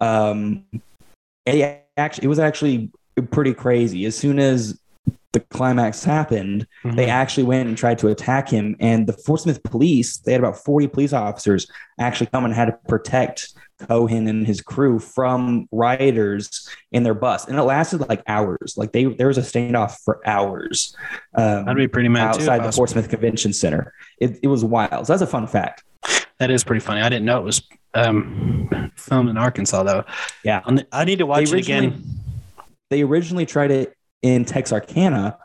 Um, 0.02 0.66
it 1.46 1.86
actually, 1.98 2.26
it 2.26 2.30
was 2.30 2.40
actually 2.40 2.92
pretty 3.32 3.54
crazy. 3.54 4.06
As 4.06 4.16
soon 4.16 4.40
as 4.40 4.80
the 5.34 5.40
climax 5.42 6.04
happened, 6.04 6.68
Mm-hmm. 6.84 6.98
they 6.98 7.08
actually 7.10 7.44
went 7.44 7.68
and 7.68 7.76
tried 7.78 7.98
to 8.00 8.10
attack 8.10 8.48
him. 8.50 8.76
And 8.80 9.08
the 9.08 9.14
Fort 9.14 9.42
Smith 9.42 9.64
police, 9.64 10.18
they 10.18 10.32
had 10.34 10.40
about 10.42 10.64
40 10.64 10.88
police 10.88 11.14
officers 11.14 11.66
actually 12.00 12.28
come 12.28 12.46
and 12.46 12.54
had 12.54 12.66
to 12.66 12.80
protect 12.88 13.54
Cohen 13.80 14.28
and 14.28 14.46
his 14.46 14.62
crew 14.62 15.00
from 15.00 15.68
rioters 15.72 16.70
in 16.92 17.02
their 17.04 17.16
bus. 17.16 17.48
And 17.48 17.58
it 17.58 17.64
lasted 17.64 18.02
like 18.08 18.22
hours. 18.28 18.76
Like 18.78 18.92
they 18.92 19.06
there 19.06 19.28
was 19.28 19.38
a 19.38 19.42
standoff 19.42 19.98
for 20.06 20.22
hours 20.28 20.96
um, 21.34 21.68
I'd 21.68 21.76
be 21.76 21.88
pretty 21.88 22.10
mad 22.10 22.36
outside 22.36 22.62
I 22.62 22.68
the 22.68 22.72
Fort 22.72 22.92
Smith 22.92 23.10
Convention 23.10 23.52
Center. 23.52 23.94
It, 24.20 24.40
it 24.44 24.48
was 24.48 24.64
wild. 24.64 25.08
So 25.08 25.14
that's 25.14 25.24
a 25.24 25.28
fun 25.28 25.48
fact. 25.48 25.84
That 26.40 26.52
is 26.52 26.64
pretty 26.64 26.82
funny. 26.82 27.02
I 27.02 27.10
didn't 27.10 27.26
know 27.26 27.40
it 27.40 27.44
was 27.44 27.62
um, 27.94 28.92
filmed 28.96 29.30
in 29.30 29.38
Arkansas 29.38 29.84
though. 29.84 30.04
Yeah. 30.44 30.62
I'll 30.66 30.78
I 30.92 31.06
need 31.06 31.20
to 31.20 31.26
watch 31.26 31.52
it 31.52 31.60
again. 31.60 32.04
They 32.90 33.02
originally 33.02 33.46
tried 33.46 33.72
it 33.72 33.96
in 34.22 34.46
Texarkana, 34.46 35.38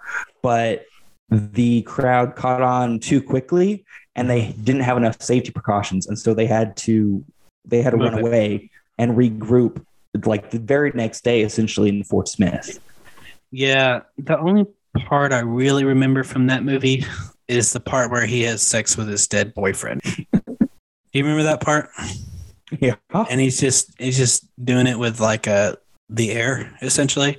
but 0.43 0.85
the 1.31 1.83
crowd 1.83 2.35
caught 2.35 2.61
on 2.61 2.99
too 2.99 3.23
quickly 3.23 3.85
and 4.17 4.29
they 4.29 4.53
didn't 4.65 4.83
have 4.83 4.97
enough 4.97 5.23
safety 5.23 5.51
precautions. 5.51 6.07
And 6.07 6.19
so 6.19 6.35
they 6.35 6.47
had 6.47 6.77
to 6.79 7.25
they 7.65 7.83
had 7.83 7.91
to 7.91 7.97
Move 7.97 8.13
run 8.13 8.19
it. 8.19 8.27
away 8.27 8.71
and 8.99 9.17
regroup 9.17 9.85
like 10.25 10.51
the 10.51 10.59
very 10.59 10.91
next 10.95 11.23
day, 11.23 11.43
essentially 11.43 11.89
in 11.89 12.05
Fort 12.05 12.29
Smith. 12.29 12.81
Yeah, 13.53 14.01
the 14.19 14.39
only 14.39 14.67
part 15.07 15.33
I 15.33 15.41
really 15.41 15.85
remember 15.85 16.25
from 16.25 16.49
that 16.49 16.65
movie 16.65 17.05
is 17.49 17.73
the 17.73 17.81
part 17.81 18.11
where 18.11 18.27
he 18.27 18.43
has 18.43 18.63
sex 18.63 18.97
with 18.97 19.09
his 19.09 19.27
dead 19.29 19.55
boyfriend. 19.55 20.03
Do 21.13 21.19
you 21.19 21.25
remember 21.25 21.45
that 21.45 21.61
part? 21.61 21.91
Yeah. 22.79 22.95
and 23.13 23.41
he's 23.41 23.59
just 23.59 23.93
he's 23.99 24.17
just 24.17 24.47
doing 24.65 24.87
it 24.87 24.99
with 24.99 25.19
like 25.21 25.47
a 25.49 25.77
the 26.09 26.31
air 26.33 26.73
essentially 26.83 27.39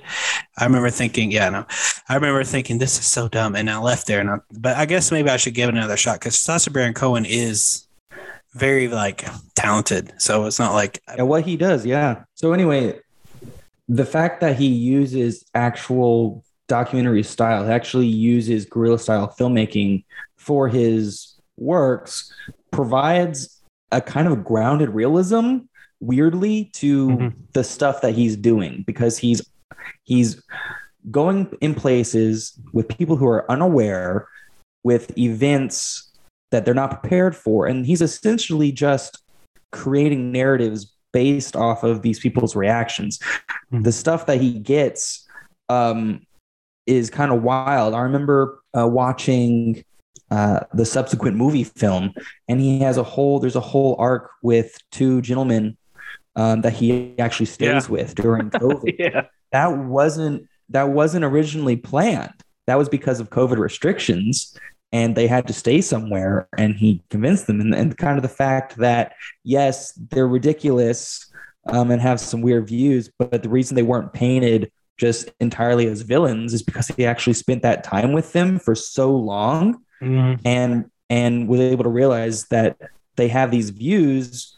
i 0.58 0.64
remember 0.64 0.88
thinking 0.90 1.30
yeah 1.30 1.48
no 1.50 1.66
i 2.08 2.14
remember 2.14 2.42
thinking 2.44 2.78
this 2.78 2.98
is 2.98 3.06
so 3.06 3.28
dumb 3.28 3.54
and 3.56 3.68
i 3.70 3.78
left 3.78 4.06
there 4.06 4.20
and 4.20 4.30
I, 4.30 4.36
but 4.50 4.76
i 4.76 4.84
guess 4.86 5.10
maybe 5.10 5.28
i 5.30 5.36
should 5.38 5.54
give 5.54 5.68
it 5.70 5.74
another 5.74 5.96
shot 5.96 6.20
because 6.20 6.38
sacha 6.38 6.70
baron 6.70 6.92
cohen 6.94 7.24
is 7.26 7.86
very 8.54 8.88
like 8.88 9.26
talented 9.54 10.12
so 10.18 10.44
it's 10.44 10.58
not 10.58 10.74
like 10.74 11.00
And 11.08 11.28
what 11.28 11.44
he 11.44 11.56
does, 11.56 11.86
yeah. 11.86 12.24
So 12.34 12.52
anyway, 12.52 13.00
the 13.88 14.04
fact 14.04 14.40
that 14.42 14.56
he 14.56 14.66
uses 14.66 15.44
actual 15.54 16.44
documentary 16.68 17.22
style, 17.22 17.64
he 17.64 17.70
actually 17.70 18.06
uses 18.06 18.66
guerrilla 18.66 18.98
style 18.98 19.34
filmmaking 19.38 20.04
for 20.36 20.68
his 20.68 21.34
works, 21.56 22.32
provides 22.70 23.61
a 23.92 24.00
kind 24.00 24.26
of 24.26 24.42
grounded 24.44 24.88
realism, 24.90 25.58
weirdly, 26.00 26.70
to 26.74 27.08
Mhm. 27.08 27.32
the 27.52 27.62
stuff 27.62 28.00
that 28.00 28.14
he's 28.14 28.36
doing 28.36 28.82
because 28.86 29.18
he's 29.18 29.42
he's 30.04 30.42
going 31.10 31.48
in 31.60 31.74
places 31.74 32.58
with 32.72 32.88
people 32.88 33.16
who 33.16 33.26
are 33.26 33.50
unaware 33.50 34.28
with 34.84 35.16
events 35.18 36.12
that 36.50 36.64
they're 36.64 36.74
not 36.74 36.90
prepared 37.00 37.34
for 37.34 37.66
and 37.66 37.86
he's 37.86 38.00
essentially 38.02 38.70
just 38.72 39.22
creating 39.72 40.30
narratives 40.32 40.94
based 41.12 41.56
off 41.56 41.82
of 41.82 42.02
these 42.02 42.18
people's 42.20 42.54
reactions. 42.56 43.18
Mhm. 43.72 43.84
The 43.84 43.92
stuff 43.92 44.26
that 44.26 44.40
he 44.40 44.58
gets 44.58 45.26
um, 45.68 46.20
is 46.86 47.10
kind 47.10 47.32
of 47.32 47.42
wild. 47.42 47.94
I 47.94 48.00
remember 48.00 48.60
uh, 48.76 48.86
watching 48.86 49.84
uh, 50.32 50.60
the 50.72 50.84
subsequent 50.86 51.36
movie 51.36 51.64
film, 51.64 52.12
and 52.48 52.58
he 52.60 52.78
has 52.80 52.96
a 52.96 53.02
whole 53.02 53.38
there's 53.38 53.56
a 53.56 53.60
whole 53.72 53.94
arc 53.98 54.30
with 54.42 54.68
two 54.90 55.20
gentlemen 55.20 55.76
um, 56.36 56.62
that 56.62 56.72
he 56.72 57.14
actually 57.18 57.46
stays 57.46 57.84
Yeah. 57.86 57.92
with 57.96 58.14
during 58.14 58.48
COVID. 58.62 58.94
yeah. 58.98 59.22
that 59.52 59.76
wasn't 59.76 60.48
that 60.70 60.88
wasn't 60.88 61.24
originally 61.24 61.76
planned. 61.76 62.32
That 62.66 62.78
was 62.78 62.88
because 62.88 63.20
of 63.20 63.28
COVID 63.28 63.58
restrictions, 63.58 64.56
and 64.92 65.14
they 65.14 65.26
had 65.26 65.46
to 65.48 65.52
stay 65.52 65.80
somewhere. 65.82 66.48
And 66.56 66.74
he 66.76 67.02
convinced 67.10 67.46
them, 67.46 67.60
and, 67.60 67.74
and 67.74 67.98
kind 67.98 68.16
of 68.16 68.22
the 68.22 68.36
fact 68.44 68.76
that 68.78 69.12
yes, 69.44 69.92
they're 70.10 70.28
ridiculous 70.28 71.30
um, 71.66 71.90
and 71.90 72.00
have 72.00 72.20
some 72.20 72.40
weird 72.40 72.68
views, 72.68 73.10
but 73.18 73.42
the 73.42 73.48
reason 73.50 73.74
they 73.74 73.82
weren't 73.82 74.12
painted 74.14 74.70
just 74.98 75.30
entirely 75.40 75.86
as 75.88 76.02
villains 76.02 76.54
is 76.54 76.62
because 76.62 76.88
he 76.88 77.04
actually 77.04 77.32
spent 77.34 77.62
that 77.62 77.82
time 77.84 78.12
with 78.12 78.32
them 78.32 78.58
for 78.58 78.74
so 78.74 79.14
long 79.14 79.76
Mhm. 80.02 80.40
and 80.44 80.84
and 81.08 81.46
was 81.48 81.60
able 81.60 81.84
to 81.84 81.90
realize 81.90 82.46
that 82.46 82.76
they 83.16 83.28
have 83.28 83.50
these 83.50 83.70
views 83.70 84.56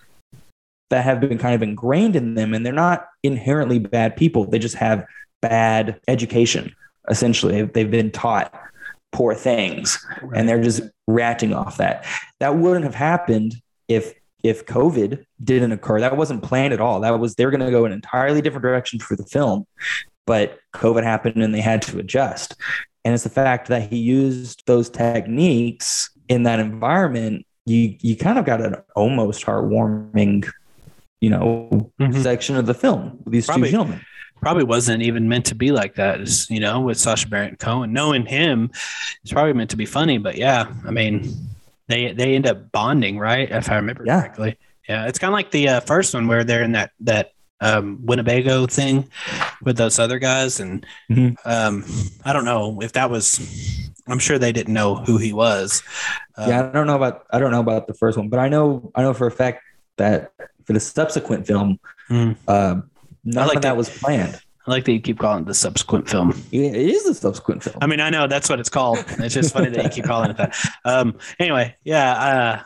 that 0.91 1.05
have 1.05 1.21
been 1.21 1.39
kind 1.39 1.55
of 1.55 1.63
ingrained 1.63 2.15
in 2.15 2.35
them 2.35 2.55
and 2.55 2.65
they're 2.65 2.73
not 2.73 3.07
inherently 3.25 3.81
bad 3.81 4.17
people. 4.17 4.45
They 4.45 4.61
just 4.61 4.77
have 4.77 5.05
bad 5.43 6.01
education 6.07 6.73
essentially. 7.11 7.63
They've 7.63 7.91
been 7.91 8.11
taught 8.13 8.55
poor 9.13 9.35
things 9.35 10.05
and 10.35 10.49
they're 10.49 10.63
just 10.63 10.83
reacting 11.09 11.53
off 11.53 11.77
that. 11.79 12.07
That 12.41 12.57
wouldn't 12.57 12.85
have 12.85 12.95
happened 12.95 13.57
if 13.89 14.15
if 14.43 14.67
covid 14.67 15.25
didn't 15.43 15.73
occur. 15.73 16.01
That 16.01 16.17
wasn't 16.17 16.43
planned 16.43 16.73
at 16.73 16.81
all. 16.81 17.01
That 17.01 17.19
was 17.19 17.35
they're 17.35 17.51
going 17.51 17.65
to 17.65 17.71
go 17.71 17.85
an 17.87 17.93
entirely 17.93 18.41
different 18.43 18.63
direction 18.63 19.01
for 19.01 19.17
the 19.17 19.25
film 19.25 19.67
but 20.27 20.59
covid 20.75 21.03
happened 21.03 21.43
and 21.43 21.55
they 21.55 21.61
had 21.61 21.83
to 21.83 21.99
adjust 21.99 22.55
and 23.05 23.15
it's 23.15 23.23
the 23.25 23.31
fact 23.31 23.69
that 23.69 23.91
he 23.91 23.99
used 23.99 24.63
those 24.67 24.89
techniques 24.91 26.11
in 26.29 26.43
that 26.45 26.59
environment 26.61 27.45
you 27.67 27.97
you 28.01 28.17
kind 28.17 28.39
of 28.39 28.45
got 28.45 28.61
an 28.61 28.77
almost 28.97 29.45
heartwarming 29.45 30.49
you 31.21 31.31
know 31.31 31.91
Mhm. 32.01 32.23
section 32.23 32.57
of 32.57 32.67
the 32.67 32.75
film 32.75 33.19
with 33.25 33.33
these 33.33 33.47
Probably. 33.47 33.69
two 33.69 33.73
gentlemen 33.73 34.01
Probably 34.41 34.65
wasn't 34.65 35.03
even 35.03 35.27
meant 35.27 35.47
to 35.47 35.55
be 35.55 35.73
like 35.73 35.95
that. 35.95 36.21
It's, 36.21 36.51
you 36.51 36.61
know, 36.61 36.83
with 36.83 36.99
Sacha 36.99 37.27
Baron 37.29 37.57
Cohen, 37.57 37.95
knowing 37.95 38.27
him, 38.27 38.71
it's 39.23 39.33
probably 39.33 39.55
meant 39.55 39.71
to 39.71 39.77
be 39.77 39.87
funny. 39.87 40.19
But 40.19 40.37
yeah, 40.37 40.67
I 40.87 40.91
mean, 40.91 41.33
they 41.89 42.13
they 42.13 42.35
end 42.35 42.47
up 42.47 42.71
bonding, 42.71 43.19
right? 43.19 43.51
If 43.51 43.71
I 43.71 43.77
remember 43.77 44.05
Yeah. 44.05 44.21
correctly. 44.21 44.59
Yeah, 44.87 45.07
it's 45.07 45.19
kind 45.19 45.31
of 45.31 45.33
like 45.33 45.51
the 45.51 45.69
uh, 45.71 45.81
first 45.81 46.13
one 46.13 46.27
where 46.29 46.45
they're 46.45 46.63
in 46.63 46.73
that 46.73 46.91
that 47.01 47.31
um, 47.61 47.99
Winnebago 48.05 48.67
thing 48.67 49.09
with 49.63 49.77
those 49.77 49.99
other 49.99 50.19
guys, 50.19 50.61
and 50.61 50.85
Mhm. 51.11 51.37
um, 51.45 51.85
I 52.25 52.33
don't 52.33 52.45
know 52.45 52.81
if 52.83 52.93
that 52.93 53.11
was. 53.11 53.41
I'm 54.07 54.19
sure 54.19 54.39
they 54.39 54.53
didn't 54.53 54.75
know 54.75 54.97
who 54.97 55.17
he 55.17 55.33
was. 55.33 55.83
Um, 56.37 56.49
yeah, 56.51 56.61
I 56.69 56.73
don't 56.73 56.87
know 56.87 56.97
about 56.97 57.25
I 57.33 57.39
don't 57.39 57.51
know 57.53 57.61
about 57.61 57.87
the 57.87 57.95
first 57.95 58.19
one, 58.19 58.29
but 58.29 58.39
I 58.39 58.49
know 58.49 58.91
I 58.95 59.03
know 59.03 59.15
for 59.15 59.27
a 59.27 59.31
fact 59.31 59.63
that 59.97 60.33
for 60.65 60.73
the 60.73 60.81
subsequent 60.81 61.47
film, 61.47 61.79
Mm. 62.11 62.37
uh, 62.49 62.77
none 63.25 63.47
like 63.47 63.57
of 63.57 63.63
that 63.63 63.69
that. 63.71 63.77
was 63.77 63.89
planned. 63.89 64.39
I 64.67 64.71
like 64.71 64.85
that 64.87 64.93
you 64.93 65.01
keep 65.01 65.19
calling 65.19 65.43
it 65.45 65.47
the 65.47 65.55
subsequent 65.55 66.09
film. 66.09 66.35
Yeah, 66.51 66.69
It 66.71 66.77
is 66.91 67.05
the 67.05 67.15
subsequent 67.15 67.63
film. 67.63 67.77
I 67.83 67.87
mean, 67.87 68.01
I 68.01 68.09
know 68.11 68.27
that's 68.27 68.49
what 68.49 68.61
it's 68.61 68.71
called. 68.71 68.99
It's 69.19 69.35
just 69.35 69.53
funny 69.53 69.69
that 69.71 69.85
you 69.85 69.91
keep 69.91 70.05
calling 70.05 70.31
it 70.31 70.37
that. 70.39 70.55
Um, 70.87 71.17
anyway, 71.39 71.77
yeah, 71.85 72.13
uh, 72.13 72.63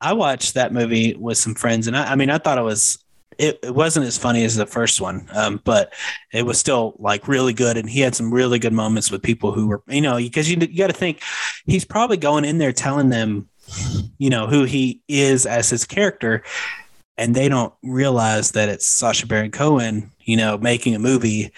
I 0.00 0.14
watched 0.14 0.54
that 0.54 0.72
movie 0.72 1.14
with 1.14 1.36
some 1.38 1.54
friends, 1.54 1.86
and 1.88 1.96
I, 1.96 2.12
I 2.12 2.16
mean, 2.16 2.28
I 2.30 2.38
thought 2.38 2.58
it 2.58 2.62
was. 2.62 2.98
It, 3.42 3.58
it 3.62 3.74
wasn't 3.74 4.06
as 4.06 4.16
funny 4.16 4.44
as 4.44 4.54
the 4.54 4.66
first 4.66 5.00
one, 5.00 5.26
um, 5.34 5.60
but 5.64 5.92
it 6.32 6.46
was 6.46 6.58
still 6.58 6.94
like 6.98 7.26
really 7.26 7.52
good. 7.52 7.76
And 7.76 7.90
he 7.90 8.00
had 8.00 8.14
some 8.14 8.32
really 8.32 8.58
good 8.58 8.72
moments 8.72 9.10
with 9.10 9.20
people 9.22 9.50
who 9.52 9.66
were, 9.66 9.82
you 9.88 10.00
know, 10.00 10.16
because 10.16 10.48
you, 10.48 10.56
you 10.60 10.78
got 10.78 10.86
to 10.86 10.92
think 10.92 11.20
he's 11.66 11.84
probably 11.84 12.16
going 12.16 12.44
in 12.44 12.58
there 12.58 12.72
telling 12.72 13.08
them, 13.08 13.48
you 14.18 14.30
know, 14.30 14.46
who 14.46 14.62
he 14.64 15.00
is 15.08 15.44
as 15.44 15.68
his 15.68 15.84
character, 15.84 16.42
and 17.18 17.34
they 17.34 17.48
don't 17.48 17.74
realize 17.82 18.52
that 18.52 18.68
it's 18.68 18.86
Sacha 18.86 19.26
Baron 19.26 19.50
Cohen, 19.50 20.10
you 20.20 20.36
know, 20.36 20.56
making 20.56 20.94
a 20.94 20.98
movie 21.00 21.52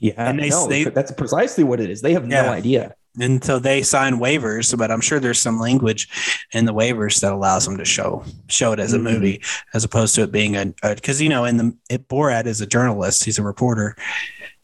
yeah, 0.00 0.12
and 0.16 0.38
they- 0.38 0.48
no, 0.48 0.66
they- 0.68 0.84
that's 0.84 1.10
precisely 1.12 1.64
what 1.64 1.80
it 1.80 1.90
is. 1.90 2.00
They 2.02 2.12
have 2.14 2.26
no 2.26 2.36
idea. 2.52 2.94
And 3.20 3.42
so 3.44 3.58
they 3.58 3.82
sign 3.82 4.14
waivers 4.20 4.76
but 4.76 4.90
i'm 4.90 5.00
sure 5.00 5.18
there's 5.20 5.40
some 5.40 5.58
language 5.58 6.08
in 6.52 6.64
the 6.64 6.74
waivers 6.74 7.20
that 7.20 7.32
allows 7.32 7.64
them 7.64 7.76
to 7.76 7.84
show 7.84 8.24
show 8.48 8.72
it 8.72 8.78
as 8.80 8.92
a 8.92 8.98
Mhm. 8.98 9.02
movie 9.02 9.42
as 9.74 9.84
opposed 9.84 10.14
to 10.14 10.22
it 10.22 10.32
being 10.32 10.56
a 10.56 10.72
because 10.82 11.20
you 11.20 11.28
know 11.28 11.44
in 11.44 11.56
the 11.56 11.76
it, 11.90 12.08
borat 12.08 12.46
is 12.46 12.60
a 12.60 12.66
journalist 12.66 13.24
he's 13.24 13.38
a 13.38 13.42
reporter. 13.42 13.96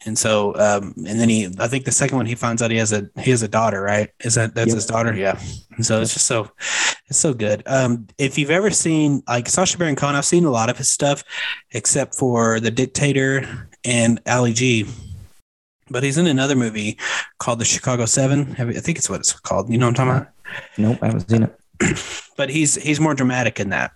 And 0.07 0.17
so 0.19 0.53
um 0.57 0.93
and 1.07 1.19
then 1.19 1.29
he 1.29 1.47
i 1.59 1.67
think 1.67 1.85
the 1.85 1.91
second 1.91 2.17
one 2.17 2.27
he 2.27 2.35
finds 2.35 2.61
out 2.61 2.69
he 2.69 2.77
has 2.77 2.93
a 2.93 3.09
he 3.19 3.31
has 3.31 3.41
a 3.41 3.47
daughter 3.47 3.81
right? 3.81 4.09
Is 4.23 4.35
that 4.35 4.53
that's 4.53 4.67
Yep. 4.69 4.75
his 4.75 4.85
daughter? 4.85 5.13
Yeah. 5.15 5.39
And 5.75 5.83
so 5.85 5.99
it's 6.01 6.13
just 6.13 6.27
so 6.27 6.51
it's 7.07 7.17
so 7.17 7.33
good. 7.33 7.63
Um 7.65 8.07
if 8.19 8.37
you've 8.37 8.51
ever 8.51 8.69
seen 8.69 9.23
like 9.27 9.49
Sacha 9.49 9.77
Baron 9.79 9.95
Cohen 9.95 10.15
i've 10.15 10.25
seen 10.25 10.45
a 10.45 10.51
lot 10.51 10.69
of 10.69 10.77
his 10.77 10.89
stuff 10.89 11.23
except 11.71 12.13
for 12.15 12.59
the 12.59 12.69
dictator 12.71 13.67
and 13.83 14.21
ali 14.27 14.53
g 14.53 14.85
but 15.89 16.03
he's 16.03 16.17
in 16.17 16.27
another 16.27 16.55
movie 16.55 16.97
called 17.39 17.59
the 17.59 17.65
Chicago 17.65 18.05
Seven. 18.05 18.55
I 18.57 18.71
think 18.73 18.97
it's 18.97 19.09
what 19.09 19.19
it's 19.19 19.33
called. 19.33 19.69
You 19.69 19.77
know 19.77 19.87
what 19.87 19.99
I'm 19.99 20.07
talking 20.07 20.21
about? 20.21 20.33
Nope, 20.77 20.97
I 21.01 21.05
haven't 21.07 21.29
seen 21.29 21.43
it. 21.43 21.59
But 22.37 22.49
he's 22.49 22.75
he's 22.75 22.99
more 22.99 23.13
dramatic 23.13 23.61
in 23.61 23.69
that, 23.69 23.93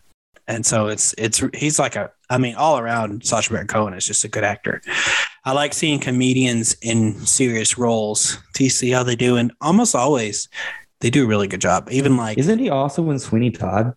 and 0.47 0.65
so 0.65 0.87
it's 0.87 1.13
it's 1.17 1.43
he's 1.53 1.77
like 1.77 1.97
a 1.97 2.09
I 2.29 2.37
mean 2.37 2.55
all 2.55 2.79
around 2.79 3.25
Sacha 3.25 3.51
Baron 3.51 3.67
Cohen 3.67 3.93
is 3.93 4.05
just 4.07 4.23
a 4.23 4.29
good 4.29 4.45
actor. 4.45 4.81
I 5.43 5.51
like 5.51 5.73
seeing 5.73 5.99
comedians 5.99 6.73
in 6.81 7.19
serious 7.25 7.77
roles 7.77 8.37
to 8.53 8.69
see 8.69 8.91
how 8.91 9.03
they 9.03 9.17
do, 9.17 9.35
and 9.35 9.51
almost 9.59 9.93
always 9.93 10.47
they 11.01 11.09
do 11.09 11.25
a 11.25 11.27
really 11.27 11.49
good 11.49 11.59
job. 11.59 11.89
Even 11.91 12.15
like 12.15 12.37
Isn't 12.37 12.59
he 12.59 12.69
also 12.69 13.09
in 13.11 13.19
Sweeney 13.19 13.51
Todd? 13.51 13.93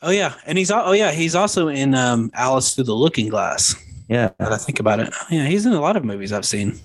oh 0.00 0.10
yeah, 0.10 0.36
and 0.46 0.56
he's 0.56 0.70
oh 0.70 0.92
yeah 0.92 1.10
he's 1.10 1.34
also 1.34 1.68
in 1.68 1.94
um, 1.94 2.30
Alice 2.32 2.74
Through 2.74 2.84
the 2.84 2.94
Looking 2.94 3.28
Glass. 3.28 3.74
Yeah. 4.08 4.30
Now 4.38 4.50
that 4.50 4.52
I 4.52 4.56
think 4.58 4.80
about 4.80 5.00
it, 5.00 5.14
yeah, 5.30 5.46
he's 5.46 5.66
in 5.66 5.72
a 5.72 5.80
lot 5.80 5.96
of 5.96 6.04
movies 6.04 6.32
I've 6.32 6.44
seen 6.46 6.78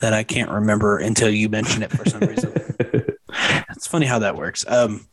that 0.00 0.12
I 0.12 0.22
can't 0.22 0.50
remember 0.50 0.98
until 0.98 1.30
you 1.30 1.48
mention 1.48 1.82
it 1.82 1.90
for 1.90 2.08
some 2.08 2.20
reason. 2.20 2.52
It's 3.80 3.86
funny 3.86 4.04
how 4.04 4.18
that 4.18 4.36
works. 4.36 4.62
Um, 4.68 5.06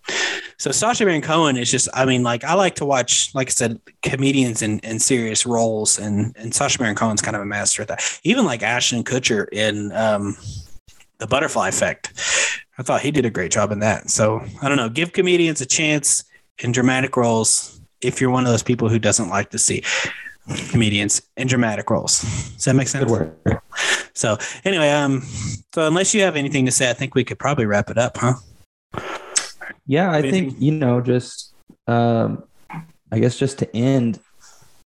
so 0.58 0.72
Sacha 0.72 1.06
Baron 1.06 1.22
Cohen 1.22 1.56
is 1.56 1.72
just, 1.72 1.88
I 1.94 2.04
mean, 2.04 2.22
like 2.22 2.44
I 2.44 2.54
like 2.54 2.76
to 2.76 2.86
watch, 2.86 3.34
like 3.34 3.48
I 3.48 3.52
said, 3.52 3.80
comedians 4.02 4.62
in, 4.62 4.80
in 4.80 5.00
serious 5.00 5.46
roles, 5.46 5.98
and 5.98 6.36
and 6.38 6.54
Sacha 6.54 6.78
Baron 6.78 6.96
Cohen's 6.96 7.22
kind 7.22 7.38
of 7.38 7.42
a 7.42 7.46
master 7.46 7.82
at 7.82 7.88
that. 7.88 8.20
Even 8.24 8.44
like 8.44 8.64
Ashton 8.64 9.06
Kutcher 9.06 9.48
in 9.54 9.94
um, 9.94 10.36
the 11.20 11.28
Butterfly 11.28 11.70
Effect, 11.70 12.12
I 12.78 12.84
thought 12.84 13.00
he 13.00 13.12
did 13.12 13.26
a 13.26 13.30
great 13.30 13.52
job 13.52 13.72
in 13.72 13.80
that. 13.80 14.10
So 14.10 14.44
I 14.62 14.68
don't 14.68 14.78
know, 14.78 14.90
give 14.90 15.14
comedians 15.14 15.62
a 15.62 15.66
chance 15.66 16.26
in 16.60 16.74
dramatic 16.74 17.16
roles 17.16 17.80
if 18.02 18.20
you're 18.20 18.32
one 18.32 18.46
of 18.46 18.52
those 18.52 18.64
people 18.64 18.90
who 18.90 19.00
doesn't 19.00 19.30
like 19.30 19.52
to 19.52 19.58
see 19.58 19.82
comedians 20.70 21.22
in 21.36 21.48
dramatic 21.48 21.90
roles. 21.90 22.22
Does 22.22 22.66
that 22.66 22.76
make 22.76 22.88
sense? 22.88 23.06
Good 23.06 23.12
work. 23.12 23.64
So 24.14 24.38
anyway, 24.66 24.90
um, 24.90 25.22
so 25.76 25.86
unless 25.86 26.14
you 26.16 26.22
have 26.22 26.36
anything 26.36 26.66
to 26.66 26.72
say, 26.72 26.90
I 26.90 26.94
think 26.94 27.14
we 27.14 27.24
could 27.24 27.38
probably 27.38 27.66
wrap 27.66 27.90
it 27.92 27.98
up, 28.00 28.18
huh? 28.18 28.34
Yeah, 29.86 30.12
I 30.12 30.22
think 30.22 30.56
you 30.60 30.72
know, 30.72 31.02
just 31.02 31.54
um, 31.88 32.44
I 33.12 33.20
guess 33.20 33.38
just 33.38 33.60
to 33.60 33.76
end, 33.76 34.20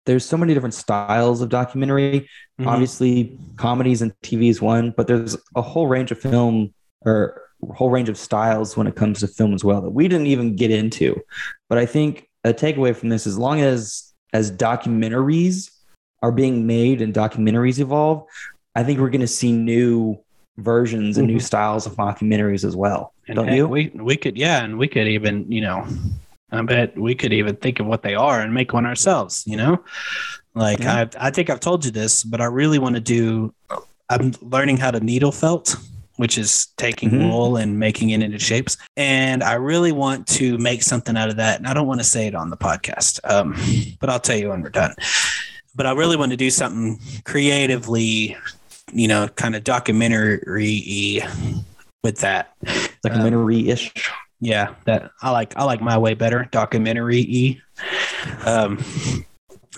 there's 0.05 0.25
so 0.25 0.37
many 0.37 0.53
different 0.53 0.73
styles 0.73 1.41
of 1.41 1.49
documentary. 1.49 2.27
Mhm. 2.59 2.67
Obviously, 2.67 3.37
comedies 3.57 4.01
and 4.01 4.13
TV 4.23 4.49
is 4.49 4.61
one, 4.61 4.93
but 4.97 5.07
there's 5.07 5.37
a 5.55 5.61
whole 5.61 5.87
range 5.87 6.11
of 6.11 6.19
film 6.19 6.73
or 7.05 7.41
whole 7.75 7.89
range 7.91 8.09
of 8.09 8.17
styles 8.17 8.75
when 8.75 8.87
it 8.87 8.95
comes 8.95 9.19
to 9.19 9.27
film 9.27 9.53
as 9.53 9.63
well 9.63 9.81
that 9.81 9.91
we 9.91 10.07
didn't 10.07 10.27
even 10.27 10.55
get 10.55 10.71
into. 10.71 11.21
But 11.69 11.77
I 11.77 11.85
think 11.85 12.27
a 12.43 12.53
takeaway 12.53 12.95
from 12.95 13.09
this, 13.09 13.27
as 13.27 13.37
long 13.37 13.61
as 13.61 14.10
as 14.33 14.51
documentaries 14.51 15.71
are 16.21 16.31
being 16.31 16.67
made 16.67 17.01
and 17.01 17.13
documentaries 17.13 17.79
evolve, 17.79 18.25
I 18.75 18.83
think 18.83 18.99
we're 18.99 19.09
going 19.09 19.21
to 19.21 19.27
see 19.27 19.51
new 19.51 20.17
versions 20.57 21.17
and 21.17 21.27
new 21.27 21.37
Mhm. 21.37 21.41
styles 21.41 21.85
of 21.85 21.95
documentaries 21.95 22.63
as 22.63 22.75
well. 22.75 23.13
And 23.27 23.35
Don't 23.35 23.47
heck, 23.47 23.57
you? 23.57 23.67
We 23.67 23.91
we 23.95 24.15
could 24.17 24.37
yeah, 24.37 24.63
and 24.63 24.77
we 24.77 24.87
could 24.87 25.07
even 25.07 25.51
you 25.51 25.61
know, 25.61 25.85
I 26.51 26.61
bet 26.61 26.97
we 26.97 27.15
could 27.15 27.33
even 27.33 27.55
think 27.55 27.79
of 27.79 27.85
what 27.87 28.03
they 28.03 28.15
are 28.15 28.41
and 28.41 28.53
make 28.53 28.73
one 28.73 28.85
ourselves. 28.85 29.43
You 29.47 29.57
know, 29.57 29.83
like 30.53 30.79
Yeah. 30.79 31.05
I 31.19 31.27
I 31.27 31.31
think 31.31 31.49
I've 31.49 31.59
told 31.61 31.85
you 31.85 31.91
this, 31.91 32.23
but 32.23 32.41
I 32.41 32.45
really 32.45 32.79
want 32.79 32.95
to 32.95 33.01
do. 33.01 33.53
I'm 34.09 34.33
learning 34.41 34.77
how 34.77 34.91
to 34.91 34.99
needle 34.99 35.31
felt, 35.31 35.75
which 36.17 36.37
is 36.37 36.67
taking 36.77 37.09
Mhm. 37.11 37.29
wool 37.29 37.57
and 37.57 37.79
making 37.79 38.11
it 38.11 38.21
into 38.21 38.39
shapes, 38.39 38.77
and 38.97 39.43
I 39.43 39.53
really 39.53 39.91
want 39.91 40.27
to 40.27 40.57
make 40.57 40.83
something 40.83 41.17
out 41.17 41.29
of 41.29 41.37
that. 41.37 41.57
And 41.59 41.67
I 41.67 41.73
don't 41.73 41.87
want 41.87 41.99
to 41.99 42.05
say 42.05 42.27
it 42.27 42.35
on 42.35 42.49
the 42.49 42.57
podcast, 42.57 43.19
um, 43.29 43.55
but 43.99 44.09
I'll 44.09 44.19
tell 44.19 44.37
you 44.37 44.49
when 44.49 44.61
we're 44.61 44.69
done. 44.69 44.93
But 45.75 45.85
I 45.85 45.91
really 45.93 46.17
want 46.17 46.31
to 46.31 46.37
do 46.37 46.49
something 46.49 46.99
creatively, 47.23 48.35
you 48.93 49.07
know, 49.07 49.27
kind 49.29 49.55
of 49.55 49.63
documentary 49.63 51.21
with 52.03 52.17
that. 52.19 52.53
Documentary 53.03 53.69
ish. 53.69 53.91
Yeah, 54.41 54.69
that 54.85 55.11
I 55.21 55.29
like. 55.29 55.53
I 55.55 55.63
like 55.63 55.81
my 55.81 55.97
way 55.97 56.13
better. 56.15 56.47
Documentary 56.51 57.19
e. 57.19 57.61
Um, 58.45 58.83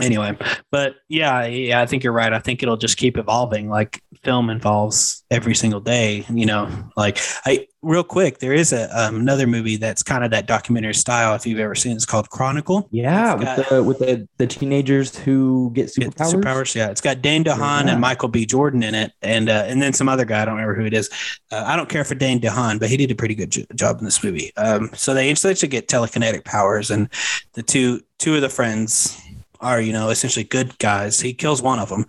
anyway, 0.02 0.38
but 0.72 0.95
yeah, 1.10 1.45
yeah, 1.45 1.82
I 1.82 1.86
think 1.86 2.03
you're 2.03 2.14
right. 2.14 2.34
I 2.34 2.40
think 2.40 2.64
it'll 2.64 2.78
just 2.78 2.98
keep 2.98 3.18
evolving. 3.18 3.70
Like 3.70 4.02
film 4.24 4.49
evolves 4.49 5.24
every 5.32 5.56
single 5.56 5.80
day. 5.80 6.26
You 6.34 6.45
know, 6.45 6.70
like 6.95 7.20
I 7.45 7.68
real 7.82 8.03
quick, 8.03 8.40
there 8.40 8.53
is 8.53 8.72
a 8.74 8.88
um, 8.98 9.15
another 9.18 9.45
movie 9.45 9.76
that's 9.78 10.03
kind 10.03 10.24
of 10.24 10.32
that 10.32 10.48
documentary 10.48 10.94
style. 10.94 11.36
If 11.36 11.45
you've 11.45 11.60
ever 11.60 11.76
seen, 11.76 11.95
it's 11.95 12.06
called 12.06 12.30
Chronicle. 12.30 12.88
Yeah, 12.91 13.36
It's 13.40 13.57
with 13.57 13.70
the 13.70 13.84
with 13.84 13.99
the, 13.99 14.28
the 14.38 14.48
teenagers 14.48 15.18
who 15.18 15.72
get 15.74 15.94
Get 15.95 16.11
superpowers. 16.15 16.34
superpowers. 16.34 16.76
Yeah, 16.76 16.90
it's 16.90 17.02
got 17.02 17.22
Dane 17.22 17.44
DeHaan 17.44 17.86
Yeah. 17.86 17.91
and 17.91 18.02
Michael 18.02 18.30
B. 18.30 18.45
Jordan 18.45 18.84
in 18.84 18.95
it, 18.95 19.11
and 19.22 19.49
uh, 19.49 19.65
and 19.68 19.82
then 19.82 19.94
some 19.94 20.07
other 20.10 20.26
guy. 20.26 20.41
I 20.41 20.45
don't 20.45 20.56
remember 20.56 20.76
who 20.80 20.86
it 20.86 20.94
is. 20.94 21.10
Uh, 21.52 21.64
I 21.65 21.76
don't 21.76 21.90
care 21.90 22.03
for 22.03 22.15
Dane 22.15 22.40
DeHaan, 22.40 22.80
but 22.80 22.90
he 22.90 22.98
did 22.98 23.11
a 23.11 23.15
pretty 23.15 23.36
good 23.36 23.52
jo- 23.52 23.65
job 23.76 23.99
in 23.99 24.06
this 24.06 24.24
movie. 24.24 24.52
Um, 24.57 24.90
so 24.94 25.14
they 25.14 25.30
essentially 25.30 25.70
get 25.70 25.88
telekinetic 25.88 26.45
powers, 26.45 26.90
and 26.90 27.10
the 27.53 27.64
two 27.64 28.02
two 28.20 28.36
of 28.36 28.41
the 28.41 28.49
friends 28.49 29.20
are 29.64 29.81
you 29.81 29.94
know 29.94 30.10
essentially 30.10 30.44
good 30.44 30.77
guys. 30.80 31.19
He 31.19 31.34
kills 31.34 31.61
one 31.61 31.80
of 31.80 31.90
them, 31.90 32.06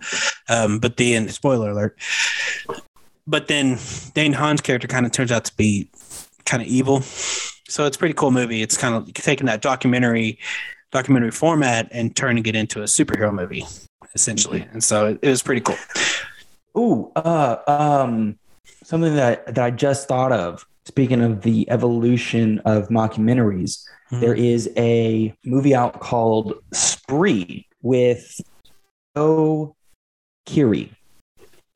um, 0.49 0.79
but 0.79 0.97
the 0.97 1.27
spoiler 1.29 1.71
alert. 1.71 1.97
But 3.27 3.47
then 3.47 3.79
Dane 4.13 4.33
DeHaan's 4.33 4.61
character 4.61 4.87
kind 4.87 5.05
of 5.05 5.11
turns 5.11 5.31
out 5.31 5.45
to 5.45 5.55
be 5.55 5.89
kind 6.45 6.61
of 6.61 6.67
evil. 6.69 7.01
So 7.67 7.85
it's 7.85 7.95
a 7.95 7.99
pretty 7.99 8.13
cool 8.13 8.29
movie. 8.31 8.61
It's 8.61 8.77
kind 8.77 8.93
of 8.93 9.11
taking 9.13 9.47
that 9.47 9.61
documentary 9.61 10.37
documentary 10.91 11.31
format 11.31 11.87
and 11.91 12.15
turning 12.15 12.45
it 12.45 12.55
into 12.55 12.81
a 12.81 12.85
superhero 12.85 13.33
movie 13.33 13.65
essentially. 14.13 14.67
And 14.71 14.83
so 14.83 15.07
it, 15.07 15.19
it 15.23 15.29
was 15.29 15.43
pretty 15.43 15.61
cool. 15.61 15.75
Ooh, 16.77 17.11
uh, 17.15 17.57
um, 17.67 18.37
something 18.83 19.15
that 19.15 19.45
that 19.55 19.63
I 19.63 19.71
just 19.71 20.07
thought 20.07 20.31
of. 20.31 20.65
Speaking 20.85 21.21
of 21.21 21.41
the 21.41 21.67
evolution 21.71 22.59
of 22.59 22.89
mockumentaries, 22.89 23.83
Mhm. 24.11 24.19
there 24.21 24.35
is 24.35 24.69
a 24.77 25.33
movie 25.43 25.73
out 25.73 25.99
called 25.99 26.53
Spree 27.09 27.67
with 27.83 28.41
Joe 29.15 29.75
Keery 30.47 30.89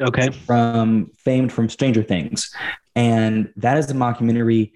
Okay. 0.02 0.32
from 0.32 1.12
famed 1.18 1.52
from 1.52 1.70
Stranger 1.70 2.02
Things, 2.02 2.52
and 2.96 3.52
that 3.58 3.78
is 3.78 3.92
a 3.92 3.94
mockumentary 3.94 4.72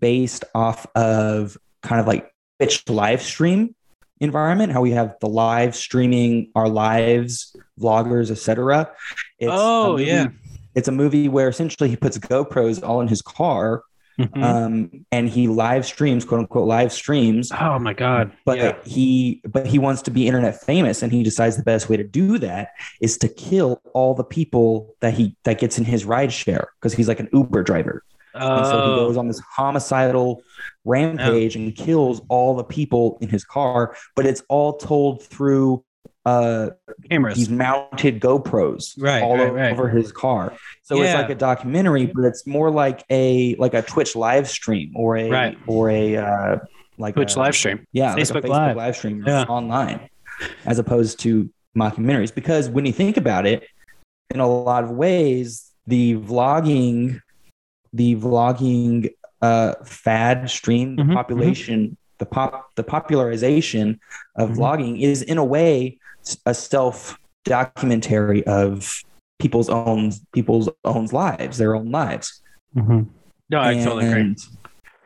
based 0.00 0.44
off 0.54 0.86
of 0.94 1.58
kind 1.82 2.00
of 2.00 2.06
like 2.06 2.32
Twitch 2.58 2.88
live 2.88 3.20
stream 3.20 3.74
environment. 4.20 4.72
How 4.72 4.80
we 4.80 4.92
have 4.92 5.16
the 5.20 5.28
live 5.28 5.76
streaming 5.76 6.50
our 6.54 6.68
lives, 6.70 7.54
vloggers, 7.78 8.30
etc. 8.30 8.90
It's 9.38 9.50
Oh, 9.52 9.92
movie- 9.92 10.04
yeah. 10.06 10.28
it's 10.74 10.88
a 10.88 10.92
movie 10.92 11.28
where 11.28 11.48
essentially 11.48 11.90
he 11.90 11.96
puts 11.96 12.16
GoPros 12.16 12.82
all 12.86 13.00
in 13.02 13.08
his 13.08 13.20
car, 13.20 13.82
Mhm. 14.18 14.42
um, 14.42 14.90
and 15.12 15.28
he 15.28 15.46
live 15.46 15.86
streams, 15.86 16.24
quote 16.24 16.40
unquote, 16.40 16.66
live 16.66 16.92
streams. 16.92 17.52
oh 17.52 17.78
my 17.78 17.92
God. 17.92 18.32
But 18.44 18.58
yeah. 18.58 18.74
he 18.84 19.40
but 19.48 19.66
he 19.66 19.78
wants 19.78 20.02
to 20.02 20.10
be 20.10 20.26
internet 20.26 20.60
famous, 20.60 21.02
and 21.02 21.12
he 21.12 21.22
decides 21.22 21.56
the 21.56 21.62
best 21.62 21.88
way 21.88 21.96
to 21.96 22.04
do 22.04 22.38
that 22.38 22.70
is 23.00 23.16
to 23.18 23.28
kill 23.28 23.80
all 23.94 24.14
the 24.14 24.24
people 24.24 24.94
that 25.00 25.14
he 25.14 25.36
that 25.44 25.58
gets 25.60 25.78
in 25.78 25.84
his 25.84 26.04
ride 26.04 26.32
share 26.32 26.68
because 26.80 26.94
he's 26.94 27.06
like 27.08 27.20
an 27.20 27.28
Uber 27.32 27.62
driver. 27.62 28.02
And 28.34 28.66
so 28.66 28.72
he 28.72 28.90
Oh, 28.92 28.96
goes 29.06 29.16
on 29.16 29.26
this 29.26 29.40
homicidal 29.40 30.42
rampage 30.84 31.56
and 31.56 31.74
kills 31.74 32.20
all 32.28 32.54
the 32.56 32.62
people 32.64 33.18
in 33.20 33.28
his 33.28 33.44
car, 33.44 33.96
but 34.14 34.26
it's 34.26 34.42
all 34.48 34.76
told 34.76 35.22
through 35.24 35.84
uh 36.24 36.70
cameras. 37.10 37.36
these 37.36 37.48
mounted 37.48 38.20
GoPros 38.20 38.94
Right, 38.98 39.22
all 39.22 39.36
right, 39.36 39.72
over 39.72 39.84
right. 39.84 39.94
his 39.94 40.12
car. 40.12 40.52
So 40.82 41.00
it's 41.02 41.14
like 41.14 41.30
a 41.30 41.34
documentary, 41.34 42.06
but 42.06 42.24
it's 42.24 42.46
more 42.46 42.70
like 42.70 43.04
a 43.10 43.54
like 43.56 43.74
a 43.74 43.82
Twitch 43.82 44.14
live 44.16 44.48
stream 44.48 44.92
or 44.96 45.16
a 45.16 45.30
Right. 45.30 45.58
or 45.66 45.90
a 45.90 46.16
uh 46.16 46.58
like 46.98 47.14
Twitch 47.14 47.36
a, 47.36 47.38
live 47.38 47.54
stream. 47.54 47.86
yeah, 47.92 48.12
like 48.14 48.18
a 48.18 48.20
Facebook 48.22 48.42
Facebook 48.42 48.48
Live. 48.48 48.76
live, 48.76 48.96
stream 48.96 49.24
Yeah. 49.26 49.44
online 49.44 50.08
as 50.66 50.78
opposed 50.78 51.20
to 51.20 51.48
mockumentaries. 51.76 52.34
Because 52.34 52.68
when 52.68 52.84
you 52.86 52.92
think 52.92 53.16
about 53.16 53.46
it, 53.46 53.66
in 54.34 54.40
a 54.40 54.46
lot 54.48 54.84
of 54.84 54.90
ways, 54.90 55.70
the 55.86 56.14
vlogging, 56.16 57.20
the 57.92 58.16
vlogging 58.16 59.10
uh, 59.40 59.74
fad 59.84 60.50
stream, 60.50 60.96
the 60.96 61.04
Mhm, 61.04 61.14
population, 61.14 61.96
the 62.18 62.26
pop, 62.26 62.74
the 62.74 62.82
popularization 62.84 63.98
of 64.36 64.50
Mhm. 64.50 64.56
vlogging 64.56 65.00
is 65.00 65.22
in 65.22 65.38
a 65.38 65.44
way 65.44 65.98
a 66.46 66.54
self 66.54 67.18
documentary 67.44 68.44
of 68.46 69.02
people's 69.38 69.68
own 69.68 70.12
people's 70.32 70.68
own 70.84 71.06
lives, 71.06 71.58
their 71.58 71.74
own 71.74 71.90
lives. 71.90 72.42
No, 72.74 73.60
I 73.60 73.74
totally 73.74 74.06
agree. 74.06 74.36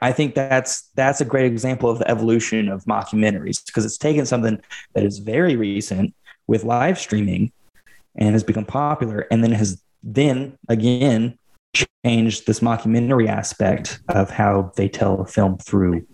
I 0.01 0.11
think 0.11 0.35
that's 0.35 0.91
that's 0.97 1.21
a 1.21 1.25
great 1.25 1.47
example 1.47 1.89
of 1.89 1.99
the 1.99 2.11
evolution 2.11 2.69
of 2.69 2.85
mockumentaries 2.87 3.65
because 3.65 3.85
it's 3.85 3.99
taken 3.99 4.27
something 4.27 4.59
that 4.95 5.05
is 5.05 5.19
very 5.19 5.55
recent 5.55 6.15
with 6.49 6.65
live 6.65 6.99
streaming 6.99 7.53
and 8.17 8.33
has 8.33 8.43
become 8.43 8.65
popular 8.65 9.27
and 9.31 9.45
then 9.45 9.53
has 9.53 9.81
then 10.03 10.59
again 10.69 11.39
changed 12.05 12.47
this 12.47 12.61
mockumentary 12.61 13.29
aspect 13.29 14.01
of 14.09 14.29
how 14.31 14.73
they 14.77 14.89
tell 14.89 15.21
a 15.21 15.27
film 15.27 15.57
through 15.59 16.05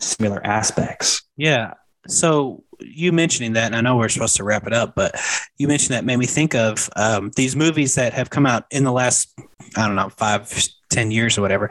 similar 0.00 0.44
aspects. 0.44 1.22
Yeah. 1.36 1.74
So 2.06 2.64
you 2.80 3.12
mentioning 3.12 3.54
that, 3.54 3.66
and 3.66 3.76
I 3.76 3.80
know 3.80 3.96
we're 3.96 4.08
supposed 4.08 4.36
to 4.36 4.44
wrap 4.44 4.66
it 4.66 4.72
up, 4.72 4.94
but 4.94 5.14
you 5.58 5.68
mentioned 5.68 5.94
that 5.94 6.04
made 6.04 6.18
me 6.18 6.26
think 6.26 6.54
of 6.54 6.88
um, 6.96 7.30
these 7.36 7.56
movies 7.56 7.94
that 7.94 8.12
have 8.12 8.30
come 8.30 8.46
out 8.46 8.64
in 8.70 8.84
the 8.84 8.92
last, 8.92 9.32
I 9.76 9.86
don't 9.86 9.96
know, 9.96 10.08
five, 10.08 10.52
ten 10.90 11.10
years 11.10 11.36
or 11.36 11.42
whatever, 11.42 11.70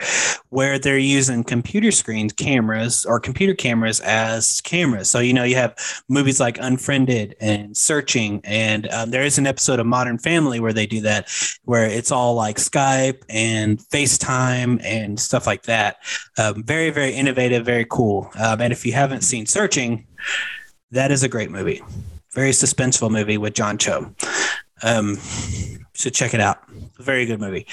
where 0.50 0.78
they're 0.78 0.98
using 0.98 1.46
computer 1.46 1.92
screens 1.92 2.34
cameras 2.34 3.06
or 3.06 3.20
computer 3.20 3.54
cameras 3.54 4.02
as 4.02 4.60
cameras. 4.62 5.10
So, 5.10 5.20
you 5.20 5.34
know, 5.34 5.46
you 5.46 5.56
have 5.56 5.78
movies 6.10 6.40
like 6.42 6.58
Unfriended 6.60 7.36
and 7.40 7.76
Searching, 7.78 8.42
and 8.44 8.90
um, 8.90 9.12
there 9.12 9.24
is 9.24 9.38
an 9.38 9.48
episode 9.48 9.80
of 9.80 9.86
Modern 9.86 10.18
Family 10.18 10.60
where 10.60 10.74
they 10.74 10.86
do 10.86 11.02
that, 11.02 11.30
where 11.64 11.86
it's 11.86 12.12
all 12.12 12.36
like 12.36 12.58
Skype 12.58 13.24
and 13.30 13.80
FaceTime 13.80 14.84
and 14.84 15.20
stuff 15.20 15.48
like 15.48 15.64
that. 15.64 15.98
Um, 16.38 16.64
very, 16.64 16.90
very 16.90 17.14
innovative, 17.14 17.66
very 17.66 17.86
cool. 17.90 18.30
Um, 18.38 18.60
and 18.60 18.74
if 18.74 18.86
you 18.86 18.92
haven't 18.94 19.22
seen 19.22 19.46
Searching, 19.46 20.06
that 20.94 21.12
is 21.12 21.24
a 21.24 21.30
great 21.30 21.52
movie. 21.52 21.82
Very 22.34 22.52
suspenseful 22.52 23.12
movie 23.12 23.38
with 23.38 23.54
John 23.54 23.78
Cho. 23.78 24.14
Um, 24.84 25.18
so 25.94 26.10
check 26.10 26.34
it 26.34 26.40
out. 26.40 26.68
Very 26.98 27.26
good 27.26 27.40
movie. 27.40 27.68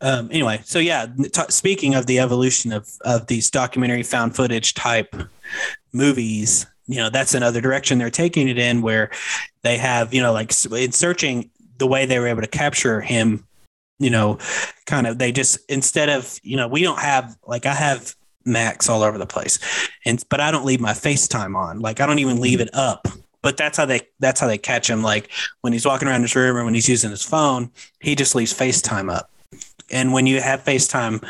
Um, 0.00 0.28
anyway, 0.30 0.60
so 0.64 0.78
yeah, 0.78 1.06
t- 1.06 1.42
speaking 1.48 1.94
of 1.94 2.06
the 2.06 2.18
evolution 2.18 2.72
of 2.72 2.90
of 3.02 3.26
these 3.28 3.50
documentary 3.50 4.02
found 4.02 4.36
footage 4.36 4.74
type 4.74 5.14
movies, 5.92 6.66
you 6.86 6.96
know, 6.96 7.08
that's 7.08 7.34
another 7.34 7.60
direction 7.60 7.98
they're 7.98 8.10
taking 8.10 8.48
it 8.48 8.58
in, 8.58 8.82
where 8.82 9.10
they 9.62 9.78
have, 9.78 10.12
you 10.12 10.20
know, 10.20 10.32
like 10.32 10.52
in 10.72 10.92
searching 10.92 11.50
the 11.78 11.86
way 11.86 12.04
they 12.04 12.18
were 12.18 12.26
able 12.26 12.42
to 12.42 12.46
capture 12.46 13.00
him, 13.00 13.46
you 13.98 14.10
know, 14.10 14.38
kind 14.84 15.06
of 15.06 15.18
they 15.18 15.32
just 15.32 15.58
instead 15.68 16.10
of 16.10 16.38
you 16.42 16.56
know 16.56 16.68
we 16.68 16.82
don't 16.82 17.00
have 17.00 17.36
like 17.46 17.64
I 17.64 17.74
have 17.74 18.14
Macs 18.46 18.88
all 18.88 19.02
over 19.02 19.18
the 19.18 19.26
place, 19.26 19.58
and 20.04 20.22
but 20.30 20.40
I 20.40 20.50
don't 20.50 20.64
leave 20.64 20.80
my 20.80 20.92
FaceTime 20.92 21.56
on, 21.56 21.80
like 21.80 22.00
I 22.00 22.06
don't 22.06 22.18
even 22.20 22.40
leave 22.40 22.60
it 22.60 22.70
up. 22.74 23.08
But 23.42 23.56
that's 23.56 23.76
how 23.76 23.86
they 23.86 24.00
that's 24.18 24.40
how 24.40 24.46
they 24.48 24.58
catch 24.58 24.90
him. 24.90 25.02
Like 25.02 25.30
when 25.60 25.72
he's 25.72 25.86
walking 25.86 26.08
around 26.08 26.22
his 26.22 26.34
room 26.34 26.56
or 26.56 26.64
when 26.64 26.74
he's 26.74 26.88
using 26.88 27.10
his 27.10 27.22
phone, 27.22 27.70
he 28.00 28.14
just 28.16 28.34
leaves 28.34 28.52
FaceTime 28.52 29.12
up. 29.14 29.30
And 29.90 30.12
when 30.12 30.26
you 30.26 30.40
have 30.40 30.64
FaceTime 30.64 31.24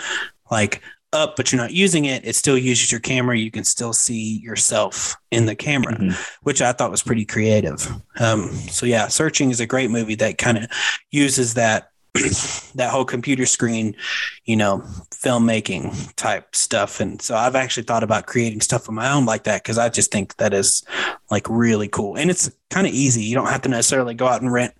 like 0.50 0.80
up, 1.12 1.36
but 1.36 1.52
you're 1.52 1.60
not 1.60 1.72
using 1.72 2.06
it, 2.06 2.24
it 2.26 2.34
still 2.34 2.56
uses 2.56 2.90
your 2.90 3.00
camera. 3.00 3.36
You 3.36 3.50
can 3.50 3.64
still 3.64 3.92
see 3.92 4.38
yourself 4.38 5.14
in 5.30 5.46
the 5.46 5.54
camera, 5.54 5.94
Mhm. 5.94 6.14
which 6.42 6.62
I 6.62 6.72
thought 6.72 6.90
was 6.90 7.02
pretty 7.02 7.24
creative. 7.24 7.86
Um, 8.18 8.50
so 8.70 8.86
yeah, 8.86 9.08
searching 9.08 9.50
is 9.50 9.60
a 9.60 9.66
great 9.66 9.90
movie 9.90 10.14
that 10.16 10.38
kind 10.38 10.56
of 10.58 10.66
uses 11.10 11.54
that 11.54 11.90
that 12.74 12.90
whole 12.90 13.04
computer 13.04 13.46
screen, 13.46 13.96
you 14.44 14.56
know, 14.56 14.78
filmmaking 15.10 16.14
type 16.16 16.54
stuff. 16.54 17.00
And 17.00 17.20
so 17.20 17.34
I've 17.34 17.56
actually 17.56 17.82
thought 17.84 18.02
about 18.02 18.26
creating 18.26 18.60
stuff 18.60 18.88
of 18.88 18.94
my 18.94 19.10
own 19.12 19.24
like 19.26 19.44
that 19.44 19.62
because 19.62 19.78
I 19.78 19.88
just 19.88 20.12
think 20.12 20.36
that 20.36 20.54
is 20.54 20.84
like 21.30 21.46
really 21.48 21.88
cool. 21.88 22.16
And 22.16 22.30
it's 22.30 22.50
kind 22.70 22.86
of 22.86 22.92
easy. 22.92 23.22
You 23.22 23.34
don't 23.34 23.48
have 23.48 23.62
to 23.62 23.68
necessarily 23.68 24.14
go 24.14 24.26
out 24.26 24.40
and 24.42 24.52
rent 24.52 24.74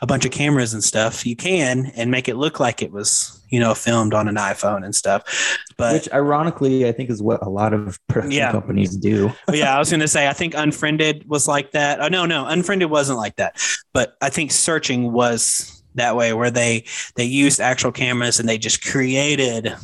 a 0.00 0.06
bunch 0.06 0.24
of 0.24 0.30
cameras 0.32 0.74
and 0.74 0.82
stuff. 0.82 1.24
You 1.26 1.36
can 1.36 1.86
and 1.96 2.10
make 2.10 2.28
it 2.28 2.36
look 2.36 2.58
like 2.60 2.82
it 2.82 2.90
was, 2.92 3.40
you 3.50 3.60
know, 3.60 3.74
filmed 3.74 4.14
on 4.14 4.28
an 4.28 4.36
iPhone 4.36 4.84
and 4.84 4.94
stuff. 4.94 5.58
But 5.76 5.94
Which 5.94 6.12
ironically 6.12 6.88
I 6.88 6.92
think 6.92 7.10
is 7.10 7.22
what 7.22 7.44
a 7.44 7.48
lot 7.48 7.72
of 7.72 7.98
production 8.08 8.32
Yeah. 8.32 8.52
companies 8.52 8.96
do. 8.96 9.32
Oh, 9.48 9.54
yeah, 9.54 9.74
I 9.76 9.78
was 9.78 9.90
going 9.90 10.00
to 10.00 10.08
say, 10.08 10.28
I 10.28 10.32
think 10.32 10.54
Unfriended 10.54 11.28
was 11.28 11.46
like 11.46 11.72
that. 11.72 12.00
Oh, 12.00 12.08
no, 12.08 12.26
no, 12.26 12.46
Unfriended 12.46 12.90
wasn't 12.90 13.18
like 13.18 13.36
that. 13.36 13.60
But 13.92 14.16
I 14.20 14.30
think 14.30 14.50
Searching 14.52 15.12
was 15.12 15.71
that 15.94 16.16
way, 16.16 16.32
where 16.32 16.50
they 16.50 16.84
they 17.16 17.24
used 17.24 17.60
actual 17.60 17.92
cameras 17.92 18.40
and 18.40 18.48
they 18.48 18.58
just 18.58 18.84
created 18.84 19.74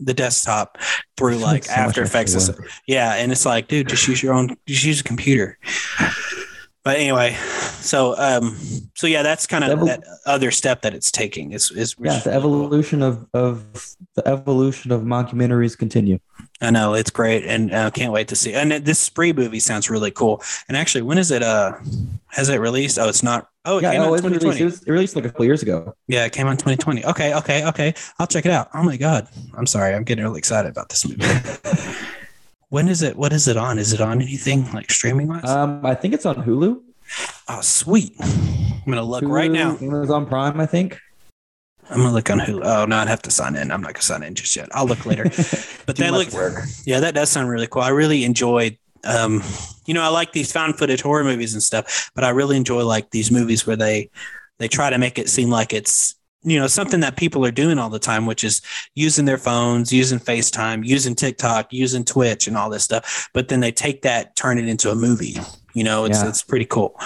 the 0.00 0.14
desktop 0.14 0.78
through 1.16 1.36
like 1.38 1.64
So 1.64 1.72
After 1.72 2.02
Effects. 2.02 2.32
and 2.34 2.40
extra 2.42 2.54
stuff. 2.64 2.82
Yeah, 2.86 3.14
and 3.14 3.32
it's 3.32 3.46
like, 3.46 3.68
dude, 3.68 3.88
just 3.88 4.06
use 4.08 4.22
your 4.22 4.34
own, 4.34 4.56
just 4.66 4.84
use 4.84 5.00
a 5.00 5.04
computer. 5.04 5.58
But 6.86 6.98
anyway, 6.98 7.32
so 7.80 8.14
um, 8.16 8.56
so 8.94 9.08
yeah, 9.08 9.24
that's 9.24 9.44
kind 9.44 9.64
of 9.64 9.76
Evol- 9.76 9.86
that 9.86 10.04
other 10.24 10.52
step 10.52 10.82
that 10.82 10.94
it's 10.94 11.10
taking. 11.10 11.50
Is 11.50 11.72
is 11.72 11.96
yeah, 11.98 12.20
the 12.20 12.32
evolution 12.32 13.02
of 13.02 13.26
of 13.34 13.96
the 14.14 14.24
evolution 14.24 14.92
of 14.92 15.00
mockumentaries 15.00 15.76
continue. 15.76 16.20
I 16.60 16.70
know 16.70 16.94
it's 16.94 17.10
great, 17.10 17.44
and 17.44 17.74
uh, 17.74 17.90
can't 17.90 18.12
wait 18.12 18.28
to 18.28 18.36
see. 18.36 18.54
And 18.54 18.70
this 18.70 19.00
Spree 19.00 19.32
movie 19.32 19.58
sounds 19.58 19.90
really 19.90 20.12
cool. 20.12 20.40
And 20.68 20.76
actually, 20.76 21.02
when 21.02 21.18
is 21.18 21.32
it? 21.32 21.42
Uh, 21.42 21.72
has 22.28 22.50
it 22.50 22.60
released? 22.60 23.00
Oh, 23.00 23.08
it's 23.08 23.24
not. 23.24 23.48
Oh, 23.64 23.78
it 23.78 23.82
yeah, 23.82 23.90
came 23.90 24.02
oh, 24.02 24.04
out 24.04 24.20
it 24.20 24.22
2020. 24.22 24.60
released, 24.60 24.60
it 24.60 24.64
was 24.64 24.86
released 24.86 25.16
like 25.16 25.24
a 25.24 25.30
couple 25.30 25.44
years 25.44 25.64
ago. 25.64 25.92
Yeah, 26.06 26.24
it 26.24 26.32
came 26.32 26.46
out 26.46 26.52
2020. 26.52 27.04
Okay, 27.04 27.34
okay, 27.34 27.66
okay. 27.66 27.94
I'll 28.20 28.28
check 28.28 28.46
it 28.46 28.52
out. 28.52 28.68
Oh 28.74 28.84
my 28.84 28.96
god, 28.96 29.26
I'm 29.54 29.66
sorry. 29.66 29.92
I'm 29.92 30.04
getting 30.04 30.22
really 30.22 30.38
excited 30.38 30.70
about 30.70 30.90
this 30.90 31.04
movie. 31.04 31.24
when 32.68 32.88
is 32.88 33.02
it? 33.02 33.16
What 33.16 33.32
is 33.32 33.48
it 33.48 33.56
on? 33.56 33.78
Is 33.78 33.92
it 33.92 34.00
on 34.00 34.20
anything 34.20 34.70
like 34.72 34.90
streaming 34.90 35.28
wise? 35.28 35.44
Um, 35.44 35.84
I 35.84 35.94
think 35.94 36.14
it's 36.14 36.26
on 36.26 36.36
Hulu. 36.36 36.82
oh, 37.48 37.60
sweet. 37.60 38.14
I'm 38.20 38.82
gonna 38.86 39.02
look 39.02 39.24
right 39.24 39.50
Hulu, 39.50 39.54
now. 39.54 39.86
Amazon 39.86 40.26
Prime, 40.26 40.60
I 40.60 40.66
think. 40.66 40.98
I'm 41.88 41.98
gonna 41.98 42.12
look 42.12 42.30
on 42.30 42.40
Hulu. 42.40 42.62
Oh 42.64 42.84
no, 42.84 42.96
I'd 42.96 43.08
have 43.08 43.22
to 43.22 43.30
sign 43.30 43.54
in. 43.56 43.70
I'm 43.70 43.80
not 43.80 43.94
gonna 43.94 44.02
sign 44.02 44.22
in 44.22 44.34
just 44.34 44.56
yet. 44.56 44.68
I'll 44.72 44.86
look 44.86 45.06
later. 45.06 45.24
But 45.86 45.94
that 45.98 46.12
looks 46.12 46.34
work. 46.34 46.64
Yeah, 46.84 46.98
that 46.98 47.14
does 47.14 47.30
sound 47.30 47.48
really 47.48 47.68
cool. 47.68 47.82
I 47.82 47.90
really 47.90 48.24
enjoyed 48.24 48.76
um 49.04 49.40
you 49.86 49.94
know, 49.94 50.02
I 50.02 50.08
like 50.08 50.32
these 50.32 50.50
found 50.50 50.76
footage 50.76 51.00
horror 51.00 51.22
movies 51.22 51.52
and 51.54 51.62
stuff, 51.62 52.10
but 52.16 52.24
I 52.24 52.30
really 52.30 52.56
enjoy 52.56 52.84
like 52.84 53.10
these 53.10 53.30
movies 53.30 53.64
where 53.68 53.76
they 53.76 54.10
they 54.58 54.66
try 54.66 54.90
to 54.90 54.98
make 54.98 55.16
it 55.20 55.28
seem 55.28 55.48
like 55.48 55.72
it's 55.72 56.15
you 56.42 56.58
know 56.58 56.66
something 56.66 57.00
that 57.00 57.16
people 57.16 57.44
are 57.44 57.50
doing 57.50 57.78
all 57.78 57.90
the 57.90 57.98
time, 57.98 58.26
which 58.26 58.44
is 58.44 58.62
using 58.94 59.24
their 59.24 59.38
phones, 59.38 59.92
using 59.92 60.18
FaceTime, 60.18 60.84
using 60.84 61.14
TikTok, 61.14 61.72
using 61.72 62.04
Twitch 62.04 62.46
and 62.46 62.56
all 62.56 62.70
this 62.70 62.84
stuff. 62.84 63.28
But 63.34 63.48
then 63.48 63.60
they 63.60 63.72
take 63.72 64.02
that, 64.02 64.36
turn 64.36 64.58
it 64.58 64.68
into 64.68 64.90
a 64.90 64.94
movie. 64.94 65.36
You 65.74 65.84
know, 65.84 66.04
it's 66.04 66.22
Yeah. 66.22 66.28
it's 66.28 66.42
pretty 66.42 66.64
cool. 66.66 66.98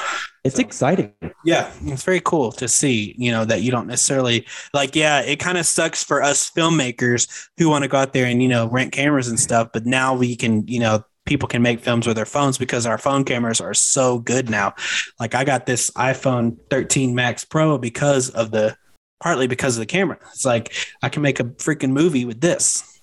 It's 0.45 0.57
So- 0.57 0.63
exciting. 0.63 1.13
Yeah, 1.45 1.71
it's 1.87 2.03
very 2.05 2.21
cool 2.21 2.53
to 2.53 2.69
see, 2.69 3.15
you 3.19 3.31
know, 3.31 3.45
that 3.45 3.63
you 3.63 3.71
don't 3.71 3.87
necessarily 3.87 4.47
like, 4.73 4.95
yeah, 4.95 5.21
it 5.21 5.37
kind 5.37 5.59
of 5.59 5.67
sucks 5.67 6.05
for 6.05 6.23
us 6.23 6.51
filmmakers 6.51 7.27
who 7.59 7.69
want 7.69 7.83
to 7.83 7.89
go 7.89 7.99
out 7.99 8.13
there 8.13 8.27
and, 8.27 8.43
you 8.43 8.49
know, 8.49 8.67
rent 8.69 8.93
cameras 8.93 9.29
and 9.29 9.41
stuff. 9.41 9.69
But 9.73 9.87
now 9.87 10.15
we 10.15 10.37
can, 10.37 10.67
you 10.69 10.81
know, 10.81 11.05
people 11.27 11.49
can 11.49 11.63
make 11.63 11.81
films 11.81 12.07
with 12.07 12.17
their 12.17 12.25
phones 12.25 12.59
because 12.59 12.87
our 12.87 12.97
phone 12.99 13.25
cameras 13.25 13.61
are 13.61 13.75
so 13.75 14.19
good 14.19 14.49
now. 14.49 14.75
Like 15.19 15.35
I 15.35 15.45
got 15.45 15.67
this 15.67 15.91
iPhone 15.93 16.57
13 16.71 17.15
Max 17.15 17.45
Pro 17.45 17.77
because 17.79 18.31
of 18.31 18.51
the, 18.51 18.77
partly 19.21 19.47
because 19.47 19.77
of 19.77 19.81
the 19.81 19.87
camera. 19.87 20.19
It's 20.33 20.45
like 20.45 20.75
I 21.03 21.09
can 21.09 21.23
make 21.23 21.41
a 21.41 21.45
freaking 21.45 21.93
movie 21.93 22.25
with 22.25 22.41
this. 22.41 23.01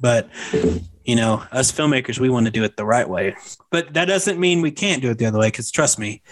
But, 0.00 0.28
you 1.04 1.16
know, 1.16 1.42
us 1.52 1.72
filmmakers, 1.72 2.18
we 2.18 2.28
want 2.28 2.46
to 2.46 2.52
do 2.52 2.64
it 2.64 2.76
the 2.76 2.84
right 2.84 3.08
way. 3.08 3.36
But 3.70 3.94
that 3.94 4.06
doesn't 4.06 4.38
mean 4.38 4.60
we 4.60 4.70
can't 4.70 5.00
do 5.00 5.10
it 5.10 5.18
the 5.18 5.26
other 5.26 5.38
way 5.38 5.48
because 5.48 5.70
trust 5.70 5.98
me, 5.98 6.22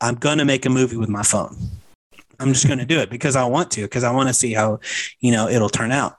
I'm 0.00 0.16
to 0.38 0.44
make 0.44 0.66
a 0.66 0.70
movie 0.70 0.96
with 0.96 1.08
my 1.08 1.22
phone. 1.22 1.56
I'm 2.42 2.52
just 2.52 2.66
going 2.66 2.78
to 2.78 2.84
do 2.86 2.98
it 2.98 3.10
because 3.10 3.36
I 3.36 3.44
want 3.44 3.70
to, 3.72 3.82
because 3.82 4.04
I 4.04 4.10
want 4.12 4.28
to 4.28 4.34
see 4.34 4.52
how, 4.52 4.80
you 5.20 5.30
know, 5.32 5.48
it'll 5.48 5.68
turn 5.70 5.92
out. 5.92 6.16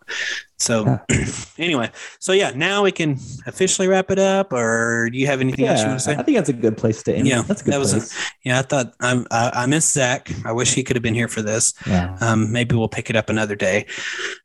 So, 0.58 1.00
anyway, 1.58 1.92
so 2.20 2.32
yeah, 2.32 2.52
now 2.56 2.84
we 2.84 2.92
can 2.94 3.18
officially 3.46 3.88
wrap 3.90 4.10
it 4.12 4.20
up. 4.20 4.54
Or 4.54 5.10
do 5.12 5.18
you 5.18 5.28
have 5.28 5.42
anything 5.42 5.66
else 5.68 5.82
you 5.82 5.88
want 5.88 6.00
to 6.00 6.04
say? 6.06 6.16
I 6.16 6.24
think 6.24 6.38
that's 6.38 6.50
a 6.50 6.54
good 6.54 6.78
place 6.78 7.04
to 7.04 7.14
end. 7.16 7.28
Yeah, 7.28 7.42
that's 7.42 7.62
a 7.62 7.66
good 7.66 7.74
that 7.74 7.80
was 7.80 7.94
a- 7.94 8.16
yeah, 8.46 8.60
I 8.60 8.62
thought 8.62 8.94
I'm, 9.02 9.28
I, 9.30 9.52
I 9.54 9.66
miss 9.66 9.92
Zach. 9.92 10.32
I 10.46 10.54
wish 10.54 10.74
he 10.74 10.84
could 10.84 10.96
have 10.96 11.04
been 11.04 11.16
here 11.16 11.28
for 11.28 11.42
this. 11.42 11.74
yeah, 11.86 12.16
Um, 12.22 12.52
maybe 12.52 12.76
we'll 12.76 12.88
pick 12.88 13.10
it 13.10 13.16
up 13.18 13.30
another 13.30 13.56
day. 13.56 13.86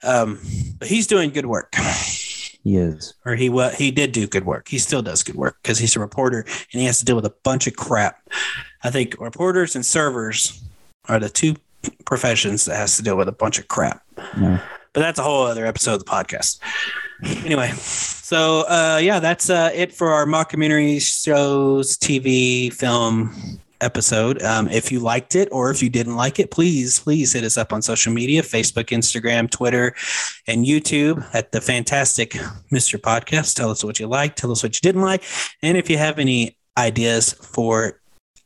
Um, 0.02 0.40
but 0.78 0.88
he's 0.88 1.06
doing 1.06 1.30
good 1.30 1.46
work. 1.46 1.74
he 1.76 2.76
is. 2.76 3.14
or 3.24 3.36
he 3.36 3.48
wa 3.48 3.68
he 3.70 3.90
did 3.92 4.10
do 4.12 4.26
good 4.26 4.44
work. 4.44 4.66
He 4.68 4.78
still 4.78 5.02
does 5.02 5.22
good 5.22 5.36
work 5.36 5.58
because 5.62 5.78
he's 5.78 5.94
a 5.94 6.00
reporter 6.00 6.40
and 6.72 6.80
he 6.80 6.84
has 6.86 6.98
to 6.98 7.04
deal 7.04 7.16
with 7.16 7.26
a 7.26 7.34
bunch 7.44 7.66
of 7.68 7.76
crap. 7.76 8.28
I 8.82 8.90
think 8.90 9.14
reporters 9.20 9.76
and 9.76 9.86
servers 9.86 10.62
are 11.08 11.18
the 11.20 11.28
two 11.28 11.54
professions 12.04 12.64
that 12.64 12.76
has 12.76 12.96
to 12.96 13.02
deal 13.02 13.16
with 13.16 13.28
a 13.28 13.32
bunch 13.32 13.58
of 13.58 13.68
crap. 13.68 14.02
Yeah. 14.38 14.60
But 14.92 15.00
that's 15.00 15.18
a 15.18 15.22
whole 15.22 15.46
other 15.46 15.66
episode 15.66 15.94
of 15.94 15.98
the 16.00 16.10
podcast. 16.10 16.58
Anyway, 17.44 17.70
so 17.72 18.60
uh, 18.68 19.00
yeah, 19.02 19.20
that's 19.20 19.50
uh, 19.50 19.70
it 19.74 19.92
for 19.92 20.10
our 20.10 20.24
mockumentary 20.26 21.00
shows, 21.00 21.96
TV, 21.98 22.72
film 22.72 23.60
episode. 23.80 24.42
Um, 24.42 24.68
if 24.68 24.90
you 24.90 25.00
liked 25.00 25.34
it 25.36 25.48
or 25.52 25.70
if 25.70 25.82
you 25.82 25.90
didn't 25.90 26.16
like 26.16 26.38
it, 26.38 26.50
please, 26.50 27.00
please 27.00 27.32
hit 27.32 27.44
us 27.44 27.56
up 27.56 27.72
on 27.72 27.82
social 27.82 28.12
media 28.12 28.42
Facebook, 28.42 28.86
Instagram, 28.86 29.50
Twitter, 29.50 29.94
and 30.46 30.64
YouTube 30.64 31.24
at 31.34 31.52
the 31.52 31.60
Fantastic 31.60 32.32
Mr. 32.72 32.98
Podcast. 32.98 33.54
Tell 33.54 33.70
us 33.70 33.84
what 33.84 34.00
you 34.00 34.06
liked, 34.06 34.38
tell 34.38 34.50
us 34.52 34.62
what 34.62 34.76
you 34.76 34.80
didn't 34.80 35.02
like. 35.02 35.22
And 35.62 35.76
if 35.76 35.88
you 35.90 35.98
have 35.98 36.18
any 36.18 36.56
ideas 36.76 37.32
for 37.32 37.97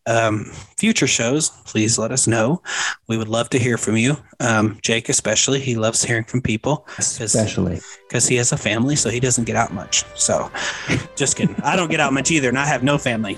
um, 0.07 0.45
future 0.77 1.07
shows, 1.07 1.51
please 1.65 1.99
let 1.99 2.11
us 2.11 2.27
know. 2.27 2.63
We 3.07 3.17
would 3.17 3.29
love 3.29 3.51
to 3.51 3.59
hear 3.59 3.79
from 3.79 3.97
you. 3.97 4.17
Um, 4.41 4.79
Jake, 4.83 5.09
especially, 5.09 5.61
he 5.61 5.77
loves 5.77 6.03
hearing 6.03 6.25
from 6.25 6.43
people 6.43 6.87
Especially. 6.99 7.81
because 8.09 8.27
he 8.27 8.37
has 8.37 8.53
a 8.53 8.57
family, 8.57 8.97
so 8.97 9.11
he 9.11 9.21
doesn't 9.21 9.45
get 9.45 9.57
out 9.57 9.73
much. 9.73 10.05
So, 10.15 10.51
just 11.17 11.37
kidding. 11.37 11.57
I 11.63 11.77
don't 11.77 11.91
get 11.91 12.01
out 12.01 12.13
much 12.13 12.31
either, 12.31 12.49
and 12.49 12.59
I 12.59 12.67
have 12.67 12.83
no 12.83 12.99
family. 12.99 13.37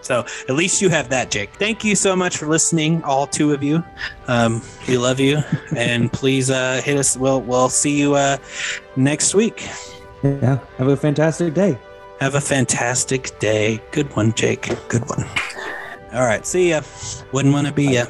So, 0.00 0.20
at 0.48 0.54
least 0.54 0.80
you 0.80 0.88
have 0.90 1.08
that, 1.10 1.30
Jake. 1.30 1.50
Thank 1.54 1.84
you 1.84 1.94
so 1.96 2.14
much 2.14 2.36
for 2.36 2.46
listening, 2.46 3.02
all 3.02 3.26
two 3.26 3.52
of 3.52 3.62
you. 3.62 3.82
Um, 4.28 4.62
we 4.86 4.96
love 4.96 5.18
you, 5.20 5.42
and 5.76 6.12
please 6.12 6.50
uh, 6.50 6.80
hit 6.84 6.96
us. 6.96 7.16
We'll 7.16 7.40
we'll 7.40 7.68
see 7.68 7.98
you 7.98 8.14
uh, 8.14 8.36
next 8.96 9.34
week. 9.34 9.68
Yeah. 10.22 10.58
Have 10.78 10.88
a 10.88 10.96
fantastic 10.96 11.54
day. 11.54 11.76
Have 12.20 12.36
a 12.36 12.40
fantastic 12.40 13.38
day. 13.38 13.82
Good 13.90 14.14
one, 14.16 14.32
Jake. 14.32 14.72
Good 14.88 15.08
one. 15.10 15.26
All 16.14 16.24
right. 16.24 16.46
See 16.46 16.70
ya. 16.70 16.82
Wouldn't 17.32 17.52
want 17.52 17.66
to 17.66 17.72
be 17.72 17.86
ya. 17.86 18.06